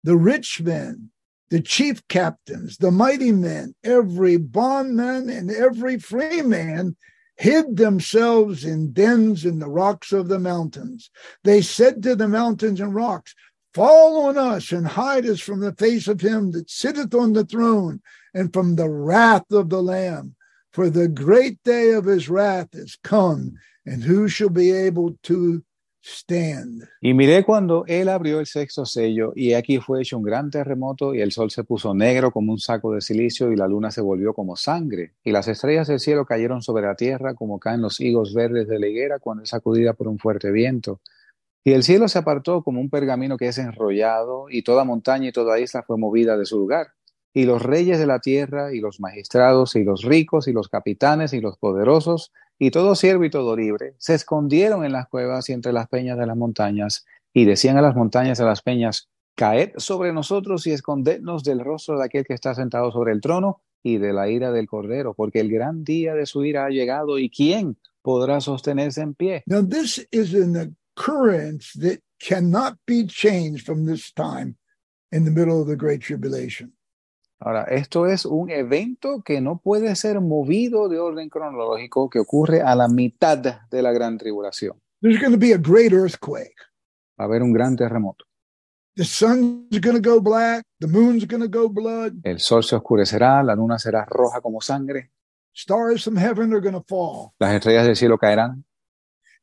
the 0.02 0.16
rich 0.16 0.60
men, 0.60 1.10
the 1.50 1.60
chief 1.60 2.06
captains, 2.08 2.76
the 2.78 2.90
mighty 2.90 3.32
men, 3.32 3.74
every 3.84 4.36
bondman 4.36 5.30
and 5.30 5.50
every 5.50 5.98
free 5.98 6.42
man 6.42 6.96
hid 7.36 7.76
themselves 7.76 8.64
in 8.64 8.92
dens 8.92 9.44
in 9.44 9.60
the 9.60 9.70
rocks 9.70 10.12
of 10.12 10.28
the 10.28 10.40
mountains. 10.40 11.10
They 11.44 11.62
said 11.62 12.02
to 12.02 12.16
the 12.16 12.28
mountains 12.28 12.80
and 12.80 12.94
rocks, 12.94 13.34
Fall 13.72 14.24
on 14.26 14.36
us 14.36 14.72
and 14.72 14.86
hide 14.86 15.24
us 15.24 15.40
from 15.40 15.60
the 15.60 15.74
face 15.74 16.08
of 16.08 16.20
him 16.20 16.50
that 16.52 16.68
sitteth 16.68 17.14
on 17.14 17.34
the 17.34 17.44
throne 17.44 18.00
and 18.34 18.52
from 18.52 18.74
the 18.74 18.90
wrath 18.90 19.50
of 19.52 19.68
the 19.70 19.82
Lamb. 19.82 20.34
For 20.78 20.92
the 20.92 21.08
great 21.08 21.58
day 21.64 21.92
of 21.92 22.06
his 22.06 22.28
wrath 22.28 22.68
is 22.72 22.96
come, 23.02 23.54
and 23.84 24.04
who 24.04 24.28
shall 24.28 24.48
be 24.48 24.70
able 24.70 25.16
to 25.22 25.64
stand? 26.00 26.84
Y 27.00 27.14
miré 27.14 27.42
cuando 27.42 27.84
él 27.88 28.08
abrió 28.08 28.38
el 28.38 28.46
sexto 28.46 28.86
sello, 28.86 29.32
y 29.34 29.54
aquí 29.54 29.78
fue 29.78 30.02
hecho 30.02 30.18
un 30.18 30.22
gran 30.22 30.52
terremoto, 30.52 31.16
y 31.16 31.20
el 31.20 31.32
sol 31.32 31.50
se 31.50 31.64
puso 31.64 31.94
negro 31.94 32.30
como 32.30 32.52
un 32.52 32.60
saco 32.60 32.92
de 32.92 33.00
silicio, 33.00 33.50
y 33.50 33.56
la 33.56 33.66
luna 33.66 33.90
se 33.90 34.02
volvió 34.02 34.34
como 34.34 34.54
sangre, 34.54 35.14
y 35.24 35.32
las 35.32 35.48
estrellas 35.48 35.88
del 35.88 35.98
cielo 35.98 36.24
cayeron 36.24 36.62
sobre 36.62 36.86
la 36.86 36.94
tierra 36.94 37.34
como 37.34 37.58
caen 37.58 37.82
los 37.82 37.98
higos 37.98 38.32
verdes 38.32 38.68
de 38.68 38.78
la 38.78 38.86
higuera 38.86 39.18
cuando 39.18 39.42
es 39.42 39.48
sacudida 39.48 39.94
por 39.94 40.06
un 40.06 40.20
fuerte 40.20 40.52
viento. 40.52 41.00
Y 41.64 41.72
el 41.72 41.82
cielo 41.82 42.06
se 42.06 42.20
apartó 42.20 42.62
como 42.62 42.80
un 42.80 42.88
pergamino 42.88 43.36
que 43.36 43.48
es 43.48 43.58
enrollado, 43.58 44.46
y 44.48 44.62
toda 44.62 44.84
montaña 44.84 45.30
y 45.30 45.32
toda 45.32 45.58
isla 45.58 45.82
fue 45.82 45.98
movida 45.98 46.36
de 46.36 46.46
su 46.46 46.56
lugar. 46.56 46.92
Y 47.34 47.44
los 47.44 47.62
reyes 47.62 47.98
de 47.98 48.06
la 48.06 48.20
tierra, 48.20 48.72
y 48.74 48.80
los 48.80 49.00
magistrados, 49.00 49.76
y 49.76 49.84
los 49.84 50.02
ricos, 50.02 50.48
y 50.48 50.52
los 50.52 50.68
capitanes, 50.68 51.32
y 51.32 51.40
los 51.40 51.58
poderosos, 51.58 52.32
y 52.58 52.70
todo 52.70 52.94
siervo 52.94 53.24
y 53.24 53.30
todo 53.30 53.56
libre, 53.56 53.94
se 53.98 54.14
escondieron 54.14 54.84
en 54.84 54.92
las 54.92 55.08
cuevas 55.08 55.48
y 55.48 55.52
entre 55.52 55.72
las 55.72 55.88
peñas 55.88 56.18
de 56.18 56.26
las 56.26 56.36
montañas, 56.36 57.06
y 57.32 57.44
decían 57.44 57.76
a 57.76 57.82
las 57.82 57.94
montañas 57.94 58.38
y 58.38 58.42
a 58.42 58.46
las 58.46 58.62
peñas, 58.62 59.08
caed 59.34 59.70
sobre 59.76 60.12
nosotros 60.12 60.66
y 60.66 60.72
escondednos 60.72 61.44
del 61.44 61.60
rostro 61.60 61.98
de 61.98 62.06
aquel 62.06 62.24
que 62.24 62.34
está 62.34 62.54
sentado 62.54 62.90
sobre 62.90 63.12
el 63.12 63.20
trono 63.20 63.60
y 63.84 63.98
de 63.98 64.12
la 64.12 64.28
ira 64.28 64.50
del 64.50 64.66
cordero, 64.66 65.14
porque 65.14 65.38
el 65.38 65.50
gran 65.50 65.84
día 65.84 66.14
de 66.14 66.26
su 66.26 66.44
ira 66.44 66.64
ha 66.64 66.70
llegado, 66.70 67.18
y 67.18 67.30
quién 67.30 67.76
podrá 68.02 68.40
sostenerse 68.40 69.02
en 69.02 69.14
pie. 69.14 69.42
Now, 69.46 69.62
this 69.62 70.04
is 70.10 70.34
an 70.34 70.74
occurrence 70.96 71.78
that 71.78 72.00
cannot 72.18 72.78
be 72.86 73.06
changed 73.06 73.64
from 73.64 73.86
this 73.86 74.12
time 74.12 74.56
in 75.12 75.24
the 75.24 75.30
middle 75.30 75.60
of 75.60 75.68
the 75.68 75.76
Great 75.76 76.00
Tribulation. 76.00 76.72
Ahora, 77.40 77.64
esto 77.64 78.06
es 78.06 78.24
un 78.26 78.50
evento 78.50 79.22
que 79.24 79.40
no 79.40 79.58
puede 79.58 79.94
ser 79.94 80.20
movido 80.20 80.88
de 80.88 80.98
orden 80.98 81.28
cronológico 81.28 82.10
que 82.10 82.18
ocurre 82.18 82.62
a 82.62 82.74
la 82.74 82.88
mitad 82.88 83.38
de 83.70 83.82
la 83.82 83.92
gran 83.92 84.18
tribulación. 84.18 84.80
There's 85.00 85.20
going 85.20 85.32
to 85.32 85.38
be 85.38 85.54
a 85.54 85.58
great 85.58 85.92
earthquake. 85.92 86.56
Va 87.18 87.24
a 87.24 87.26
haber 87.26 87.42
un 87.42 87.52
gran 87.52 87.76
terremoto. 87.76 88.24
The 88.96 89.04
sun's 89.04 89.80
going 89.80 90.02
to 90.02 90.10
go 90.10 90.20
black. 90.20 90.64
The 90.80 90.88
moon's 90.88 91.24
going 91.24 91.42
to 91.42 91.48
go 91.48 91.68
blood. 91.68 92.14
El 92.24 92.40
sol 92.40 92.64
se 92.64 92.74
oscurecerá, 92.74 93.44
la 93.44 93.54
luna 93.54 93.78
será 93.78 94.04
roja 94.04 94.40
como 94.40 94.60
sangre, 94.60 95.12
Stars 95.58 96.04
from 96.04 96.16
heaven 96.16 96.52
are 96.52 96.60
going 96.60 96.74
to 96.74 96.84
fall. 96.86 97.32
las 97.40 97.52
estrellas 97.52 97.84
del 97.84 97.96
cielo 97.96 98.16
caerán, 98.16 98.64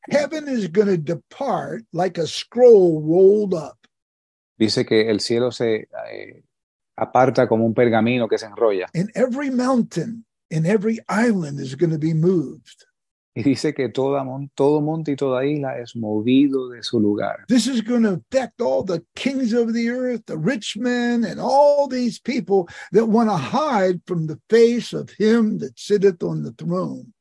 heaven 0.09 0.47
is 0.47 0.71
going 0.71 0.87
to 0.87 0.97
depart 0.97 1.83
like 1.91 2.17
a 2.17 2.25
scroll 2.25 3.01
rolled 3.01 3.53
up. 3.53 3.77
Dice 4.57 4.85
que 4.85 5.09
el 5.09 5.19
cielo 5.19 5.51
se 5.51 5.89
eh, 6.09 6.44
aparta 6.97 7.47
como 7.47 7.65
un 7.65 7.73
pergamino 7.73 8.27
que 8.27 8.37
se 8.37 8.45
enrolla. 8.45 8.87
And 8.93 9.09
every 9.15 9.51
mountain 9.51 10.25
and 10.51 10.65
every 10.65 10.99
island 11.09 11.59
is 11.59 11.75
going 11.75 11.91
to 11.91 11.99
be 11.99 12.13
moved. 12.13 12.85
Y 13.37 13.43
dice 13.43 13.73
que 13.73 13.89
toda 13.89 14.25
todo 14.55 14.79
monte 14.79 15.11
y 15.11 15.15
toda 15.17 15.45
isla 15.45 15.77
es 15.77 15.93
movido 15.93 16.69
de 16.69 16.81
su 16.83 17.01
lugar. 17.01 17.43
This 17.49 17.67
is 17.67 17.81
going 17.81 18.03
to 18.03 18.13
affect 18.13 18.61
all 18.61 18.81
the 18.81 19.03
kings 19.13 19.51
of 19.51 19.73
the 19.73 19.89
earth, 19.89 20.25
the 20.25 20.37
rich 20.37 20.77
men, 20.77 21.25
and 21.25 21.37
all 21.37 21.89
these 21.89 22.17
people 22.17 22.65
that 22.93 23.05
want 23.05 23.29
to 23.29 23.35
hide 23.35 23.99
from 24.07 24.27
the 24.27 24.39
face 24.49 24.93
of 24.93 25.09
him 25.19 25.57
that 25.57 25.77
sitteth 25.77 26.23
on 26.23 26.43
the 26.43 26.53
throne. 26.53 27.13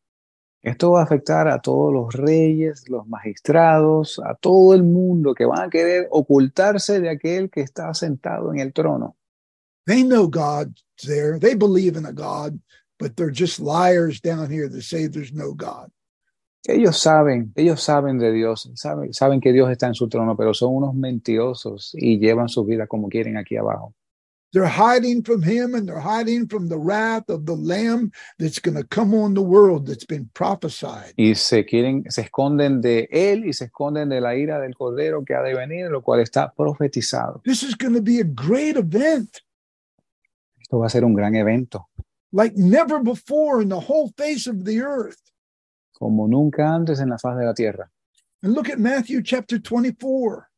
Esto 0.63 0.93
va 0.93 1.01
a 1.01 1.05
afectar 1.05 1.49
a 1.49 1.61
todos 1.61 1.93
los 1.93 2.15
reyes, 2.15 2.89
los 2.89 3.09
magistrados, 3.09 4.21
a 4.21 4.37
todo 4.37 4.73
el 4.73 4.85
mundo 4.85 5.35
que 5.35 5.45
van 5.45 5.67
a 5.67 5.69
querer 5.69 6.07
ocultarse 6.13 7.01
de 7.01 7.11
aquel 7.11 7.51
que 7.51 7.61
está 7.61 7.93
sentado 7.93 8.53
en 8.53 8.61
el 8.61 8.73
trono. 8.73 9.17
They 9.87 10.03
know 10.03 10.27
God's 10.27 10.83
there. 11.05 11.39
They 11.39 11.55
believe 11.55 11.97
in 11.97 12.07
a 12.07 12.13
God, 12.13 12.61
but 12.99 13.17
they're 13.17 13.31
just 13.31 13.61
liars 13.61 14.21
down 14.21 14.51
here 14.51 14.69
that 14.69 14.83
say 14.83 15.07
there's 15.07 15.33
no 15.33 15.53
God. 15.53 15.91
Ellos 16.67 16.99
saben, 16.99 17.53
ellos 17.57 17.83
saben 17.83 18.19
de 18.19 18.33
Dios, 18.33 18.71
saben, 18.75 19.13
saben 19.13 19.43
que 19.43 19.53
Dios 19.53 19.71
está 19.71 19.87
en 19.87 19.95
su 19.95 20.09
trono, 20.09 20.35
pero 20.35 20.55
son 20.55 20.75
unos 20.75 20.95
mentirosos 20.95 21.91
y 21.95 22.19
llevan 22.19 22.49
su 22.49 22.65
vida 22.65 22.87
como 22.87 23.11
quieren 23.11 23.37
aquí 23.37 23.57
abajo. 23.57 23.95
They're 24.55 24.69
hiding 24.69 25.25
from 25.25 25.43
him 25.43 25.75
and 25.75 25.87
they're 25.87 26.01
hiding 26.01 26.47
from 26.47 26.69
the 26.69 26.79
wrath 26.79 27.29
of 27.29 27.45
the 27.45 27.57
Lamb 27.57 28.13
that's 28.39 28.61
going 28.61 28.77
to 28.77 28.85
come 28.85 29.13
on 29.13 29.35
the 29.35 29.43
world 29.43 29.85
that's 29.85 30.07
been 30.07 30.31
prophesied. 30.33 31.13
Y 31.17 31.35
se 31.35 31.67
quieren, 31.67 32.05
se 32.09 32.23
esconden 32.23 32.81
de 32.81 33.09
él 33.11 33.45
y 33.45 33.53
se 33.53 33.65
esconden 33.65 34.09
de 34.09 34.21
la 34.21 34.37
ira 34.37 34.61
del 34.61 34.75
cordero 34.75 35.25
que 35.25 35.35
ha 35.35 35.43
de 35.43 35.55
venir, 35.55 35.91
lo 35.91 36.03
cual 36.03 36.21
está 36.21 36.55
profetizado. 36.57 37.43
This 37.45 37.65
is 37.65 37.75
going 37.75 37.95
to 37.95 38.01
be 38.01 38.21
a 38.21 38.25
great 38.25 38.77
event 38.77 39.43
Esto 40.65 40.79
va 40.79 40.87
a 40.87 40.89
ser 40.89 41.05
un 41.05 41.13
gran 41.13 41.35
evento, 41.35 41.89
like 42.33 42.57
never 42.57 42.99
before 43.03 43.61
in 43.61 43.69
the 43.69 43.79
whole 43.79 44.11
face 44.17 44.47
of 44.49 44.65
the 44.65 44.81
earth. 44.81 45.21
como 45.93 46.27
nunca 46.27 46.75
antes 46.75 47.01
en 47.01 47.11
la 47.11 47.19
faz 47.19 47.37
de 47.37 47.45
la 47.45 47.53
tierra. 47.53 47.91
And 48.43 48.55
look 48.55 48.69
at 48.71 48.79
Matthew 48.79 49.23
chapter 49.23 49.59
24. 49.59 50.49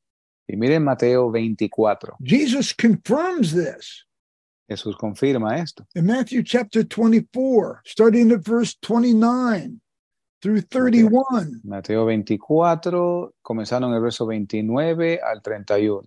Y 0.49 0.57
miren 0.57 0.85
Mateo 0.85 1.31
24. 1.31 2.17
Jesus 2.23 2.73
confirms 2.73 3.53
this 3.53 4.05
Jesús 4.69 4.97
confirma 4.97 5.59
esto. 5.59 5.85
in 5.95 6.07
Matthew 6.07 6.43
chapter 6.45 6.85
24, 6.85 7.83
starting 7.85 8.31
at 8.33 8.45
verse 8.45 8.77
29 8.81 9.81
through 10.41 10.61
31. 10.63 11.61
Mateo 11.65 12.05
24, 12.07 13.35
comenzaron 13.43 13.93
el 13.93 14.01
verso 14.01 14.25
29 14.27 15.21
al 15.21 15.43
31. 15.43 16.03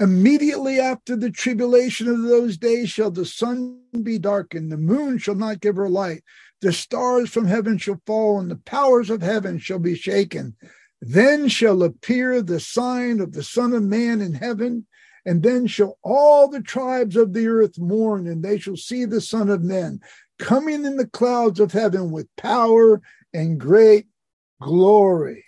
Immediately 0.00 0.78
after 0.78 1.16
the 1.16 1.30
tribulation 1.30 2.06
of 2.08 2.22
those 2.22 2.56
days 2.56 2.88
shall 2.88 3.10
the 3.10 3.26
sun 3.26 3.80
be 4.02 4.18
darkened, 4.18 4.70
the 4.70 4.76
moon 4.76 5.18
shall 5.18 5.34
not 5.34 5.60
give 5.60 5.74
her 5.74 5.88
light, 5.88 6.22
the 6.60 6.72
stars 6.72 7.30
from 7.30 7.46
heaven 7.46 7.78
shall 7.78 8.00
fall, 8.06 8.38
and 8.38 8.48
the 8.48 8.56
powers 8.56 9.10
of 9.10 9.22
heaven 9.22 9.58
shall 9.58 9.80
be 9.80 9.96
shaken. 9.96 10.54
Then 11.00 11.48
shall 11.48 11.82
appear 11.82 12.42
the 12.42 12.60
sign 12.60 13.20
of 13.20 13.32
the 13.32 13.42
Son 13.42 13.72
of 13.72 13.82
Man 13.82 14.20
in 14.20 14.34
heaven, 14.34 14.86
and 15.24 15.42
then 15.42 15.66
shall 15.66 15.98
all 16.02 16.48
the 16.48 16.62
tribes 16.62 17.16
of 17.16 17.32
the 17.32 17.48
earth 17.48 17.78
mourn, 17.78 18.26
and 18.28 18.42
they 18.42 18.58
shall 18.58 18.76
see 18.76 19.04
the 19.04 19.20
Son 19.20 19.48
of 19.48 19.62
Man 19.64 20.00
coming 20.38 20.84
in 20.84 20.96
the 20.96 21.08
clouds 21.08 21.58
of 21.58 21.72
heaven 21.72 22.12
with 22.12 22.28
power 22.36 23.00
and 23.34 23.58
great 23.58 24.06
glory. 24.60 25.44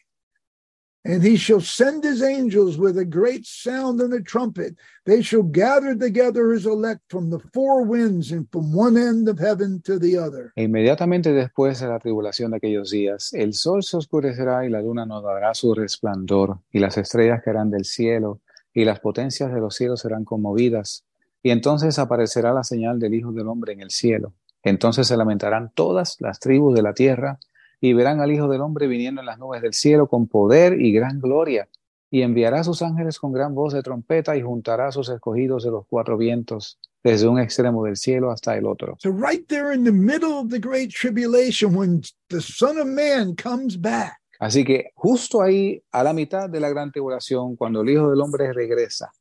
And 1.03 1.23
he 1.23 1.37
shall 1.37 1.63
send 1.63 2.05
his 2.05 2.23
angels 2.23 2.77
with 2.77 2.99
a 2.99 3.07
great 3.07 3.47
sound 3.47 4.03
and 4.03 4.13
a 4.13 4.21
trumpet. 4.21 4.77
They 5.07 5.23
shall 5.23 5.43
gather 5.43 5.97
together 5.97 6.53
his 6.53 6.67
elect 6.67 7.01
from 7.09 7.31
the 7.31 7.39
four 7.55 7.85
winds 7.85 8.33
and 8.33 8.47
from 8.53 8.75
one 8.75 8.99
end 8.99 9.27
of 9.27 9.39
heaven 9.39 9.81
to 9.85 9.99
the 9.99 10.19
other. 10.19 10.53
E 10.57 10.65
inmediatamente 10.65 11.33
después 11.33 11.81
de 11.81 11.89
la 11.89 11.99
tribulación 11.99 12.51
de 12.51 12.59
aquellos 12.59 12.91
días, 12.91 13.33
el 13.33 13.55
sol 13.55 13.83
se 13.83 13.97
oscurecerá 13.97 14.67
y 14.67 14.69
la 14.69 14.83
luna 14.83 15.07
no 15.07 15.23
dará 15.23 15.55
su 15.55 15.75
resplandor, 15.75 16.59
y 16.71 16.81
las 16.81 16.99
estrellas 16.99 17.43
caerán 17.43 17.71
del 17.71 17.87
cielo, 17.87 18.41
y 18.75 18.85
las 18.85 19.01
potencias 19.01 19.53
de 19.55 19.61
los 19.61 19.75
cielos 19.75 20.01
serán 20.01 20.27
conmovidas. 20.27 21.05
Y 21.43 21.51
entonces 21.51 21.99
aparecerá 21.99 22.53
la 22.53 22.63
señal 22.63 23.01
del 23.01 23.15
Hijo 23.15 23.33
del 23.33 23.49
Hombre 23.49 23.73
en 23.73 23.81
el 23.81 23.91
cielo. 23.91 24.35
Entonces 24.63 25.07
se 25.07 25.17
lamentarán 25.17 25.73
todas 25.75 26.17
las 26.21 26.39
tribus 26.39 26.75
de 26.75 26.83
la 26.83 26.93
tierra, 26.93 27.39
y 27.81 27.93
verán 27.93 28.21
al 28.21 28.33
Hijo 28.33 28.49
del 28.49 28.61
Hombre 28.61 28.87
viniendo 28.87 29.21
en 29.21 29.27
las 29.27 29.39
nubes 29.39 29.63
del 29.63 29.73
cielo 29.73 30.07
con 30.07 30.27
poder 30.27 30.81
y 30.81 30.93
gran 30.93 31.21
gloria. 31.21 31.69
Y 32.11 32.23
enviará 32.23 32.61
a 32.61 32.65
sus 32.65 32.83
ángeles 32.83 33.19
con 33.19 33.33
gran 33.33 33.55
voz 33.55 33.73
de 33.73 33.83
trompeta 33.83 34.37
y 34.37 34.43
juntará 34.43 34.89
a 34.89 34.93
sus 34.93 35.09
escogidos 35.09 35.65
de 35.65 35.71
los 35.71 35.87
cuatro 35.89 36.17
vientos, 36.17 36.79
desde 37.05 37.29
un 37.29 37.39
extremo 37.39 37.85
del 37.85 37.97
cielo 37.97 38.33
hasta 38.33 38.57
el 38.57 38.67
otro. 38.67 38.97
So, 38.99 39.11
right 39.11 39.47
there 39.49 39.73
in 39.73 39.85
the 39.85 39.93
middle 39.93 40.33
of 40.33 40.49
the 40.49 40.59
great 40.59 40.91
tribulation, 40.91 41.77
when 41.77 42.03
the 42.29 42.41
Son 42.41 42.79
of 42.79 42.87
Man 42.87 43.37
comes 43.37 43.81
back, 43.81 44.21
Así 44.41 44.65
que 44.65 44.91
justo 44.95 45.43
ahí, 45.43 45.83
a 45.93 46.03
la 46.03 46.15
mitad 46.15 46.49
de 46.49 46.61
la 46.61 46.71
gran 46.71 46.91
tribulación, 46.91 47.57
cuando 47.57 47.83
el 47.83 47.91
Hijo 47.91 48.09
del 48.09 48.23
Hombre 48.23 48.53
regresa, 48.55 49.13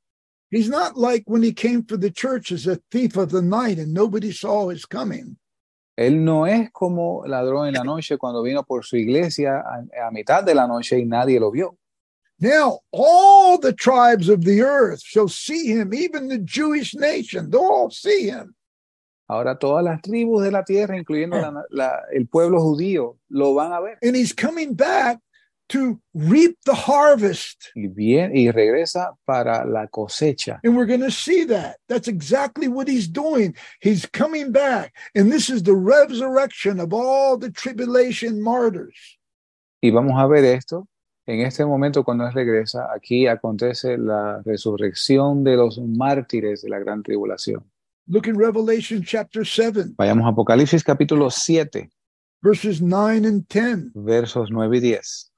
he's 0.50 0.70
not 0.70 0.98
like 0.98 1.26
when 1.28 1.44
he 1.44 1.54
came 1.54 1.84
for 1.84 1.98
the 1.98 2.10
church 2.10 2.54
as 2.54 2.66
a 2.66 2.80
thief 2.90 3.18
of 3.18 3.30
the 3.30 3.42
night 3.42 3.78
and 3.78 3.94
nobody 3.94 4.32
saw 4.32 4.70
his 4.70 4.86
coming. 4.86 5.38
Él 6.00 6.24
no 6.24 6.48
es 6.48 6.72
como 6.72 7.26
ladrón 7.26 7.68
en 7.68 7.74
la 7.74 7.84
noche 7.84 8.18
cuando 8.18 8.42
vino 8.42 8.64
por 8.64 8.86
su 8.86 8.96
iglesia 8.96 9.60
a, 9.60 10.08
a 10.08 10.12
mitad 10.12 10.44
de 10.46 10.56
la 10.56 10.66
noche 10.66 10.98
y 10.98 11.06
nadie 11.06 11.40
lo 11.42 11.52
vio. 11.52 11.76
Now, 12.40 12.80
all 12.92 13.60
the 13.60 13.74
tribes 13.74 14.30
of 14.30 14.46
the 14.46 14.62
earth 14.62 15.02
shall 15.02 15.28
see 15.28 15.74
him, 15.74 15.94
even 15.94 16.30
the 16.30 16.40
Jewish 16.40 16.96
nation, 16.96 17.50
they'll 17.50 17.68
all 17.70 17.92
see 17.92 18.30
him. 18.30 18.56
Ahora 19.28 19.60
todas 19.60 19.84
las 19.84 20.02
tribus 20.02 20.42
de 20.44 20.52
la 20.52 20.64
tierra, 20.64 20.98
incluyendo 20.98 21.38
la- 21.40 21.66
la- 21.70 22.02
el 22.14 22.28
pueblo 22.30 22.62
judío, 22.62 23.18
lo 23.28 23.54
van 23.54 23.74
a 23.74 23.82
ver. 23.82 23.98
And 24.02 24.16
he's 24.16 24.34
coming 24.34 24.74
back 24.76 25.20
to 25.70 26.00
reap 26.14 26.58
the 26.66 26.74
harvest. 26.76 27.72
Y, 27.76 27.88
bien, 27.88 28.36
y 28.36 28.52
regresa 28.52 29.16
para 29.26 29.66
la 29.66 29.88
cosecha. 29.88 30.60
And 30.64 30.76
we're 30.76 30.86
going 30.86 31.02
to 31.02 31.12
see 31.12 31.46
that. 31.46 31.78
That's 31.88 32.08
exactly 32.08 32.68
what 32.68 32.88
he's 32.88 33.08
doing. 33.08 33.56
He's 33.82 34.06
coming 34.06 34.52
back. 34.52 34.94
And 35.16 35.32
this 35.32 35.50
is 35.50 35.64
the 35.64 35.76
resurrection 35.76 36.80
of 36.80 36.94
all 36.94 37.38
the 37.38 37.52
tribulation 37.52 38.42
martyrs. 38.42 39.18
Y 39.82 39.92
vamos 39.92 40.20
a 40.20 40.28
ver 40.28 40.44
esto. 40.44 40.88
En 41.26 41.42
este 41.42 41.64
momento, 41.64 42.04
cuando 42.04 42.26
Él 42.26 42.34
regresa, 42.34 42.92
aquí 42.92 43.28
acontece 43.28 43.98
la 44.00 44.42
resurrección 44.44 45.44
de 45.44 45.56
los 45.58 45.78
mártires 45.80 46.64
de 46.64 46.70
la 46.70 46.80
gran 46.80 47.04
tribulación. 47.04 47.64
Look 48.08 48.26
in 48.28 48.36
Revelation 48.36 49.04
chapter 49.04 49.46
7, 49.46 49.94
Vayamos 49.96 50.26
a 50.26 50.30
Apocalipsis 50.30 50.84
capítulo 50.84 51.30
7, 51.30 51.88
verses 52.42 52.82
9 52.82 53.28
and 53.28 53.48
10. 53.48 53.92
versos 53.94 54.50
9 54.50 54.78
y 54.78 54.80
10. 54.80 55.29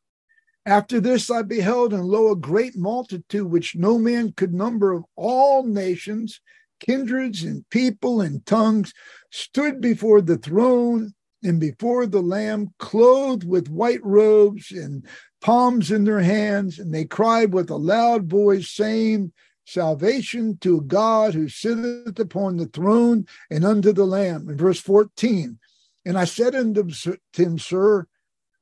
After 0.66 1.00
this 1.00 1.32
I 1.32 1.42
beheld, 1.42 1.94
and 1.94 2.06
lo, 2.06 2.32
a 2.32 2.36
great 2.36 2.78
multitude 2.78 3.50
which 3.50 3.76
no 3.76 3.98
man 3.98 4.34
could 4.34 4.54
number 4.54 4.92
of 4.92 5.04
all 5.16 5.64
nations, 5.66 6.40
kindreds, 6.80 7.44
and 7.44 7.68
people, 7.70 8.22
and 8.22 8.46
tongues 8.46 8.94
stood 9.32 9.82
before 9.82 10.22
the 10.22 10.38
throne 10.38 11.14
and 11.44 11.60
before 11.60 12.06
the 12.06 12.22
Lamb, 12.22 12.74
clothed 12.78 13.44
with 13.44 13.70
white 13.70 14.04
robes 14.04 14.72
and 14.72 15.04
palms 15.42 15.90
in 15.90 16.04
their 16.04 16.20
hands. 16.20 16.78
And 16.78 16.94
they 16.94 17.06
cried 17.06 17.54
with 17.54 17.72
a 17.72 17.78
loud 17.78 18.30
voice, 18.30 18.70
saying, 18.70 19.32
Salvation 19.66 20.58
to 20.62 20.82
God 20.82 21.34
who 21.34 21.48
sitteth 21.48 22.20
upon 22.20 22.58
the 22.58 22.66
throne 22.68 23.26
and 23.50 23.64
unto 23.64 23.94
the 23.94 24.06
Lamb. 24.06 24.50
In 24.50 24.58
verse 24.58 24.80
14, 24.80 25.58
and 26.06 26.18
I 26.18 26.26
said 26.26 26.56
unto 26.56 26.88
him, 27.34 27.58
Sir, 27.58 28.08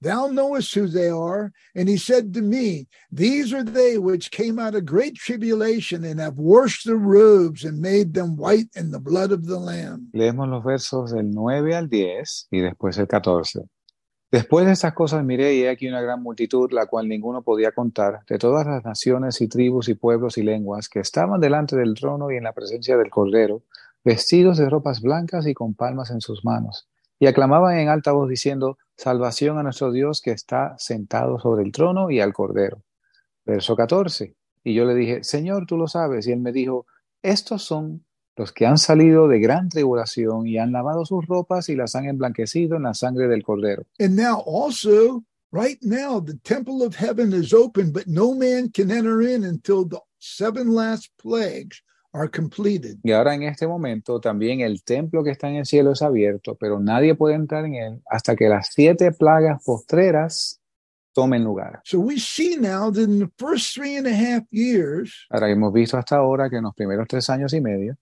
Thou 0.02 0.28
knowest 0.28 0.74
who 0.74 0.88
they 0.88 1.10
are. 1.10 1.52
And 1.76 1.89
he 1.89 1.97
said 1.97 2.34
to 2.34 2.41
me, 2.41 2.88
These 3.12 3.54
are 3.54 3.64
they 3.64 3.97
which 3.97 4.32
came 4.32 4.58
out 4.58 4.76
of 4.76 4.86
great 4.86 5.16
tribulation 5.16 6.06
and 6.06 6.20
have 6.20 6.38
washed 6.38 6.86
their 6.86 6.95
robes 6.95 7.66
and 7.66 7.80
made 7.82 8.14
them 8.14 8.38
white 8.38 8.70
in 8.76 8.91
the 8.91 9.00
blood 9.00 9.32
of 9.32 9.45
the 9.45 9.60
Lamb. 9.60 10.10
Leemos 10.14 10.47
los 10.47 10.64
versos 10.64 11.12
del 11.12 11.30
9 11.32 11.76
al 11.76 11.89
10 11.89 12.47
y 12.52 12.62
después 12.62 12.97
el 12.97 13.08
14. 13.08 13.68
Después 14.32 14.68
de 14.68 14.74
estas 14.74 14.93
cosas 14.93 15.26
miré 15.26 15.56
y 15.56 15.64
he 15.64 15.70
aquí 15.70 15.88
una 15.88 16.02
gran 16.02 16.22
multitud, 16.22 16.72
la 16.72 16.86
cual 16.86 17.08
ninguno 17.08 17.41
podía 17.41 17.72
contar, 17.72 18.20
de 18.28 18.38
todas 18.38 18.66
las 18.68 18.86
naciones 18.86 19.41
y 19.41 19.47
tribus 19.47 19.89
y 19.89 19.95
pueblos 19.95 20.38
y 20.38 20.43
lenguas 20.43 20.88
que 20.88 21.00
estaban 21.00 21.41
delante 21.41 21.76
del 21.76 21.95
trono 21.95 22.30
y 22.32 22.38
en 22.38 22.43
la 22.43 22.54
presencia 22.54 22.95
del 22.95 23.10
Cordero, 23.10 23.64
vestidos 24.06 24.60
de 24.60 24.70
ropas 24.70 25.02
blancas 25.02 25.47
y 25.47 25.56
con 25.56 25.74
palmas 25.74 26.12
en 26.12 26.22
sus 26.22 26.45
manos, 26.45 26.88
y 27.20 27.28
aclamaban 27.28 27.78
en 27.78 27.90
alta 27.90 28.12
voz 28.12 28.30
diciendo, 28.30 28.78
Salvación 28.96 29.58
a 29.58 29.64
nuestro 29.64 29.92
Dios 29.92 30.22
que 30.22 30.32
está 30.32 30.76
sentado 30.78 31.40
sobre 31.40 31.64
el 31.64 31.72
trono 31.72 32.12
y 32.12 32.20
al 32.20 32.34
Cordero. 32.34 32.84
Verso 33.46 33.76
14. 33.76 34.36
Y 34.64 34.74
yo 34.74 34.86
le 34.86 34.94
dije, 34.94 35.24
Señor, 35.24 35.66
tú 35.66 35.78
lo 35.78 35.88
sabes. 35.88 36.28
Y 36.28 36.34
él 36.34 36.40
me 36.40 36.52
dijo, 36.52 36.86
estos 37.22 37.64
son 37.64 38.06
los 38.36 38.52
que 38.52 38.66
han 38.66 38.78
salido 38.78 39.28
de 39.28 39.40
gran 39.40 39.70
tribulación 39.70 40.48
y 40.48 40.58
han 40.58 40.72
lavado 40.72 41.06
sus 41.06 41.26
ropas 41.28 41.70
y 41.70 41.76
las 41.76 41.96
han 41.96 42.06
emblanquecido 42.06 42.76
en 42.76 42.84
la 42.84 42.94
sangre 42.94 43.28
del 43.28 43.44
Cordero. 43.44 43.84
And 44.00 44.16
now 44.16 44.44
also 44.46 45.24
Right 45.52 45.80
now, 45.82 46.20
the 46.20 46.38
temple 46.44 46.84
of 46.84 46.94
heaven 46.94 47.34
is 47.34 47.54
open, 47.54 47.92
but 47.92 48.06
no 48.06 48.36
man 48.36 48.70
can 48.70 48.92
enter 48.92 49.20
in 49.24 49.44
until 49.44 49.84
the 49.84 50.00
seven 50.20 50.76
last 50.76 51.10
plagues 51.18 51.82
are 52.14 52.30
completed. 52.30 52.97
Y 53.03 53.12
ahora 53.12 53.36
en 53.36 53.43
este 53.43 53.68
momento 53.68 54.20
también 54.20 54.62
el 54.62 54.84
templo 54.84 55.24
que 55.24 55.32
está 55.32 55.49
en 55.49 55.55
el 55.57 55.66
cielo 55.66 55.91
es 55.91 56.01
abierto, 56.01 56.55
pero 56.55 56.80
nadie 56.80 57.16
puede 57.16 57.36
entrar 57.36 57.66
en 57.66 57.76
él 57.76 58.01
hasta 58.10 58.36
que 58.36 58.49
las 58.49 58.70
siete 58.74 59.12
plagas 59.12 59.64
postreras 59.64 60.60
tomen 61.14 61.43
lugar. 61.43 61.82
So 61.84 61.99
we 61.99 62.20
see 62.20 62.55
now 62.57 62.91
that 62.91 63.03
in 63.03 63.20
the 63.20 63.30
first 63.38 63.74
three 63.74 63.97
and 63.97 64.07
a 64.07 64.14
half 64.14 64.43
years, 64.51 65.28
Ahora 65.30 65.49
hemos 65.49 65.74
visto 65.74 65.97
hasta 65.97 66.18
ahora 66.18 66.49
que 66.49 66.57
en 66.57 66.64
los 66.64 66.76
primeros 66.76 67.07
tres 67.07 67.30
años 67.30 67.53
y 67.53 67.62
medio 67.62 67.97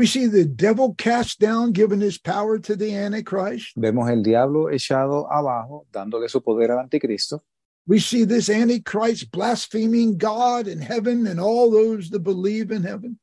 we 0.00 0.06
see 0.06 0.26
the 0.26 0.46
devil 0.46 0.94
cast 0.94 1.38
down, 1.40 1.72
giving 1.74 2.00
his 2.00 2.16
power 2.16 2.58
to 2.58 2.74
the 2.74 2.94
Antichrist. 2.94 3.76
vemos 3.76 4.08
el 4.08 4.22
diablo 4.22 4.70
echado 4.70 5.30
abajo, 5.30 5.86
dándole 5.92 6.26
su 6.30 6.40
poder 6.40 6.70
al 6.70 6.78
anticristo. 6.78 7.42
We 7.86 7.98
see 7.98 8.24
this 8.24 8.48
Antichrist 8.48 9.30
blaspheming 9.30 10.16
God 10.16 10.68
and 10.68 10.82
heaven 10.82 11.26
and 11.26 11.38
all 11.38 11.70
those 11.70 12.08
that 12.10 12.20
believe 12.20 12.70
in 12.70 12.82
heaven. 12.82 13.18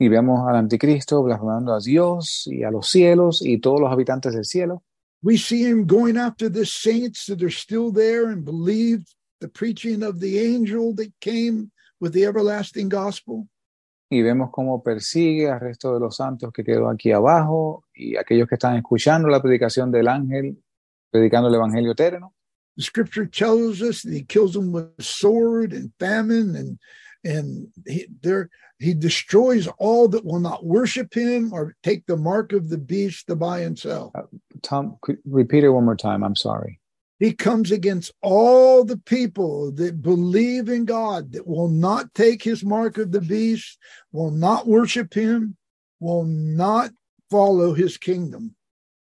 Y 0.00 0.08
vemos 0.08 0.48
al 0.48 0.56
anticristo 0.56 1.22
blasfemando 1.22 1.74
a 1.74 1.78
Dios 1.78 2.44
y 2.46 2.62
a 2.62 2.70
los 2.70 2.88
cielos 2.88 3.42
y 3.44 3.58
todos 3.60 3.80
los 3.80 3.92
habitantes 3.92 4.32
del 4.32 4.46
cielo. 4.46 4.82
We 5.22 5.36
see 5.36 5.62
him 5.62 5.86
going 5.86 6.16
after 6.16 6.50
the 6.50 6.64
saints 6.64 7.26
that 7.26 7.42
are 7.42 7.50
still 7.50 7.92
there 7.92 8.32
and 8.32 8.42
believe 8.42 9.04
the 9.40 9.48
preaching 9.48 10.02
of 10.02 10.18
the 10.18 10.38
angel 10.38 10.94
that 10.94 11.12
came 11.20 11.70
with 12.00 12.12
the 12.12 12.24
everlasting 12.24 12.88
gospel. 12.88 13.46
Y 14.08 14.22
vemos 14.22 14.48
cómo 14.50 14.82
persigue 14.82 15.50
al 15.50 15.60
resto 15.60 15.92
de 15.92 16.00
los 16.00 16.16
santos 16.16 16.50
que 16.50 16.64
quedó 16.64 16.88
aquí 16.88 17.12
abajo 17.12 17.84
y 17.94 18.16
aquellos 18.16 18.48
que 18.48 18.54
están 18.54 18.76
escuchando 18.76 19.28
la 19.28 19.42
predicación 19.42 19.92
del 19.92 20.08
ángel, 20.08 20.56
predicando 21.10 21.50
el 21.50 21.56
evangelio 21.56 21.92
eterno. 21.92 22.34
The 22.76 22.84
scripture 22.84 23.26
tells 23.26 23.82
us 23.82 24.00
that 24.00 24.14
he 24.14 24.24
kills 24.24 24.54
them 24.54 24.72
with 24.72 24.98
sword 24.98 25.74
and 25.74 25.92
famine 25.98 26.56
and 26.56 26.78
and 27.24 27.68
he 27.86 28.06
there 28.22 28.48
he 28.78 28.94
destroys 28.94 29.68
all 29.78 30.08
that 30.08 30.24
will 30.24 30.40
not 30.40 30.64
worship 30.64 31.12
him 31.14 31.52
or 31.52 31.76
take 31.82 32.06
the 32.06 32.16
mark 32.16 32.52
of 32.52 32.70
the 32.70 32.78
beast 32.78 33.26
to 33.26 33.36
buy 33.36 33.60
and 33.60 33.78
sell. 33.78 34.10
Uh, 34.14 34.22
Tom, 34.62 34.96
could- 35.02 35.18
repeat 35.26 35.64
it 35.64 35.68
one 35.68 35.84
more 35.84 35.96
time. 35.96 36.24
I'm 36.24 36.36
sorry. 36.36 36.80
He 37.18 37.34
comes 37.34 37.70
against 37.70 38.12
all 38.22 38.82
the 38.82 38.96
people 38.96 39.70
that 39.72 40.00
believe 40.00 40.70
in 40.70 40.86
God, 40.86 41.32
that 41.32 41.46
will 41.46 41.68
not 41.68 42.14
take 42.14 42.42
his 42.42 42.64
mark 42.64 42.96
of 42.96 43.12
the 43.12 43.20
beast, 43.20 43.78
will 44.10 44.30
not 44.30 44.66
worship 44.66 45.12
him, 45.12 45.58
will 46.00 46.24
not 46.24 46.90
follow 47.30 47.74
his 47.74 47.98
kingdom. 47.98 48.56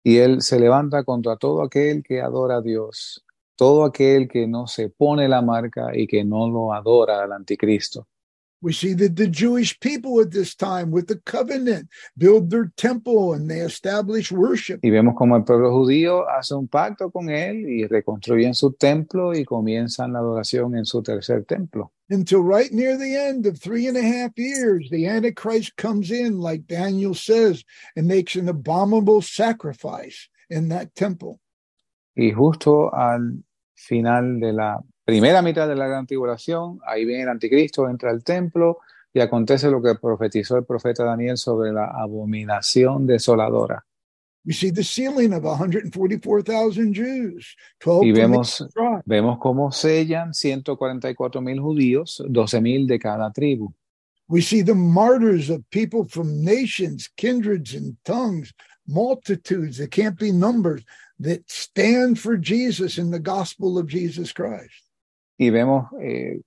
Y 0.04 0.18
él 0.18 0.42
se 0.42 0.60
levanta 0.60 1.06
contra 1.06 1.38
todo 1.38 1.62
aquel 1.62 2.04
que 2.04 2.22
adora 2.22 2.58
a 2.58 2.62
Dios, 2.62 3.24
todo 3.62 3.86
aquel 3.86 4.28
que 4.28 4.48
no 4.48 4.66
se 4.66 4.90
pone 4.90 5.28
la 5.28 5.44
marca 5.44 5.92
y 5.94 6.08
que 6.08 6.24
no 6.24 6.50
lo 6.50 6.74
adora 6.74 7.22
al 7.22 7.32
anticristo. 7.32 8.08
We 8.60 8.74
see 8.74 8.96
that 8.96 9.16
the 9.16 9.28
Jewish 9.28 9.80
people 9.80 10.20
at 10.20 10.32
this 10.32 10.56
time, 10.56 10.90
with 10.90 11.06
the 11.06 11.20
covenant, 11.26 11.88
build 12.18 12.50
their 12.50 12.72
temple 12.76 13.34
and 13.34 13.48
they 13.48 13.60
establish 13.60 14.32
worship. 14.32 14.80
Y 14.82 14.90
vemos 14.90 15.14
como 15.16 15.36
el 15.36 15.44
pueblo 15.44 15.72
judío 15.72 16.28
hace 16.28 16.56
un 16.56 16.68
pacto 16.68 17.12
con 17.12 17.30
él 17.30 17.70
y 17.70 17.86
reconstruyen 17.86 18.56
su 18.56 18.72
templo 18.72 19.36
y 19.36 19.46
comienzan 19.46 20.14
la 20.14 20.20
adoración 20.20 20.76
en 20.76 20.86
su 20.86 21.04
tercer 21.04 21.46
templo. 21.46 21.92
Until 22.10 22.42
right 22.42 22.72
near 22.72 22.98
the 22.98 23.16
end 23.16 23.46
of 23.46 23.60
three 23.60 23.88
and 23.88 23.96
a 23.96 24.02
half 24.02 24.32
years, 24.38 24.90
the 24.90 25.06
Antichrist 25.06 25.76
comes 25.76 26.10
in, 26.10 26.40
like 26.40 26.66
Daniel 26.66 27.14
says, 27.14 27.64
and 27.96 28.08
makes 28.08 28.36
an 28.36 28.50
abominable 28.50 29.22
sacrifice 29.22 30.30
in 30.50 30.70
that 30.70 30.96
temple. 30.96 31.40
Y 32.16 32.32
justo 32.32 32.90
al 32.90 33.44
final 33.92 34.40
de 34.40 34.54
la 34.54 34.82
primera 35.04 35.42
mitad 35.42 35.68
de 35.68 35.76
la 35.76 35.86
gran 35.86 36.08
tribulación, 36.08 36.80
ahí 36.88 37.04
viene 37.04 37.24
el 37.24 37.30
anticristo, 37.30 37.90
entra 37.90 38.10
al 38.10 38.24
templo 38.24 38.78
y 39.14 39.20
acontece 39.20 39.70
lo 39.70 39.82
que 39.82 39.96
profetizó 39.96 40.58
el 40.58 40.64
profeta 40.64 41.04
Daniel 41.04 41.36
sobre 41.36 41.74
la 41.74 41.88
abominación 41.88 43.06
desoladora. 43.06 43.84
We 44.46 44.54
see 44.54 44.72
the 44.72 44.84
sealing 44.84 45.34
of 45.34 45.44
144,000 45.44 46.94
Jews, 46.94 47.58
12 47.80 48.08
Y 48.08 48.12
vemos, 48.14 48.66
vemos 49.06 49.38
cómo 49.40 49.74
sellan 49.74 50.34
144 50.34 51.42
mil 51.42 51.60
judíos, 51.60 52.24
12 52.30 52.62
mil 52.62 52.88
de 52.88 52.98
cada 52.98 53.30
tribu. 53.34 53.74
We 54.30 54.42
see 54.42 54.64
the 54.64 54.74
martyrs 54.74 55.50
of 55.50 55.62
people 55.70 56.06
from 56.08 56.42
nations, 56.42 57.10
kindreds, 57.18 57.76
and 57.76 57.98
tongues, 58.06 58.54
multitudes 58.92 59.78
that 59.78 59.92
can't 59.92 60.20
be 60.20 60.32
numbered, 60.32 60.84
that 61.20 61.50
stand 61.50 62.20
for 62.20 62.38
Jesus 62.38 62.98
in 62.98 63.12
the 63.12 63.20
gospel 63.20 63.78
of 63.78 63.88
Jesus 63.88 64.32
Christ. 64.32 64.84
Y 65.38 65.50
vemos 65.50 65.88
eh, 66.02 66.42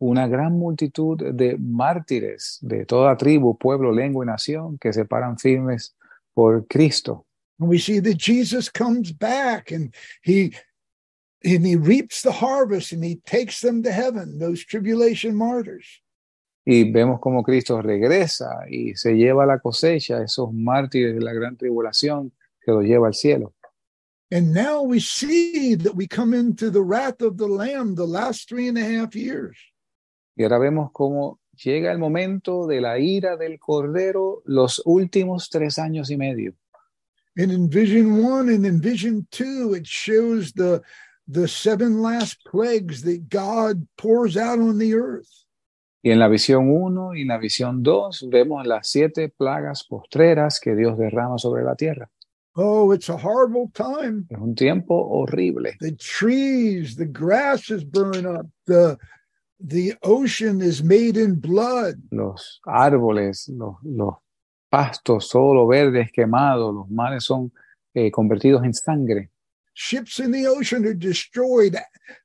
una 0.00 0.28
gran 0.28 0.58
multitud 0.58 1.34
de 1.34 1.56
mártires 1.56 2.58
de 2.60 2.84
toda 2.84 3.16
tribu, 3.16 3.56
pueblo, 3.56 3.92
lengua 3.92 4.24
y 4.24 4.26
nación 4.26 4.78
que 4.78 4.92
se 4.92 5.04
paran 5.04 5.38
firmes 5.38 5.94
por 6.34 6.66
Cristo. 6.68 7.24
And 7.58 7.68
we 7.68 7.78
see 7.78 8.00
that 8.00 8.18
Jesus 8.18 8.68
comes 8.68 9.12
back 9.12 9.70
and 9.70 9.94
he 10.22 10.54
and 11.44 11.64
he 11.64 11.76
reaps 11.76 12.22
the 12.22 12.32
harvest 12.32 12.92
and 12.92 13.04
he 13.04 13.16
takes 13.26 13.60
them 13.60 13.82
to 13.82 13.92
heaven, 13.92 14.38
those 14.38 14.64
tribulation 14.64 15.36
martyrs. 15.36 16.00
Y 16.64 16.90
vemos 16.90 17.20
cómo 17.20 17.42
Cristo 17.42 17.82
regresa 17.82 18.64
y 18.68 18.94
se 18.94 19.14
lleva 19.14 19.44
la 19.44 19.58
cosecha, 19.58 20.22
esos 20.22 20.52
mártires 20.52 21.14
de 21.14 21.20
la 21.20 21.32
gran 21.32 21.56
tribulación, 21.56 22.32
que 22.60 22.72
los 22.72 22.84
lleva 22.84 23.08
al 23.08 23.14
cielo. 23.14 23.54
And 24.30 24.52
now 24.52 24.82
we 24.82 24.98
see 25.00 25.76
that 25.76 25.94
we 25.94 26.08
come 26.08 26.34
into 26.34 26.70
the 26.70 26.82
wrath 26.82 27.20
of 27.20 27.36
the 27.36 27.46
Lamb 27.46 27.94
the 27.94 28.06
last 28.06 28.48
three 28.48 28.68
and 28.68 28.78
a 28.78 28.84
half 28.84 29.14
years. 29.14 29.56
Y 30.36 30.42
ahora 30.42 30.58
vemos 30.58 30.90
cómo 30.92 31.38
llega 31.54 31.92
el 31.92 31.98
momento 31.98 32.66
de 32.66 32.80
la 32.80 32.98
ira 32.98 33.36
del 33.36 33.58
Cordero 33.58 34.42
los 34.46 34.82
últimos 34.86 35.50
tres 35.50 35.78
años 35.78 36.10
y 36.10 36.16
medio. 36.16 36.54
And 37.36 37.52
in 37.52 37.68
vision 37.68 38.24
one 38.24 38.48
and 38.48 38.64
in 38.64 38.80
vision 38.80 39.26
two, 39.30 39.74
it 39.74 39.86
shows 39.86 40.52
the 40.52 40.82
the 41.28 41.46
seven 41.46 42.02
last 42.02 42.44
plagues 42.44 43.02
that 43.02 43.28
God 43.28 43.86
pours 43.96 44.36
out 44.36 44.58
on 44.58 44.78
the 44.78 44.94
earth. 44.94 45.43
Y 46.04 46.10
en 46.10 46.18
la 46.18 46.28
visión 46.28 46.68
1 46.68 47.14
y 47.14 47.22
en 47.22 47.28
la 47.28 47.38
visión 47.38 47.82
2 47.82 48.28
vemos 48.28 48.66
las 48.66 48.88
siete 48.88 49.30
plagas 49.30 49.84
postreras 49.88 50.60
que 50.60 50.76
Dios 50.76 50.98
derrama 50.98 51.38
sobre 51.38 51.64
la 51.64 51.74
tierra. 51.76 52.10
Oh, 52.56 52.92
it's 52.92 53.08
a 53.08 53.14
horrible 53.14 53.70
time. 53.72 54.26
Es 54.28 54.38
un 54.38 54.54
tiempo 54.54 54.94
horrible. 54.94 55.74
The 55.80 55.96
trees, 55.96 56.94
the 56.96 57.06
grasses 57.06 57.86
burn 57.86 58.26
up, 58.26 58.46
the 58.66 58.98
the 59.58 59.96
ocean 60.02 60.60
is 60.60 60.84
made 60.84 61.18
in 61.18 61.40
blood. 61.40 61.94
Los 62.10 62.60
árboles, 62.66 63.48
los, 63.48 63.76
los 63.82 64.16
pastos, 64.68 65.30
todo 65.30 65.54
lo 65.54 65.66
verde 65.66 66.02
es 66.02 66.12
quemado, 66.12 66.70
los 66.70 66.90
mares 66.90 67.24
son 67.24 67.50
eh, 67.94 68.10
convertidos 68.10 68.62
en 68.62 68.74
sangre. 68.74 69.30
Ships 69.76 70.20
in 70.20 70.30
the 70.30 70.46
ocean 70.46 70.84
are 70.86 70.94
destroyed. 70.94 71.76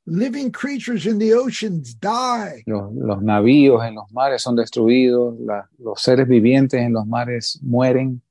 Living 0.06 0.52
creatures 0.52 1.08
in 1.08 1.18
the 1.18 1.34
oceans 1.34 1.96
die. 1.96 2.64
Los, 2.68 2.92
los 2.94 3.22
navíos 3.24 3.84
en 3.88 3.96
los 3.96 4.12
mares 4.12 4.44
son 4.44 4.56
destruidos, 4.56 5.36
la- 5.40 5.68
los 5.80 6.00
seres 6.02 6.28
vivientes 6.28 6.80
en 6.80 6.94
los 6.94 7.08
mares 7.08 7.60
mueren. 7.64 8.22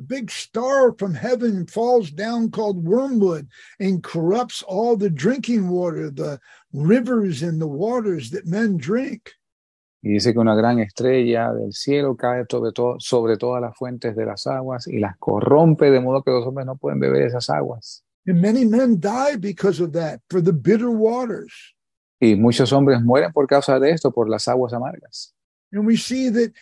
A 0.00 0.02
big 0.02 0.28
star 0.28 0.92
from 0.98 1.14
heaven 1.14 1.66
falls 1.68 2.10
down 2.10 2.50
called 2.50 2.84
wormwood 2.84 3.46
and 3.78 4.02
corrupts 4.02 4.60
all 4.66 4.96
the 4.96 5.08
drinking 5.08 5.68
water, 5.68 6.10
the 6.10 6.40
rivers 6.72 7.42
and 7.44 7.60
the 7.60 7.68
waters 7.68 8.30
that 8.30 8.44
men 8.44 8.76
drink. 8.76 9.30
Y 10.02 10.10
dice 10.10 10.32
que 10.32 10.40
una 10.40 10.56
gran 10.56 10.80
estrella 10.80 11.52
del 11.54 11.72
cielo 11.72 12.16
cae 12.16 12.44
sobre, 12.50 12.72
to- 12.72 12.96
sobre 12.98 13.36
todas 13.36 13.62
las 13.62 13.76
fuentes 13.78 14.16
de 14.16 14.26
las 14.26 14.46
aguas 14.48 14.88
y 14.88 14.98
las 14.98 15.16
corrompe 15.18 15.90
de 15.92 16.00
modo 16.00 16.22
que 16.24 16.32
los 16.32 16.44
hombres 16.44 16.66
no 16.66 16.76
pueden 16.76 16.98
beber 16.98 17.22
esas 17.22 17.48
aguas. 17.48 18.02
And 18.26 18.40
many 18.40 18.64
men 18.64 19.00
die 19.00 19.36
because 19.36 19.80
of 19.80 19.92
that, 19.92 20.20
for 20.30 20.40
the 20.40 20.52
bitter 20.52 20.90
waters. 20.90 21.52
Y 22.20 22.34
muchos 22.36 22.72
hombres 22.72 23.02
mueren 23.02 23.32
por 23.32 23.46
causa 23.46 23.78
de 23.78 23.90
esto, 23.90 24.10
por 24.10 24.28
las 24.28 24.48
aguas 24.48 24.72
amargas. 24.72 25.32
And 25.72 25.86
we 25.86 25.96
see 25.96 26.30
that 26.30 26.52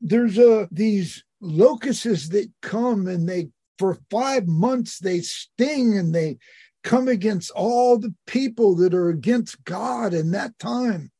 there's 0.00 0.38
a 0.38 0.68
these 0.72 1.24
locusts 1.40 2.28
that 2.30 2.50
come 2.62 3.06
and 3.06 3.28
they 3.28 3.50
for 3.78 3.98
five 4.10 4.46
months 4.46 4.98
they 4.98 5.20
sting 5.20 5.98
and 5.98 6.14
they 6.14 6.38
come 6.82 7.08
against 7.08 7.50
all 7.52 7.98
the 7.98 8.14
people 8.26 8.74
that 8.76 8.94
are 8.94 9.08
against 9.08 9.62
God 9.64 10.14
in 10.14 10.32
that 10.32 10.58
time. 10.58 11.10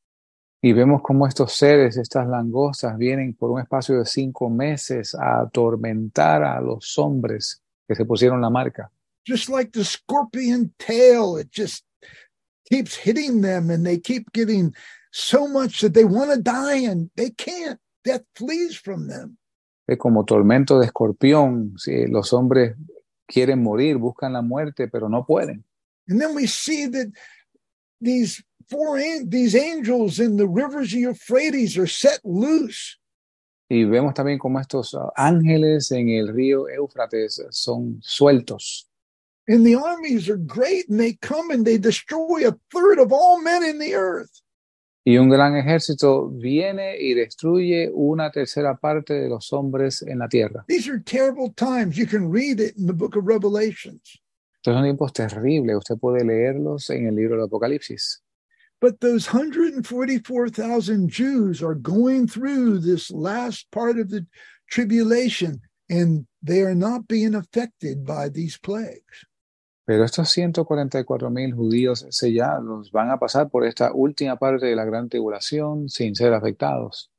Y 0.63 0.73
vemos 0.73 1.03
cómo 1.03 1.27
estos 1.27 1.53
seres, 1.53 1.99
estas 1.99 2.27
langostas, 2.27 2.97
vienen 2.97 3.35
por 3.35 3.51
un 3.51 3.61
espacio 3.61 3.99
de 3.99 4.07
cinco 4.07 4.49
meses 4.49 5.15
a 5.15 5.43
atormentar 5.43 6.43
a 6.43 6.59
los 6.63 6.97
hombres 6.99 7.63
que 7.87 7.95
se 7.95 8.07
pusieron 8.07 8.41
la 8.41 8.49
marca. 8.49 8.91
Just 9.27 9.49
like 9.49 9.73
the 9.73 9.85
scorpion 9.85 10.73
tail, 10.79 11.37
it 11.37 11.51
just 11.51 11.85
keeps 12.69 12.95
hitting 12.95 13.41
them 13.41 13.71
and 13.71 13.85
they 13.85 13.99
keep 13.99 14.33
getting 14.33 14.75
so 15.13 15.47
much 15.47 15.81
that 15.81 15.95
they 15.95 16.05
want 16.05 16.31
to 16.31 16.41
die 16.41 16.77
and 16.77 17.11
they 17.17 17.31
can't. 17.31 17.79
Death 18.05 18.25
flees 18.37 18.77
from 18.77 19.09
them. 19.09 19.39
Como 19.99 20.25
tormento 20.25 20.79
de 20.79 20.87
escorpión. 20.87 21.75
¿sí? 21.79 22.07
Los 22.09 22.33
hombres 22.33 22.77
quieren 23.27 23.63
morir, 23.63 23.97
buscan 23.97 24.33
la 24.33 24.43
muerte, 24.43 24.89
pero 24.89 25.09
no 25.09 25.25
pueden. 25.25 25.65
And 26.09 26.21
then 26.21 26.35
we 26.35 26.47
see 26.47 26.87
that 26.87 27.13
these 28.01 28.43
four 28.69 28.99
these 29.25 29.55
angels 29.55 30.21
in 30.21 30.37
the 30.37 30.47
rivers 30.47 30.93
of 30.93 30.99
Euphrates 31.01 31.79
are 31.79 31.87
set 31.87 32.21
loose. 32.25 32.99
Y 33.71 33.85
vemos 33.85 34.13
también 34.13 34.39
cómo 34.39 34.61
estos 34.61 34.93
uh, 34.93 35.11
ángeles 35.17 35.91
en 35.91 36.11
el 36.11 36.29
río 36.29 36.69
Éufrates 36.69 37.43
son 37.51 37.99
sueltos. 38.03 38.91
And 39.47 39.67
the 39.67 39.75
armies 39.75 40.29
are 40.29 40.39
great 40.39 40.89
and 40.89 40.99
they 40.99 41.15
come 41.15 41.51
and 41.51 41.67
they 41.67 41.77
destroy 41.77 42.49
a 42.49 42.57
third 42.73 42.99
of 42.99 43.13
all 43.13 43.43
men 43.43 43.63
in 43.63 43.79
the 43.79 43.95
earth. 43.95 44.41
Y 45.07 45.19
un 45.19 45.29
gran 45.29 45.55
ejército 45.55 46.31
viene 46.31 46.97
y 46.99 47.13
destruye 47.13 47.91
una 47.93 48.31
tercera 48.31 48.75
parte 48.81 49.13
de 49.13 49.29
los 49.29 49.53
hombres 49.53 50.03
en 50.03 50.19
la 50.21 50.29
tierra. 50.29 50.65
These 50.67 50.89
are 50.89 50.99
terrible 50.99 51.53
times. 51.53 51.99
You 51.99 52.07
can 52.07 52.31
read 52.31 52.59
it 52.59 52.75
in 52.79 52.87
the 52.87 52.95
book 52.95 53.15
of 53.17 53.27
Revelations. 53.27 54.19
Estos 54.57 54.75
son 54.75 54.85
tiempos 54.85 55.13
terribles. 55.13 55.77
Usted 55.77 55.99
puede 55.99 56.25
leerlos 56.25 56.89
en 56.89 57.07
el 57.07 57.17
libro 57.17 57.37
del 57.37 57.49
Apocalipsis. 57.49 58.23
But 58.81 59.01
those 59.01 59.27
144,000 59.27 61.11
Jews 61.11 61.63
are 61.63 61.75
going 61.75 62.27
through 62.27 62.79
this 62.79 63.11
last 63.11 63.71
part 63.71 63.99
of 63.99 64.09
the 64.09 64.27
tribulation 64.71 65.61
and 65.91 66.27
they 66.43 66.63
are 66.63 66.75
not 66.75 67.07
being 67.09 67.35
affected 67.35 68.07
by 68.07 68.31
these 68.31 68.57
plagues. 68.57 69.27
Pero 69.87 70.05
estos 70.05 70.31
144 70.31 71.31
mil 71.31 71.53
judíos 71.55 72.07
sellados 72.11 72.91
van 72.91 73.11
a 73.11 73.19
pasar 73.19 73.51
por 73.51 73.65
esta 73.67 73.93
última 73.93 74.37
parte 74.37 74.67
de 74.67 74.75
la 74.77 74.85
gran 74.85 75.09
tribulación 75.09 75.89
sin 75.89 76.15
ser 76.15 76.33
afectados. 76.33 77.11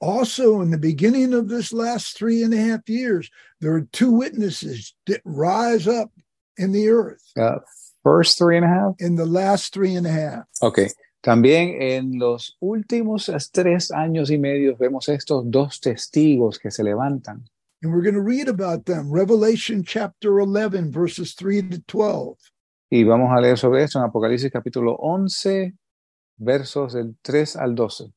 Also, 0.00 0.62
in 0.62 0.70
the 0.70 0.78
beginning 0.78 1.34
of 1.34 1.48
this 1.48 1.72
last 1.72 2.16
three 2.16 2.42
and 2.42 2.54
a 2.54 2.56
half 2.56 2.88
years, 2.88 3.30
there 3.60 3.72
are 3.74 3.86
two 3.92 4.10
witnesses 4.10 4.94
that 5.06 5.20
rise 5.24 5.86
up 5.86 6.10
in 6.56 6.72
the 6.72 6.88
earth 6.88 7.20
Uh, 7.36 7.58
first 8.02 8.38
three 8.38 8.56
and 8.56 8.64
a 8.64 8.68
half. 8.68 8.94
in 8.98 9.16
the 9.16 9.26
last 9.26 9.74
three 9.74 9.96
and 9.96 10.06
a 10.06 10.10
half. 10.10 10.44
Ok. 10.62 10.78
También 11.22 11.82
en 11.82 12.18
los 12.18 12.56
últimos 12.60 13.30
tres 13.52 13.90
años 13.90 14.30
y 14.30 14.38
medio 14.38 14.74
vemos 14.76 15.06
estos 15.10 15.42
dos 15.50 15.80
testigos 15.80 16.58
que 16.58 16.70
se 16.70 16.82
levantan. 16.82 17.44
And 17.82 17.92
we're 17.92 18.02
going 18.02 18.14
to 18.14 18.20
read 18.20 18.48
about 18.48 18.84
them. 18.84 19.10
Revelation 19.10 19.82
chapter 19.82 20.38
11, 20.38 20.92
verses 20.92 21.32
3 21.32 21.62
to 21.70 21.82
12. 21.86 22.36
Y 22.92 23.04
vamos 23.04 23.30
a 23.30 23.40
leer 23.40 23.56
sobre 23.56 23.82
esto 23.82 23.98
en 23.98 24.04
Apocalipsis 24.04 24.50
capítulo 24.50 24.96
11, 24.98 25.72
versos 26.38 26.92
del 26.92 27.14
3 27.22 27.56
al 27.56 27.74
12. 27.74 28.12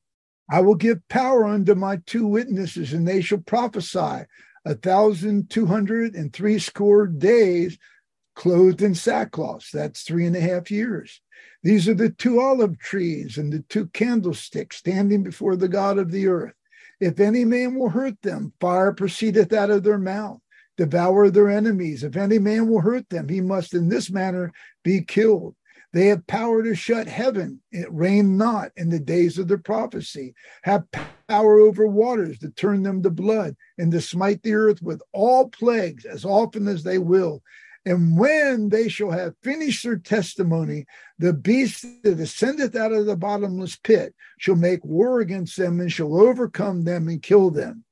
I 0.51 0.59
will 0.59 0.76
give 0.76 1.07
power 1.07 1.45
unto 1.45 1.76
my 1.76 1.97
two 2.05 2.28
witnesses, 2.28 2.91
and 2.91 3.07
they 3.07 3.22
shall 3.22 3.39
prophesy 3.39 4.26
a 4.66 4.76
thousand 4.76 5.49
two 5.49 5.66
hundred 5.66 6.16
and 6.16 6.34
three 6.34 6.59
score 6.59 7.07
days, 7.07 7.78
clothed 8.36 8.82
in 8.82 8.95
sackcloth. 8.95 9.70
That's 9.72 10.03
three 10.03 10.26
and 10.26 10.36
a 10.36 10.41
half 10.41 10.70
years. 10.72 11.22
These 11.64 11.88
are 11.88 11.93
the 11.93 12.09
two 12.09 12.41
olive 12.41 12.78
trees 12.80 13.38
and 13.38 13.53
the 13.53 13.64
two 13.70 13.88
candlesticks 13.88 14.78
standing 14.78 15.24
before 15.24 15.55
the 15.55 15.70
God 15.70 15.97
of 15.97 16.11
the 16.11 16.28
earth. 16.28 16.53
If 17.00 17.20
any 17.20 17.46
man 17.46 17.76
will 17.76 17.89
hurt 17.89 18.22
them, 18.22 18.54
fire 18.60 18.94
proceedeth 18.94 19.52
out 19.54 19.70
of 19.70 19.84
their 19.84 19.98
mouth, 19.98 20.39
devour 20.78 21.30
their 21.30 21.50
enemies. 21.50 22.04
If 22.04 22.16
any 22.16 22.39
man 22.39 22.68
will 22.68 22.82
hurt 22.82 23.10
them, 23.10 23.28
he 23.30 23.41
must 23.41 23.74
in 23.74 23.89
this 23.89 24.10
manner 24.10 24.52
be 24.84 25.02
killed. 25.02 25.56
They 25.94 26.08
have 26.08 26.26
power 26.26 26.64
to 26.64 26.74
shut 26.74 27.08
heaven, 27.08 27.62
it 27.72 27.88
rain 27.94 28.36
not 28.36 28.72
in 28.76 28.89
the 28.89 29.00
days 29.00 29.38
of 29.38 29.48
their 29.48 29.60
prophecy, 29.60 30.34
have 30.64 30.86
power 31.28 31.60
over 31.60 31.86
waters 31.86 32.39
to 32.39 32.50
turn 32.50 32.82
them 32.82 33.04
to 33.04 33.12
blood, 33.12 33.56
and 33.78 33.91
to 33.91 34.02
smite 34.02 34.41
the 34.41 34.56
earth 34.56 34.82
with 34.82 35.04
all 35.12 35.50
plagues 35.50 36.06
as 36.06 36.26
often 36.26 36.68
as 36.68 36.84
they 36.84 36.98
will. 36.98 37.44
And 37.86 38.18
when 38.18 38.70
they 38.70 38.88
shall 38.88 39.12
have 39.12 39.36
finished 39.44 39.84
their 39.84 39.98
testimony, 39.98 40.86
the 41.20 41.34
beast 41.34 41.86
that 42.04 42.20
ascendeth 42.20 42.76
out 42.76 42.94
of 42.94 43.06
the 43.06 43.18
bottomless 43.18 43.76
pit 43.76 44.16
shall 44.38 44.56
make 44.56 44.86
war 44.86 45.20
against 45.20 45.58
them 45.58 45.82
and 45.82 45.92
shall 45.92 46.16
overcome 46.16 46.86
them 46.86 47.10
and 47.10 47.22
kill 47.22 47.50
them. 47.50 47.84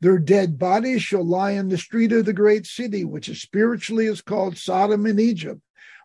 Their 0.00 0.18
dead 0.18 0.58
bodies 0.58 1.02
shall 1.02 1.24
lie 1.24 1.52
in 1.52 1.68
the 1.68 1.78
street 1.78 2.12
of 2.12 2.24
the 2.24 2.32
great 2.32 2.66
city, 2.66 3.04
which 3.04 3.28
is 3.28 3.40
spiritually 3.40 4.06
is 4.06 4.20
called 4.22 4.56
Sodom 4.56 5.06
and 5.06 5.20
Egypt, 5.20 5.60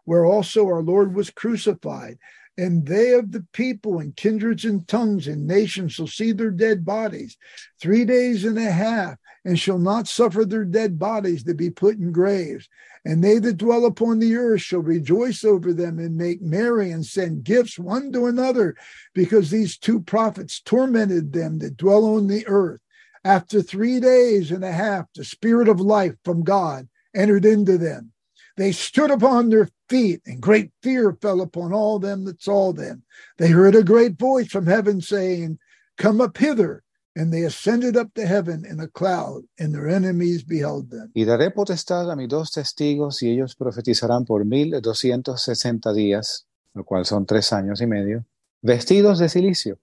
where 0.06 0.26
also 0.26 0.66
our 0.66 0.82
Lord 0.82 1.14
was 1.14 1.30
crucified. 1.30 2.18
And 2.58 2.86
they 2.86 3.14
of 3.14 3.32
the 3.32 3.46
people 3.54 4.00
and 4.00 4.16
kindreds 4.16 4.66
and 4.66 4.86
tongues 4.88 5.28
and 5.28 5.48
nations 5.48 5.94
shall 5.94 6.08
see 6.08 6.32
their 6.34 6.52
dead 6.52 6.84
bodies 6.86 7.38
three 7.82 8.04
days 8.04 8.44
and 8.44 8.58
a 8.58 8.72
half, 8.72 9.18
and 9.44 9.60
shall 9.60 9.80
not 9.80 10.08
suffer 10.08 10.46
their 10.46 10.66
dead 10.66 11.00
bodies 11.00 11.44
to 11.44 11.54
be 11.54 11.70
put 11.70 11.98
in 11.98 12.12
graves. 12.12 12.70
And 13.04 13.24
they 13.24 13.40
that 13.40 13.58
dwell 13.58 13.86
upon 13.86 14.20
the 14.20 14.36
earth 14.36 14.62
shall 14.62 14.82
rejoice 14.82 15.44
over 15.44 15.74
them 15.74 15.98
and 15.98 16.16
make 16.16 16.42
merry 16.42 16.92
and 16.92 17.06
send 17.06 17.44
gifts 17.44 17.80
one 17.80 18.12
to 18.12 18.28
another, 18.28 18.76
because 19.14 19.50
these 19.50 19.78
two 19.78 20.02
prophets 20.02 20.62
tormented 20.62 21.34
them 21.34 21.60
that 21.60 21.78
dwell 21.78 22.06
on 22.16 22.28
the 22.28 22.46
earth. 22.48 22.80
After 23.24 23.62
three 23.62 24.00
days 24.00 24.52
and 24.52 24.64
a 24.64 24.72
half, 24.72 25.06
the 25.16 25.24
spirit 25.24 25.68
of 25.68 25.80
life 25.80 26.16
from 26.24 26.44
God 26.44 26.88
entered 27.16 27.46
into 27.46 27.78
them. 27.78 28.12
They 28.58 28.72
stood 28.72 29.12
upon 29.12 29.50
their 29.50 29.70
feet, 29.90 30.22
and 30.26 30.42
great 30.42 30.72
fear 30.84 31.18
fell 31.22 31.42
upon 31.42 31.74
all 31.74 32.00
them 32.00 32.26
that 32.26 32.44
saw 32.44 32.74
them. 32.74 33.04
They 33.38 33.48
heard 33.48 33.76
a 33.76 33.84
great 33.84 34.20
voice 34.20 34.48
from 34.52 34.68
heaven 34.68 35.02
saying, 35.02 35.60
Come 35.98 36.22
up 36.22 36.38
hither. 36.38 36.84
And 37.16 37.32
they 37.32 37.46
ascended 37.46 37.98
up 37.98 38.14
to 38.14 38.22
heaven 38.22 38.66
in 38.66 38.80
a 38.80 38.88
cloud, 38.88 39.44
and 39.60 39.74
their 39.74 39.90
enemies 39.90 40.46
beheld 40.46 40.90
them. 40.90 41.12
Y 41.14 41.26
daré 41.26 41.52
potestad 41.52 42.10
a 42.10 42.16
mis 42.16 42.30
dos 42.30 42.52
testigos, 42.52 43.22
y 43.22 43.32
ellos 43.32 43.56
profetizarán 43.56 44.26
por 44.26 44.46
mil 44.46 44.80
doscientos 44.82 45.42
sesenta 45.42 45.92
días, 45.92 46.48
lo 46.74 46.86
cual 46.86 47.06
son 47.06 47.26
tres 47.26 47.52
años 47.52 47.82
y 47.82 47.88
medio, 47.88 48.26
vestidos 48.62 49.20
de 49.20 49.28
silicio. 49.28 49.78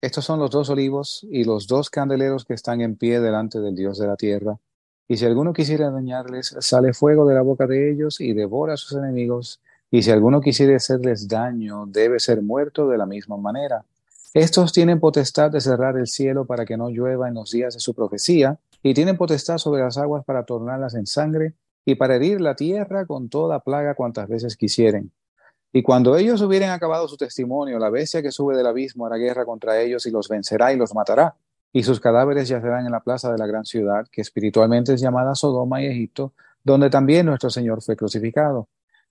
Estos 0.00 0.24
son 0.24 0.38
los 0.38 0.50
dos 0.50 0.70
olivos 0.70 1.26
y 1.30 1.44
los 1.44 1.66
dos 1.66 1.90
candeleros 1.90 2.44
que 2.44 2.54
están 2.54 2.80
en 2.82 2.96
pie 2.96 3.20
delante 3.20 3.58
del 3.60 3.74
Dios 3.74 3.98
de 3.98 4.06
la 4.06 4.16
tierra. 4.16 4.58
Y 5.08 5.16
si 5.16 5.24
alguno 5.24 5.52
quisiera 5.52 5.90
dañarles, 5.90 6.54
sale 6.60 6.92
fuego 6.92 7.26
de 7.26 7.34
la 7.34 7.42
boca 7.42 7.66
de 7.66 7.90
ellos 7.90 8.20
y 8.20 8.34
devora 8.34 8.74
a 8.74 8.76
sus 8.76 8.92
enemigos. 8.92 9.60
Y 9.90 10.02
si 10.02 10.10
alguno 10.10 10.40
quisiera 10.40 10.76
hacerles 10.76 11.26
daño, 11.26 11.86
debe 11.86 12.20
ser 12.20 12.42
muerto 12.42 12.88
de 12.88 12.98
la 12.98 13.06
misma 13.06 13.38
manera. 13.38 13.84
Estos 14.34 14.72
tienen 14.72 15.00
potestad 15.00 15.50
de 15.50 15.60
cerrar 15.60 15.96
el 15.96 16.06
cielo 16.06 16.44
para 16.46 16.64
que 16.64 16.76
no 16.76 16.90
llueva 16.90 17.28
en 17.28 17.34
los 17.34 17.50
días 17.50 17.74
de 17.74 17.80
su 17.80 17.94
profecía, 17.94 18.58
y 18.82 18.94
tienen 18.94 19.16
potestad 19.16 19.58
sobre 19.58 19.82
las 19.82 19.98
aguas 19.98 20.24
para 20.24 20.44
tornarlas 20.44 20.94
en 20.94 21.06
sangre, 21.06 21.54
y 21.84 21.94
para 21.94 22.16
herir 22.16 22.40
la 22.40 22.54
tierra 22.54 23.06
con 23.06 23.28
toda 23.30 23.60
plaga 23.60 23.94
cuantas 23.94 24.28
veces 24.28 24.56
quisieren. 24.56 25.10
Y 25.72 25.82
cuando 25.82 26.16
ellos 26.16 26.40
hubieren 26.42 26.70
acabado 26.70 27.08
su 27.08 27.16
testimonio, 27.16 27.78
la 27.78 27.90
bestia 27.90 28.22
que 28.22 28.30
sube 28.30 28.56
del 28.56 28.66
abismo 28.66 29.06
hará 29.06 29.16
guerra 29.16 29.44
contra 29.44 29.80
ellos 29.80 30.06
y 30.06 30.10
los 30.10 30.28
vencerá 30.28 30.72
y 30.72 30.76
los 30.76 30.94
matará. 30.94 31.36
Y 31.72 31.82
sus 31.82 32.00
cadáveres 32.00 32.48
yacerán 32.48 32.86
en 32.86 32.92
la 32.92 33.00
plaza 33.00 33.30
de 33.30 33.38
la 33.38 33.46
gran 33.46 33.64
ciudad, 33.64 34.06
que 34.10 34.20
espiritualmente 34.20 34.94
es 34.94 35.00
llamada 35.00 35.34
Sodoma 35.34 35.82
y 35.82 35.86
Egipto, 35.86 36.32
donde 36.64 36.90
también 36.90 37.26
nuestro 37.26 37.50
Señor 37.50 37.82
fue 37.82 37.96
crucificado. 37.96 38.68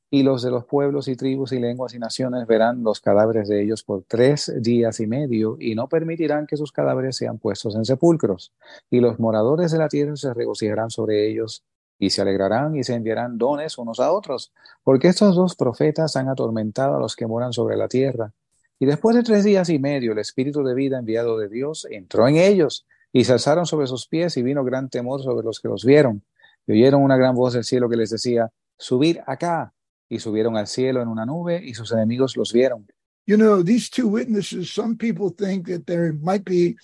Y 0.10 0.24
los 0.24 0.41
de 0.41 0.51
los 0.51 0.66
pueblos 0.66 1.10
y 1.10 1.18
tribus 1.18 1.51
y 1.51 1.60
lenguas 1.60 1.93
y 1.93 1.99
naciones 1.99 2.47
verán 2.47 2.82
los 2.84 3.01
cadáveres 3.01 3.49
de 3.49 3.62
ellos 3.62 3.84
por 3.84 4.03
tres 4.08 4.53
días 4.62 4.99
y 5.01 5.08
medio, 5.08 5.58
y 5.60 5.76
no 5.76 5.89
permitirán 5.89 6.47
que 6.47 6.55
sus 6.55 6.72
cadáveres 6.72 7.18
sean 7.18 7.39
puestos 7.39 7.76
en 7.76 7.84
sepulcros. 7.84 8.53
Y 8.89 9.01
los 9.01 9.20
moradores 9.20 9.72
de 9.72 9.80
la 9.80 9.89
tierra 9.89 10.16
se 10.16 10.34
regocijarán 10.34 10.89
sobre 10.89 11.30
ellos, 11.30 11.64
y 11.99 12.12
se 12.12 12.22
alegrarán 12.22 12.76
y 12.76 12.84
se 12.84 12.93
enviarán 12.93 13.38
dones 13.38 13.78
unos 13.78 13.99
a 13.99 14.12
otros, 14.12 14.53
porque 14.84 15.08
estos 15.08 15.36
dos 15.36 15.55
profetas 15.55 16.16
han 16.16 16.30
atormentado 16.30 16.95
a 16.95 16.99
los 16.99 17.16
que 17.16 17.28
moran 17.28 17.53
sobre 17.53 17.76
la 17.76 17.88
tierra. 17.88 18.32
Y 18.80 18.86
después 18.86 19.16
de 19.16 19.24
tres 19.24 19.43
días 19.43 19.70
y 19.70 19.80
medio, 19.80 20.12
el 20.12 20.20
Espíritu 20.20 20.64
de 20.64 20.76
vida 20.76 20.99
enviado 20.99 21.38
de 21.38 21.49
Dios 21.49 21.88
entró 21.89 22.28
en 22.28 22.38
ellos, 22.38 22.86
y 23.12 23.24
se 23.24 23.34
alzaron 23.34 23.66
sobre 23.66 23.88
sus 23.88 24.08
pies, 24.08 24.38
y 24.38 24.43
vino 24.43 24.64
gran 24.64 24.89
temor 24.89 25.24
sobre 25.24 25.43
los 25.43 25.60
que 25.60 25.68
los 25.68 25.84
vieron. 25.84 26.24
Y 26.68 26.74
oyeron 26.74 27.01
una 27.01 27.18
gran 27.18 27.36
voz 27.36 27.53
del 27.53 27.64
cielo 27.64 27.89
que 27.89 27.95
les 27.97 28.12
decía, 28.12 28.51
subid 28.78 29.18
acá. 29.26 29.74
Y 30.10 30.20
subieron 30.20 30.58
al 30.58 30.68
cielo 30.68 31.01
en 31.01 31.08
una 31.08 31.26
nube, 31.26 31.62
y 31.64 31.74
sus 31.74 31.91
enemigos 31.91 32.38
los 32.38 32.53
vieron. 32.53 32.88
You 33.26 33.36
know, 33.36 33.62
these 33.62 33.89
two 33.89 34.08
witnesses, 34.08 34.72
some 34.74 34.95
people 34.95 35.30
think 35.30 35.68
that 35.68 35.86
there 35.86 36.14
might 36.14 36.45
be 36.45 36.78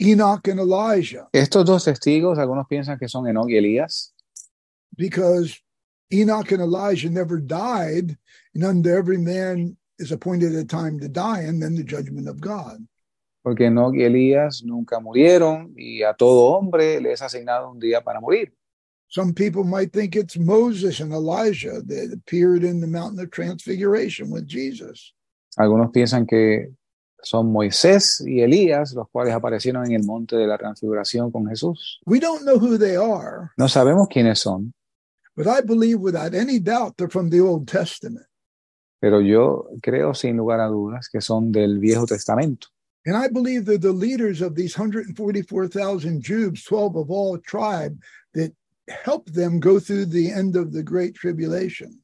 Enoch 0.00 0.48
and 0.48 0.58
Elijah 0.58 1.28
Estos 1.32 1.64
dos 1.64 1.84
testigos, 1.84 2.36
algunos 2.38 2.66
piensan 2.66 2.98
que 2.98 3.08
son 3.08 3.28
Enoch 3.28 3.48
y 3.48 3.56
Elías, 3.56 4.12
because 4.96 5.60
Enoch 6.12 6.50
and 6.50 6.62
Elijah 6.62 7.10
never 7.10 7.38
died, 7.38 8.18
and 8.54 8.64
unto 8.64 8.90
every 8.90 9.18
man 9.18 9.76
is 10.00 10.10
appointed 10.10 10.54
a 10.56 10.64
time 10.64 10.98
to 10.98 11.08
die, 11.08 11.42
and 11.42 11.62
then 11.62 11.76
the 11.76 11.84
judgment 11.84 12.28
of 12.28 12.40
God. 12.40 12.84
porque 13.44 13.66
Enoch 13.66 13.94
y 13.94 14.02
Elías 14.02 14.64
nunca 14.64 14.98
murieron, 15.00 15.74
y 15.76 16.02
a 16.02 16.14
todo 16.14 16.46
hombre 16.56 16.98
le 16.98 17.12
es 17.12 17.20
asignado 17.20 17.70
un 17.70 17.78
día 17.78 18.00
para 18.02 18.18
morir. 18.18 18.54
Some 19.14 19.32
people 19.32 19.62
might 19.62 19.92
think 19.92 20.16
it's 20.16 20.36
Moses 20.36 20.98
and 20.98 21.12
Elijah 21.12 21.80
that 21.86 22.12
appeared 22.12 22.64
in 22.64 22.80
the 22.80 22.88
mountain 22.88 23.20
of 23.20 23.30
transfiguration 23.30 24.28
with 24.28 24.44
Jesus. 24.44 25.14
Algunos 25.56 25.92
piensan 25.92 26.26
que 26.26 26.72
son 27.22 27.52
Moisés 27.52 28.20
y 28.26 28.40
Elías, 28.40 28.92
los 28.92 29.06
cuales 29.12 29.32
aparecieron 29.32 29.86
en 29.86 29.92
el 29.92 30.02
monte 30.02 30.34
de 30.34 30.48
la 30.48 30.58
transfiguración 30.58 31.30
con 31.30 31.46
Jesús. 31.46 32.00
We 32.06 32.18
don't 32.18 32.42
know 32.44 32.58
who 32.58 32.76
they 32.76 32.96
are, 32.96 33.52
No 33.56 33.68
sabemos 33.68 34.08
quiénes 34.08 34.40
son, 34.40 34.74
but 35.36 35.46
I 35.46 35.60
believe 35.60 36.00
without 36.00 36.34
any 36.34 36.58
doubt 36.58 36.96
they're 36.96 37.08
from 37.08 37.30
the 37.30 37.40
Old 37.40 37.68
Testament. 37.68 38.26
pero 38.98 39.20
yo 39.20 39.68
creo 39.80 40.12
sin 40.14 40.36
lugar 40.38 40.58
a 40.58 40.66
dudas 40.66 41.08
que 41.08 41.20
son 41.20 41.52
del 41.52 41.78
Viejo 41.78 42.04
Testamento. 42.04 42.66
And 43.06 43.16
I 43.16 43.28
believe 43.28 43.64
that 43.66 43.80
the 43.80 43.92
leaders 43.92 44.40
of 44.40 44.56
these 44.56 44.76
144,000 44.76 46.20
Jews, 46.20 46.64
12 46.64 46.96
of 46.96 47.10
all 47.12 47.38
tribe, 47.38 47.96
that 48.32 48.52
helped 48.86 49.34
them 49.34 49.60
go 49.60 49.78
through 49.80 50.06
the 50.06 50.30
end 50.30 50.56
of 50.56 50.72
the 50.72 50.82
Great 50.82 51.14
Tribulation. 51.14 52.02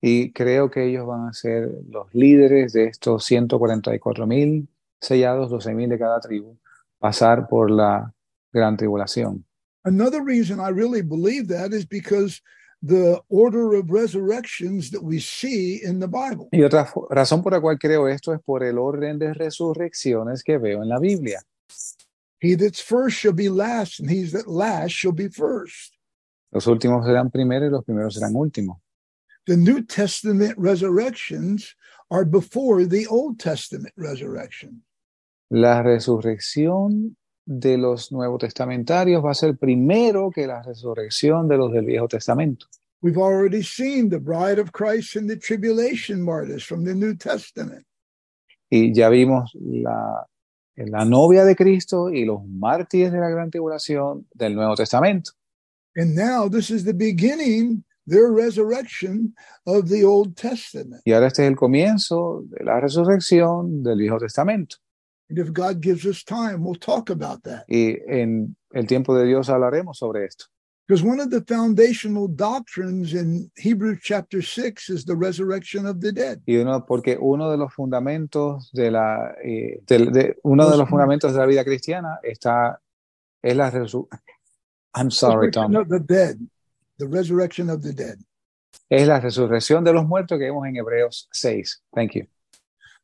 Y 0.00 0.32
creo 0.32 0.70
que 0.70 0.84
ellos 0.84 1.06
van 1.06 1.28
a 1.28 1.32
ser 1.32 1.70
los 1.88 2.12
líderes 2.14 2.72
de 2.72 2.84
estos 2.84 3.24
144 3.24 4.26
mil 4.26 4.68
sellados, 5.00 5.50
12 5.50 5.74
mil 5.74 5.88
de 5.88 5.98
cada 5.98 6.20
tribu, 6.20 6.58
pasar 6.98 7.48
por 7.48 7.70
la 7.70 8.12
gran 8.52 8.76
tribulación. 8.76 9.44
Another 9.84 10.22
reason 10.22 10.60
I 10.60 10.70
really 10.70 11.02
believe 11.02 11.46
that 11.48 11.72
is 11.72 11.86
because 11.86 12.42
the 12.82 13.20
order 13.28 13.74
of 13.74 13.90
resurrections 13.90 14.90
that 14.90 15.02
we 15.02 15.18
see 15.18 15.80
in 15.82 16.00
the 16.00 16.06
Bible. 16.06 16.48
Y 16.52 16.62
otra 16.62 16.88
razón 17.10 17.42
por 17.42 17.52
la 17.52 17.60
cual 17.60 17.78
creo 17.78 18.08
esto 18.08 18.34
es 18.34 18.40
por 18.40 18.64
el 18.64 18.78
orden 18.78 19.18
de 19.18 19.32
resurrecciones 19.32 20.42
que 20.42 20.58
veo 20.58 20.82
en 20.82 20.88
la 20.88 20.98
Biblia. 20.98 21.40
He 22.40 22.54
that's 22.54 22.80
first 22.80 23.16
shall 23.16 23.32
be 23.32 23.48
last, 23.48 24.00
and 24.00 24.10
he 24.10 24.24
that 24.24 24.46
last 24.46 24.92
shall 24.92 25.12
be 25.12 25.28
first. 25.28 25.96
Los 26.52 26.66
últimos 26.66 27.04
serán 27.04 27.30
primeros 27.30 27.68
y 27.68 27.70
los 27.70 27.84
primeros 27.84 28.14
serán 28.14 28.34
últimos. 28.34 28.78
The 29.46 29.56
New 29.56 29.82
Testament 29.82 30.54
resurrections 30.58 31.74
are 32.10 32.24
before 32.24 32.84
the 32.84 33.06
Old 33.06 33.38
Testament 33.38 33.94
resurrection. 33.96 34.82
La 35.50 35.82
resurrección 35.82 37.16
de 37.46 37.78
los 37.78 38.10
nuevos 38.10 38.40
testamentarios 38.40 39.24
va 39.24 39.30
a 39.30 39.34
ser 39.34 39.56
primero 39.56 40.30
que 40.30 40.46
la 40.46 40.62
resurrección 40.62 41.48
de 41.48 41.56
los 41.56 41.72
del 41.72 41.86
Viejo 41.86 42.08
Testamento. 42.08 42.66
We've 43.02 43.18
already 43.18 43.62
seen 43.62 44.08
the 44.08 44.18
bride 44.18 44.58
of 44.58 44.72
Christ 44.72 45.16
and 45.16 45.30
the 45.30 45.36
tribulation 45.36 46.22
martyrs 46.22 46.64
from 46.64 46.84
the 46.84 46.94
New 46.94 47.14
Testament. 47.14 47.86
Y 48.68 48.92
ya 48.92 49.08
vimos 49.10 49.52
la, 49.54 50.26
la 50.76 51.04
novia 51.04 51.44
de 51.44 51.56
Cristo 51.56 52.10
y 52.10 52.24
los 52.24 52.44
mártires 52.46 53.12
de 53.12 53.18
la 53.18 53.28
gran 53.28 53.50
tribulación 53.50 54.26
del 54.34 54.54
Nuevo 54.54 54.74
Testamento. 54.74 55.32
And 55.96 56.14
now 56.14 56.48
this 56.48 56.70
is 56.70 56.84
the 56.84 56.92
beginning, 56.92 57.84
their 58.06 58.30
resurrection 58.30 59.34
of 59.64 59.88
the 59.88 60.04
Old 60.04 60.36
Testament. 60.36 61.00
Y 61.04 61.12
ahora 61.12 61.28
este 61.28 61.44
es 61.44 61.48
el 61.48 61.56
comienzo 61.56 62.44
de 62.48 62.64
la 62.64 62.80
resurrección 62.80 63.82
del 63.82 63.98
Viejo 63.98 64.18
Testamento. 64.18 64.76
And 65.28 65.38
if 65.38 65.52
God 65.52 65.80
gives 65.80 66.04
us 66.04 66.22
time, 66.22 66.58
we'll 66.62 66.78
talk 66.78 67.10
about 67.10 67.42
that. 67.44 67.64
Y 67.66 67.96
en 68.06 68.56
el 68.72 68.86
tiempo 68.86 69.16
de 69.16 69.24
Dios 69.24 69.48
hablaremos 69.48 69.98
sobre 69.98 70.26
esto. 70.26 70.46
Because 70.86 71.02
one 71.02 71.18
of 71.18 71.30
the 71.30 71.42
foundational 71.48 72.28
doctrines 72.28 73.12
in 73.12 73.50
Hebrews 73.56 73.98
chapter 74.02 74.40
6 74.40 74.88
is 74.88 75.04
the 75.04 75.16
resurrection 75.16 75.84
of 75.84 76.00
the 76.00 76.12
dead. 76.12 76.42
Y 76.46 76.56
uno, 76.58 76.84
porque 76.86 77.18
uno 77.20 77.50
de 77.50 77.56
los 77.56 77.72
fundamentos 77.74 78.70
de 78.72 78.92
la, 78.92 79.34
eh, 79.42 79.80
del- 79.86 80.12
de, 80.12 80.36
uno 80.44 80.70
de 80.70 80.76
los 80.76 80.88
fundamentos 80.88 81.32
de 81.32 81.38
la 81.40 81.46
vida 81.46 81.64
cristiana 81.64 82.20
está, 82.22 82.78
es 83.42 83.56
la 83.56 83.70
resurrección. 83.70 84.20
I'm 84.94 85.10
sorry, 85.10 85.50
Tom. 85.50 85.72
The 85.72 85.98
dead. 86.00 86.38
The 86.98 87.06
resurrection 87.08 87.68
of 87.68 87.82
the 87.82 87.92
dead. 87.92 88.18
Es 88.88 89.08
la 89.08 89.18
resurrección 89.18 89.82
de 89.82 89.92
los 89.92 90.06
muertos 90.06 90.38
que 90.38 90.44
vemos 90.44 90.66
en 90.68 90.76
Hebreos 90.76 91.28
6. 91.32 91.82
Thank 91.94 92.12
you. 92.14 92.26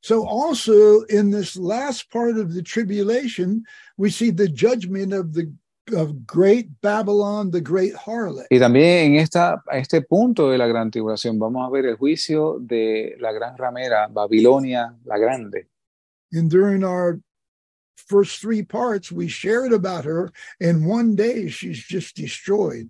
So 0.01 0.25
also 0.27 1.03
in 1.09 1.31
this 1.31 1.57
last 1.57 2.11
part 2.11 2.37
of 2.37 2.55
the 2.55 2.63
tribulation, 2.63 3.65
we 3.97 4.11
see 4.11 4.31
the 4.31 4.49
judgment 4.49 5.13
of 5.13 5.33
the 5.33 5.53
of 5.95 6.27
great 6.27 6.69
Babylon, 6.81 7.51
the 7.51 7.61
great 7.61 7.95
harlot. 7.95 8.47
Y 8.51 8.59
también 8.59 9.13
en 9.13 9.17
esta, 9.17 9.63
a 9.69 9.79
este 9.79 10.03
punto 10.03 10.51
de 10.51 10.59
la 10.59 10.67
gran 10.67 10.91
tribulación 10.91 11.39
vamos 11.39 11.67
a 11.67 11.71
ver 11.71 11.87
el 11.87 11.97
juicio 11.97 12.59
de 12.61 13.17
la 13.19 13.33
gran 13.33 13.57
ramera, 13.57 14.09
Babilonia 14.09 14.97
la 15.05 15.19
Grande. 15.19 15.69
And 16.33 16.51
during 16.51 16.85
our 16.85 17.21
first 17.97 18.41
three 18.41 18.63
parts, 18.63 19.11
we 19.11 19.29
shared 19.29 19.73
about 19.73 20.05
her, 20.05 20.33
and 20.61 20.87
one 20.87 21.15
day 21.15 21.49
she's 21.49 21.85
just 21.89 22.17
destroyed. 22.17 22.89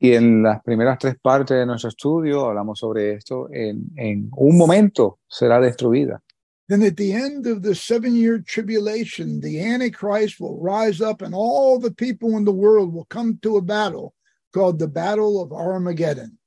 Y 0.00 0.14
en 0.14 0.44
las 0.44 0.62
primeras 0.62 0.98
tres 0.98 1.16
partes 1.20 1.56
de 1.56 1.66
nuestro 1.66 1.88
estudio 1.88 2.46
hablamos 2.46 2.78
sobre 2.78 3.14
esto. 3.14 3.48
En, 3.52 3.90
en 3.96 4.30
un 4.36 4.56
momento 4.56 5.18
será 5.26 5.60
destruida. 5.60 6.22
Then 6.68 6.82
at 6.82 6.98
the 6.98 7.12
end 7.12 7.46
of 7.46 7.62
the 7.62 7.74
seven 7.74 8.14
year 8.14 8.40
tribulation, 8.40 9.40
the 9.40 9.58
Antichrist 9.58 10.38
will 10.38 10.60
rise 10.60 11.00
up, 11.00 11.22
and 11.22 11.34
all 11.34 11.78
the 11.78 11.90
people 11.90 12.36
in 12.36 12.44
the 12.44 12.52
world 12.52 12.92
will 12.92 13.06
come 13.06 13.38
to 13.40 13.56
a 13.56 13.62
battle 13.62 14.14
called 14.52 14.78
the 14.78 14.88
Battle 14.88 15.40
of 15.40 15.50
Armageddon. 15.50 16.38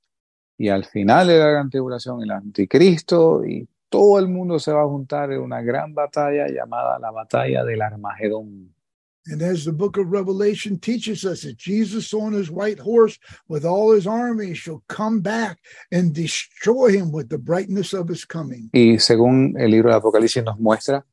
Y 0.59 0.69
al 0.69 0.83
final 0.83 1.27
de 1.27 1.39
la 1.39 1.47
gran 1.47 1.69
tribulación, 1.71 2.21
el 2.21 2.29
anticristo 2.29 3.43
y 3.43 3.67
todo 3.89 4.19
el 4.19 4.27
mundo 4.27 4.59
se 4.59 4.71
va 4.71 4.83
a 4.83 4.87
juntar 4.87 5.31
en 5.31 5.41
una 5.41 5.63
gran 5.63 5.95
batalla 5.95 6.47
llamada 6.47 6.99
la 6.99 7.09
batalla 7.09 7.63
del 7.63 7.81
Armagedón. 7.81 8.73
And 9.27 9.41
as 9.41 9.65
the 9.65 9.71
book 9.71 9.97
of 9.97 10.11
Revelation 10.11 10.79
teaches 10.79 11.25
us, 11.25 11.43
that 11.43 11.57
Jesus 11.57 12.13
on 12.13 12.33
his 12.33 12.49
white 12.49 12.79
horse 12.79 13.19
with 13.47 13.65
all 13.65 13.91
his 13.91 14.07
army 14.07 14.55
shall 14.55 14.83
come 14.87 15.21
back 15.21 15.59
and 15.91 16.13
destroy 16.13 16.91
him 16.91 17.11
with 17.11 17.29
the 17.29 17.37
brightness 17.37 17.93
of 17.93 18.07
his 18.07 18.25
coming. 18.25 18.69
Y 18.73 18.97
según 18.97 19.55
el 19.59 19.69
libro 19.69 19.91
de 19.91 19.97
Apocalipsis 19.97 20.43
nos 20.43 20.59
muestra, 20.59 21.05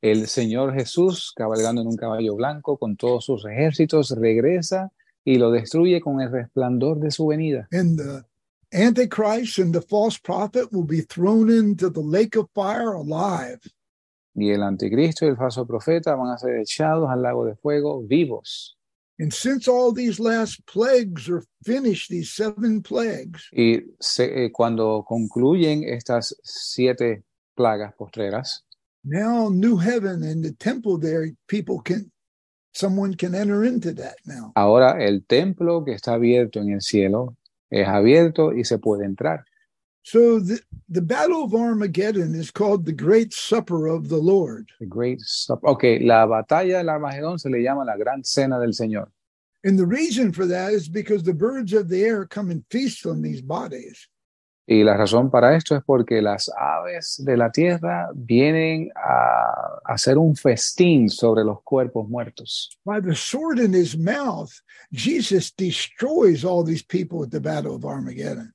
el 0.00 0.28
Señor 0.28 0.74
Jesús, 0.74 1.32
cabalgando 1.34 1.80
en 1.80 1.88
un 1.88 1.96
caballo 1.96 2.36
blanco 2.36 2.76
con 2.78 2.96
todos 2.96 3.24
sus 3.24 3.44
ejércitos, 3.44 4.10
regresa 4.10 4.92
y 5.24 5.38
lo 5.38 5.50
destruye 5.50 6.00
con 6.00 6.20
el 6.20 6.30
resplandor 6.30 7.00
de 7.00 7.10
su 7.10 7.26
venida. 7.26 7.66
And 7.72 7.98
the 7.98 8.24
Antichrist 8.72 9.58
and 9.58 9.72
the 9.72 9.80
false 9.80 10.18
prophet 10.18 10.72
will 10.72 10.84
be 10.84 11.00
thrown 11.00 11.50
into 11.50 11.88
the 11.88 12.00
lake 12.00 12.36
of 12.36 12.48
fire 12.54 12.92
alive. 12.92 13.60
Y 14.38 14.50
el 14.50 14.62
anticristo 14.62 15.24
y 15.24 15.28
el 15.30 15.36
falso 15.36 15.66
profeta 15.66 16.14
van 16.14 16.30
a 16.30 16.38
ser 16.38 16.56
echados 16.60 17.08
al 17.10 17.22
lago 17.22 17.44
de 17.46 17.56
fuego 17.56 18.02
vivos. 18.02 18.76
And 19.18 19.32
since 19.32 19.66
all 19.66 19.94
these 19.94 20.20
last 20.20 20.60
plagues 20.70 21.26
are 21.30 21.42
finished, 21.64 22.10
these 22.10 22.32
seven 22.34 22.82
plagues, 22.82 23.48
Y 23.50 23.80
se- 23.98 24.44
eh, 24.44 24.52
cuando 24.52 25.04
concluyen 25.08 25.84
estas 25.84 26.36
siete 26.42 27.24
plagas 27.54 27.94
postreras, 27.94 28.66
now 29.02 29.48
new 29.48 29.78
heaven 29.78 30.22
and 30.22 30.44
the 30.44 30.52
temple 30.52 30.98
there, 31.00 31.32
people 31.46 31.78
can, 31.82 32.12
someone 32.74 33.14
can 33.16 33.34
enter 33.34 33.64
into 33.64 33.94
that 33.94 34.16
now. 34.26 34.52
ahora 34.54 35.02
el 35.02 35.24
templo 35.24 35.82
que 35.82 35.92
está 35.94 36.12
abierto 36.12 36.60
en 36.60 36.72
el 36.72 36.82
cielo 36.82 37.36
es 37.70 37.88
abierto 37.88 38.52
y 38.52 38.64
se 38.64 38.78
puede 38.78 39.06
entrar. 39.06 39.46
So 40.06 40.38
the, 40.38 40.60
the 40.88 41.02
Battle 41.02 41.42
of 41.42 41.52
Armageddon 41.52 42.36
is 42.36 42.52
called 42.52 42.84
the 42.84 42.92
Great 42.92 43.34
Supper 43.34 43.88
of 43.88 44.08
the 44.08 44.16
Lord. 44.16 44.70
The 44.78 44.86
Great 44.86 45.20
Supper. 45.20 45.66
Ok, 45.66 45.98
la 46.00 46.24
batalla 46.26 46.76
del 46.76 46.90
Armagedón 46.90 47.40
se 47.40 47.50
le 47.50 47.60
llama 47.60 47.84
la 47.84 47.96
gran 47.96 48.22
cena 48.22 48.60
del 48.60 48.70
Señor. 48.70 49.08
And 49.64 49.76
the 49.76 49.84
reason 49.84 50.32
for 50.32 50.46
that 50.46 50.72
is 50.72 50.88
because 50.88 51.24
the 51.24 51.34
birds 51.34 51.72
of 51.72 51.88
the 51.88 52.04
air 52.04 52.24
come 52.24 52.52
and 52.52 52.62
feast 52.70 53.04
on 53.04 53.20
these 53.20 53.42
bodies. 53.42 54.08
Y 54.68 54.84
la 54.84 54.96
razón 54.96 55.28
para 55.28 55.56
esto 55.56 55.74
es 55.74 55.82
porque 55.84 56.22
las 56.22 56.48
aves 56.56 57.20
de 57.24 57.36
la 57.36 57.50
tierra 57.50 58.08
vienen 58.14 58.90
a 58.94 59.80
hacer 59.92 60.18
un 60.18 60.36
festín 60.36 61.10
sobre 61.10 61.42
los 61.42 61.64
cuerpos 61.64 62.08
muertos. 62.08 62.78
By 62.84 63.00
the 63.00 63.16
sword 63.16 63.58
in 63.58 63.72
his 63.72 63.98
mouth, 63.98 64.52
Jesus 64.92 65.50
destroys 65.50 66.44
all 66.44 66.62
these 66.62 66.84
people 66.84 67.24
at 67.24 67.32
the 67.32 67.40
Battle 67.40 67.74
of 67.74 67.84
Armageddon. 67.84 68.52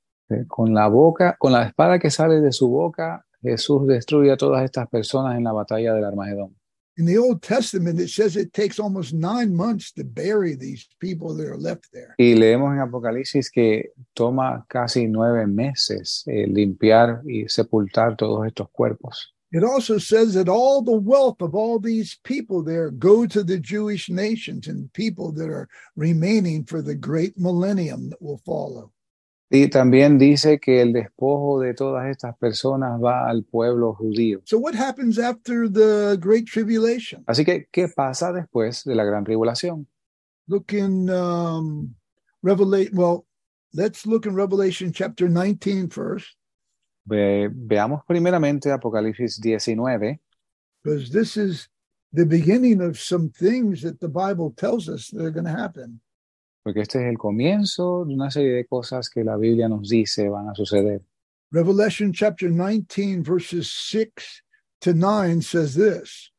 Con 0.48 0.74
la 0.74 0.88
boca, 0.88 1.36
con 1.40 1.52
la 1.52 1.64
espada 1.64 2.00
que 2.00 2.10
sale 2.10 2.42
de 2.42 2.52
su 2.52 2.70
boca, 2.70 3.26
Jesús 3.42 3.88
destruye 3.88 4.32
a 4.32 4.38
todas 4.38 4.64
estas 4.64 4.88
personas 4.88 5.38
en 5.38 5.44
la 5.44 5.52
batalla 5.52 5.94
del 5.94 6.06
Armagedón. 6.06 6.56
In 6.98 7.06
the 7.06 7.18
Old 7.18 7.42
Testament, 7.42 8.00
it 8.00 8.10
says 8.10 8.36
it 8.36 8.54
takes 8.54 8.78
almost 8.78 9.14
nine 9.14 9.56
months 9.56 9.94
to 9.94 10.04
bury 10.04 10.56
these 10.56 10.88
people 11.00 11.34
that 11.38 11.48
are 11.48 11.58
left 11.58 11.90
there. 11.94 12.14
Y 12.18 12.36
leemos 12.36 12.74
en 12.74 12.80
Apocalipsis 12.80 13.50
que 13.50 13.94
toma 14.14 14.66
casi 14.68 15.08
nueve 15.08 15.48
meses 15.48 16.24
eh, 16.28 16.46
limpiar 16.48 17.22
y 17.26 17.48
sepultar 17.48 18.18
todos 18.18 18.46
estos 18.46 18.70
cuerpos. 18.72 19.34
It 19.54 19.64
also 19.64 19.98
says 19.98 20.34
that 20.36 20.48
all 20.48 20.82
the 20.82 20.98
wealth 20.98 21.42
of 21.42 21.56
all 21.56 21.80
these 21.80 22.20
people 22.24 22.64
there 22.64 22.92
go 22.92 23.26
to 23.26 23.44
the 23.44 23.60
Jewish 23.60 24.10
nations 24.10 24.68
and 24.68 24.92
people 24.94 25.32
that 25.34 25.50
are 25.50 25.68
remaining 25.96 26.66
for 26.66 26.82
the 26.82 26.96
great 26.96 27.38
millennium 27.38 28.10
that 28.10 28.22
will 28.22 28.42
follow. 28.46 28.92
Y 29.54 29.68
también 29.68 30.18
dice 30.18 30.60
que 30.62 30.82
el 30.82 30.94
despojo 30.94 31.60
de 31.60 31.74
todas 31.74 32.10
estas 32.10 32.38
personas 32.38 33.02
va 33.04 33.28
al 33.28 33.44
pueblo 33.44 33.94
judío. 33.94 34.42
So, 34.46 34.58
what 34.58 34.76
happens 34.76 35.20
after 35.20 35.70
the 35.70 36.18
Great 36.18 36.46
Tribulation? 36.46 37.26
Así 37.28 37.44
que, 37.44 37.68
¿qué 37.70 37.90
pasa 37.90 38.32
después 38.32 38.86
de 38.86 38.96
la 38.96 39.04
gran 39.04 39.26
tribulación? 39.26 39.88
Look 40.48 40.72
in 40.72 41.10
um, 41.10 41.94
Revelation. 42.42 42.96
Well, 42.96 43.26
let's 43.74 44.06
look 44.06 44.26
in 44.26 44.36
Revelation 44.36 44.94
chapter 44.94 45.28
19 45.28 45.90
first, 45.90 46.38
Ve- 47.06 47.50
veamos 47.52 48.06
primeramente 48.06 48.72
Apocalipsis 48.72 49.38
19, 49.38 50.18
because 50.82 51.10
this 51.12 51.36
is 51.36 51.68
the 52.14 52.26
beginning 52.26 52.82
of 52.82 52.98
some 52.98 53.30
things 53.30 53.82
that 53.82 54.00
the 54.00 54.08
Bible 54.08 54.54
tells 54.56 54.88
us 54.88 55.10
that 55.10 55.26
are 55.26 55.32
going 55.32 55.46
to 55.46 55.52
happen. 55.52 56.00
Porque 56.64 56.82
este 56.82 57.00
es 57.00 57.10
el 57.10 57.18
comienzo 57.18 58.06
de 58.06 58.14
una 58.14 58.30
serie 58.30 58.54
de 58.54 58.66
cosas 58.66 59.10
que 59.10 59.24
la 59.24 59.38
Biblia 59.38 59.68
nos 59.68 59.90
dice 59.90 60.30
van 60.30 60.50
a 60.50 60.56
suceder. 60.56 61.02
Revelation 61.52 62.14
chapter 62.14 62.50
19, 62.50 63.24
verses 63.24 63.72
6 63.72 64.44
to 64.82 64.94
9 64.94 65.42
says 65.42 65.76
this 65.76 66.32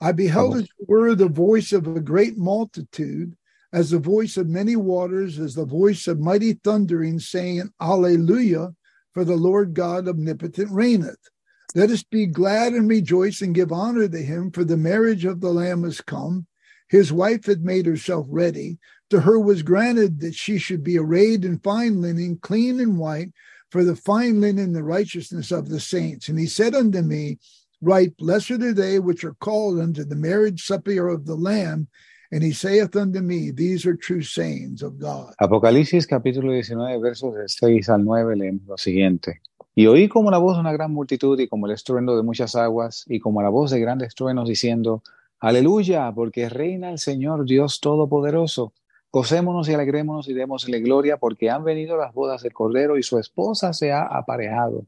I 0.00 0.12
beheld 0.12 0.56
as 0.56 0.64
it 0.64 0.88
were 0.88 1.14
the 1.14 1.28
voice 1.28 1.72
of 1.72 1.86
a 1.86 2.00
great 2.00 2.36
multitude, 2.36 3.36
as 3.72 3.90
the 3.90 3.98
voice 3.98 4.36
of 4.36 4.48
many 4.48 4.76
waters, 4.76 5.38
as 5.38 5.54
the 5.54 5.64
voice 5.64 6.06
of 6.06 6.20
mighty 6.20 6.54
thundering, 6.54 7.18
saying, 7.18 7.72
Alleluia, 7.80 8.74
for 9.12 9.24
the 9.24 9.36
Lord 9.36 9.72
God 9.72 10.08
omnipotent 10.08 10.70
reigneth. 10.70 11.30
Let 11.74 11.90
us 11.90 12.02
be 12.02 12.26
glad 12.26 12.72
and 12.72 12.88
rejoice 12.88 13.40
and 13.40 13.54
give 13.54 13.72
honor 13.72 14.08
to 14.08 14.18
him, 14.18 14.50
for 14.50 14.64
the 14.64 14.76
marriage 14.76 15.24
of 15.24 15.40
the 15.40 15.50
Lamb 15.50 15.84
is 15.84 16.00
come. 16.00 16.46
His 16.94 17.12
wife 17.12 17.46
had 17.46 17.64
made 17.64 17.86
herself 17.86 18.24
ready. 18.30 18.78
To 19.10 19.18
her 19.18 19.40
was 19.40 19.64
granted 19.64 20.20
that 20.20 20.36
she 20.36 20.58
should 20.58 20.84
be 20.84 20.96
arrayed 20.96 21.44
in 21.44 21.58
fine 21.58 22.00
linen, 22.00 22.38
clean 22.40 22.78
and 22.78 23.00
white, 23.00 23.32
for 23.70 23.82
the 23.82 23.96
fine 23.96 24.40
linen, 24.40 24.72
the 24.72 24.84
righteousness 24.84 25.50
of 25.50 25.68
the 25.68 25.80
saints. 25.80 26.28
And 26.28 26.38
he 26.38 26.46
said 26.46 26.72
unto 26.72 27.02
me, 27.02 27.38
Right, 27.82 28.16
blessed 28.16 28.62
are 28.62 28.72
they 28.72 29.00
which 29.00 29.24
are 29.24 29.34
called 29.40 29.80
unto 29.80 30.04
the 30.04 30.14
marriage 30.14 30.64
supper 30.64 31.08
of 31.08 31.26
the 31.26 31.34
Lamb. 31.34 31.88
And 32.30 32.44
he 32.44 32.52
saith 32.52 32.94
unto 32.94 33.20
me, 33.20 33.50
These 33.50 33.86
are 33.86 33.96
true 33.96 34.22
sayings 34.22 34.80
of 34.80 35.00
God. 35.00 35.34
Apocalipsis 35.40 36.06
capítulo 36.06 36.52
19 36.52 37.00
versos 37.00 37.34
del 37.34 37.48
6 37.48 37.88
al 37.88 38.04
9 38.04 38.36
leemos 38.36 38.68
lo 38.68 38.78
siguiente. 38.78 39.40
Y 39.74 39.86
oí 39.86 40.08
como 40.08 40.30
la 40.30 40.38
voz 40.38 40.54
de 40.54 40.60
una 40.60 40.72
gran 40.72 40.92
multitud 40.92 41.40
y 41.40 41.48
como 41.48 41.66
el 41.66 41.72
estruendo 41.72 42.16
de 42.16 42.22
muchas 42.22 42.54
aguas 42.54 43.04
y 43.08 43.18
como 43.18 43.42
la 43.42 43.48
voz 43.48 43.72
de 43.72 43.80
grandes 43.80 44.14
truenos 44.14 44.48
diciendo, 44.48 45.02
Aleluya, 45.44 46.10
porque 46.14 46.48
reina 46.48 46.90
el 46.90 46.98
Señor 46.98 47.44
Dios 47.44 47.78
Todopoderoso. 47.78 48.72
Gocémonos 49.12 49.68
y 49.68 49.74
alegrémonos 49.74 50.26
y 50.30 50.32
démosle 50.32 50.80
gloria 50.80 51.18
porque 51.18 51.50
han 51.50 51.64
venido 51.64 51.98
las 51.98 52.14
bodas 52.14 52.42
del 52.42 52.54
Cordero 52.54 52.96
y 52.96 53.02
su 53.02 53.18
esposa 53.18 53.74
se 53.74 53.92
ha 53.92 54.04
aparejado. 54.04 54.86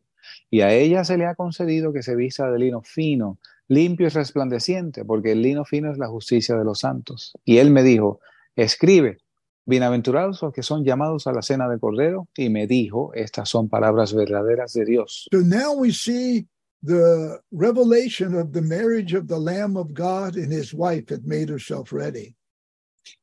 Y 0.49 0.63
a 0.63 0.73
ella 0.73 1.05
se 1.05 1.19
le 1.19 1.27
ha 1.27 1.35
concedido 1.35 1.93
que 1.93 2.03
se 2.03 2.17
vista 2.17 2.51
de 2.51 2.59
lino 2.59 2.81
fino, 2.81 3.39
limpio 3.69 4.07
y 4.07 4.09
resplandeciente, 4.09 5.05
porque 5.05 5.33
el 5.33 5.43
lino 5.43 5.67
fino 5.67 5.93
es 5.93 5.99
la 5.99 6.09
justicia 6.09 6.57
de 6.57 6.65
los 6.65 6.79
santos. 6.79 7.35
Y 7.45 7.59
él 7.59 7.71
me 7.71 7.83
dijo, 7.83 8.21
escribe, 8.55 9.19
bienaventurados 9.67 10.41
los 10.41 10.55
que 10.55 10.63
son 10.63 10.87
llamados 10.87 11.27
a 11.27 11.33
la 11.33 11.43
cena 11.43 11.69
del 11.69 11.81
Cordero. 11.81 12.29
Y 12.35 12.49
me 12.49 12.67
dijo, 12.67 13.13
estas 13.13 13.51
son 13.51 13.69
palabras 13.69 14.15
verdaderas 14.15 14.73
de 14.73 14.87
Dios. 14.87 15.29
So 15.31 15.41
now 15.41 15.75
we 15.75 15.93
see 15.93 16.49
the 16.83 17.41
revelation 17.51 18.35
of 18.35 18.53
the 18.53 18.63
marriage 18.63 19.15
of 19.15 19.29
the 19.29 19.39
Lamb 19.39 19.77
of 19.77 19.95
God 19.95 20.37
and 20.37 20.53
his 20.53 20.73
wife 20.73 21.09
had 21.09 21.27
made 21.27 21.49
herself 21.49 21.93
ready. 21.93 22.37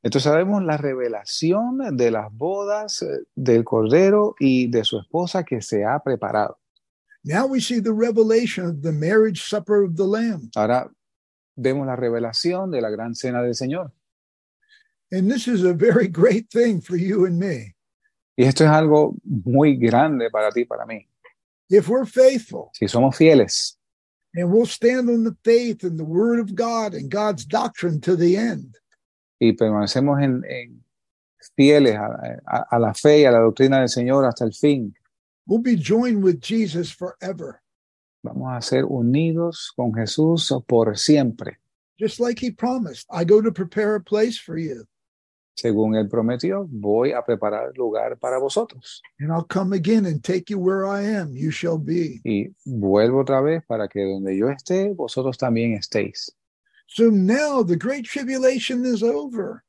Entonces 0.01 0.23
sabemos 0.23 0.63
la 0.63 0.77
revelación 0.77 1.97
de 1.97 2.11
las 2.11 2.31
bodas 2.31 3.01
eh, 3.01 3.25
del 3.35 3.63
Cordero 3.63 4.35
y 4.39 4.67
de 4.67 4.83
su 4.83 4.97
esposa 4.97 5.43
que 5.43 5.61
se 5.61 5.83
ha 5.83 5.99
preparado. 5.99 6.57
Now 7.25 7.47
we 7.47 7.59
see 7.59 7.79
the 7.79 7.93
revelation 7.93 8.65
of 8.65 8.81
the 8.81 8.91
marriage 8.91 9.43
supper 9.43 9.83
of 9.83 9.95
the 9.95 10.05
Lamb. 10.05 10.49
Ahora 10.55 10.89
vemos 11.55 11.85
la 11.85 11.95
revelación 11.95 12.71
de 12.71 12.81
la 12.81 12.89
gran 12.89 13.15
cena 13.15 13.41
del 13.41 13.55
Señor. 13.55 13.91
And 15.11 15.29
this 15.29 15.47
is 15.47 15.63
a 15.63 15.73
very 15.73 16.07
great 16.07 16.49
thing 16.49 16.81
for 16.81 16.97
you 16.97 17.25
and 17.25 17.37
me. 17.37 17.75
Y 18.35 18.45
esto 18.45 18.63
es 18.63 18.69
algo 18.69 19.15
muy 19.23 19.77
grande 19.77 20.29
para 20.31 20.51
ti 20.51 20.65
para 20.65 20.85
mí. 20.85 21.07
If 21.73 21.87
we're 21.89 22.05
faithful 22.05 22.69
Si 22.75 22.85
somos 22.87 23.15
fieles. 23.15 23.75
and 24.35 24.51
we'll 24.51 24.65
stand 24.67 25.09
on 25.09 25.23
the 25.23 25.35
faith 25.43 25.83
and 25.83 25.97
the 25.97 26.03
word 26.05 26.39
of 26.39 26.53
God 26.55 26.93
and 26.93 27.09
God's 27.09 27.45
doctrine 27.45 27.99
to 28.01 28.15
the 28.15 28.37
end, 28.37 28.75
y 29.41 29.53
permanecemos 29.53 30.21
en, 30.21 30.43
en 30.47 30.83
fieles 31.57 31.95
a, 31.95 32.39
a- 32.47 32.65
a 32.71 32.79
la 32.79 32.93
fe 32.93 33.21
y 33.21 33.25
a 33.25 33.31
la 33.31 33.39
doctrina 33.39 33.79
del 33.79 33.89
Señor 33.89 34.25
hasta 34.27 34.45
el 34.45 34.53
fin, 34.53 34.93
we'll 35.47 35.59
be 35.61 35.75
joined 35.75 36.23
with 36.23 36.39
Jesus 36.39 36.91
forever. 36.91 37.59
vamos 38.23 38.53
a 38.55 38.61
ser 38.61 38.85
unidos 38.85 39.71
con 39.75 39.91
Jesús 39.93 40.51
por 40.67 40.95
siempre, 40.95 41.57
Just 41.99 42.19
like 42.19 42.39
he 42.39 42.51
promised, 42.51 43.05
I 43.11 43.23
go 43.23 43.41
to 43.41 43.51
prepare 43.51 43.95
a 43.95 44.01
place 44.01 44.37
for 44.37 44.57
you, 44.57 44.85
según 45.55 45.95
Él 45.95 46.07
prometió. 46.07 46.67
Voy 46.69 47.11
a 47.11 47.23
preparar 47.23 47.71
lugar 47.77 48.17
para 48.17 48.37
vosotros 48.37 49.01
and 49.19 49.31
I'll 49.31 49.45
come 49.47 49.73
again 49.73 50.05
and 50.05 50.21
take 50.21 50.49
you 50.49 50.59
where 50.59 50.85
I 50.85 51.03
am. 51.03 51.35
You 51.35 51.51
shall 51.51 51.77
be. 51.77 52.21
y 52.23 52.53
vuelvo 52.65 53.21
otra 53.21 53.41
vez 53.41 53.63
para 53.65 53.87
que 53.87 54.03
donde 54.03 54.37
yo 54.37 54.49
esté, 54.49 54.93
vosotros 54.93 55.37
también 55.37 55.73
estéis. 55.73 56.35
So 56.87 57.09
now 57.09 57.63
the 57.63 57.75
great 57.75 58.05
tribulation 58.05 58.85
is 58.85 59.01
over. 59.01 59.63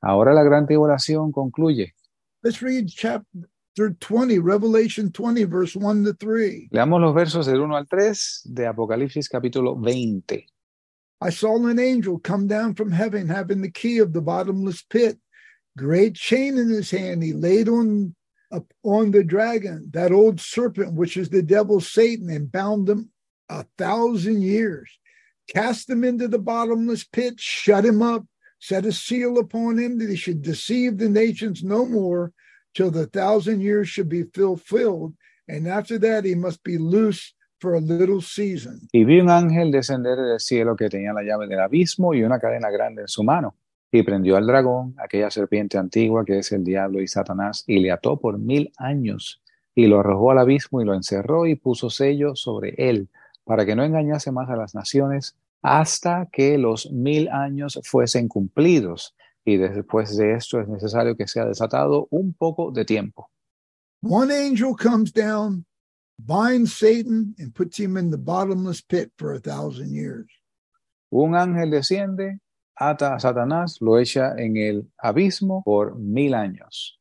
Ahora 0.00 0.34
la 0.34 0.42
gran 0.42 0.66
tribulación 0.66 1.32
concluye. 1.32 1.94
Let's 2.42 2.60
read 2.60 2.88
chapter 2.88 3.96
20, 4.00 4.38
Revelation 4.40 5.10
20, 5.10 5.44
verse 5.46 5.76
1 5.76 6.04
to 6.04 6.14
3. 6.14 6.68
Leamos 6.70 7.00
los 7.00 7.14
versos 7.14 7.46
del 7.46 7.60
1 7.60 7.76
al 7.76 7.86
3 7.88 8.42
de 8.44 8.66
Apocalipsis 8.66 9.28
capítulo 9.28 9.76
20. 9.76 10.46
I 11.22 11.30
saw 11.30 11.64
an 11.66 11.78
angel 11.78 12.18
come 12.18 12.48
down 12.48 12.74
from 12.74 12.90
heaven 12.90 13.28
having 13.28 13.62
the 13.62 13.70
key 13.70 13.98
of 13.98 14.12
the 14.12 14.20
bottomless 14.20 14.82
pit, 14.82 15.18
great 15.78 16.16
chain 16.16 16.58
in 16.58 16.68
his 16.68 16.90
hand. 16.90 17.22
He 17.22 17.32
laid 17.32 17.68
on 17.68 18.16
on 18.82 19.12
the 19.12 19.22
dragon, 19.22 19.88
that 19.92 20.12
old 20.12 20.40
serpent, 20.40 20.94
which 20.94 21.16
is 21.16 21.30
the 21.30 21.42
devil 21.42 21.80
Satan, 21.80 22.28
and 22.28 22.50
bound 22.50 22.88
him 22.88 23.10
a 23.48 23.64
thousand 23.78 24.42
years, 24.42 24.90
cast 25.48 25.88
him 25.88 26.02
into 26.02 26.26
the 26.26 26.40
bottomless 26.40 27.04
pit, 27.04 27.38
shut 27.38 27.84
him 27.84 28.02
up, 28.02 28.26
set 28.58 28.84
a 28.84 28.92
seal 28.92 29.38
upon 29.38 29.78
him 29.78 29.98
that 29.98 30.10
he 30.10 30.16
should 30.16 30.42
deceive 30.42 30.98
the 30.98 31.08
nations 31.08 31.62
no 31.62 31.86
more 31.86 32.32
till 32.74 32.90
the 32.90 33.06
thousand 33.06 33.60
years 33.60 33.88
should 33.88 34.08
be 34.08 34.24
fulfilled. 34.24 35.14
And 35.48 35.68
after 35.68 35.98
that, 36.00 36.24
he 36.24 36.34
must 36.34 36.62
be 36.64 36.78
loose 36.78 37.32
for 37.62 37.76
a 37.76 37.80
little 37.80 38.20
season. 38.20 38.80
Y 38.92 39.04
vi 39.04 39.20
un 39.20 39.30
ángel 39.30 39.70
descender 39.70 40.18
del 40.18 40.40
cielo 40.40 40.74
que 40.74 40.88
tenía 40.88 41.12
la 41.12 41.22
llave 41.22 41.46
del 41.46 41.60
abismo 41.60 42.12
y 42.12 42.24
una 42.24 42.40
cadena 42.40 42.70
grande 42.70 43.02
en 43.02 43.08
su 43.08 43.22
mano. 43.22 43.54
Y 43.92 44.02
prendió 44.02 44.36
al 44.36 44.46
dragón, 44.46 44.94
aquella 44.98 45.30
serpiente 45.30 45.78
antigua 45.78 46.24
que 46.24 46.38
es 46.38 46.50
el 46.50 46.64
diablo 46.64 47.00
y 47.00 47.06
Satanás, 47.06 47.62
y 47.66 47.78
le 47.78 47.92
ató 47.92 48.18
por 48.18 48.38
mil 48.38 48.72
años, 48.78 49.40
y 49.74 49.86
lo 49.86 50.00
arrojó 50.00 50.32
al 50.32 50.38
abismo 50.38 50.82
y 50.82 50.84
lo 50.84 50.94
encerró 50.94 51.46
y 51.46 51.54
puso 51.54 51.88
sello 51.88 52.34
sobre 52.34 52.74
él, 52.76 53.08
para 53.44 53.64
que 53.64 53.76
no 53.76 53.84
engañase 53.84 54.32
más 54.32 54.50
a 54.50 54.56
las 54.56 54.74
naciones, 54.74 55.36
hasta 55.62 56.28
que 56.32 56.58
los 56.58 56.90
mil 56.90 57.28
años 57.28 57.78
fuesen 57.84 58.28
cumplidos. 58.28 59.14
Y 59.44 59.56
después 59.56 60.16
de 60.16 60.34
esto 60.34 60.60
es 60.60 60.68
necesario 60.68 61.16
que 61.16 61.28
sea 61.28 61.44
desatado 61.44 62.08
un 62.10 62.32
poco 62.34 62.72
de 62.72 62.84
tiempo. 62.84 63.30
One 64.02 64.32
angel 64.32 64.74
comes 64.76 65.12
down, 65.12 65.64
binds 66.26 66.76
Satan, 66.76 67.34
and 67.38 67.54
puts 67.54 67.78
him 67.78 67.96
in 67.96 68.10
the 68.10 68.18
bottomless 68.18 68.80
pit 68.80 69.12
for 69.16 69.32
a 69.32 69.40
thousand 69.40 69.94
years. 69.94 70.28
Un 71.10 71.34
ángel 71.34 71.70
desciende, 71.70 72.38
ata 72.78 73.14
a 73.14 73.20
Satanás, 73.20 73.78
lo 73.80 73.98
echa 73.98 74.34
en 74.38 74.56
el 74.56 74.86
abismo 75.02 75.62
por 75.64 75.94
mil 75.96 76.32
años. 76.32 76.96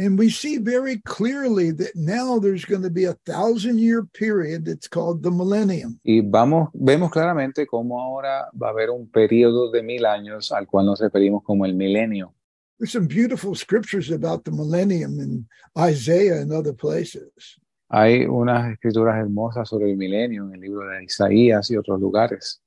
And 0.00 0.16
we 0.16 0.30
see 0.30 0.58
very 0.58 0.98
clearly 1.04 1.72
that 1.72 1.96
now 1.96 2.38
there's 2.38 2.64
going 2.64 2.82
to 2.82 2.90
be 2.90 3.04
a 3.04 3.14
thousand 3.26 3.80
year 3.80 4.04
period 4.04 4.64
that's 4.64 4.86
called 4.86 5.24
the 5.24 5.30
millennium. 5.30 5.98
Y 6.04 6.20
vamos, 6.20 6.68
vemos 6.72 7.10
claramente 7.10 7.66
cómo 7.66 8.00
ahora 8.00 8.48
va 8.54 8.68
a 8.68 8.70
haber 8.70 8.90
un 8.90 9.08
periodo 9.10 9.72
de 9.72 9.82
mil 9.82 10.06
años 10.06 10.52
al 10.52 10.68
cual 10.68 10.86
nos 10.86 11.00
referimos 11.00 11.42
como 11.42 11.64
el 11.64 11.74
milenio. 11.74 12.32
There's 12.78 12.92
some 12.92 13.08
beautiful 13.08 13.56
scriptures 13.56 14.12
about 14.12 14.44
the 14.44 14.52
millennium 14.52 15.18
in 15.18 15.48
Isaiah 15.76 16.40
and 16.40 16.52
other 16.52 16.72
places. 16.72 17.58
Hay 17.88 18.26
unas 18.26 18.72
escrituras 18.72 19.16
hermosas 19.18 19.68
sobre 19.68 19.90
el 19.90 19.96
milenio 19.96 20.44
en 20.46 20.54
el 20.54 20.60
libro 20.60 20.86
de 20.88 21.04
Isaías 21.04 21.70
y 21.70 21.76
otros 21.76 22.00
lugares. 22.00 22.60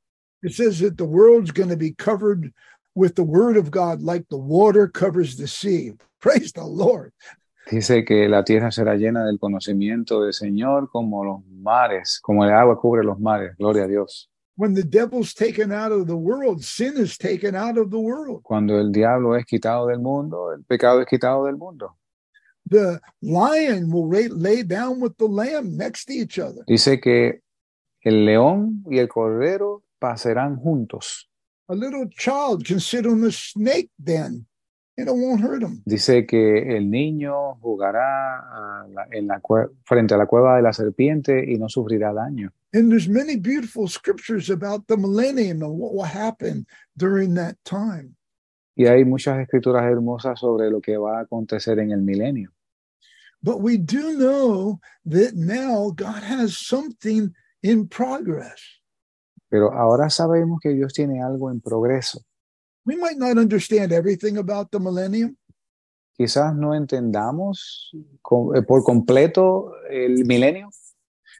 It 0.43 0.53
says 0.53 0.79
that 0.79 0.97
the 0.97 1.05
world's 1.05 1.51
going 1.51 1.69
to 1.69 1.77
be 1.77 1.93
covered 1.93 2.51
with 2.95 3.13
the 3.13 3.23
word 3.23 3.57
of 3.57 3.69
God 3.69 4.01
like 4.01 4.25
the 4.29 4.37
water 4.37 4.87
covers 4.87 5.37
the 5.37 5.47
sea. 5.47 5.93
Praise 6.19 6.51
the 6.51 6.65
Lord. 6.65 7.13
Dice 7.69 8.03
que 8.03 8.27
la 8.27 8.43
tierra 8.43 8.71
será 8.71 8.95
llena 8.95 9.23
del 9.23 9.37
conocimiento 9.37 10.23
del 10.23 10.33
Señor 10.33 10.89
como 10.89 11.23
los 11.23 11.45
mares, 11.45 12.19
como 12.19 12.43
el 12.43 12.51
agua 12.51 12.79
cubre 12.79 13.03
los 13.03 13.19
mares. 13.19 13.55
Gloria 13.57 13.83
a 13.83 13.87
Dios. 13.87 14.27
When 14.55 14.73
the 14.73 14.83
devil's 14.83 15.33
taken 15.33 15.71
out 15.71 15.91
of 15.91 16.07
the 16.07 16.17
world, 16.17 16.63
sin 16.63 16.97
is 16.97 17.17
taken 17.17 17.55
out 17.55 17.77
of 17.77 17.89
the 17.91 17.99
world. 17.99 18.41
Cuando 18.43 18.79
el 18.79 18.91
diablo 18.91 19.35
es 19.35 19.45
quitado 19.45 19.87
del 19.87 19.99
mundo, 19.99 20.51
el 20.51 20.63
pecado 20.63 21.01
es 21.01 21.07
quitado 21.07 21.45
del 21.45 21.57
mundo. 21.57 21.95
The 22.71 23.01
lion 23.21 23.91
will 23.91 24.07
lay, 24.09 24.29
lay 24.29 24.63
down 24.63 25.01
with 25.01 25.17
the 25.17 25.27
lamb 25.27 25.75
next 25.75 26.05
to 26.05 26.13
each 26.13 26.39
other. 26.39 26.63
Dice 26.65 27.01
que 27.01 27.41
el 28.01 28.23
león 28.25 28.83
y 28.89 28.97
el 28.99 29.09
cordero 29.09 29.83
pasarán 29.99 30.55
juntos. 30.55 31.27
A 31.67 31.75
little 31.75 32.07
child 32.09 32.65
can 32.65 32.79
sit 32.79 33.05
on 33.05 33.21
the 33.21 33.31
snake 33.31 33.89
den 33.97 34.45
and 34.97 35.07
it 35.09 35.13
won't 35.13 35.41
hurt 35.41 35.61
him. 35.63 35.81
Dice 35.85 36.25
que 36.25 36.77
el 36.77 36.89
niño 36.89 37.55
jugará 37.61 38.39
a 38.39 38.87
la- 38.87 39.07
en 39.11 39.27
la 39.27 39.39
cue- 39.41 39.69
frente 39.83 40.13
a 40.13 40.17
la 40.17 40.25
cueva 40.25 40.55
de 40.55 40.61
la 40.61 40.71
serpiente 40.71 41.43
y 41.45 41.57
no 41.57 41.67
sufrirá 41.67 42.13
daño. 42.13 42.51
And 42.73 42.89
there's 42.89 43.09
many 43.09 43.35
beautiful 43.35 43.89
scriptures 43.89 44.49
about 44.49 44.85
the 44.87 44.95
millennium 44.95 45.61
and 45.61 45.77
what 45.77 45.93
will 45.93 46.05
happen 46.07 46.65
during 46.97 47.33
that 47.35 47.55
time. 47.65 48.15
Y 48.77 48.85
hay 48.87 49.03
muchas 49.03 49.39
escrituras 49.39 49.83
hermosas 49.83 50.39
sobre 50.39 50.69
lo 50.69 50.79
que 50.79 50.95
va 50.95 51.19
a 51.19 51.21
acontecer 51.23 51.77
en 51.79 51.91
el 51.91 52.01
milenio. 52.01 52.51
But 53.43 53.61
we 53.61 53.77
do 53.77 54.17
know 54.17 54.79
that 55.05 55.35
now 55.35 55.91
God 55.95 56.23
has 56.23 56.57
something 56.57 57.33
in 57.63 57.87
progress. 57.87 58.61
Pero 59.49 59.71
ahora 59.73 60.09
sabemos 60.09 60.59
que 60.61 60.73
Dios 60.73 60.93
tiene 60.93 61.21
algo 61.21 61.51
en 61.51 61.59
progreso. 61.59 62.19
We 62.85 62.95
might 62.95 63.17
not 63.17 63.37
understand 63.37 63.91
everything 63.91 64.37
about 64.37 64.71
the 64.71 64.79
millennium, 64.79 65.37
Quizás 66.21 66.55
no 66.55 66.75
entendamos 66.75 67.89
eh, 67.93 68.61
por 68.61 68.83
completo 68.83 69.73
el 69.89 70.23
milenio, 70.25 70.69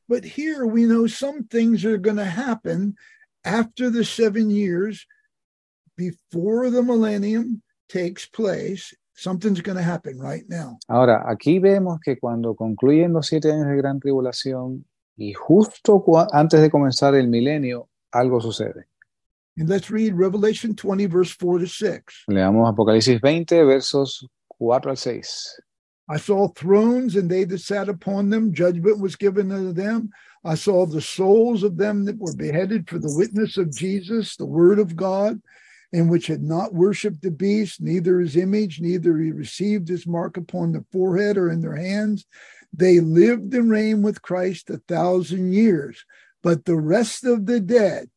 but 0.07 0.23
here 0.23 0.65
we 0.65 0.85
know 0.85 1.05
some 1.05 1.43
things 1.43 1.85
are 1.85 1.99
going 1.99 2.17
to 2.17 2.25
happen 2.25 2.95
after 3.45 3.91
the 3.91 4.03
seven 4.03 4.49
years 4.49 5.05
before 5.95 6.71
the 6.71 6.81
millennium 6.81 7.61
takes 7.89 8.25
place. 8.25 8.91
Something's 9.21 9.61
going 9.61 9.77
to 9.77 9.83
happen 9.83 10.17
right 10.17 10.43
now. 10.49 10.79
Ahora, 10.89 11.23
aquí 11.27 11.59
vemos 11.59 11.99
que 12.03 12.17
cuando 12.17 12.55
concluyen 12.55 13.13
los 13.13 13.27
siete 13.27 13.51
años 13.51 13.67
de 13.67 13.77
gran 13.77 13.99
tribulación 13.99 14.83
y 15.15 15.33
justo 15.33 16.03
antes 16.33 16.59
de 16.59 16.71
comenzar 16.71 17.13
el 17.13 17.27
milenio, 17.27 17.87
algo 18.11 18.41
sucede. 18.41 18.87
And 19.57 19.69
let's 19.69 19.91
read 19.91 20.15
Revelation 20.15 20.73
20, 20.75 21.05
verse 21.05 21.35
4 21.35 21.59
to 21.59 21.67
6. 21.67 22.23
Leamos 22.29 22.67
Apocalipsis 22.67 23.21
20, 23.21 23.63
versos 23.63 24.27
4 24.57 24.89
al 24.89 24.97
6. 24.97 25.61
I 26.09 26.17
saw 26.17 26.47
thrones 26.47 27.15
and 27.15 27.29
they 27.29 27.43
that 27.43 27.59
sat 27.59 27.89
upon 27.89 28.31
them, 28.31 28.51
judgment 28.51 28.99
was 28.99 29.15
given 29.15 29.51
unto 29.51 29.71
them. 29.71 30.09
I 30.43 30.55
saw 30.55 30.87
the 30.87 30.99
souls 30.99 31.61
of 31.61 31.77
them 31.77 32.05
that 32.05 32.17
were 32.17 32.35
beheaded 32.35 32.89
for 32.89 32.97
the 32.97 33.13
witness 33.15 33.57
of 33.57 33.71
Jesus, 33.71 34.35
the 34.35 34.47
word 34.47 34.79
of 34.79 34.95
God, 34.95 35.39
and 35.93 36.09
which 36.09 36.27
had 36.27 36.41
not 36.41 36.73
worshipped 36.73 37.21
the 37.21 37.31
beast, 37.31 37.81
neither 37.81 38.19
his 38.19 38.35
image, 38.35 38.79
neither 38.79 39.17
he 39.17 39.31
received 39.31 39.87
his 39.87 40.07
mark 40.07 40.37
upon 40.37 40.71
the 40.71 40.85
forehead 40.91 41.37
or 41.37 41.51
in 41.51 41.61
their 41.61 41.75
hands. 41.75 42.25
They 42.73 42.99
lived 42.99 43.53
and 43.53 43.69
reigned 43.69 44.03
with 44.03 44.21
Christ 44.21 44.69
a 44.69 44.77
thousand 44.87 45.53
years. 45.53 46.05
But 46.41 46.65
the 46.65 46.77
rest 46.77 47.25
of 47.25 47.45
the 47.45 47.59
dead 47.59 48.09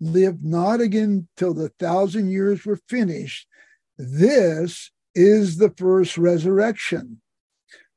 lived 0.00 0.44
not 0.44 0.80
again 0.80 1.28
till 1.36 1.54
the 1.54 1.70
thousand 1.78 2.30
years 2.30 2.64
were 2.64 2.80
finished. 2.88 3.48
This 3.96 4.90
is 5.14 5.56
the 5.56 5.72
first 5.76 6.18
resurrection. 6.18 7.22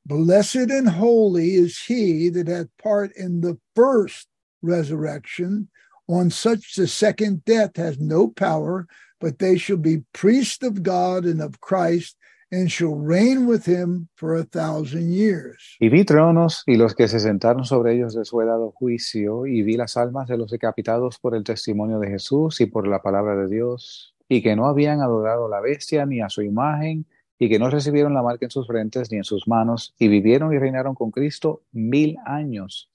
Blessed 0.06 0.56
and 0.56 0.90
holy 0.90 1.56
is 1.56 1.78
he 1.84 2.30
that 2.30 2.48
hath 2.48 2.68
part 2.82 3.12
in 3.16 3.42
the 3.42 3.60
first 3.76 4.28
resurrection. 4.62 5.70
On 6.08 6.32
such 6.32 6.74
the 6.74 6.88
second 6.88 7.46
death 7.46 7.76
has 7.76 8.00
no 8.00 8.30
power, 8.30 8.88
but 9.20 9.38
they 9.38 9.58
shall 9.58 9.78
be 9.78 10.04
priests 10.14 10.64
of 10.64 10.82
God 10.82 11.26
and 11.26 11.42
of 11.42 11.60
Christ, 11.60 12.18
and 12.52 12.70
shall 12.70 12.96
reign 12.96 13.48
with 13.48 13.66
him 13.66 14.08
for 14.16 14.36
a 14.36 14.44
thousand 14.44 15.12
years. 15.12 15.78
Y 15.80 15.90
vi 15.90 16.04
tronos 16.04 16.64
y 16.66 16.78
los 16.78 16.96
que 16.96 17.08
se 17.08 17.20
sentaron 17.20 17.66
sobre 17.66 17.96
ellos 17.96 18.16
les 18.16 18.30
fue 18.30 18.46
dado 18.46 18.72
juicio, 18.72 19.46
y 19.46 19.62
vi 19.62 19.78
las 19.78 19.98
almas 19.98 20.28
de 20.28 20.38
los 20.38 20.52
decapitados 20.52 21.20
por 21.20 21.36
el 21.36 21.44
testimonio 21.44 22.00
de 22.00 22.10
Jesús 22.10 22.60
y 22.62 22.66
por 22.66 22.88
la 22.88 23.02
palabra 23.02 23.36
de 23.36 23.48
Dios, 23.48 24.16
y 24.28 24.42
que 24.42 24.56
no 24.56 24.68
habían 24.68 25.02
adorado 25.02 25.46
a 25.46 25.50
la 25.50 25.62
bestia 25.62 26.06
ni 26.06 26.22
a 26.22 26.30
su 26.30 26.42
imagen, 26.42 27.06
y 27.38 27.50
que 27.50 27.60
no 27.60 27.70
recibieron 27.70 28.14
la 28.14 28.22
marca 28.22 28.46
en 28.46 28.52
sus 28.52 28.68
frentes 28.68 29.12
ni 29.12 29.18
en 29.18 29.24
sus 29.24 29.48
manos, 29.48 29.94
y 29.98 30.08
vivieron 30.08 30.54
y 30.54 30.58
reinaron 30.58 30.96
con 30.96 31.12
Cristo 31.12 31.62
mil 31.72 32.18
años. 32.26 32.90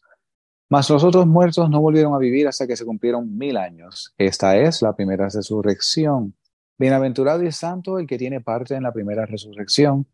Mas 0.70 0.88
los 0.90 1.04
otros 1.04 1.26
muertos 1.26 1.68
no 1.68 1.80
volvieron 1.80 2.14
a 2.14 2.18
vivir 2.18 2.48
hasta 2.48 2.66
que 2.66 2.76
se 2.76 2.84
cumplieron 2.84 3.36
mil 3.36 3.56
años. 3.56 4.14
Esta 4.18 4.56
es 4.56 4.82
la 4.82 4.94
primera 4.94 5.28
resurrección. 5.28 6.34
Bienaventurado 6.78 7.42
y 7.44 7.52
santo 7.52 7.98
el 7.98 8.06
que 8.06 8.18
tiene 8.18 8.40
parte 8.40 8.74
en 8.74 8.82
la 8.82 8.92
primera 8.92 9.26
resurrección. 9.26 10.06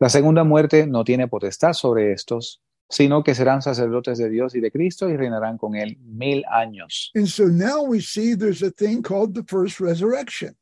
La 0.00 0.08
segunda 0.08 0.44
muerte 0.44 0.86
no 0.86 1.04
tiene 1.04 1.28
potestad 1.28 1.72
sobre 1.72 2.12
estos, 2.12 2.62
sino 2.88 3.22
que 3.22 3.34
serán 3.34 3.62
sacerdotes 3.62 4.18
de 4.18 4.30
Dios 4.30 4.54
y 4.54 4.60
de 4.60 4.70
Cristo 4.70 5.08
y 5.08 5.16
reinarán 5.16 5.58
con 5.58 5.74
él 5.74 5.98
mil 6.00 6.44
años. 6.50 7.10
And 7.14 7.26
so 7.26 7.46
now 7.46 7.84
we 7.84 8.00
see 8.00 8.34
there's 8.34 8.62
a 8.62 8.70
thing 8.70 9.02
called 9.02 9.34
the 9.34 9.44
first 9.44 9.78
resurrection. 9.80 10.56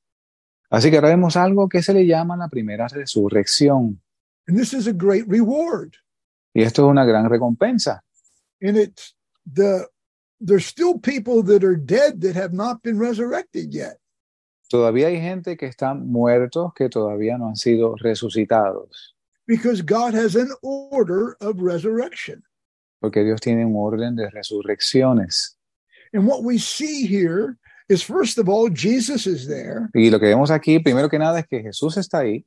Así 0.68 0.90
que 0.90 0.97
ahora 0.97 1.11
vemos 1.11 1.36
algo 1.36 1.68
que 1.68 1.82
se 1.82 1.94
le 1.94 2.07
llama 2.07 2.36
la 2.36 2.49
primera 2.49 2.88
resurrección. 2.88 4.03
And 4.49 4.59
this 4.59 4.72
is 4.74 4.86
a 4.88 4.92
great 4.92 5.26
reward. 5.28 5.92
Y 6.53 6.62
esto 6.62 6.86
es 6.86 6.90
una 6.90 7.05
gran 7.05 7.28
recompensa. 7.30 8.03
And 8.61 8.76
it's 8.76 9.16
the 9.51 9.86
there's 10.40 10.66
still 10.66 10.99
people 10.99 11.42
that 11.44 11.64
are 11.64 11.76
dead 11.76 12.20
that 12.20 12.36
have 12.36 12.53
not 12.53 12.82
been 12.82 12.99
resurrected 12.99 13.72
yet. 13.72 13.99
Todavía 14.70 15.07
hay 15.07 15.20
gente 15.20 15.57
que 15.57 15.68
están 15.68 16.07
muertos 16.09 16.72
que 16.74 16.88
todavía 16.88 17.38
no 17.38 17.47
han 17.49 17.57
sido 17.57 17.94
resucitados, 18.03 19.14
because 19.47 19.80
God 19.80 20.12
has 20.14 20.34
an 20.34 20.51
order 20.62 21.36
of 21.40 21.61
resurrection. 21.61 22.42
porque 23.01 23.22
Dios 23.22 23.40
tiene 23.40 23.64
un 23.64 23.76
orden 23.76 24.16
de 24.16 24.28
resurrecciones. 24.30 25.55
And 26.12 26.26
what 26.26 26.42
we 26.42 26.59
see 26.59 27.07
here 27.07 27.57
is, 27.88 28.03
first 28.03 28.38
of 28.38 28.49
all, 28.49 28.68
Jesus 28.68 29.26
is 29.26 29.47
there, 29.47 29.90
Y 29.94 30.11
lo 30.11 30.18
que 30.18 30.28
vemos 30.28 30.51
aquí, 30.51 30.80
primero 30.82 31.09
que 31.09 31.18
nada, 31.18 31.38
es 31.38 31.47
que 31.47 31.62
Jesús 31.62 31.97
está 31.97 32.20
ahí, 32.20 32.44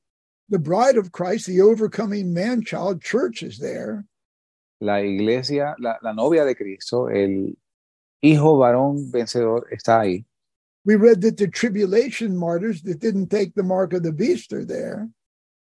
the 0.49 0.59
bride 0.59 0.97
of 0.97 1.11
Christ, 1.11 1.45
the 1.45 1.61
overcoming 1.61 2.33
man 2.33 2.63
child 2.63 3.01
church 3.01 3.43
is 3.43 3.59
there, 3.59 4.05
la 4.79 5.01
iglesia, 5.01 5.75
la, 5.77 5.99
la 6.01 6.13
novia 6.13 6.45
de 6.45 6.55
Cristo, 6.55 7.09
el 7.09 7.57
hijo 8.21 8.57
varón 8.57 9.11
vencedor 9.11 9.67
está 9.71 10.01
ahí. 10.01 10.25
We 10.85 10.95
read 10.95 11.21
that 11.21 11.35
the 11.35 11.47
tribulation 11.47 12.35
martyrs 12.35 12.81
that 12.83 12.99
didn't 12.99 13.29
take 13.29 13.53
the 13.55 13.63
mark 13.63 13.93
of 13.93 14.03
the 14.03 14.11
beast 14.11 14.53
are 14.53 14.65
there. 14.65 15.07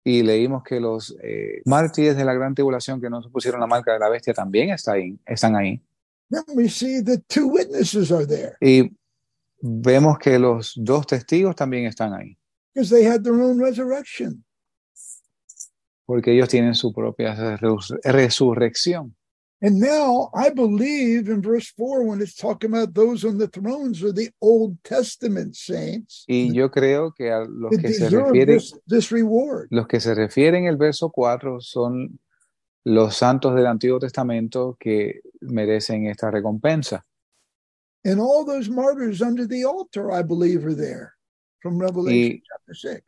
Y 0.04 0.22
leímos 0.22 0.62
que 0.62 0.80
los 0.80 1.16
eh, 1.22 1.62
mártires 1.64 2.16
de 2.16 2.24
la 2.24 2.34
gran 2.34 2.54
tribulación 2.54 3.00
que 3.00 3.08
no 3.08 3.22
se 3.22 3.30
pusieron 3.30 3.60
la 3.60 3.66
marca 3.66 3.92
de 3.92 3.98
la 3.98 4.10
bestia 4.10 4.34
también 4.34 4.70
está 4.70 4.92
ahí, 4.92 5.18
están 5.24 5.56
ahí. 5.56 5.80
Then 6.30 6.44
we 6.54 6.68
see 6.68 7.02
that 7.04 7.22
two 7.28 7.46
witnesses 7.48 8.10
are 8.10 8.26
there 8.26 8.56
Y 8.60 8.94
vemos 9.62 10.18
que 10.18 10.38
los 10.38 10.74
dos 10.76 11.06
testigos 11.06 11.56
también 11.56 11.86
están 11.86 12.12
ahí, 12.12 12.36
because 12.74 12.90
they 12.90 13.06
had 13.06 13.22
their 13.22 13.40
own 13.40 13.58
resurrection. 13.58 14.43
Porque 16.06 16.32
ellos 16.34 16.48
tienen 16.48 16.74
su 16.74 16.92
propia 16.92 17.34
res- 17.56 17.92
resurrección. 18.04 19.14
And 19.62 19.78
now 19.80 20.30
I 20.34 20.50
believe 20.50 21.30
in 21.30 21.40
verse 21.40 21.72
4 21.76 22.02
when 22.04 22.20
it's 22.20 22.34
talking 22.34 22.70
about 22.74 22.92
those 22.92 23.24
on 23.26 23.38
the 23.38 23.48
thrones 23.48 24.02
are 24.02 24.12
the 24.12 24.30
Old 24.40 24.76
Testament 24.82 25.54
saints 25.54 26.24
Y 26.28 26.52
yo 26.52 26.70
creo 26.70 27.14
que 27.14 27.30
a 27.30 27.44
los 27.48 27.70
que 27.70 27.92
se 27.94 28.10
refieren, 28.10 28.58
this, 28.58 28.74
this 28.86 29.10
reward. 29.10 29.68
los 29.70 29.86
que 29.86 30.00
se 30.00 30.14
refieren 30.14 30.66
el 30.66 30.76
verso 30.76 31.08
4 31.10 31.60
son 31.60 32.18
los 32.84 33.16
santos 33.16 33.54
del 33.54 33.66
Antiguo 33.66 33.98
Testamento 33.98 34.76
que 34.78 35.22
merecen 35.40 36.08
esta 36.08 36.30
recompensa. 36.30 37.06
And 38.04 38.20
all 38.20 38.44
those 38.44 38.68
martyrs 38.68 39.22
under 39.22 39.46
the 39.48 39.64
altar, 39.64 40.12
I 40.12 40.22
believe, 40.22 40.66
are 40.66 40.74
there 40.74 41.14
from 41.62 41.78
Revelation 41.80 42.36
Y 42.36 42.42
chapter 42.46 42.74
6. 42.74 43.02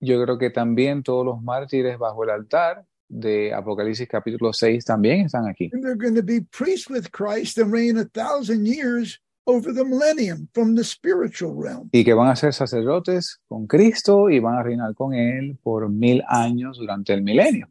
Yo 0.00 0.22
creo 0.22 0.38
que 0.38 0.50
también 0.50 1.02
todos 1.02 1.24
los 1.24 1.42
mártires 1.42 1.98
bajo 1.98 2.24
el 2.24 2.30
altar 2.30 2.84
de 3.08 3.52
Apocalipsis 3.52 4.08
capítulo 4.08 4.52
6 4.52 4.84
también 4.84 5.26
están 5.26 5.46
aquí. 5.48 5.70
And 5.72 5.82
they're 5.82 5.96
going 5.96 6.14
to 6.14 6.22
be 6.22 6.40
priests 6.40 6.88
with 6.88 7.10
Christ 7.10 7.58
and 7.58 7.72
reign 7.72 7.98
a 7.98 8.04
thousand 8.04 8.66
years 8.66 9.20
over 9.46 9.72
the 9.72 9.84
millennium 9.84 10.48
from 10.54 10.76
the 10.76 10.84
spiritual 10.84 11.54
realm. 11.54 11.88
y 11.92 12.04
que 12.04 12.14
van 12.14 12.28
a 12.28 12.36
ser 12.36 12.52
sacerdotes 12.52 13.40
con 13.48 13.66
Cristo 13.66 14.30
y 14.30 14.38
van 14.38 14.56
a 14.56 14.62
reinar 14.62 14.94
con 14.94 15.12
Él 15.12 15.58
por 15.62 15.88
mil 15.88 16.22
años 16.28 16.78
durante 16.78 17.12
el 17.12 17.22
milenio. 17.22 17.68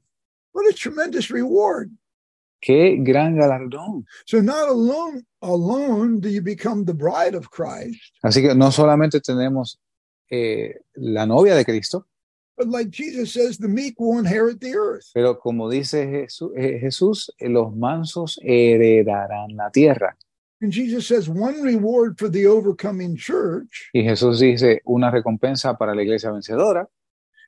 What 0.53 0.65
a 0.69 0.73
tremendous 0.73 1.29
reward. 1.29 1.89
¡Qué 2.61 2.97
gran 2.99 3.37
galardón! 3.37 4.05
So 4.25 4.41
not 4.41 4.67
alone 4.67 5.25
alone 5.41 6.19
do 6.19 6.27
you 6.27 6.41
become 6.41 6.83
the 6.83 6.93
bride 6.93 7.33
of 7.33 7.49
Christ, 7.49 8.13
Así 8.21 8.41
que 8.41 8.53
no 8.53 8.71
solamente 8.71 9.21
tenemos 9.21 9.79
eh, 10.29 10.81
la 10.95 11.25
novia 11.25 11.55
de 11.55 11.63
Cristo, 11.63 12.07
but 12.59 12.67
like 12.67 12.89
Jesus 12.91 13.31
says, 13.33 13.57
the 13.57 13.69
meek 13.69 13.95
will 13.99 14.19
inherit 14.19 14.59
the 14.59 14.75
earth. 14.75 15.09
pero 15.13 15.39
como 15.39 15.69
dice 15.69 16.05
Jesús, 16.07 16.51
eh, 16.57 16.77
Jesús, 16.79 17.31
eh, 17.39 17.47
los 17.49 17.73
mansos 17.73 18.37
heredarán 18.43 19.55
la 19.55 19.71
tierra. 19.71 20.15
And 20.61 20.73
Jesus 20.73 21.07
says 21.07 21.29
one 21.29 21.61
reward 21.61 22.19
for 22.19 22.27
the 22.29 22.45
overcoming 22.45 23.15
church 23.15 23.89
Y 23.93 24.03
Jesús 24.03 24.41
dice 24.41 24.81
una 24.85 25.09
recompensa 25.09 25.77
para 25.77 25.95
la 25.95 26.01
iglesia 26.03 26.31
vencedora 26.31 26.85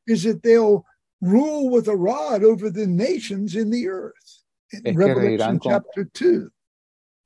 is 0.08 0.24
that 0.24 0.42
they'll 0.42 0.86
rule 1.20 1.70
with 1.70 1.90
a 1.90 1.96
rod 1.96 2.42
over 2.46 2.72
the 2.72 2.88
nations 2.88 3.56
in 3.56 3.70
the 3.70 3.88
earth. 3.90 4.46
In 4.72 4.88
Es 4.88 4.96
que 4.96 5.06
Revelation 5.06 5.60
con- 5.60 5.72
chapter 5.72 6.06
2. 6.10 6.50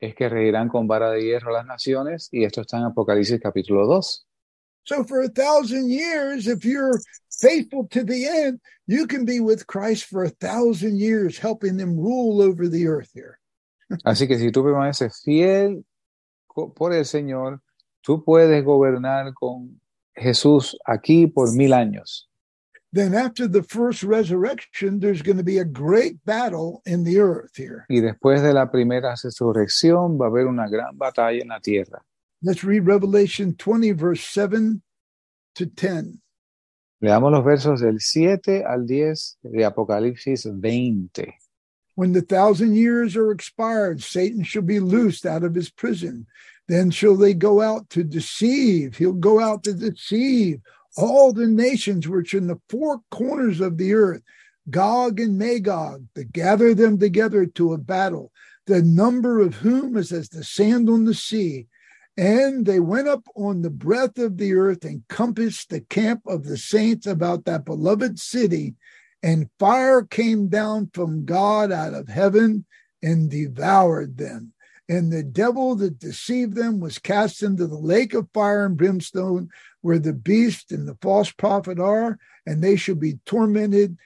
es 0.02 0.16
que 0.16 0.28
reirán 0.28 0.70
con 0.70 0.88
vara 0.88 1.12
de 1.12 1.22
hierro 1.22 1.52
las 1.53 1.66
naciones 1.68 2.30
y 2.32 2.44
esto 2.45 2.62
está 2.62 2.78
en 2.80 2.86
Apocalipsis 2.86 3.40
capítulo 3.40 3.86
2. 3.86 4.26
So 4.86 5.03
for 5.03 5.22
a 5.22 5.30
thousand 5.30 5.90
years, 5.90 6.48
if 6.48 6.64
you're 6.64 6.99
faithful 7.32 7.88
to 7.90 8.03
the 8.03 8.28
end, 8.28 8.60
you 8.88 9.07
can 9.07 9.26
be 9.26 9.40
with 9.40 9.66
Christ 9.68 10.06
for 10.06 10.24
a 10.24 10.30
thousand 10.30 10.99
years, 10.99 11.38
helping 11.40 11.78
them 11.78 11.98
rule 11.98 12.41
over 12.41 12.68
the 12.68 12.88
earth 12.88 13.10
here. 13.14 13.40
Así 14.06 14.28
que 14.28 14.38
si 14.38 14.52
tú 14.52 14.64
permaneces 14.64 15.22
fiel 15.24 15.84
por 16.76 16.94
el 16.94 17.06
Señor, 17.06 17.62
tú 18.02 18.24
puedes 18.24 18.64
gobernar 18.64 19.34
con 19.34 19.80
Jesús 20.16 20.78
aquí 20.86 21.28
por 21.28 21.52
mil 21.53 21.74
años. 21.74 22.28
Then 22.94 23.14
after 23.14 23.48
the 23.48 23.64
first 23.64 24.03
resurrection, 24.03 24.99
there's 24.99 25.22
going 25.22 25.38
to 25.38 25.44
be 25.44 25.57
a 25.57 25.66
great 25.66 26.24
battle 26.24 26.82
in 26.86 27.03
the 27.03 27.20
earth 27.20 27.57
here. 27.57 27.86
Y 27.90 27.99
después 27.99 28.41
de 28.41 28.53
la 28.53 28.72
primera 28.72 29.16
resurrección 29.22 30.18
va 30.18 30.28
a 30.28 30.30
haber 30.30 30.45
una 30.48 30.70
gran 30.70 30.98
batalla 30.98 31.41
en 31.41 31.49
la 31.49 31.60
tierra. 31.60 32.06
Let's 32.45 32.63
read 32.63 32.85
Revelation 32.85 33.55
20, 33.55 33.93
verse 33.93 34.23
7 34.23 34.84
to 35.55 35.65
10. 35.65 36.22
Leamos 37.01 37.31
los 37.31 37.43
versos 37.43 37.81
del 37.81 37.99
7 37.99 38.63
al 38.63 38.85
10 38.85 39.38
de 39.51 39.63
Apocalipsis 39.63 40.43
20. 40.43 41.39
When 41.95 42.11
the 42.11 42.22
thousand 42.22 42.76
years 42.76 43.15
are 43.15 43.31
expired, 43.31 44.03
Satan 44.03 44.43
shall 44.43 44.61
be 44.61 44.80
loosed 44.80 45.26
out 45.26 45.43
of 45.43 45.55
his 45.55 45.72
prison. 45.72 46.27
Then 46.67 46.91
shall 46.91 47.15
they 47.15 47.34
go 47.34 47.61
out 47.61 47.89
to 47.89 48.03
deceive. 48.03 48.95
He'll 48.95 49.13
go 49.13 49.39
out 49.39 49.63
to 49.63 49.73
deceive 49.73 50.59
all 50.97 51.34
the 51.34 51.47
nations 51.47 52.07
which 52.07 52.35
are 52.35 52.38
in 52.38 52.45
the 52.45 52.61
four 52.69 52.99
corners 53.09 53.59
of 53.59 53.80
the 53.80 53.95
earth, 53.95 54.22
Gog 54.69 55.19
and 55.19 55.39
Magog, 55.39 56.05
to 56.13 56.23
gather 56.23 56.76
them 56.76 56.99
together 56.99 57.47
to 57.47 57.73
a 57.73 57.80
battle, 57.80 58.31
the 58.67 58.84
number 58.84 59.39
of 59.39 59.55
whom 59.55 59.97
is 59.97 60.11
as 60.11 60.30
the 60.30 60.43
sand 60.43 60.91
on 60.91 61.05
the 61.05 61.15
sea. 61.15 61.65
And 62.18 62.66
they 62.66 62.80
went 62.80 63.08
up 63.08 63.28
on 63.36 63.62
the 63.62 63.70
breadth 63.70 64.18
of 64.18 64.38
the 64.38 64.54
earth 64.54 64.86
and 64.86 65.04
compassed 65.10 65.70
the 65.70 65.82
camp 65.82 66.22
of 66.26 66.46
the 66.46 66.58
saints 66.58 67.06
about 67.06 67.46
that 67.46 67.66
beloved 67.66 68.20
city. 68.20 68.76
And 69.22 69.50
fire 69.60 70.04
came 70.04 70.48
down 70.48 70.92
from 70.94 71.26
God 71.26 71.72
out 71.72 71.94
of 71.94 72.08
heaven 72.08 72.66
and 73.04 73.30
devoured 73.30 74.18
them. 74.18 74.54
And 74.88 75.12
the 75.12 75.24
devil 75.24 75.76
that 75.76 76.00
deceived 76.00 76.56
them 76.56 76.80
was 76.80 77.00
cast 77.00 77.42
into 77.42 77.66
the 77.68 77.76
lake 77.78 78.14
of 78.14 78.30
fire 78.34 78.66
and 78.66 78.78
brimstone, 78.78 79.50
where 79.82 80.00
the 80.00 80.14
beast 80.14 80.72
and 80.72 80.88
the 80.88 80.98
false 81.02 81.32
prophet 81.32 81.80
are, 81.80 82.20
and 82.46 82.64
they 82.64 82.76
shall 82.76 82.96
be 82.96 83.16
tormented 83.26 83.98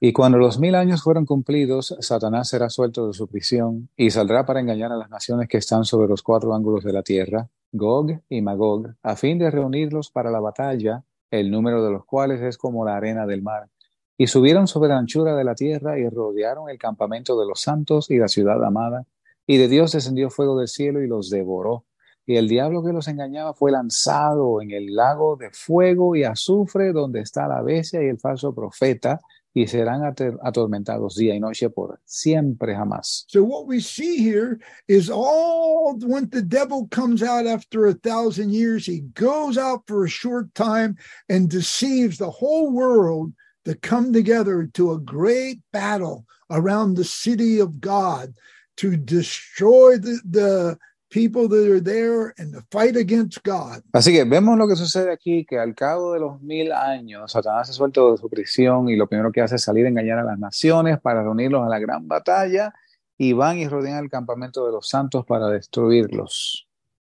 Y 0.00 0.12
cuando 0.12 0.38
los 0.38 0.58
mil 0.58 0.74
años 0.74 1.02
fueron 1.02 1.26
cumplidos, 1.26 1.96
Satanás 2.00 2.48
será 2.48 2.70
suelto 2.70 3.08
de 3.08 3.14
su 3.14 3.26
prisión 3.26 3.88
y 3.96 4.10
saldrá 4.10 4.46
para 4.46 4.60
engañar 4.60 4.92
a 4.92 4.96
las 4.96 5.10
naciones 5.10 5.48
que 5.48 5.58
están 5.58 5.84
sobre 5.84 6.08
los 6.08 6.22
cuatro 6.22 6.54
ángulos 6.54 6.84
de 6.84 6.92
la 6.92 7.02
tierra, 7.02 7.48
Gog 7.72 8.20
y 8.28 8.42
Magog, 8.42 8.94
a 9.02 9.16
fin 9.16 9.38
de 9.38 9.50
reunirlos 9.50 10.10
para 10.10 10.30
la 10.30 10.40
batalla, 10.40 11.04
el 11.30 11.50
número 11.50 11.84
de 11.84 11.90
los 11.90 12.04
cuales 12.04 12.40
es 12.42 12.56
como 12.56 12.84
la 12.84 12.96
arena 12.96 13.26
del 13.26 13.42
mar. 13.42 13.68
Y 14.16 14.28
subieron 14.28 14.66
sobre 14.66 14.90
la 14.90 14.98
anchura 14.98 15.34
de 15.34 15.44
la 15.44 15.54
tierra 15.54 15.98
y 15.98 16.08
rodearon 16.08 16.70
el 16.70 16.78
campamento 16.78 17.38
de 17.38 17.46
los 17.46 17.60
santos 17.60 18.10
y 18.10 18.18
la 18.18 18.28
ciudad 18.28 18.62
amada. 18.64 19.06
Y 19.46 19.56
de 19.56 19.68
Dios 19.68 19.92
descendió 19.92 20.30
fuego 20.30 20.58
del 20.58 20.68
cielo 20.68 21.02
y 21.02 21.06
los 21.06 21.30
devoró. 21.30 21.84
Y 22.28 22.36
el 22.36 22.46
diablo 22.46 22.84
que 22.84 22.92
los 22.92 23.08
engañaba 23.08 23.54
fue 23.54 23.72
lanzado 23.72 24.60
en 24.60 24.70
el 24.70 24.94
lago 24.94 25.36
de 25.36 25.50
fuego 25.50 26.14
y 26.14 26.24
azufre 26.24 26.92
donde 26.92 27.20
está 27.20 27.48
la 27.48 27.62
bestia 27.62 28.02
y 28.02 28.08
el 28.08 28.18
falso 28.18 28.54
profeta, 28.54 29.18
y 29.54 29.66
serán 29.66 30.02
atormentados 30.42 31.16
día 31.16 31.34
y 31.34 31.40
noche 31.40 31.70
por 31.70 31.98
siempre 32.04 32.74
jamás. 32.74 33.24
So 33.28 33.42
what 33.42 33.66
we 33.66 33.80
see 33.80 34.18
here 34.18 34.58
is 34.86 35.08
all 35.08 35.96
when 36.04 36.28
the 36.28 36.42
devil 36.42 36.86
comes 36.90 37.22
out 37.22 37.46
after 37.46 37.86
a 37.86 37.94
thousand 37.94 38.52
years, 38.52 38.84
he 38.84 39.00
goes 39.14 39.56
out 39.56 39.84
for 39.86 40.04
a 40.04 40.10
short 40.10 40.54
time 40.54 40.98
and 41.30 41.48
deceives 41.48 42.18
the 42.18 42.30
whole 42.30 42.70
world 42.70 43.32
to 43.64 43.74
come 43.74 44.12
together 44.12 44.68
to 44.74 44.92
a 44.92 45.00
great 45.00 45.60
battle 45.72 46.26
around 46.50 46.94
the 46.94 47.04
city 47.04 47.58
of 47.58 47.80
God 47.80 48.34
to 48.76 48.98
destroy 48.98 49.96
the, 49.96 50.20
the 50.28 50.78
people 51.10 51.48
that 51.48 51.68
are 51.70 51.80
there 51.80 52.34
and 52.38 52.52
to 52.52 52.62
fight 52.70 52.96
against 52.96 53.42
God. 53.42 53.82
Así 53.92 54.12
que 54.12 54.24
vemos 54.24 54.58
lo 54.58 54.68
que 54.68 54.76
sucede 54.76 55.10
aquí, 55.10 55.44
que 55.44 55.58
al 55.58 55.74
cabo 55.74 56.12
de 56.12 56.20
los 56.20 56.40
mil 56.40 56.72
años, 56.72 57.32
Satanás 57.32 57.68
es 57.68 57.76
suelto 57.76 58.12
de 58.12 58.18
su 58.18 58.28
prisión 58.28 58.88
y 58.88 58.96
lo 58.96 59.06
primero 59.06 59.32
que 59.32 59.40
hace 59.40 59.56
es 59.56 59.62
salir 59.62 59.86
a 59.86 59.88
engañar 59.88 60.18
a 60.18 60.24
las 60.24 60.38
naciones 60.38 61.00
para 61.00 61.22
reunirlos 61.22 61.66
a 61.66 61.68
la 61.68 61.78
gran 61.78 62.06
batalla 62.06 62.72
y 63.16 63.32
van 63.32 63.58
y 63.58 63.68
rodean 63.68 64.04
el 64.04 64.10
campamento 64.10 64.64
de 64.66 64.72
los 64.72 64.88
santos 64.88 65.24
para 65.26 65.48
destruirlos. 65.48 66.66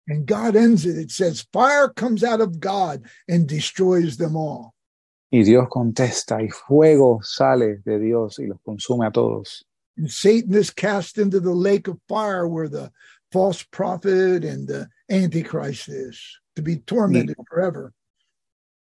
And 0.07 0.25
God 0.25 0.55
ends 0.55 0.85
it. 0.85 0.97
It 0.97 1.11
says, 1.11 1.45
fire 1.53 1.87
comes 1.87 2.23
out 2.23 2.41
of 2.41 2.59
God 2.59 3.03
and 3.27 3.47
destroys 3.47 4.17
them 4.17 4.35
all. 4.35 4.73
Y 5.31 5.43
Dios 5.43 5.67
contesta 5.69 6.41
y 6.41 6.49
fuego 6.49 7.19
sale 7.21 7.81
de 7.85 7.99
Dios 7.99 8.39
y 8.39 8.47
los 8.47 8.59
consume 8.61 9.05
a 9.05 9.11
todos. 9.11 9.63
And 9.95 10.09
Satan 10.09 10.55
is 10.55 10.71
cast 10.71 11.19
into 11.19 11.39
the 11.39 11.53
lake 11.53 11.87
of 11.87 11.99
fire 12.07 12.47
where 12.47 12.67
the 12.67 12.91
false 13.31 13.63
prophet 13.63 14.43
and 14.43 14.67
the 14.67 14.87
antichrist 15.09 15.89
is 15.89 16.39
to 16.55 16.61
be 16.61 16.77
tormented 16.77 17.35
forever. 17.49 17.93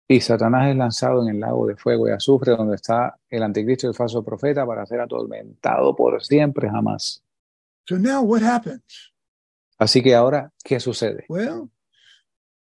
Y 0.08 0.20
Satanás 0.20 0.70
es 0.70 0.76
lanzado 0.76 1.24
en 1.24 1.30
el 1.30 1.40
lago 1.40 1.66
de 1.66 1.76
fuego 1.76 2.08
y 2.08 2.12
azufre 2.12 2.56
donde 2.56 2.76
está 2.76 3.16
el 3.30 3.42
anticristo 3.42 3.88
y 3.88 3.90
el 3.90 3.96
falso 3.96 4.24
profeta 4.24 4.66
para 4.66 4.86
ser 4.86 5.00
atormentado 5.00 5.96
por 5.96 6.22
siempre 6.24 6.70
jamás. 6.70 7.24
So 7.88 7.98
now 7.98 8.22
what 8.22 8.42
happens? 8.42 9.12
Así 9.80 10.02
que 10.02 10.14
ahora, 10.14 10.52
¿qué 10.64 10.80
sucede? 10.80 11.26
Well, 11.30 11.70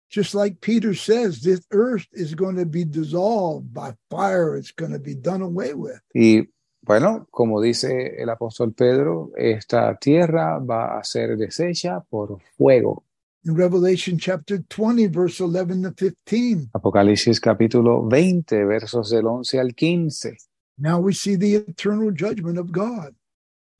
just 0.08 0.34
like 0.34 0.60
Peter 0.60 0.94
says, 0.94 1.42
this 1.42 1.66
earth 1.70 2.06
is 2.12 2.34
going 2.34 2.56
to 2.56 2.66
be 2.66 2.84
dissolved 2.84 3.72
by 3.74 3.94
fire. 4.10 4.56
It's 4.56 4.72
going 4.72 4.92
to 4.92 4.98
be 4.98 5.14
done 5.14 5.42
away 5.42 5.74
with. 5.74 6.00
Y 6.14 6.48
bueno, 6.86 7.26
como 7.30 7.60
dice 7.60 8.20
el 8.22 8.28
apóstol 8.28 8.74
Pedro, 8.74 9.30
esta 9.36 9.96
tierra 9.96 10.58
va 10.58 10.98
a 10.98 11.04
ser 11.04 11.36
deshecha 11.36 12.00
por 12.00 12.40
fuego. 12.56 13.04
In 13.46 13.56
Revelation 13.56 14.18
chapter 14.18 14.58
20, 14.58 15.08
verse 15.08 15.40
11 15.40 15.82
to 15.82 15.92
15, 15.92 16.70
Apocalipsis 16.72 17.40
capítulo 17.40 18.06
20, 18.08 18.64
versos 18.64 19.10
del 19.10 19.26
11 19.26 19.60
al 19.60 19.74
15. 19.74 20.36
now 20.78 20.98
we 20.98 21.12
see 21.12 21.36
the 21.36 21.54
eternal 21.54 22.10
judgment 22.10 22.58
of 22.58 22.72
God. 22.72 23.14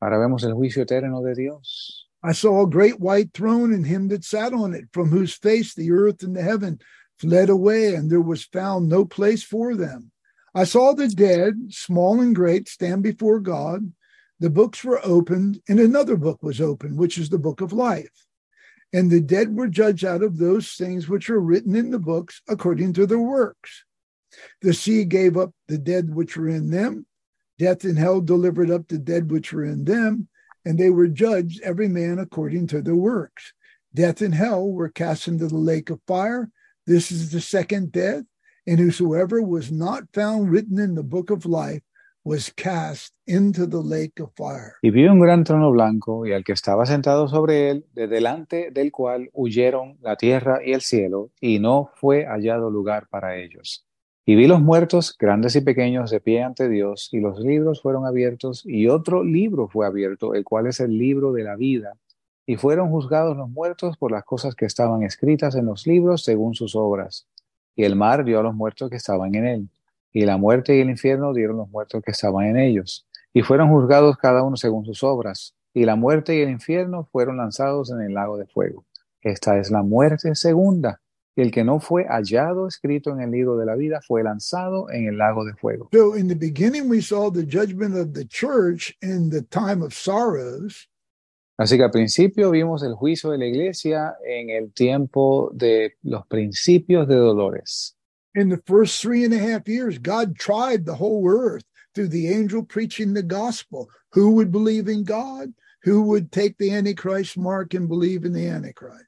Ahora 0.01 0.19
vemos 0.19 0.45
el 0.45 0.53
juicio 0.53 0.83
eterno 0.83 1.23
de 1.23 1.35
Dios. 1.35 2.07
I 2.23 2.33
saw 2.33 2.63
a 2.63 2.71
great 2.71 3.01
white 3.01 3.33
throne 3.33 3.73
and 3.73 3.87
him 3.87 4.09
that 4.09 4.25
sat 4.25 4.53
on 4.53 4.75
it, 4.75 4.85
from 4.93 5.11
whose 5.11 5.35
face 5.35 5.75
the 5.75 5.93
earth 5.93 6.23
and 6.23 6.35
the 6.37 6.43
heaven 6.43 6.79
fled 7.19 7.49
away, 7.49 7.95
and 7.95 8.11
there 8.11 8.21
was 8.21 8.45
found 8.45 8.89
no 8.89 9.05
place 9.05 9.43
for 9.43 9.75
them. 9.75 10.11
I 10.55 10.65
saw 10.65 10.93
the 10.93 11.09
dead, 11.09 11.55
small 11.71 12.21
and 12.21 12.35
great, 12.35 12.69
stand 12.69 13.03
before 13.03 13.41
God. 13.41 13.93
The 14.39 14.51
books 14.51 14.85
were 14.85 15.01
opened, 15.05 15.61
and 15.69 15.81
another 15.81 16.17
book 16.17 16.43
was 16.43 16.61
opened, 16.61 16.97
which 16.97 17.19
is 17.19 17.29
the 17.29 17.39
book 17.39 17.61
of 17.61 17.73
life. 17.73 18.27
And 18.93 19.11
the 19.11 19.21
dead 19.21 19.57
were 19.57 19.67
judged 19.67 20.05
out 20.05 20.23
of 20.23 20.39
those 20.39 20.73
things 20.75 21.09
which 21.09 21.29
are 21.29 21.41
written 21.41 21.75
in 21.75 21.91
the 21.91 21.99
books 21.99 22.41
according 22.49 22.93
to 22.93 23.07
their 23.07 23.19
works. 23.19 23.85
The 24.63 24.75
sea 24.75 25.05
gave 25.05 25.37
up 25.37 25.53
the 25.67 25.79
dead 25.79 26.15
which 26.15 26.37
were 26.37 26.49
in 26.49 26.71
them. 26.71 27.07
Death 27.59 27.85
and 27.85 27.99
hell 27.99 28.21
delivered 28.21 28.71
up 28.71 28.87
the 28.87 28.99
dead 28.99 29.31
which 29.31 29.53
were 29.53 29.65
in 29.65 29.85
them, 29.85 30.29
and 30.65 30.79
they 30.79 30.91
were 30.91 31.09
judged 31.09 31.63
every 31.63 31.89
man 31.89 32.19
according 32.19 32.69
to 32.69 32.81
their 32.81 32.97
works. 32.97 33.53
Death 33.93 34.21
and 34.21 34.35
hell 34.35 34.69
were 34.69 34.89
cast 34.89 35.27
into 35.29 35.49
the 35.49 35.57
lake 35.57 35.91
of 35.91 36.01
fire. 36.07 36.51
This 36.87 37.11
is 37.11 37.31
the 37.31 37.41
second 37.41 37.93
death, 37.93 38.25
whosoever 38.67 39.41
was 39.41 39.71
not 39.71 40.05
found 40.13 40.51
written 40.51 40.79
in 40.79 40.95
the 40.95 41.03
book 41.03 41.31
of 41.31 41.45
life 41.45 41.83
was 42.25 42.51
cast 42.51 43.15
into 43.27 43.67
the 43.67 43.83
lake 43.83 44.19
of 44.21 44.31
fire. 44.35 44.75
Y 44.81 44.91
vi 44.91 45.07
un 45.07 45.21
gran 45.21 45.45
trono 45.45 45.71
blanco 45.71 46.27
y 46.27 46.33
al 46.33 46.43
que 46.43 46.53
estaba 46.53 46.87
sentado 46.87 47.29
sobre 47.29 47.71
él, 47.71 47.87
de 47.93 48.09
delante 48.09 48.71
del 48.73 48.91
cual 48.91 49.29
huyeron 49.35 49.99
la 50.01 50.17
tierra 50.17 50.61
y 50.65 50.73
el 50.73 50.81
cielo, 50.81 51.31
y 51.41 51.59
no 51.59 51.91
fue 51.97 52.25
hallado 52.25 52.71
lugar 52.71 53.09
para 53.11 53.37
ellos. 53.37 53.87
Y 54.27 54.37
vi 54.37 54.47
los 54.47 54.63
muertos, 54.63 55.15
grandes 55.19 55.55
y 55.55 55.61
pequeños, 55.61 56.11
de 56.11 56.19
pie 56.19 56.43
ante 56.43 56.71
Dios, 56.71 57.11
y 57.13 57.21
los 57.21 57.39
libros 57.41 57.83
fueron 57.83 58.07
abiertos, 58.07 58.63
y 58.65 58.89
otro 58.89 59.23
libro 59.23 59.69
fue 59.69 59.87
abierto, 59.87 60.35
el 60.35 60.45
cual 60.45 60.67
es 60.67 60.81
el 60.81 60.97
libro 60.97 61.33
de 61.33 61.45
la 61.45 61.57
vida. 61.57 61.93
Y 62.47 62.57
fueron 62.57 62.89
juzgados 62.89 63.37
los 63.37 63.51
muertos 63.51 63.99
por 63.99 64.13
las 64.13 64.25
cosas 64.25 64.55
que 64.55 64.65
estaban 64.65 65.03
escritas 65.03 65.55
en 65.57 65.67
los 65.67 65.87
libros 65.87 66.25
según 66.25 66.55
sus 66.55 66.75
obras. 66.75 67.27
Y 67.77 67.85
el 67.85 67.97
mar 67.97 68.25
dio 68.25 68.41
a 68.41 68.43
los 68.43 68.55
muertos 68.55 68.91
que 68.91 68.97
estaban 68.97 69.35
en 69.35 69.47
él. 69.47 69.69
Y 70.13 70.25
la 70.25 70.37
muerte 70.37 70.77
y 70.77 70.81
el 70.81 70.91
infierno 70.91 71.33
dieron 71.33 71.57
los 71.57 71.69
muertos 71.69 72.03
que 72.03 72.13
estaban 72.13 72.47
en 72.47 72.57
ellos. 72.57 73.07
Y 73.33 73.43
fueron 73.43 73.69
juzgados 73.71 74.17
cada 74.17 74.43
uno 74.43 74.57
según 74.57 74.85
sus 74.85 75.03
obras. 75.03 75.55
Y 75.73 75.85
la 75.85 75.97
muerte 75.97 76.37
y 76.37 76.41
el 76.41 76.51
infierno 76.51 77.09
fueron 77.11 77.39
lanzados 77.39 77.91
en 77.91 78.01
el 78.01 78.15
lago 78.15 78.39
de 78.39 78.47
fuego. 78.47 78.85
Esta 79.21 79.59
es 79.59 79.71
la 79.71 79.83
muerte 79.83 80.35
segunda. 80.35 81.01
Y 81.37 81.43
el 81.43 81.51
que 81.51 81.65
no 81.65 81.81
fue 81.81 82.05
hallado 82.05 82.69
escrito 82.69 83.11
en 83.11 83.21
el 83.21 83.33
libro 83.33 83.57
de 83.57 83.67
la 83.67 83.75
vida 83.75 84.01
fue 84.07 84.23
lanzado 84.23 84.89
en 84.91 85.09
el 85.09 85.19
lago 85.19 85.45
de 85.45 85.55
fuego. 85.55 85.89
So 85.93 86.17
in 86.17 86.29
the 86.29 86.37
beginning, 86.37 86.89
we 86.89 87.01
saw 87.01 87.33
the 87.33 87.45
judgment 87.45 87.97
of 87.97 88.13
the 88.13 88.25
church 88.25 88.97
in 89.03 89.31
the 89.31 89.43
time 89.43 89.83
of 89.83 89.93
sorrows. 89.93 90.89
Así 91.57 91.77
que 91.77 91.85
al 91.85 91.91
principio 91.91 92.51
vimos 92.51 92.83
el 92.83 92.95
juicio 92.95 93.31
de 93.31 93.39
la 93.39 93.47
iglesia 93.47 94.17
en 94.27 94.51
el 94.51 94.73
tiempo 94.73 95.51
de 95.55 95.95
los 96.03 96.27
principios 96.27 97.07
de 97.07 97.15
dolores. 97.15 97.97
In 98.35 98.49
the 98.49 98.61
first 98.67 99.01
three 99.01 99.25
and 99.25 99.33
a 99.33 99.39
half 99.39 99.69
years, 99.69 99.99
God 99.99 100.37
tried 100.37 100.85
the 100.85 100.97
whole 100.97 101.29
earth 101.29 101.65
through 101.95 102.09
the 102.09 102.29
angel 102.29 102.65
preaching 102.65 103.15
the 103.15 103.23
gospel. 103.23 103.89
Who 104.13 104.35
would 104.35 104.51
believe 104.51 104.89
in 104.89 105.05
God? 105.05 105.55
Who 105.85 106.03
would 106.09 106.33
take 106.33 106.57
the 106.59 106.73
Antichrist 106.73 107.39
mark 107.39 107.75
and 107.75 107.89
believe 107.89 108.25
in 108.25 108.33
the 108.33 108.49
Antichrist? 108.49 109.07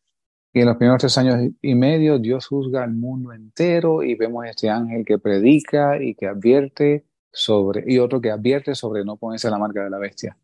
Y 0.52 0.60
en 0.60 0.66
los 0.66 0.76
primeros 0.76 1.00
tres 1.00 1.18
años 1.18 1.52
y 1.60 1.74
medio, 1.74 2.18
Dios 2.18 2.46
juzga 2.46 2.84
al 2.84 2.94
mundo 2.94 3.32
entero 3.32 4.02
y 4.02 4.14
vemos 4.14 4.46
este 4.46 4.70
ángel 4.70 5.04
que 5.04 5.18
predica 5.18 6.00
y 6.00 6.14
que 6.14 6.26
advierte 6.28 7.04
sobre, 7.30 7.84
y 7.86 7.98
otro 7.98 8.20
que 8.20 8.30
advierte 8.30 8.74
sobre 8.74 9.04
no 9.04 9.16
ponerse 9.16 9.50
la 9.50 9.58
marca 9.58 9.84
de 9.84 9.90
la 9.90 9.98
bestia. 9.98 10.36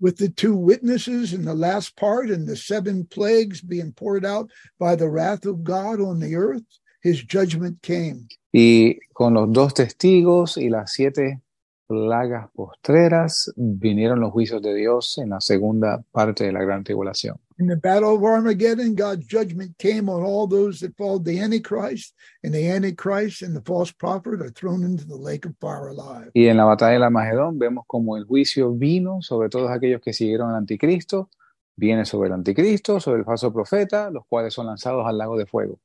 With 0.00 0.16
the 0.16 0.28
two 0.28 0.54
witnesses 0.54 1.32
in 1.32 1.44
the 1.44 1.54
last 1.54 1.96
part 1.96 2.30
and 2.30 2.46
the 2.46 2.56
seven 2.56 3.04
plagues 3.06 3.60
being 3.60 3.92
poured 3.92 4.24
out 4.24 4.50
by 4.78 4.94
the 4.96 5.08
wrath 5.08 5.46
of 5.46 5.64
God 5.64 6.00
on 6.00 6.20
the 6.20 6.34
earth, 6.36 6.64
his 7.02 7.22
judgment 7.22 7.80
came. 7.82 8.28
Y 8.52 8.98
con 9.12 9.34
los 9.34 9.52
dos 9.52 9.74
testigos 9.74 10.56
y 10.56 10.68
las 10.68 10.92
siete 10.92 11.40
plagas 11.86 12.50
postreras 12.52 13.52
vinieron 13.56 14.20
los 14.20 14.32
juicios 14.32 14.62
de 14.62 14.74
Dios 14.74 15.18
en 15.18 15.30
la 15.30 15.40
segunda 15.40 16.02
parte 16.12 16.44
de 16.44 16.52
la 16.52 16.62
gran 16.62 16.82
tribulación. 16.82 17.36
In 17.58 17.68
the 17.68 17.76
battle 17.76 18.14
of 18.14 18.22
Armageddon, 18.22 18.94
God's 18.94 19.26
judgment 19.26 19.78
came 19.78 20.10
on 20.10 20.22
all 20.22 20.46
those 20.46 20.80
that 20.80 20.94
followed 20.98 21.24
the 21.24 21.40
Antichrist, 21.40 22.14
and 22.44 22.52
the 22.52 22.68
Antichrist 22.68 23.40
and 23.40 23.56
the 23.56 23.62
false 23.62 23.90
prophet 23.90 24.42
are 24.42 24.50
thrown 24.50 24.84
into 24.84 25.06
the 25.06 25.16
lake 25.16 25.46
of 25.46 25.56
fire 25.58 25.88
alive. 25.88 26.30
Y 26.34 26.48
en 26.48 26.58
la 26.58 26.64
batalla 26.66 26.92
de 26.92 26.98
la 26.98 27.08
Magedón 27.08 27.58
vemos 27.58 27.84
como 27.86 28.16
el 28.16 28.26
juicio 28.26 28.72
vino 28.72 29.22
sobre 29.22 29.48
todos 29.48 29.70
aquellos 29.70 30.02
que 30.02 30.12
siguieron 30.12 30.50
al 30.50 30.56
anticristo, 30.56 31.30
viene 31.76 32.04
sobre 32.04 32.28
el 32.28 32.34
anticristo, 32.34 33.00
sobre 33.00 33.20
el 33.20 33.24
falso 33.24 33.50
profeta, 33.50 34.10
los 34.10 34.24
cuales 34.28 34.52
son 34.52 34.66
lanzados 34.66 35.06
al 35.06 35.16
lago 35.16 35.38
de 35.38 35.46
fuego. 35.46 35.80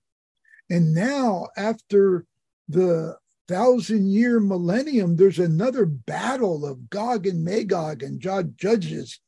And 0.69 0.93
now, 0.93 1.47
after 1.55 2.25
the 2.67 3.17
thousand 3.47 4.11
year 4.11 4.41
millennium, 4.41 5.15
there's 5.15 5.39
another 5.39 5.85
battle 5.85 6.65
of 6.65 6.89
Gog 6.89 7.27
and 7.27 7.45
Magog, 7.45 8.03
and 8.03 8.21
God 8.21 8.57
judges 8.57 9.21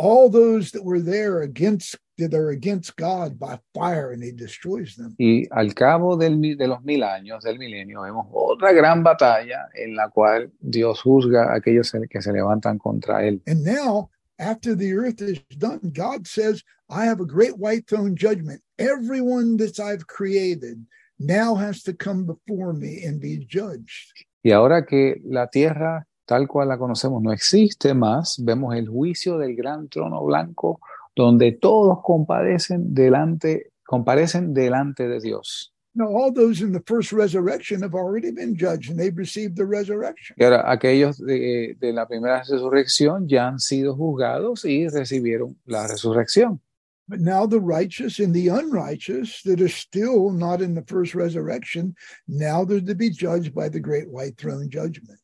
all 0.00 0.30
those 0.30 0.70
that 0.72 0.82
were 0.82 1.00
there 1.00 1.42
against 1.42 1.98
that 2.16 2.34
are 2.34 2.50
against 2.50 2.96
God 2.96 3.38
by 3.38 3.58
fire, 3.74 4.12
and 4.12 4.22
he 4.22 4.32
destroys 4.32 4.96
them. 4.96 5.14
Y 5.18 5.46
al 5.50 5.72
cabo 5.74 6.16
del 6.16 6.40
de 6.40 6.66
los 6.66 6.82
mil 6.82 7.02
años, 7.02 7.42
del 7.42 7.58
milenio, 7.58 8.02
vemos 8.02 8.26
otra 8.32 8.72
gran 8.72 9.02
batalla 9.02 9.68
en 9.74 9.94
la 9.94 10.08
cual 10.08 10.50
Dios 10.60 11.02
juzga 11.02 11.52
a 11.52 11.56
aquellos 11.56 11.92
que 12.08 12.22
se 12.22 12.32
levantan 12.32 12.78
contra 12.78 13.26
él. 13.26 13.40
And 13.46 13.62
now, 13.62 14.10
after 14.38 14.74
the 14.74 14.94
earth 14.94 15.20
is 15.20 15.40
done, 15.58 15.92
God 15.94 16.26
says, 16.26 16.62
I 16.88 17.04
have 17.04 17.20
a 17.20 17.26
great 17.26 17.58
white 17.58 17.86
throne 17.86 18.16
judgment. 18.16 18.62
Everyone 18.78 19.56
that 19.58 19.78
I've 19.78 20.06
created 20.06 20.84
now 21.18 21.54
has 21.54 21.82
to 21.84 21.92
come 21.92 22.24
before 22.24 22.72
me 22.72 23.04
and 23.04 23.20
be 23.20 23.38
judged. 23.46 24.12
Y 24.42 24.52
ahora 24.52 24.86
que 24.86 25.20
la 25.24 25.48
tierra 25.48 26.06
tal 26.30 26.46
cual 26.46 26.68
la 26.68 26.78
conocemos 26.78 27.20
no 27.20 27.32
existe 27.32 27.92
más, 27.92 28.40
vemos 28.44 28.76
el 28.76 28.88
juicio 28.88 29.36
del 29.36 29.56
gran 29.56 29.88
trono 29.88 30.22
blanco 30.24 30.78
donde 31.16 31.50
todos 31.50 31.98
compadecen 32.04 32.94
delante, 32.94 33.72
comparecen 33.84 34.54
delante 34.54 35.08
de 35.08 35.18
Dios. 35.18 35.74
Now, 35.92 36.06
all 36.06 36.32
those 36.32 36.62
in 36.62 36.70
the 36.70 36.82
first 36.86 37.10
resurrection 37.10 37.82
have 37.82 37.96
already 37.96 38.30
been 38.30 38.54
judged 38.54 38.90
and 38.90 38.96
they've 38.96 39.18
received 39.18 39.56
the 39.56 39.66
resurrection. 39.66 40.36
Y 40.38 40.44
ahora 40.44 40.70
aquellos 40.70 41.18
de, 41.18 41.76
de 41.80 41.92
la 41.92 42.06
primera 42.06 42.44
resurrección 42.44 43.26
ya 43.26 43.48
han 43.48 43.58
sido 43.58 43.96
juzgados 43.96 44.64
y 44.64 44.86
recibieron 44.86 45.56
la 45.66 45.88
resurrección. 45.88 46.60
But 47.08 47.18
now 47.18 47.44
the 47.44 47.58
righteous 47.58 48.20
and 48.20 48.32
the 48.32 48.50
unrighteous 48.50 49.42
that 49.42 49.60
are 49.60 49.68
still 49.68 50.30
not 50.30 50.62
in 50.62 50.74
the 50.74 50.84
first 50.86 51.16
resurrection, 51.16 51.96
now 52.28 52.64
they're 52.64 52.80
to 52.80 52.94
be 52.94 53.10
judged 53.10 53.52
by 53.52 53.68
the 53.68 53.80
great 53.80 54.08
white 54.08 54.38
throne 54.38 54.70
judgment. 54.70 55.18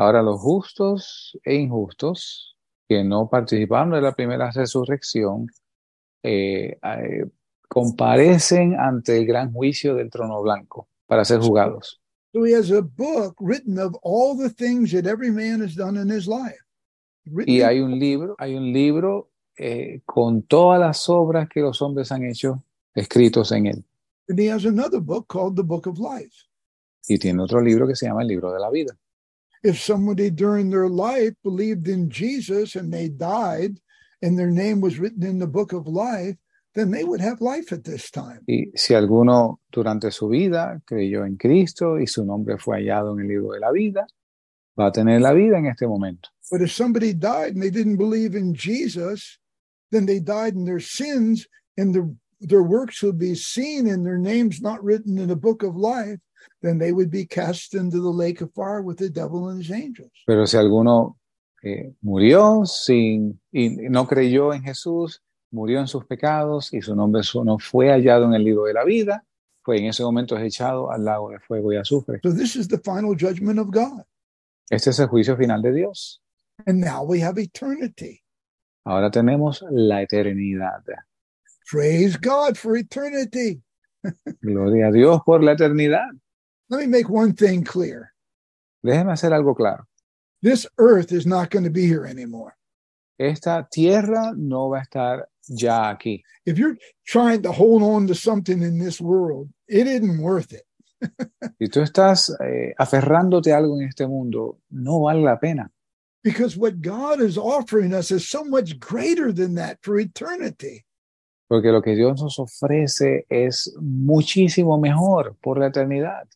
Ahora 0.00 0.22
los 0.22 0.40
justos 0.40 1.38
e 1.44 1.56
injustos 1.56 2.56
que 2.88 3.04
no 3.04 3.28
participaron 3.28 3.90
de 3.90 4.00
la 4.00 4.12
primera 4.12 4.50
resurrección 4.50 5.46
eh, 6.22 6.78
eh, 6.82 7.26
comparecen 7.68 8.80
ante 8.80 9.18
el 9.18 9.26
gran 9.26 9.52
juicio 9.52 9.94
del 9.94 10.08
trono 10.08 10.40
blanco 10.40 10.88
para 11.06 11.22
ser 11.26 11.40
juzgados. 11.40 12.00
So 12.32 12.46
he 12.46 12.54
has 12.54 12.70
a 12.70 12.80
book 12.80 13.36
written 13.40 13.78
of 13.78 13.94
all 14.02 14.38
the 14.38 14.48
things 14.48 14.90
that 14.92 15.04
every 15.04 15.30
man 15.30 15.60
has 15.60 15.74
done 15.74 16.00
in 16.00 16.10
his 16.10 16.26
life. 16.26 16.64
Written 17.26 17.52
Y 17.52 17.60
hay 17.60 17.80
un 17.80 17.98
libro, 17.98 18.36
hay 18.38 18.54
un 18.54 18.72
libro 18.72 19.28
eh, 19.58 20.00
con 20.06 20.44
todas 20.44 20.80
las 20.80 21.10
obras 21.10 21.46
que 21.46 21.60
los 21.60 21.82
hombres 21.82 22.10
han 22.10 22.24
hecho 22.24 22.64
escritos 22.94 23.52
en 23.52 23.66
él. 23.66 23.84
And 24.30 24.40
he 24.40 24.50
has 24.50 24.64
another 24.64 25.00
book 25.02 25.26
called 25.28 25.56
the 25.56 25.62
Book 25.62 25.86
of 25.86 25.98
Life. 25.98 26.46
Y 27.06 27.18
tiene 27.18 27.42
otro 27.42 27.60
libro 27.60 27.86
que 27.86 27.94
se 27.94 28.06
llama 28.06 28.22
el 28.22 28.28
libro 28.28 28.50
de 28.50 28.60
la 28.60 28.70
vida. 28.70 28.96
If 29.62 29.78
somebody 29.78 30.30
during 30.30 30.70
their 30.70 30.88
life 30.88 31.34
believed 31.42 31.86
in 31.86 32.08
Jesus 32.08 32.76
and 32.76 32.92
they 32.92 33.08
died 33.08 33.78
and 34.22 34.38
their 34.38 34.50
name 34.50 34.80
was 34.80 34.98
written 34.98 35.22
in 35.22 35.38
the 35.38 35.46
Book 35.46 35.72
of 35.72 35.86
Life, 35.86 36.36
then 36.74 36.90
they 36.90 37.04
would 37.04 37.20
have 37.20 37.40
life 37.40 37.72
at 37.72 37.84
this 37.84 38.10
time. 38.10 38.40
Y 38.46 38.70
si 38.74 38.94
alguno 38.94 39.60
durante 39.70 40.10
su 40.10 40.28
vida 40.28 40.80
creyó 40.84 41.26
en 41.26 41.36
Cristo 41.36 41.98
y 41.98 42.06
su 42.06 42.24
nombre 42.24 42.58
fue 42.58 42.78
hallado 42.78 43.12
en 43.14 43.20
el 43.20 43.28
libro 43.28 43.52
de 43.52 43.60
la 43.60 43.72
vida, 43.72 44.06
va 44.78 44.86
a 44.86 44.92
tener 44.92 45.20
la 45.20 45.32
vida 45.32 45.58
en 45.58 45.66
este 45.66 45.86
momento. 45.86 46.30
But 46.50 46.62
if 46.62 46.72
somebody 46.72 47.12
died 47.12 47.54
and 47.54 47.62
they 47.62 47.70
didn't 47.70 47.96
believe 47.96 48.34
in 48.34 48.54
Jesus, 48.54 49.38
then 49.90 50.06
they 50.06 50.20
died 50.20 50.54
in 50.54 50.64
their 50.64 50.80
sins 50.80 51.46
and 51.76 51.94
their, 51.94 52.08
their 52.40 52.62
works 52.62 53.02
would 53.02 53.18
be 53.18 53.34
seen 53.34 53.86
and 53.86 54.06
their 54.06 54.18
names 54.18 54.60
not 54.60 54.82
written 54.82 55.18
in 55.18 55.28
the 55.28 55.36
book 55.36 55.62
of 55.62 55.76
life, 55.76 56.18
then 56.62 56.78
they 56.78 56.92
would 56.92 57.10
be 57.10 57.26
cast 57.26 57.74
into 57.74 58.00
the 58.00 58.10
lake 58.10 58.40
of 58.40 58.52
fire 58.52 58.82
with 58.82 58.98
the 58.98 59.10
devil 59.10 59.48
and 59.48 59.58
his 59.58 59.70
angels. 59.70 60.12
Pero 60.26 60.46
si 60.46 60.56
alguno 60.56 61.16
eh, 61.62 61.92
murió 62.02 62.64
sin 62.66 63.40
y 63.52 63.70
no 63.88 64.06
creyó 64.06 64.52
en 64.54 64.62
Jesús, 64.62 65.22
murió 65.50 65.80
en 65.80 65.86
sus 65.86 66.04
pecados 66.04 66.72
y 66.72 66.80
su 66.80 66.94
nombre 66.94 67.22
no 67.44 67.58
fue 67.58 67.88
hallado 67.88 68.26
en 68.26 68.34
el 68.34 68.44
libro 68.44 68.64
de 68.64 68.74
la 68.74 68.84
vida, 68.84 69.24
fue 69.62 69.78
en 69.78 69.86
ese 69.86 70.02
momento 70.02 70.36
es 70.36 70.44
echado 70.44 70.90
al 70.90 71.04
lago 71.04 71.30
de 71.30 71.38
fuego 71.40 71.72
y 71.72 71.76
azufre. 71.76 72.20
So 72.22 72.32
this 72.32 72.56
is 72.56 72.68
the 72.68 72.78
final 72.78 73.14
judgment 73.14 73.58
of 73.58 73.70
God. 73.70 74.04
Este 74.70 74.90
es 74.90 74.98
el 75.00 75.08
juicio 75.08 75.36
final 75.36 75.62
de 75.62 75.72
Dios. 75.72 76.22
And 76.66 76.80
now 76.80 77.02
we 77.02 77.20
have 77.22 77.38
eternity. 77.38 78.22
Ahora 78.84 79.10
tenemos 79.10 79.62
la 79.70 80.02
eternidad. 80.02 80.82
Praise 81.70 82.16
God 82.16 82.56
for 82.56 82.76
eternity. 82.76 83.62
Gloria 84.42 84.88
a 84.88 84.92
Dios 84.92 85.20
por 85.24 85.42
la 85.42 85.52
eternidad. 85.52 86.08
Let 86.70 86.80
me 86.80 86.86
make 86.86 87.08
one 87.08 87.32
thing 87.34 87.64
clear. 87.64 88.12
Déjeme 88.84 89.12
hacer 89.12 89.32
algo 89.32 89.54
claro. 89.54 89.84
This 90.42 90.66
earth 90.78 91.12
is 91.12 91.26
not 91.26 91.50
going 91.50 91.64
to 91.64 91.70
be 91.70 91.86
here 91.86 92.06
anymore. 92.06 92.56
Esta 93.18 93.68
tierra 93.70 94.32
no 94.34 94.70
va 94.70 94.78
a 94.78 94.82
estar 94.82 95.24
ya 95.48 95.92
aquí. 95.92 96.22
If 96.46 96.58
you're 96.58 96.78
trying 97.06 97.42
to 97.42 97.52
hold 97.52 97.82
on 97.82 98.06
to 98.06 98.14
something 98.14 98.62
in 98.62 98.78
this 98.78 99.00
world, 99.00 99.50
it 99.68 99.86
isn't 99.86 100.22
worth 100.22 100.52
it. 100.52 100.64
Si 101.58 101.68
tú 101.68 101.82
estás 101.82 102.30
eh, 102.40 102.74
aferrándote 102.78 103.52
a 103.52 103.58
algo 103.58 103.78
en 103.78 103.88
este 103.88 104.06
mundo, 104.06 104.60
no 104.70 105.00
vale 105.00 105.22
la 105.22 105.38
pena. 105.38 105.70
because 106.22 106.56
what 106.56 106.82
God 106.82 107.20
is 107.20 107.38
offering 107.38 107.94
us 107.94 108.10
is 108.10 108.28
so 108.28 108.44
much 108.44 108.78
greater 108.78 109.32
than 109.32 109.54
that 109.54 109.78
for 109.82 109.98
eternity. 109.98 110.84
Porque 111.48 111.72
lo 111.72 111.82
que 111.82 111.96
Dios 111.96 112.22
nos 112.22 112.38
ofrece 112.38 113.26
es 113.28 113.74
muchísimo 113.80 114.78
mejor 114.78 115.36
por 115.42 115.58
la 115.58 115.66
eternidad. 115.66 116.28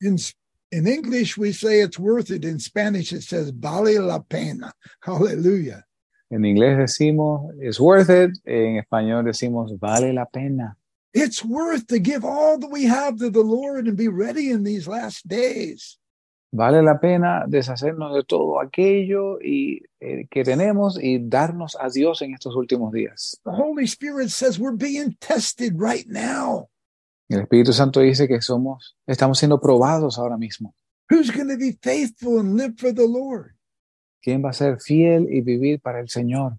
In, 0.00 0.16
in 0.70 0.86
English, 0.86 1.36
we 1.36 1.52
say 1.52 1.80
it's 1.80 1.98
worth 1.98 2.30
it. 2.30 2.44
In 2.44 2.58
Spanish, 2.58 3.12
it 3.12 3.22
says 3.22 3.50
vale 3.50 4.00
la 4.02 4.20
pena. 4.20 4.72
Hallelujah. 5.00 5.84
En 6.30 6.44
inglés 6.44 6.76
decimos 6.76 7.54
it's 7.58 7.80
worth 7.80 8.10
it, 8.10 8.38
en 8.44 8.76
español 8.76 9.24
decimos 9.24 9.78
vale 9.80 10.12
la 10.12 10.26
pena. 10.26 10.76
It's 11.14 11.42
worth 11.42 11.86
to 11.86 11.98
give 11.98 12.24
all 12.24 12.58
that 12.58 12.70
we 12.70 12.84
have 12.84 13.16
to 13.18 13.30
the 13.30 13.42
Lord 13.42 13.86
and 13.86 13.96
be 13.96 14.08
ready 14.08 14.50
in 14.50 14.62
these 14.62 14.86
last 14.86 15.26
days. 15.26 15.98
Vale 16.52 16.82
la 16.82 16.98
pena 16.98 17.44
deshacernos 17.46 18.14
de 18.14 18.24
todo 18.24 18.60
aquello 18.60 19.38
y, 19.40 19.82
eh, 20.00 20.26
que 20.30 20.44
tenemos 20.44 20.98
y 21.02 21.18
darnos 21.18 21.76
a 21.78 21.88
Dios 21.90 22.22
en 22.22 22.34
estos 22.34 22.54
últimos 22.56 22.92
días. 22.92 23.38
The 23.44 23.50
Holy 23.50 23.86
Spirit 23.86 24.30
says 24.30 24.58
we're 24.58 24.76
being 24.76 25.16
tested 25.20 25.78
right 25.78 26.06
now. 26.06 26.68
El 27.28 27.40
Espíritu 27.40 27.74
Santo 27.74 28.00
dice 28.00 28.26
que 28.26 28.40
somos, 28.40 28.96
estamos 29.06 29.38
siendo 29.38 29.60
probados 29.60 30.18
ahora 30.18 30.38
mismo. 30.38 30.74
Who's 31.10 31.30
going 31.30 31.48
to 31.48 31.58
be 31.58 31.78
faithful 31.82 32.40
and 32.40 32.56
live 32.56 32.74
for 32.78 32.92
the 32.92 33.06
Lord? 33.06 33.54
¿Quién 34.22 34.42
va 34.42 34.50
a 34.50 34.52
ser 34.52 34.80
fiel 34.80 35.26
y 35.30 35.42
vivir 35.42 35.80
para 35.80 36.00
el 36.00 36.08
Señor? 36.08 36.58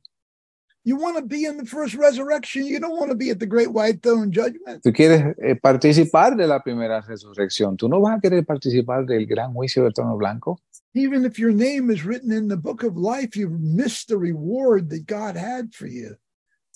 You 0.84 0.96
want 0.96 1.18
to 1.18 1.26
be 1.26 1.46
in 1.46 1.58
the 1.58 1.66
first 1.66 1.96
resurrection. 1.96 2.66
You 2.66 2.80
don't 2.80 2.98
want 2.98 3.12
to 3.12 3.16
be 3.16 3.30
at 3.32 3.40
the 3.40 3.46
great 3.46 3.72
white 3.72 4.02
throne 4.02 4.32
judgment. 4.32 4.82
Tú 4.84 4.94
quieres 4.94 5.36
eh, 5.38 5.56
participar 5.56 6.36
de 6.36 6.48
la 6.48 6.64
primera 6.64 7.02
resurrección. 7.02 7.76
Tú 7.76 7.90
no 7.90 8.00
vas 8.00 8.18
a 8.18 8.22
querer 8.22 8.46
participar 8.46 9.06
del 9.06 9.26
gran 9.26 9.54
juicio 9.54 9.84
del 9.84 9.94
trono 9.94 10.18
blanco. 10.18 10.60
Even 10.94 11.26
if 11.26 11.38
your 11.38 11.52
name 11.52 11.92
is 11.92 12.06
written 12.06 12.32
in 12.32 12.48
the 12.48 12.58
book 12.58 12.84
of 12.84 12.96
life, 12.96 13.36
you've 13.36 13.60
missed 13.60 14.08
the 14.08 14.18
reward 14.18 14.90
that 14.90 15.06
God 15.06 15.36
had 15.36 15.74
for 15.74 15.88
you. 15.88 16.16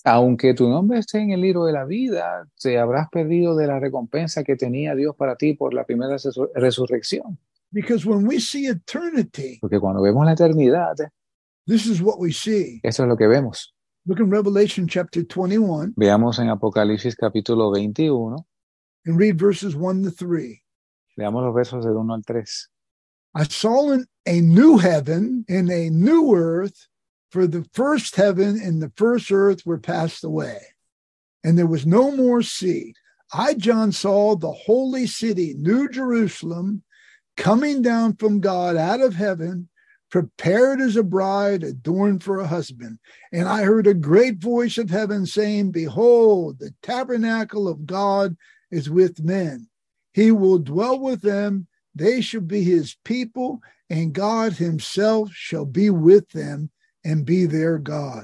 Aunque 0.04 0.52
tu 0.52 0.68
nombre 0.68 0.98
esté 0.98 1.20
en 1.20 1.30
el 1.30 1.40
libro 1.40 1.64
de 1.64 1.72
la 1.72 1.84
vida, 1.86 2.46
te 2.60 2.78
habrás 2.78 3.08
perdido 3.10 3.56
de 3.56 3.66
la 3.66 3.80
recompensa 3.80 4.44
que 4.44 4.54
tenía 4.54 4.94
Dios 4.94 5.16
para 5.16 5.36
ti 5.36 5.54
por 5.54 5.72
la 5.72 5.84
primera 5.84 6.14
resu- 6.16 6.50
resurrección. 6.54 7.38
Because 7.70 8.06
when 8.06 8.26
we 8.26 8.38
see 8.38 8.66
eternity, 8.66 9.58
Porque 9.60 9.80
cuando 9.80 10.02
vemos 10.02 10.24
la 10.26 10.32
eternidad, 10.34 10.94
this 11.66 11.86
is 11.86 12.00
what 12.02 12.16
we 12.18 12.32
see. 12.32 12.80
eso 12.82 13.02
es 13.04 13.08
lo 13.08 13.16
que 13.16 13.26
vemos. 13.26 13.74
Look 14.04 14.20
in 14.20 14.30
Revelation 14.30 14.86
chapter 14.86 15.24
21 15.24 15.94
Veamos 15.96 16.38
en 16.38 16.50
Apocalipsis 16.50 17.16
capítulo 17.16 17.70
21, 17.72 18.36
and 19.06 19.18
read 19.18 19.36
verses 19.38 19.74
1 19.74 20.02
to 20.04 20.10
3. 20.12 20.60
leamos 21.16 21.42
los 21.42 21.54
versos 21.54 21.82
del 21.84 21.96
1 21.96 22.12
al 22.14 22.22
3. 22.22 22.70
I 23.36 23.44
saw 23.48 23.92
in 23.94 24.04
a 24.26 24.40
new 24.42 24.76
heaven 24.78 25.44
and 25.48 25.70
a 25.70 25.88
new 25.90 26.34
earth, 26.36 26.88
for 27.34 27.48
the 27.48 27.66
first 27.72 28.14
heaven 28.14 28.60
and 28.62 28.80
the 28.80 28.92
first 28.94 29.32
earth 29.32 29.66
were 29.66 29.76
passed 29.76 30.22
away, 30.22 30.60
and 31.42 31.58
there 31.58 31.66
was 31.66 31.84
no 31.84 32.12
more 32.12 32.42
sea. 32.42 32.94
I, 33.32 33.54
John, 33.54 33.90
saw 33.90 34.36
the 34.36 34.52
holy 34.52 35.08
city, 35.08 35.52
New 35.58 35.88
Jerusalem, 35.88 36.84
coming 37.36 37.82
down 37.82 38.14
from 38.14 38.38
God 38.38 38.76
out 38.76 39.00
of 39.00 39.16
heaven, 39.16 39.68
prepared 40.12 40.80
as 40.80 40.94
a 40.94 41.02
bride 41.02 41.64
adorned 41.64 42.22
for 42.22 42.38
a 42.38 42.46
husband. 42.46 43.00
And 43.32 43.48
I 43.48 43.64
heard 43.64 43.88
a 43.88 43.94
great 43.94 44.38
voice 44.38 44.78
of 44.78 44.90
heaven 44.90 45.26
saying, 45.26 45.72
Behold, 45.72 46.60
the 46.60 46.72
tabernacle 46.82 47.66
of 47.66 47.84
God 47.84 48.36
is 48.70 48.88
with 48.88 49.24
men. 49.24 49.68
He 50.12 50.30
will 50.30 50.60
dwell 50.60 51.00
with 51.00 51.22
them. 51.22 51.66
They 51.96 52.20
shall 52.20 52.42
be 52.42 52.62
his 52.62 52.96
people, 53.04 53.60
and 53.90 54.12
God 54.12 54.52
himself 54.52 55.32
shall 55.32 55.66
be 55.66 55.90
with 55.90 56.28
them 56.28 56.70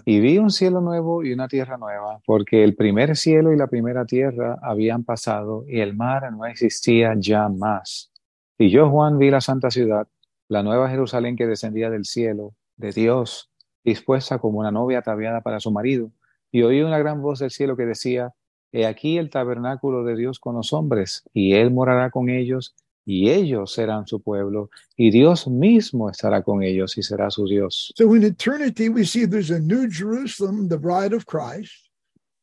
Y 0.06 0.20
vi 0.20 0.38
un 0.38 0.50
cielo 0.50 0.80
nuevo 0.80 1.22
y 1.22 1.34
una 1.34 1.48
tierra 1.48 1.76
nueva, 1.76 2.22
porque 2.24 2.64
el 2.64 2.74
primer 2.74 3.14
cielo 3.14 3.52
y 3.52 3.58
la 3.58 3.66
primera 3.66 4.06
tierra 4.06 4.58
habían 4.62 5.04
pasado 5.04 5.64
y 5.68 5.80
el 5.80 5.94
mar 5.94 6.32
no 6.32 6.46
existía 6.46 7.14
ya 7.18 7.50
más. 7.50 8.10
Y 8.56 8.70
yo, 8.70 8.88
Juan, 8.88 9.18
vi 9.18 9.30
la 9.30 9.42
santa 9.42 9.70
ciudad, 9.70 10.08
la 10.48 10.62
nueva 10.62 10.88
Jerusalén 10.88 11.36
que 11.36 11.46
descendía 11.46 11.90
del 11.90 12.06
cielo, 12.06 12.54
de 12.76 12.92
Dios, 12.92 13.50
dispuesta 13.84 14.38
como 14.38 14.60
una 14.60 14.70
novia 14.70 15.00
ataviada 15.00 15.42
para 15.42 15.60
su 15.60 15.70
marido. 15.70 16.10
Y 16.50 16.62
oí 16.62 16.80
una 16.80 16.98
gran 16.98 17.20
voz 17.20 17.40
del 17.40 17.50
cielo 17.50 17.76
que 17.76 17.84
decía, 17.84 18.32
He 18.72 18.86
aquí 18.86 19.18
el 19.18 19.28
tabernáculo 19.28 20.04
de 20.04 20.16
Dios 20.16 20.40
con 20.40 20.54
los 20.54 20.72
hombres, 20.72 21.22
y 21.34 21.52
él 21.52 21.70
morará 21.70 22.10
con 22.10 22.30
ellos, 22.30 22.74
y 23.04 23.30
ellos 23.30 23.72
serán 23.72 24.06
su 24.06 24.20
pueblo, 24.20 24.70
y 24.96 25.10
Dios 25.10 25.48
mismo 25.48 26.10
estará 26.10 26.42
con 26.42 26.62
ellos 26.62 26.96
y 26.98 27.02
será 27.02 27.30
su 27.30 27.46
Dios. 27.46 27.92
So 27.96 28.14
in 28.14 28.24
eternity, 28.24 28.88
we 28.88 29.04
see 29.04 29.26
there's 29.26 29.50
a 29.50 29.60
new 29.60 29.88
Jerusalem, 29.90 30.68
the 30.68 30.78
bride 30.78 31.14
of 31.14 31.26
Christ. 31.26 31.90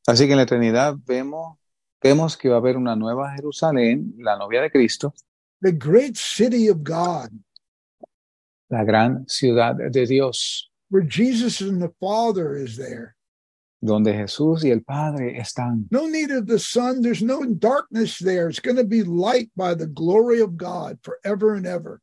Así 0.07 0.25
que 0.25 0.31
en 0.31 0.38
la 0.38 0.43
eternidad 0.43 0.95
vemos, 1.05 1.57
vemos 2.01 2.38
que 2.38 2.49
va 2.49 2.55
a 2.55 2.59
haber 2.59 2.77
una 2.77 2.95
nueva 2.95 3.34
Jerusalén, 3.35 4.13
la 4.17 4.38
novia 4.38 4.61
de 4.61 4.71
Cristo, 4.71 5.13
the 5.61 5.71
great 5.71 6.15
city 6.15 6.69
of 6.69 6.84
God, 6.84 7.29
la 8.69 8.84
gran 8.84 9.25
ciudad 9.27 9.75
de 9.75 10.05
Dios, 10.05 10.71
where 10.89 11.05
Jesus 11.05 11.59
and 11.61 11.81
the 11.81 11.91
Father 11.99 12.55
is 12.55 12.77
there. 12.77 13.16
Donde 13.81 14.13
Jesús 14.13 14.63
y 14.63 14.71
el 14.71 14.81
Padre 14.81 15.37
están. 15.39 15.87
No 15.91 16.07
need 16.07 16.31
of 16.31 16.47
the 16.47 16.59
sun. 16.59 17.01
There's 17.01 17.21
no 17.21 17.43
darkness 17.45 18.17
there. 18.19 18.49
It's 18.49 18.59
going 18.59 18.77
to 18.77 18.85
be 18.85 19.03
light 19.03 19.49
by 19.55 19.75
the 19.75 19.87
glory 19.87 20.41
of 20.41 20.57
God 20.57 20.99
forever 21.03 21.55
and 21.55 21.65
ever. 21.65 22.01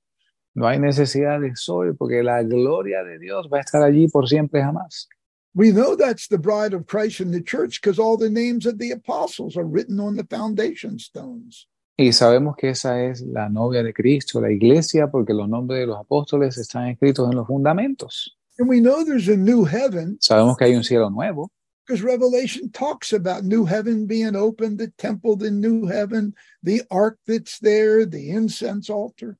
No 0.55 0.69
hay 0.69 0.79
necesidad 0.79 1.41
de 1.41 1.57
sol 1.57 1.97
porque 1.99 2.23
la 2.23 2.43
gloria 2.43 3.03
de 3.03 3.19
Dios 3.19 3.49
va 3.53 3.59
a 3.59 3.61
estar 3.61 3.83
allí 3.83 4.09
por 4.09 4.29
siempre 4.29 4.63
jamás. 4.63 5.09
We 5.57 5.71
know 5.73 5.97
that's 5.97 6.29
the 6.29 6.39
bride 6.39 6.75
of 6.75 6.87
Christ 6.87 7.21
in 7.21 7.31
the 7.31 7.43
church 7.43 7.81
because 7.81 7.99
all 7.99 8.17
the 8.17 8.31
names 8.31 8.67
of 8.67 8.79
the 8.79 8.91
apostles 8.93 9.57
are 9.57 9.65
written 9.65 10.01
on 10.01 10.17
the 10.17 10.25
foundation 10.25 10.99
stones. 10.99 11.69
Y 11.97 12.13
sabemos 12.13 12.57
que 12.57 12.71
esa 12.71 13.05
es 13.05 13.21
la 13.21 13.49
novia 13.49 13.85
de 13.85 13.93
Cristo, 13.93 14.41
la 14.41 14.51
iglesia, 14.51 15.09
porque 15.09 15.33
los 15.33 15.49
nombres 15.49 15.81
de 15.81 15.87
los 15.87 15.99
apóstoles 15.99 16.59
están 16.59 16.89
escritos 16.89 17.31
en 17.31 17.37
los 17.37 17.47
fundamentos. 17.47 18.37
And 18.59 18.69
we 18.69 18.81
know 18.81 19.05
there's 19.05 19.29
a 19.29 19.37
new 19.37 19.65
heaven 19.65 20.17
Sabemos 20.21 20.57
que 20.57 20.65
hay 20.67 20.75
un 20.75 20.85
cielo 20.85 21.11
nuevo, 21.11 21.51
because 21.87 22.03
Revelation 22.03 22.71
talks 22.71 23.13
about 23.13 23.45
new 23.45 23.65
heaven 23.65 24.07
being 24.07 24.37
opened, 24.37 24.79
the 24.79 24.93
temple, 24.99 25.37
the 25.37 25.51
new 25.51 25.87
heaven, 25.87 26.35
the 26.63 26.83
ark 26.91 27.19
that's 27.27 27.59
there, 27.59 28.07
the 28.07 28.31
incense 28.31 28.89
altar. 28.89 29.39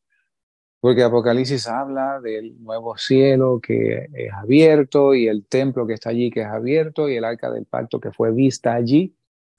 porque 0.85 1.03
Apocalipsis 1.03 1.67
habla 1.67 2.21
del 2.21 2.63
nuevo 2.63 2.99
cielo 2.99 3.59
que 3.59 4.07
es 4.13 4.31
abierto 4.35 5.15
y 5.15 5.29
el 5.29 5.47
templo 5.47 5.87
que 5.87 5.95
está 5.95 6.11
allí 6.11 6.31
que 6.31 6.43
es 6.43 6.47
abierto 6.47 7.09
y 7.09 7.17
el 7.17 7.25
arca 7.25 7.51
del 7.51 7.65
pacto 7.65 7.99
que 7.99 8.13
fue 8.13 8.33
vista 8.33 8.75
allí. 8.75 9.17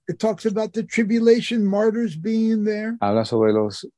It 0.08 0.20
talks 0.20 0.46
about 0.46 0.74
the 0.74 0.84
tribulation 0.84 1.66
martyrs 1.66 2.16
being 2.16 2.64
there. 2.64 2.96
Habla 3.02 3.26
sobre 3.26 3.54
los 3.54 3.90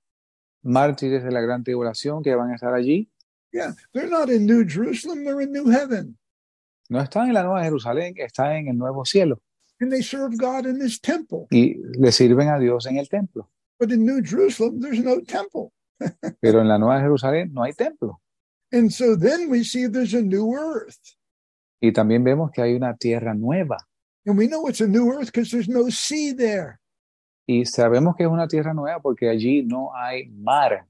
mártires 0.64 1.22
de 1.22 1.32
la 1.32 1.42
gran 1.42 1.66
tribulación 1.66 2.24
que 2.24 2.34
van 2.34 2.52
a 2.52 2.56
estar 2.56 2.74
allí. 2.74 3.10
Yeah, 3.52 3.74
they're 3.94 4.10
not 4.10 4.30
in 4.30 4.46
New 4.46 4.64
Jerusalem, 4.66 5.26
they're 5.26 5.42
in 5.42 5.52
New 5.52 5.70
Heaven. 5.70 6.18
No 6.90 7.02
están 7.02 7.28
en 7.28 7.34
la 7.34 7.44
nueva 7.44 7.64
Jerusalén, 7.64 8.14
están 8.18 8.54
en 8.54 8.68
el 8.70 8.78
nuevo 8.78 9.04
cielo 9.06 9.42
And 9.80 9.92
they 9.92 10.02
serve 10.02 10.38
God 10.38 10.66
in 10.66 10.80
this 10.80 11.00
temple. 11.00 11.48
y 11.52 11.76
le 12.00 12.12
sirven 12.12 12.50
a 12.50 12.58
Dios 12.58 12.88
en 12.88 12.98
el 12.98 13.08
templo. 13.08 13.48
But 13.80 13.92
in 13.92 14.06
New 14.06 14.24
Jerusalem, 14.24 14.80
there's 14.82 15.04
no 15.04 15.22
temple. 15.22 15.72
Pero 16.42 16.62
en 16.62 16.68
la 16.68 16.80
nueva 16.80 17.00
Jerusalén 17.00 17.54
no 17.54 17.64
hay 17.64 17.74
templo. 17.74 18.20
And 18.72 18.92
so 18.92 19.16
then 19.16 19.50
we 19.50 19.64
see 19.64 19.88
there's 19.88 20.16
a 20.16 20.22
new 20.22 20.56
earth. 20.56 21.16
Y 21.80 21.92
también 21.92 22.24
vemos 22.24 22.50
que 22.52 22.64
hay 22.64 22.74
una 22.74 22.96
tierra 22.98 23.36
nueva. 23.36 23.78
And 24.26 24.36
we 24.36 24.48
know 24.48 24.68
it's 24.68 24.82
a 24.82 24.88
new 24.88 25.12
earth 25.12 25.28
because 25.28 25.52
there's 25.52 25.70
no 25.70 25.92
sea 25.92 26.34
there. 26.34 26.80
Y 27.48 27.66
sabemos 27.66 28.16
que 28.16 28.24
es 28.24 28.30
una 28.30 28.48
tierra 28.48 28.74
nueva 28.74 29.00
porque 29.00 29.30
allí 29.30 29.64
no 29.64 29.92
hay 29.96 30.28
mar. 30.30 30.87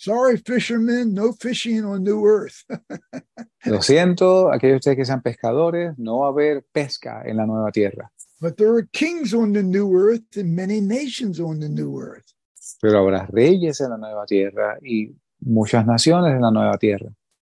Sorry, 0.00 0.38
fishermen, 0.38 1.12
no 1.12 1.32
fishing 1.32 1.84
on 1.84 2.02
new 2.02 2.24
earth. 2.24 2.64
Lo 3.66 3.82
siento, 3.82 4.50
aquellos 4.50 4.76
de 4.76 4.76
ustedes 4.76 4.96
que 4.96 5.04
sean 5.04 5.20
pescadores, 5.20 5.92
no 5.98 6.20
va 6.20 6.28
a 6.28 6.30
haber 6.30 6.64
pesca 6.72 7.22
en 7.26 7.36
la 7.36 7.44
nueva 7.44 7.70
tierra. 7.70 8.10
but 8.40 8.56
there 8.56 8.72
are 8.74 8.88
kings 8.94 9.34
on 9.34 9.52
the 9.52 9.62
new 9.62 9.94
earth 9.94 10.36
and 10.36 10.56
many 10.56 10.80
nations 10.80 11.38
on 11.38 11.60
the 11.60 11.68
new 11.68 11.98
earth. 11.98 12.32
Pero 12.80 13.04
habrá 13.04 13.28
reyes 13.30 13.80
en 13.82 13.90
la 13.90 13.98
nueva 13.98 14.24
tierra 14.26 14.78
y 14.82 15.12
muchas 15.44 15.84
naciones 15.86 16.34
en 16.34 16.40
la 16.40 16.50
nueva 16.50 16.78
tierra. 16.78 17.12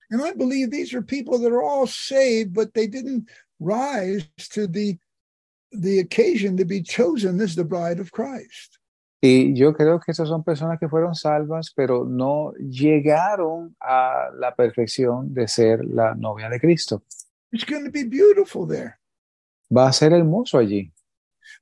And 0.10 0.24
I 0.24 0.34
believe 0.34 0.72
these 0.72 0.96
are 0.96 1.04
people 1.04 1.38
that 1.40 1.52
are 1.52 1.62
all 1.62 1.86
saved, 1.86 2.54
but 2.54 2.74
they 2.74 2.88
didn't 2.88 3.30
rise 3.60 4.28
to 4.54 4.66
the 4.66 4.98
the 5.72 6.00
occasion 6.00 6.58
to 6.58 6.66
be 6.66 6.82
chosen 6.82 7.40
as 7.40 7.56
the 7.56 7.64
bride 7.64 8.00
of 8.00 8.12
Christ. 8.12 8.80
Y 9.24 9.54
yo 9.54 9.74
creo 9.74 10.00
que 10.00 10.12
estas 10.12 10.28
son 10.28 10.44
personas 10.44 10.80
que 10.80 10.90
fueron 10.90 11.14
salvas, 11.14 11.72
pero 11.76 12.06
no 12.06 12.54
llegaron 12.54 13.76
a 13.80 14.30
la 14.36 14.56
perfección 14.56 15.32
de 15.32 15.48
ser 15.48 15.86
la 15.86 16.16
novia 16.16 16.50
de 16.50 16.60
Cristo. 16.60 17.04
It's 17.52 17.66
going 17.66 17.86
to 17.86 17.92
be 17.92 18.04
beautiful 18.04 18.68
there. 18.68 18.96
Va 19.70 19.90
a 19.90 19.94
ser 19.94 20.12
hermoso 20.12 20.58
allí. 20.58 20.92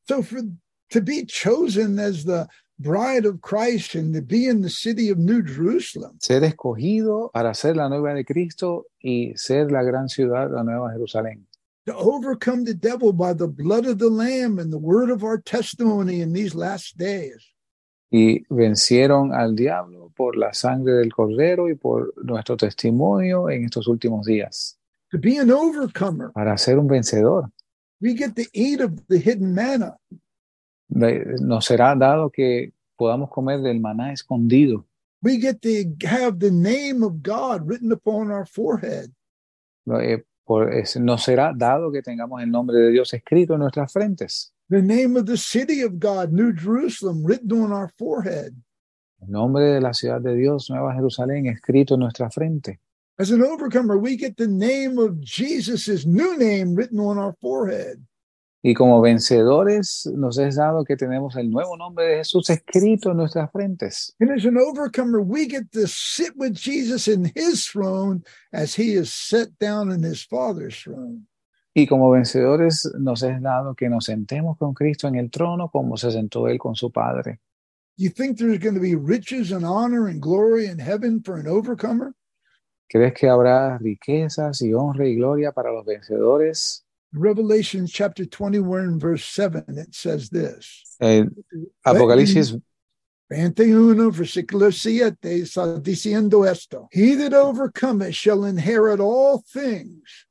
So 0.08 0.24
for 0.24 0.42
to 0.90 1.02
be 1.02 1.26
chosen 1.26 2.00
as 2.00 2.24
the 2.24 2.48
bride 2.80 3.26
of 3.26 3.42
Christ 3.42 3.96
and 3.96 4.14
to 4.16 4.22
be 4.22 4.48
in 4.48 4.62
the 4.62 4.70
city 4.70 5.10
of 5.10 5.18
New 5.18 5.44
Jerusalem, 5.44 6.18
Ser 6.20 6.44
escogido 6.44 7.30
para 7.34 7.54
ser 7.54 7.76
la 7.76 7.90
novia 7.90 8.14
de 8.14 8.24
Cristo 8.24 8.88
y 9.00 9.34
ser 9.36 9.72
la 9.72 9.84
gran 9.84 10.08
ciudad, 10.08 10.50
la 10.50 10.64
nueva 10.64 10.92
Jerusalén. 10.92 11.46
To 11.90 11.96
overcome 11.96 12.64
the 12.64 12.74
devil 12.74 13.12
by 13.12 13.34
the 13.34 13.48
blood 13.48 13.86
of 13.86 13.98
the 13.98 14.10
Lamb 14.10 14.60
and 14.60 14.72
the 14.72 14.78
word 14.78 15.10
of 15.10 15.24
our 15.24 15.38
testimony 15.40 16.22
in 16.22 16.34
these 16.34 16.54
last 16.56 16.98
days. 16.98 17.44
Y 18.12 18.44
vencieron 18.50 19.34
al 19.34 19.56
diablo 19.56 20.12
por 20.16 20.36
la 20.36 20.52
sangre 20.54 20.94
del 20.96 21.12
cordero 21.12 21.70
y 21.70 21.76
por 21.76 22.12
nuestro 22.24 22.58
testimonio 22.58 23.50
en 23.50 23.66
estos 23.66 23.88
últimos 23.88 24.26
días. 24.26 24.78
To 25.12 25.18
be 25.18 25.38
an 25.38 25.52
overcomer, 25.52 26.32
Para 26.34 26.58
ser 26.58 26.78
un 26.80 26.88
vencedor, 26.88 27.52
we 28.02 28.14
get 28.16 28.36
to 28.36 28.46
eat 28.54 28.82
of 28.82 29.08
the 29.08 29.20
hidden 29.20 29.54
manna. 29.54 29.98
nos 30.90 31.66
será 31.66 31.96
dado 31.96 32.32
que 32.32 32.74
podamos 32.96 33.30
comer 33.30 33.62
del 33.62 33.80
maná 33.80 34.12
escondido. 34.12 34.86
We 35.22 35.38
get 35.38 35.62
to 35.62 36.08
have 36.08 36.40
the 36.40 36.52
name 36.52 37.04
of 37.04 37.22
God 37.22 37.68
written 37.68 37.92
upon 37.92 38.32
our 38.32 38.46
forehead. 38.46 39.12
Eh, 39.88 40.18
por- 40.50 40.74
es- 40.74 40.98
nos 41.00 41.22
será 41.24 41.54
dado 41.56 41.92
que 41.92 42.02
tengamos 42.02 42.42
el 42.42 42.50
nombre 42.50 42.76
de 42.76 42.90
Dios 42.90 43.14
escrito 43.14 43.54
en 43.54 43.60
nuestras 43.60 43.94
frentes. 43.94 44.52
The 44.70 44.82
name 44.82 45.16
of 45.20 45.26
the 45.26 45.38
city 45.38 45.84
of 45.84 46.00
God, 46.00 46.32
New 46.32 46.54
Jerusalem, 46.56 47.24
written 47.24 47.52
on 47.52 47.72
our 47.72 47.92
forehead. 48.00 48.54
El 49.22 49.30
nombre 49.30 49.66
de 49.66 49.80
la 49.80 49.94
ciudad 49.94 50.20
de 50.20 50.36
Dios, 50.36 50.68
Nueva 50.72 50.96
Jerusalén, 50.96 51.46
escrito 51.46 51.94
en 51.94 52.00
nuestra 52.00 52.32
frente. 52.32 52.80
As 53.20 53.30
an 53.32 53.44
overcomer, 53.44 53.98
we 53.98 54.18
get 54.18 54.38
the 54.38 54.48
name 54.48 54.98
of 54.98 55.20
Jesus' 55.22 56.08
new 56.08 56.36
name 56.36 56.74
written 56.74 57.00
on 57.00 57.20
our 57.20 57.36
forehead. 57.40 58.00
Y 58.62 58.74
como 58.74 59.00
vencedores 59.00 60.10
nos 60.16 60.38
es 60.38 60.58
dado 60.58 60.84
que 60.84 60.98
tenemos 60.98 61.38
el 61.38 61.50
nuevo 61.50 61.78
nombre 61.78 62.06
de 62.06 62.18
Jesús 62.18 62.50
escrito 62.50 63.12
en 63.12 63.18
nuestras 63.18 63.50
frentes. 63.52 64.14
And 64.20 64.32
as 64.32 64.46
an 64.46 64.58
overcomer, 64.58 65.22
we 65.22 65.48
get 65.48 65.72
to 65.72 65.88
sit 65.88 66.34
with 66.36 66.54
Jesus 66.54 67.08
in 67.08 67.32
his 67.36 67.66
throne 67.66 68.24
as 68.52 68.78
he 68.78 68.96
is 69.00 69.14
set 69.14 69.58
down 69.60 69.92
in 69.92 70.04
his 70.04 70.26
Father's 70.26 70.84
throne. 70.84 71.28
Y 71.74 71.88
como 71.88 72.12
vencedores 72.12 72.92
nos 73.00 73.24
es 73.24 73.42
dado 73.42 73.76
que 73.76 73.90
nos 73.90 74.06
sentemos 74.06 74.58
con 74.58 74.74
Cristo 74.74 75.08
en 75.08 75.16
el 75.16 75.30
trono 75.30 75.70
como 75.70 75.96
se 75.96 76.12
sentó 76.12 76.50
Él 76.50 76.58
con 76.58 76.76
su 76.76 76.92
Padre. 76.92 77.40
You 77.96 78.10
think 78.10 78.38
there's 78.38 78.60
going 78.60 78.76
to 78.76 78.82
be 78.82 78.96
riches 78.96 79.52
and 79.52 79.64
honor 79.64 80.08
and 80.08 80.22
glory 80.22 80.66
in 80.66 80.80
heaven 80.80 81.22
for 81.24 81.38
an 81.38 81.48
overcomer? 81.48 82.14
¿Crees 82.90 83.14
que 83.14 83.30
habrá 83.30 83.78
riquezas 83.78 84.62
y 84.62 84.74
honra 84.74 85.06
y 85.06 85.16
gloria 85.16 85.52
para 85.52 85.72
los 85.72 85.86
vencedores? 85.86 86.86
Revelation 87.14 87.88
chapter 87.88 88.26
21, 88.26 89.00
verse 89.00 89.26
7, 89.26 89.64
it 89.70 89.96
says 89.96 90.30
this. 90.30 90.96
Eh, 91.02 91.26
Apocalipsis 91.86 92.62
21, 93.30 94.12
versículo 94.12 94.72
7, 94.72 95.18
está 95.24 95.80
diciendo 95.80 96.48
esto. 96.48 96.88
He 96.92 97.16
that 97.16 97.34
overcometh 97.34 98.16
shall 98.16 98.46
inherit 98.46 99.00
all 99.00 99.44
things, 99.52 100.26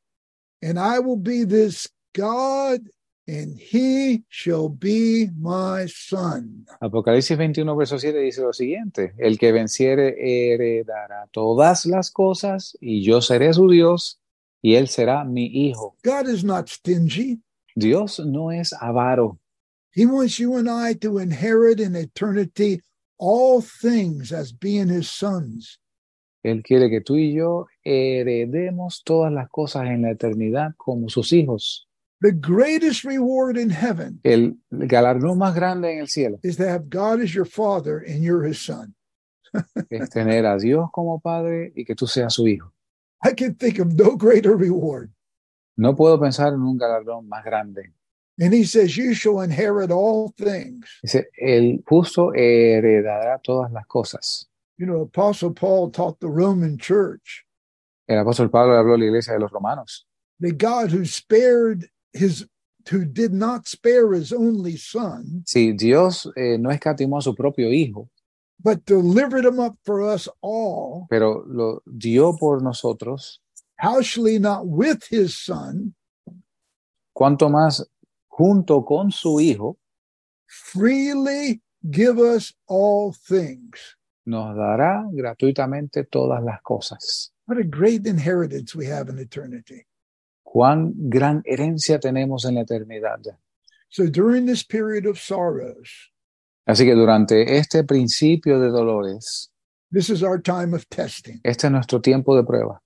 and 0.62 0.78
I 0.78 1.00
will 1.00 1.16
be 1.16 1.44
this 1.44 1.88
God, 2.14 2.80
and 3.26 3.58
he 3.58 4.22
shall 4.28 4.68
be 4.68 5.28
my 5.38 5.86
son. 5.86 6.64
Apocalipsis 6.80 7.36
21, 7.36 7.76
verso 7.76 7.98
7 7.98 8.20
dice 8.20 8.40
lo 8.40 8.52
siguiente, 8.52 9.14
el 9.18 9.36
que 9.36 9.52
venciere 9.52 10.16
heredará 10.18 11.28
todas 11.32 11.86
las 11.86 12.10
cosas 12.10 12.76
y 12.80 13.02
yo 13.02 13.20
seré 13.20 13.52
su 13.52 13.68
Dios 13.68 14.17
y 14.62 14.74
él 14.74 14.88
será 14.88 15.24
mi 15.24 15.46
hijo. 15.46 15.96
God 16.02 16.28
is 16.28 16.44
not 16.44 16.68
stingy. 16.68 17.40
Dios 17.76 18.18
no 18.18 18.50
es 18.50 18.72
avaro. 18.72 19.38
He 19.94 20.06
wants 20.06 20.38
you 20.38 20.56
and 20.56 20.68
I 20.68 20.94
to 20.94 21.18
inherit 21.18 21.80
in 21.80 21.94
eternity 21.96 22.80
all 23.18 23.60
things 23.60 24.32
as 24.32 24.52
being 24.52 24.88
his 24.88 25.08
sons. 25.10 25.78
Él 26.44 26.62
quiere 26.62 26.88
que 26.88 27.00
tú 27.00 27.16
y 27.16 27.34
yo 27.34 27.66
heredemos 27.84 29.02
todas 29.04 29.32
las 29.32 29.48
cosas 29.50 29.86
en 29.86 30.02
la 30.02 30.10
eternidad 30.12 30.74
como 30.76 31.08
sus 31.08 31.32
hijos. 31.32 31.86
The 32.20 32.32
greatest 32.32 33.04
reward 33.04 33.56
in 33.56 33.70
heaven 33.70 34.20
El 34.24 34.56
galardón 34.70 35.38
más 35.38 35.54
grande 35.54 35.92
en 35.92 36.00
el 36.00 36.08
cielo 36.08 36.38
is 36.42 36.56
to 36.56 36.68
have 36.68 36.88
God 36.88 37.20
as 37.20 37.32
your 37.32 37.44
father 37.44 37.98
and 37.98 38.22
you're 38.22 38.44
his 38.44 38.58
son. 38.60 38.94
es 39.90 40.10
tener 40.10 40.44
a 40.46 40.58
Dios 40.58 40.90
como 40.92 41.20
padre 41.20 41.72
y 41.74 41.84
que 41.84 41.94
tú 41.94 42.06
seas 42.06 42.34
su 42.34 42.46
hijo. 42.46 42.72
I 43.22 43.32
can 43.32 43.54
think 43.54 43.78
of 43.78 43.94
no 43.94 44.16
greater 44.16 44.56
reward. 44.56 45.10
No 45.76 45.94
puedo 45.94 46.18
pensar 46.18 46.48
en 46.54 46.62
un 46.62 46.78
galardón 46.78 47.28
más 47.28 47.44
grande. 47.44 47.92
And 48.40 48.52
he 48.52 48.64
says, 48.64 48.96
You 48.96 49.14
shall 49.14 49.40
inherit 49.40 49.90
all 49.90 50.32
things. 50.38 50.86
Dice, 51.02 51.26
el 51.40 51.82
justo 51.88 52.32
heredará 52.34 53.40
todas 53.42 53.72
las 53.72 53.84
cosas. 53.86 54.46
You 54.76 54.86
know, 54.86 55.00
Apostle 55.02 55.52
Paul 55.52 55.90
taught 55.90 56.20
the 56.20 56.28
Roman 56.28 56.78
church 56.78 57.44
El 58.08 58.18
apóstol 58.24 58.50
Pablo 58.50 58.74
habló 58.74 58.94
a 58.94 58.98
la 58.98 59.04
iglesia 59.06 59.34
de 59.34 59.40
los 59.40 59.50
romanos. 59.50 60.04
that 60.40 60.56
God 60.56 60.90
who 60.92 61.04
spared 61.04 61.88
his 62.12 62.46
who 62.90 63.04
did 63.04 63.32
not 63.34 63.66
spare 63.68 64.12
his 64.14 64.32
only 64.32 64.76
son, 64.76 65.42
Si 65.46 65.72
Dios 65.72 66.26
eh, 66.36 66.56
no 66.58 66.70
escatimó 66.70 67.18
a 67.18 67.22
su 67.22 67.34
propio 67.34 67.70
hijo, 67.70 68.08
but 68.62 68.84
delivered 68.84 69.44
him 69.44 69.60
up 69.60 69.76
for 69.84 70.02
us 70.02 70.28
all, 70.40 71.06
pero 71.10 71.44
lo 71.46 71.82
dio 71.96 72.32
por 72.36 72.60
nosotros, 72.60 73.40
how 73.76 74.02
shall 74.02 74.26
he 74.26 74.38
not 74.38 74.66
with 74.66 75.04
his 75.08 75.36
son 75.38 75.94
cuanto 77.14 77.48
más 77.48 77.84
junto 78.28 78.82
con 78.82 79.10
su 79.10 79.38
hijo 79.40 79.76
freely 80.46 81.60
give 81.90 82.18
us 82.18 82.52
all 82.66 83.12
things? 83.12 83.96
nos 84.28 84.54
dará 84.54 85.06
gratuitamente 85.10 86.04
todas 86.04 86.42
las 86.44 86.60
cosas. 86.62 87.32
What 87.46 87.58
a 87.58 87.64
great 87.64 88.06
inheritance 88.06 88.76
we 88.76 88.86
have 88.86 89.08
in 89.08 89.18
eternity. 89.18 89.86
Cuán 90.42 90.92
gran 91.08 91.42
herencia 91.46 91.98
tenemos 91.98 92.44
en 92.44 92.56
la 92.56 92.62
eternidad. 92.62 93.20
So 93.88 94.06
during 94.06 94.44
this 94.44 94.62
period 94.62 95.06
of 95.06 95.18
sorrows, 95.18 95.88
Así 96.68 96.84
que 96.84 96.94
durante 96.94 97.56
este 97.56 97.82
principio 97.82 98.60
de 98.60 98.68
dolores, 98.68 99.50
this 99.90 100.10
is 100.10 100.22
our 100.22 100.38
time 100.38 100.74
of 100.76 100.86
testing. 100.90 101.40
este 101.42 101.66
es 101.66 101.72
nuestro 101.72 101.98
tiempo 102.02 102.36
de 102.36 102.44
prueba. 102.44 102.82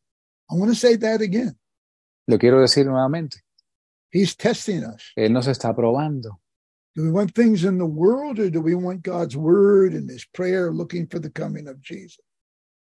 I 0.49 0.55
want 0.55 0.71
to 0.71 0.77
say 0.77 0.97
that 0.99 1.21
again. 1.21 1.59
Lo 2.29 2.39
quiero 2.39 2.61
decir 2.61 2.87
nuevamente. 2.87 3.41
He's 4.13 4.37
testing 4.37 4.85
us. 4.85 5.11
Él 5.17 5.33
nos 5.33 5.49
está 5.49 5.75
probando. 5.75 6.39
Do 6.95 7.03
we 7.03 7.11
want 7.11 7.35
things 7.35 7.65
in 7.65 7.79
the 7.79 7.87
world 7.87 8.39
or 8.39 8.51
do 8.51 8.61
we 8.61 8.77
want 8.77 9.03
God's 9.03 9.37
word 9.37 9.95
and 9.95 10.09
his 10.09 10.25
prayer 10.27 10.71
looking 10.71 11.09
for 11.09 11.19
the 11.19 11.31
coming 11.31 11.67
of 11.67 11.81
Jesus? 11.81 12.21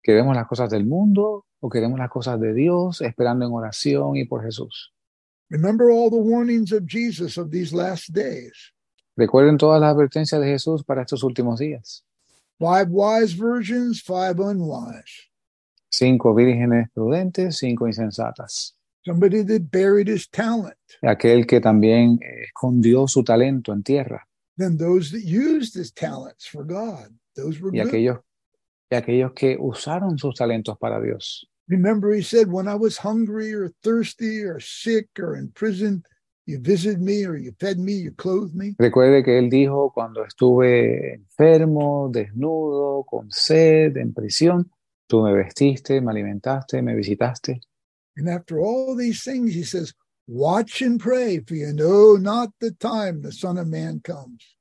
¿Queremos 0.06 0.36
las 0.36 0.48
cosas 0.48 0.70
del 0.70 0.86
mundo 0.86 1.46
o 1.60 1.70
queremos 1.70 1.98
las 1.98 2.12
cosas 2.12 2.40
de 2.40 2.54
Dios 2.54 3.02
esperando 3.02 3.46
en 3.48 3.52
oración 3.52 4.16
y 4.16 4.26
por 4.26 4.44
Jesús? 4.44 4.92
Remember 5.50 5.90
all 5.90 6.12
the 6.12 6.18
warnings 6.18 6.72
of 6.72 6.86
Jesus 6.86 7.38
of 7.38 7.50
these 7.50 7.74
last 7.74 8.14
days. 8.14 8.73
Recuerden 9.16 9.58
todas 9.58 9.80
las 9.80 9.94
advertencias 9.94 10.42
de 10.42 10.48
Jesús 10.48 10.84
para 10.84 11.02
estos 11.02 11.24
últimos 11.24 11.60
días. 11.60 12.04
Five 12.60 12.88
wise 12.90 13.34
virgins, 13.36 14.02
five 14.02 14.40
unwise. 14.40 15.30
Cinco 15.90 16.34
vírgenes 16.34 16.90
prudentes, 16.94 17.58
cinco 17.58 17.88
insensatas. 17.88 18.76
Somebody 19.06 19.44
that 19.44 19.70
buried 19.70 20.08
his 20.08 20.28
talent. 20.30 20.78
Aquel 21.02 21.46
que 21.46 21.60
también 21.60 22.20
eh, 22.22 22.46
escondió 22.48 23.08
su 23.08 23.24
talento 23.24 23.74
en 23.74 23.84
tierra. 23.84 24.28
Then 24.58 24.78
those 24.78 25.12
that 25.12 25.24
used 25.26 25.76
his 25.76 25.92
talents 25.92 26.46
for 26.48 26.64
God. 26.64 27.10
Those 27.36 27.60
were 27.60 27.72
Y 27.76 27.80
good. 27.80 27.88
aquellos, 27.90 28.20
y 28.90 28.96
aquellos 28.96 29.34
que 29.34 29.58
usaron 29.60 30.18
sus 30.18 30.36
talentos 30.36 30.78
para 30.80 31.02
Dios. 31.02 31.48
Remember, 31.68 32.14
he 32.14 32.22
said, 32.24 32.52
when 32.52 32.68
I 32.68 32.76
was 32.76 32.98
hungry 32.98 33.54
or 33.54 33.70
thirsty 33.84 34.44
or 34.44 34.60
sick 34.60 35.08
or 35.20 35.36
in 35.36 35.50
prison, 35.54 36.04
you 36.46 36.60
visited 36.60 37.00
me 37.00 37.26
or 37.26 37.36
you 37.36 37.54
fed 37.60 37.78
me, 37.78 37.94
you 37.94 38.12
clothed 38.12 38.56
me. 38.56 38.76
Recuerde 38.78 39.24
que 39.24 39.38
él 39.38 39.50
dijo 39.50 39.92
cuando 39.94 40.24
estuve 40.26 41.16
enfermo, 41.16 42.10
desnudo, 42.12 43.04
con 43.04 43.32
sed, 43.32 43.98
en 43.98 44.14
prisión, 44.14 44.72
tú 45.08 45.24
me 45.24 45.34
vestiste, 45.34 46.02
me 46.02 46.12
alimentaste, 46.12 46.82
me 46.82 46.96
visitaste. 46.96 47.62
And 48.16 48.30
after 48.30 48.60
all 48.60 48.96
these 48.96 49.24
things, 49.24 49.54
he 49.54 49.64
says, 49.64 49.94
Watch 50.28 50.82
and 50.82 51.00
pray, 51.00 51.40
for 51.40 51.56
you 51.56 51.74
know 51.74 52.16
not 52.16 52.52
the 52.62 52.72
time 52.72 53.22
the 53.22 53.32
Son 53.32 53.58
of 53.58 53.68
Man 53.68 54.00
comes. 54.00 54.56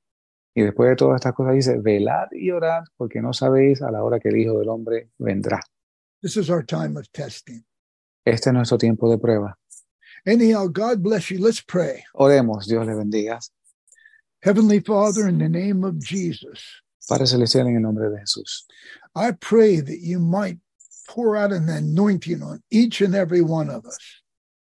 Y 0.54 0.62
después 0.62 0.90
de 0.90 0.96
todas 0.96 1.16
estas 1.16 1.34
cosas 1.34 1.54
dice, 1.54 1.78
velad 1.78 2.28
y 2.32 2.50
orad, 2.50 2.84
porque 2.96 3.22
no 3.22 3.32
sabéis 3.32 3.80
a 3.80 3.90
la 3.90 4.02
hora 4.02 4.20
que 4.20 4.28
el 4.28 4.36
Hijo 4.36 4.58
del 4.58 4.68
Hombre 4.68 5.10
vendrá. 5.18 5.60
This 6.20 6.36
is 6.36 6.50
our 6.50 6.64
time 6.64 6.98
of 6.98 7.08
testing. 7.12 7.64
Este 8.24 8.50
es 8.50 8.54
nuestro 8.54 8.76
tiempo 8.76 9.10
de 9.10 9.18
prueba. 9.18 9.58
Anyhow, 10.26 10.68
God 10.68 11.02
bless 11.02 11.30
you. 11.30 11.38
Let's 11.38 11.60
pray. 11.60 12.04
Oremos, 12.14 12.66
Dios 12.66 12.86
le 12.86 12.94
bendiga. 12.94 13.40
Heavenly 14.42 14.80
Father, 14.80 15.28
in 15.28 15.38
the 15.38 15.48
name 15.48 15.84
of 15.84 15.98
Jesus, 15.98 16.62
Padre 17.08 17.26
Celestial, 17.26 17.66
en 17.66 17.76
el 17.76 17.82
nombre 17.82 18.08
de 18.10 18.18
Jesús. 18.18 18.64
I 19.14 19.32
pray 19.32 19.80
that 19.80 20.00
you 20.00 20.18
might 20.18 20.58
pour 21.08 21.36
out 21.36 21.52
an 21.52 21.68
anointing 21.68 22.42
on 22.42 22.62
each 22.70 23.00
and 23.00 23.14
every 23.14 23.42
one 23.42 23.68
of 23.68 23.84
us. 23.84 23.98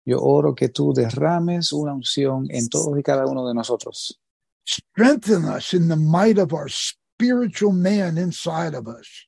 Yo 0.05 0.19
oro 0.19 0.53
que 0.53 0.69
tú 0.69 0.93
derrames 0.93 1.73
una 1.73 1.93
unción 1.93 2.47
en 2.49 2.69
todos 2.69 2.97
y 2.97 3.01
cada 3.01 3.25
uno 3.25 3.47
de 3.47 3.53
nosotros. 3.53 4.17
Strengthen 4.65 5.45
us 5.45 5.73
in 5.73 5.87
the 5.87 5.95
might 5.95 6.37
of 6.37 6.53
our 6.53 6.69
spiritual 6.69 7.71
man 7.71 8.17
inside 8.17 8.73
of 8.73 8.87
us. 8.87 9.27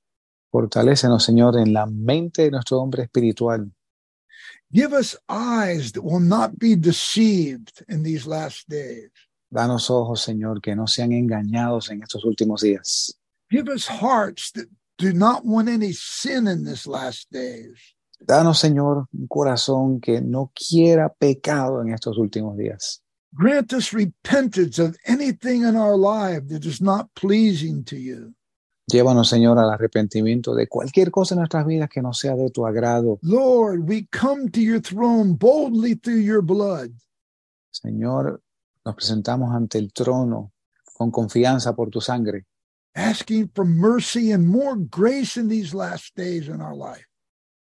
Fortalécenos, 0.52 1.24
Señor, 1.24 1.58
en 1.58 1.74
la 1.74 1.86
mente 1.86 2.44
de 2.44 2.52
nuestro 2.52 2.80
hombre 2.80 3.04
espiritual. 3.04 3.72
Give 4.72 4.94
us 4.94 5.16
eyes 5.28 5.94
that 5.94 6.04
will 6.04 6.20
not 6.20 6.60
be 6.60 6.76
deceived 6.76 7.84
in 7.88 8.04
these 8.04 8.28
last 8.28 8.70
days. 8.70 9.10
Danos 9.52 9.90
ojos, 9.90 10.24
Señor, 10.28 10.62
que 10.62 10.76
no 10.76 10.86
sean 10.86 11.12
engañados 11.12 11.90
en 11.90 12.04
estos 12.04 12.24
últimos 12.24 12.62
días. 12.62 13.14
Give 13.50 13.68
us 13.68 13.88
hearts 13.88 14.52
that 14.52 14.68
do 15.00 15.12
not 15.12 15.44
want 15.44 15.70
any 15.70 15.92
sin 15.92 16.48
in 16.48 16.66
this 16.66 16.86
last 16.86 17.32
days. 17.32 17.96
Danos, 18.24 18.60
Señor, 18.60 19.08
un 19.12 19.28
corazón 19.28 20.00
que 20.02 20.22
no 20.22 20.52
quiera 20.54 21.10
pecado 21.10 21.82
en 21.82 21.92
estos 21.92 22.18
últimos 22.18 22.56
días. 22.56 23.00
Grant 23.34 23.74
us 23.74 23.94
repentance 23.94 24.78
of 24.78 24.98
anything 25.06 25.64
in 25.64 25.76
our 25.76 25.96
life 25.96 26.48
that 26.50 26.66
is 26.66 26.82
not 26.82 27.14
pleasing 27.16 27.84
to 27.86 27.98
you. 27.98 28.36
Llévanos, 28.92 29.30
Señor, 29.30 29.60
al 29.60 29.70
arrepentimiento 29.70 30.56
de 30.56 30.68
cualquier 30.68 31.12
cosa 31.12 31.36
en 31.36 31.40
nuestras 31.40 31.66
vidas 31.66 31.90
que 31.90 32.02
no 32.02 32.12
sea 32.14 32.36
de 32.36 32.50
tu 32.50 32.66
agrado. 32.66 33.20
Lord, 33.22 33.88
we 33.88 34.08
come 34.12 34.50
to 34.50 34.60
your 34.60 34.82
throne 34.82 35.36
boldly 35.38 35.96
through 35.96 36.22
your 36.22 36.42
blood. 36.42 36.90
Señor, 37.72 38.42
nos 38.84 38.96
presentamos 38.96 39.54
ante 39.54 39.78
el 39.78 39.94
trono 39.94 40.52
con 40.94 41.12
confianza 41.12 41.76
por 41.76 41.90
tu 41.90 42.02
sangre, 42.02 42.46
asking 42.96 43.50
for 43.54 43.66
mercy 43.66 44.32
and 44.32 44.48
more 44.48 44.76
grace 44.76 45.40
in 45.40 45.48
these 45.48 45.76
last 45.76 46.16
days 46.16 46.48
in 46.48 46.60
our 46.60 46.76
life. 46.76 47.06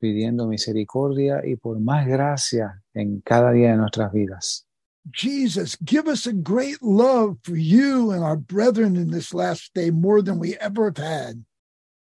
pidiendo 0.04 0.48
misericordia 0.48 1.46
y 1.46 1.56
por 1.56 1.80
más 1.80 2.06
gracia 2.06 2.84
en 2.94 3.22
cada 3.22 3.54
día 3.54 3.72
de 3.72 3.78
nuestras 3.78 4.12
vidas. 4.12 4.68
Jesus, 5.12 5.76
give 5.84 6.08
us 6.08 6.26
a 6.26 6.34
great 6.34 6.82
love 6.82 7.38
for 7.44 7.56
you 7.56 8.12
and 8.12 8.24
our 8.24 8.38
brethren 8.38 8.96
in 8.96 9.12
this 9.12 9.34
last 9.34 9.74
day 9.74 9.92
more 9.92 10.22
than 10.22 10.40
we 10.40 10.56
ever 10.58 10.86
have 10.86 10.98
had. 10.98 11.44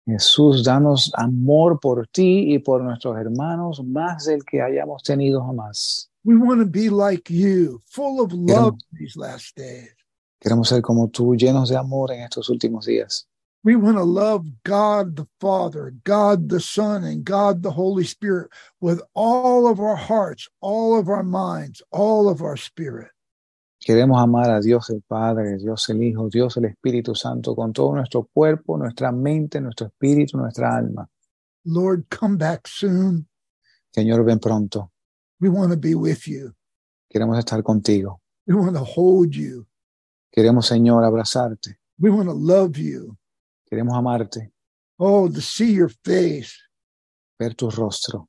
Jesús, 0.06 0.64
danos 0.64 1.10
amor 1.16 1.78
por 1.78 2.06
ti 2.12 2.52
y 2.52 2.58
por 2.58 2.82
nuestros 2.82 3.16
hermanos 3.16 3.80
más 3.84 4.26
del 4.26 4.44
que 4.44 4.60
hayamos 4.60 5.02
tenido 5.02 5.40
jamás. 5.42 6.08
We 6.24 6.36
want 6.36 6.60
to 6.60 6.66
be 6.66 6.90
like 6.90 7.30
you, 7.30 7.80
full 7.86 8.20
of 8.20 8.32
love 8.32 8.74
in 8.74 8.98
these 8.98 9.16
last 9.16 9.56
days. 9.56 9.94
Queremos 10.42 10.68
ser 10.68 10.82
como 10.82 11.08
tú, 11.08 11.34
llenos 11.36 11.68
de 11.68 11.76
amor 11.76 12.12
en 12.12 12.22
estos 12.22 12.48
últimos 12.48 12.86
días. 12.86 13.29
We 13.62 13.76
want 13.76 13.98
to 13.98 14.04
love 14.04 14.46
God 14.64 15.16
the 15.16 15.26
Father, 15.38 15.92
God 16.04 16.48
the 16.48 16.60
Son, 16.60 17.04
and 17.04 17.24
God 17.24 17.62
the 17.62 17.70
Holy 17.70 18.04
Spirit 18.04 18.50
with 18.80 19.02
all 19.14 19.66
of 19.66 19.78
our 19.80 19.96
hearts, 19.96 20.48
all 20.62 20.98
of 20.98 21.10
our 21.10 21.22
minds, 21.22 21.82
all 21.90 22.30
of 22.30 22.40
our 22.40 22.56
spirit. 22.56 23.10
Queremos 23.86 24.18
amar 24.22 24.50
a 24.50 24.60
Dios 24.60 24.90
el 24.90 25.02
Padre, 25.06 25.58
Dios 25.58 25.88
el 25.90 26.02
Hijo, 26.02 26.28
Dios 26.30 26.56
el 26.56 26.64
Espíritu 26.64 27.14
Santo 27.14 27.54
con 27.54 27.72
todo 27.72 27.94
nuestro 27.94 28.28
cuerpo, 28.32 28.78
nuestra 28.78 29.12
mente, 29.12 29.60
nuestro 29.60 29.88
espíritu, 29.88 30.38
nuestra 30.38 30.76
alma. 30.76 31.06
Lord, 31.66 32.06
come 32.10 32.36
back 32.38 32.66
soon. 32.66 33.26
Señor, 33.94 34.24
ven 34.24 34.38
pronto. 34.38 34.90
We 35.38 35.50
want 35.50 35.70
to 35.72 35.76
be 35.78 35.94
with 35.94 36.26
you. 36.26 36.54
Queremos 37.10 37.38
estar 37.38 37.62
contigo. 37.62 38.20
We 38.46 38.54
want 38.54 38.76
to 38.76 38.84
hold 38.84 39.34
you. 39.34 39.66
Queremos, 40.30 40.66
Señor, 40.66 41.04
abrazarte. 41.04 41.76
We 41.98 42.10
want 42.10 42.28
to 42.28 42.34
love 42.34 42.78
you. 42.78 43.16
Queremos 43.70 43.94
amarte, 43.94 44.52
Oh, 44.98 45.28
to 45.28 45.40
see 45.40 45.72
your 45.72 45.88
face, 46.04 46.58
ver 47.38 47.54
tu 47.54 47.70
rostro, 47.70 48.28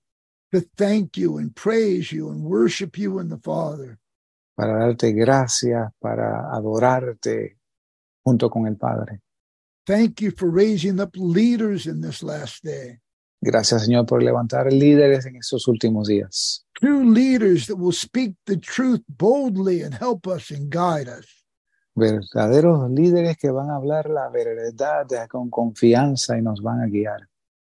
to 0.53 0.61
thank 0.77 1.17
you 1.17 1.37
and 1.37 1.53
praise 1.53 2.11
you 2.13 2.29
and 2.29 2.43
worship 2.43 2.97
you 2.97 3.19
and 3.19 3.29
the 3.29 3.39
Father. 3.39 3.97
para 4.55 4.77
darte 4.77 5.11
gracias, 5.11 5.91
para 5.99 6.53
adorarte 6.55 7.57
junto 8.23 8.49
con 8.49 8.67
el 8.67 8.75
Padre. 8.77 9.21
Thank 9.87 10.21
you 10.21 10.31
for 10.31 10.49
raising 10.49 10.99
up 10.99 11.15
leaders 11.15 11.87
in 11.87 12.01
this 12.01 12.21
last 12.21 12.63
day. 12.63 12.99
Gracias, 13.43 13.83
Señor, 13.87 14.05
por 14.05 14.21
levantar 14.21 14.71
líderes 14.71 15.25
en 15.25 15.35
estos 15.37 15.67
últimos 15.67 16.07
días. 16.07 16.63
True 16.79 17.03
leaders 17.03 17.65
that 17.67 17.77
will 17.77 17.91
speak 17.91 18.35
the 18.45 18.57
truth 18.57 19.01
boldly 19.09 19.81
and 19.81 19.95
help 19.95 20.27
us 20.27 20.51
and 20.51 20.69
guide 20.69 21.07
us. 21.09 21.40
Verdaderos 21.95 22.89
líderes 22.89 23.37
que 23.37 23.51
van 23.51 23.69
a 23.69 23.75
hablar 23.75 24.09
la 24.09 24.29
verdad 24.29 25.07
con 25.27 25.49
confianza 25.49 26.37
y 26.37 26.41
nos 26.41 26.61
van 26.61 26.81
a 26.81 26.87
guiar. 26.87 27.27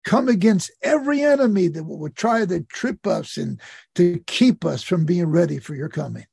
Come 0.08 0.30
against 0.32 0.70
every 0.80 1.22
enemy 1.22 1.68
that 1.68 1.84
will 1.84 2.12
try 2.12 2.46
to 2.46 2.60
trip 2.64 3.06
us 3.06 3.36
and 3.36 3.60
to 3.94 4.18
keep 4.26 4.64
us 4.64 4.82
from 4.82 5.04
being 5.04 5.30
ready 5.30 5.58
for 5.58 5.76
your 5.76 5.90
coming. 5.90 6.24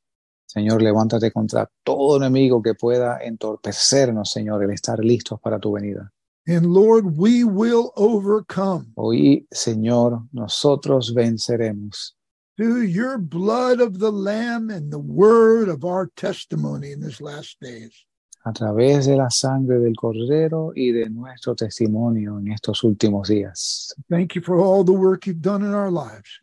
Señor, 0.47 0.81
levántate 0.81 1.31
contra 1.31 1.69
todo 1.83 2.17
enemigo 2.17 2.61
que 2.61 2.75
pueda 2.75 3.19
entorpecernos, 3.21 4.31
Señor, 4.31 4.63
el 4.63 4.71
estar 4.71 5.03
listos 5.03 5.39
para 5.41 5.59
tu 5.59 5.73
venida. 5.73 6.09
And 6.47 6.67
Lord, 6.67 7.17
we 7.17 7.43
will 7.43 7.91
overcome 7.95 8.93
Hoy, 8.95 9.47
Señor, 9.51 10.21
nosotros 10.31 11.13
venceremos 11.13 12.15
through 12.57 12.81
your 12.81 13.17
blood 13.17 13.79
of 13.79 13.99
the 13.99 14.11
Lamb 14.11 14.69
and 14.69 14.91
the 14.91 14.99
word 14.99 15.69
of 15.69 15.83
our 15.83 16.11
testimony 16.15 16.91
in 16.91 17.01
these 17.01 17.21
last 17.21 17.57
days. 17.61 18.05
a 18.45 18.53
través 18.53 19.07
de 19.07 19.17
la 19.17 19.31
sangre 19.31 19.79
del 19.79 19.95
Cordero 19.95 20.71
y 20.75 20.91
de 20.91 21.09
nuestro 21.09 21.55
testimonio 21.55 22.37
en 22.37 22.51
estos 22.51 22.83
últimos 22.83 23.27
días. 23.27 23.95
Thank 24.07 24.35
you 24.35 24.41
for 24.41 24.59
all 24.59 24.85
the 24.85 24.93
work 24.93 25.25
you've 25.25 25.41
done 25.41 25.65
in 25.65 25.73
our 25.73 25.91
lives. 25.91 26.41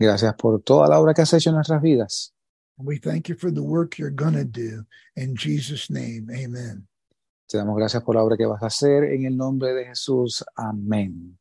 Gracias 0.00 0.34
por 0.34 0.60
toda 0.62 0.88
la 0.88 0.98
obra 0.98 1.14
que 1.14 1.22
has 1.22 1.32
hecho 1.32 1.50
en 1.50 1.54
nuestras 1.54 1.80
vidas. 1.80 2.34
And 2.76 2.86
we 2.86 2.98
thank 2.98 3.28
you 3.28 3.36
for 3.36 3.52
the 3.52 3.62
work 3.62 3.98
you're 3.98 4.10
going 4.10 4.34
to 4.34 4.44
do. 4.44 4.84
In 5.16 5.36
Jesus' 5.36 5.88
name, 5.90 6.28
amen. 6.32 6.88
Te 7.48 7.56
damos 7.56 7.76
gracias 7.76 8.02
por 8.02 8.16
la 8.16 8.22
obra 8.22 8.36
que 8.36 8.46
vas 8.46 8.62
a 8.62 8.66
hacer 8.66 9.04
en 9.04 9.24
el 9.24 9.36
nombre 9.36 9.74
de 9.74 9.84
Jesús. 9.84 10.44
Amén. 10.56 11.38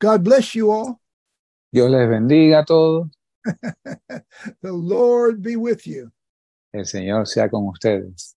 God 0.00 0.24
bless 0.24 0.54
you 0.54 0.70
all. 0.70 1.00
Dios 1.74 1.90
les 1.90 2.08
bendiga 2.08 2.60
a 2.60 2.64
todos. 2.64 3.08
The 4.62 4.70
Lord 4.70 5.42
be 5.42 5.56
with 5.56 5.88
you. 5.88 6.12
El 6.72 6.86
Señor 6.86 7.26
sea 7.26 7.48
con 7.48 7.66
ustedes. 7.66 8.32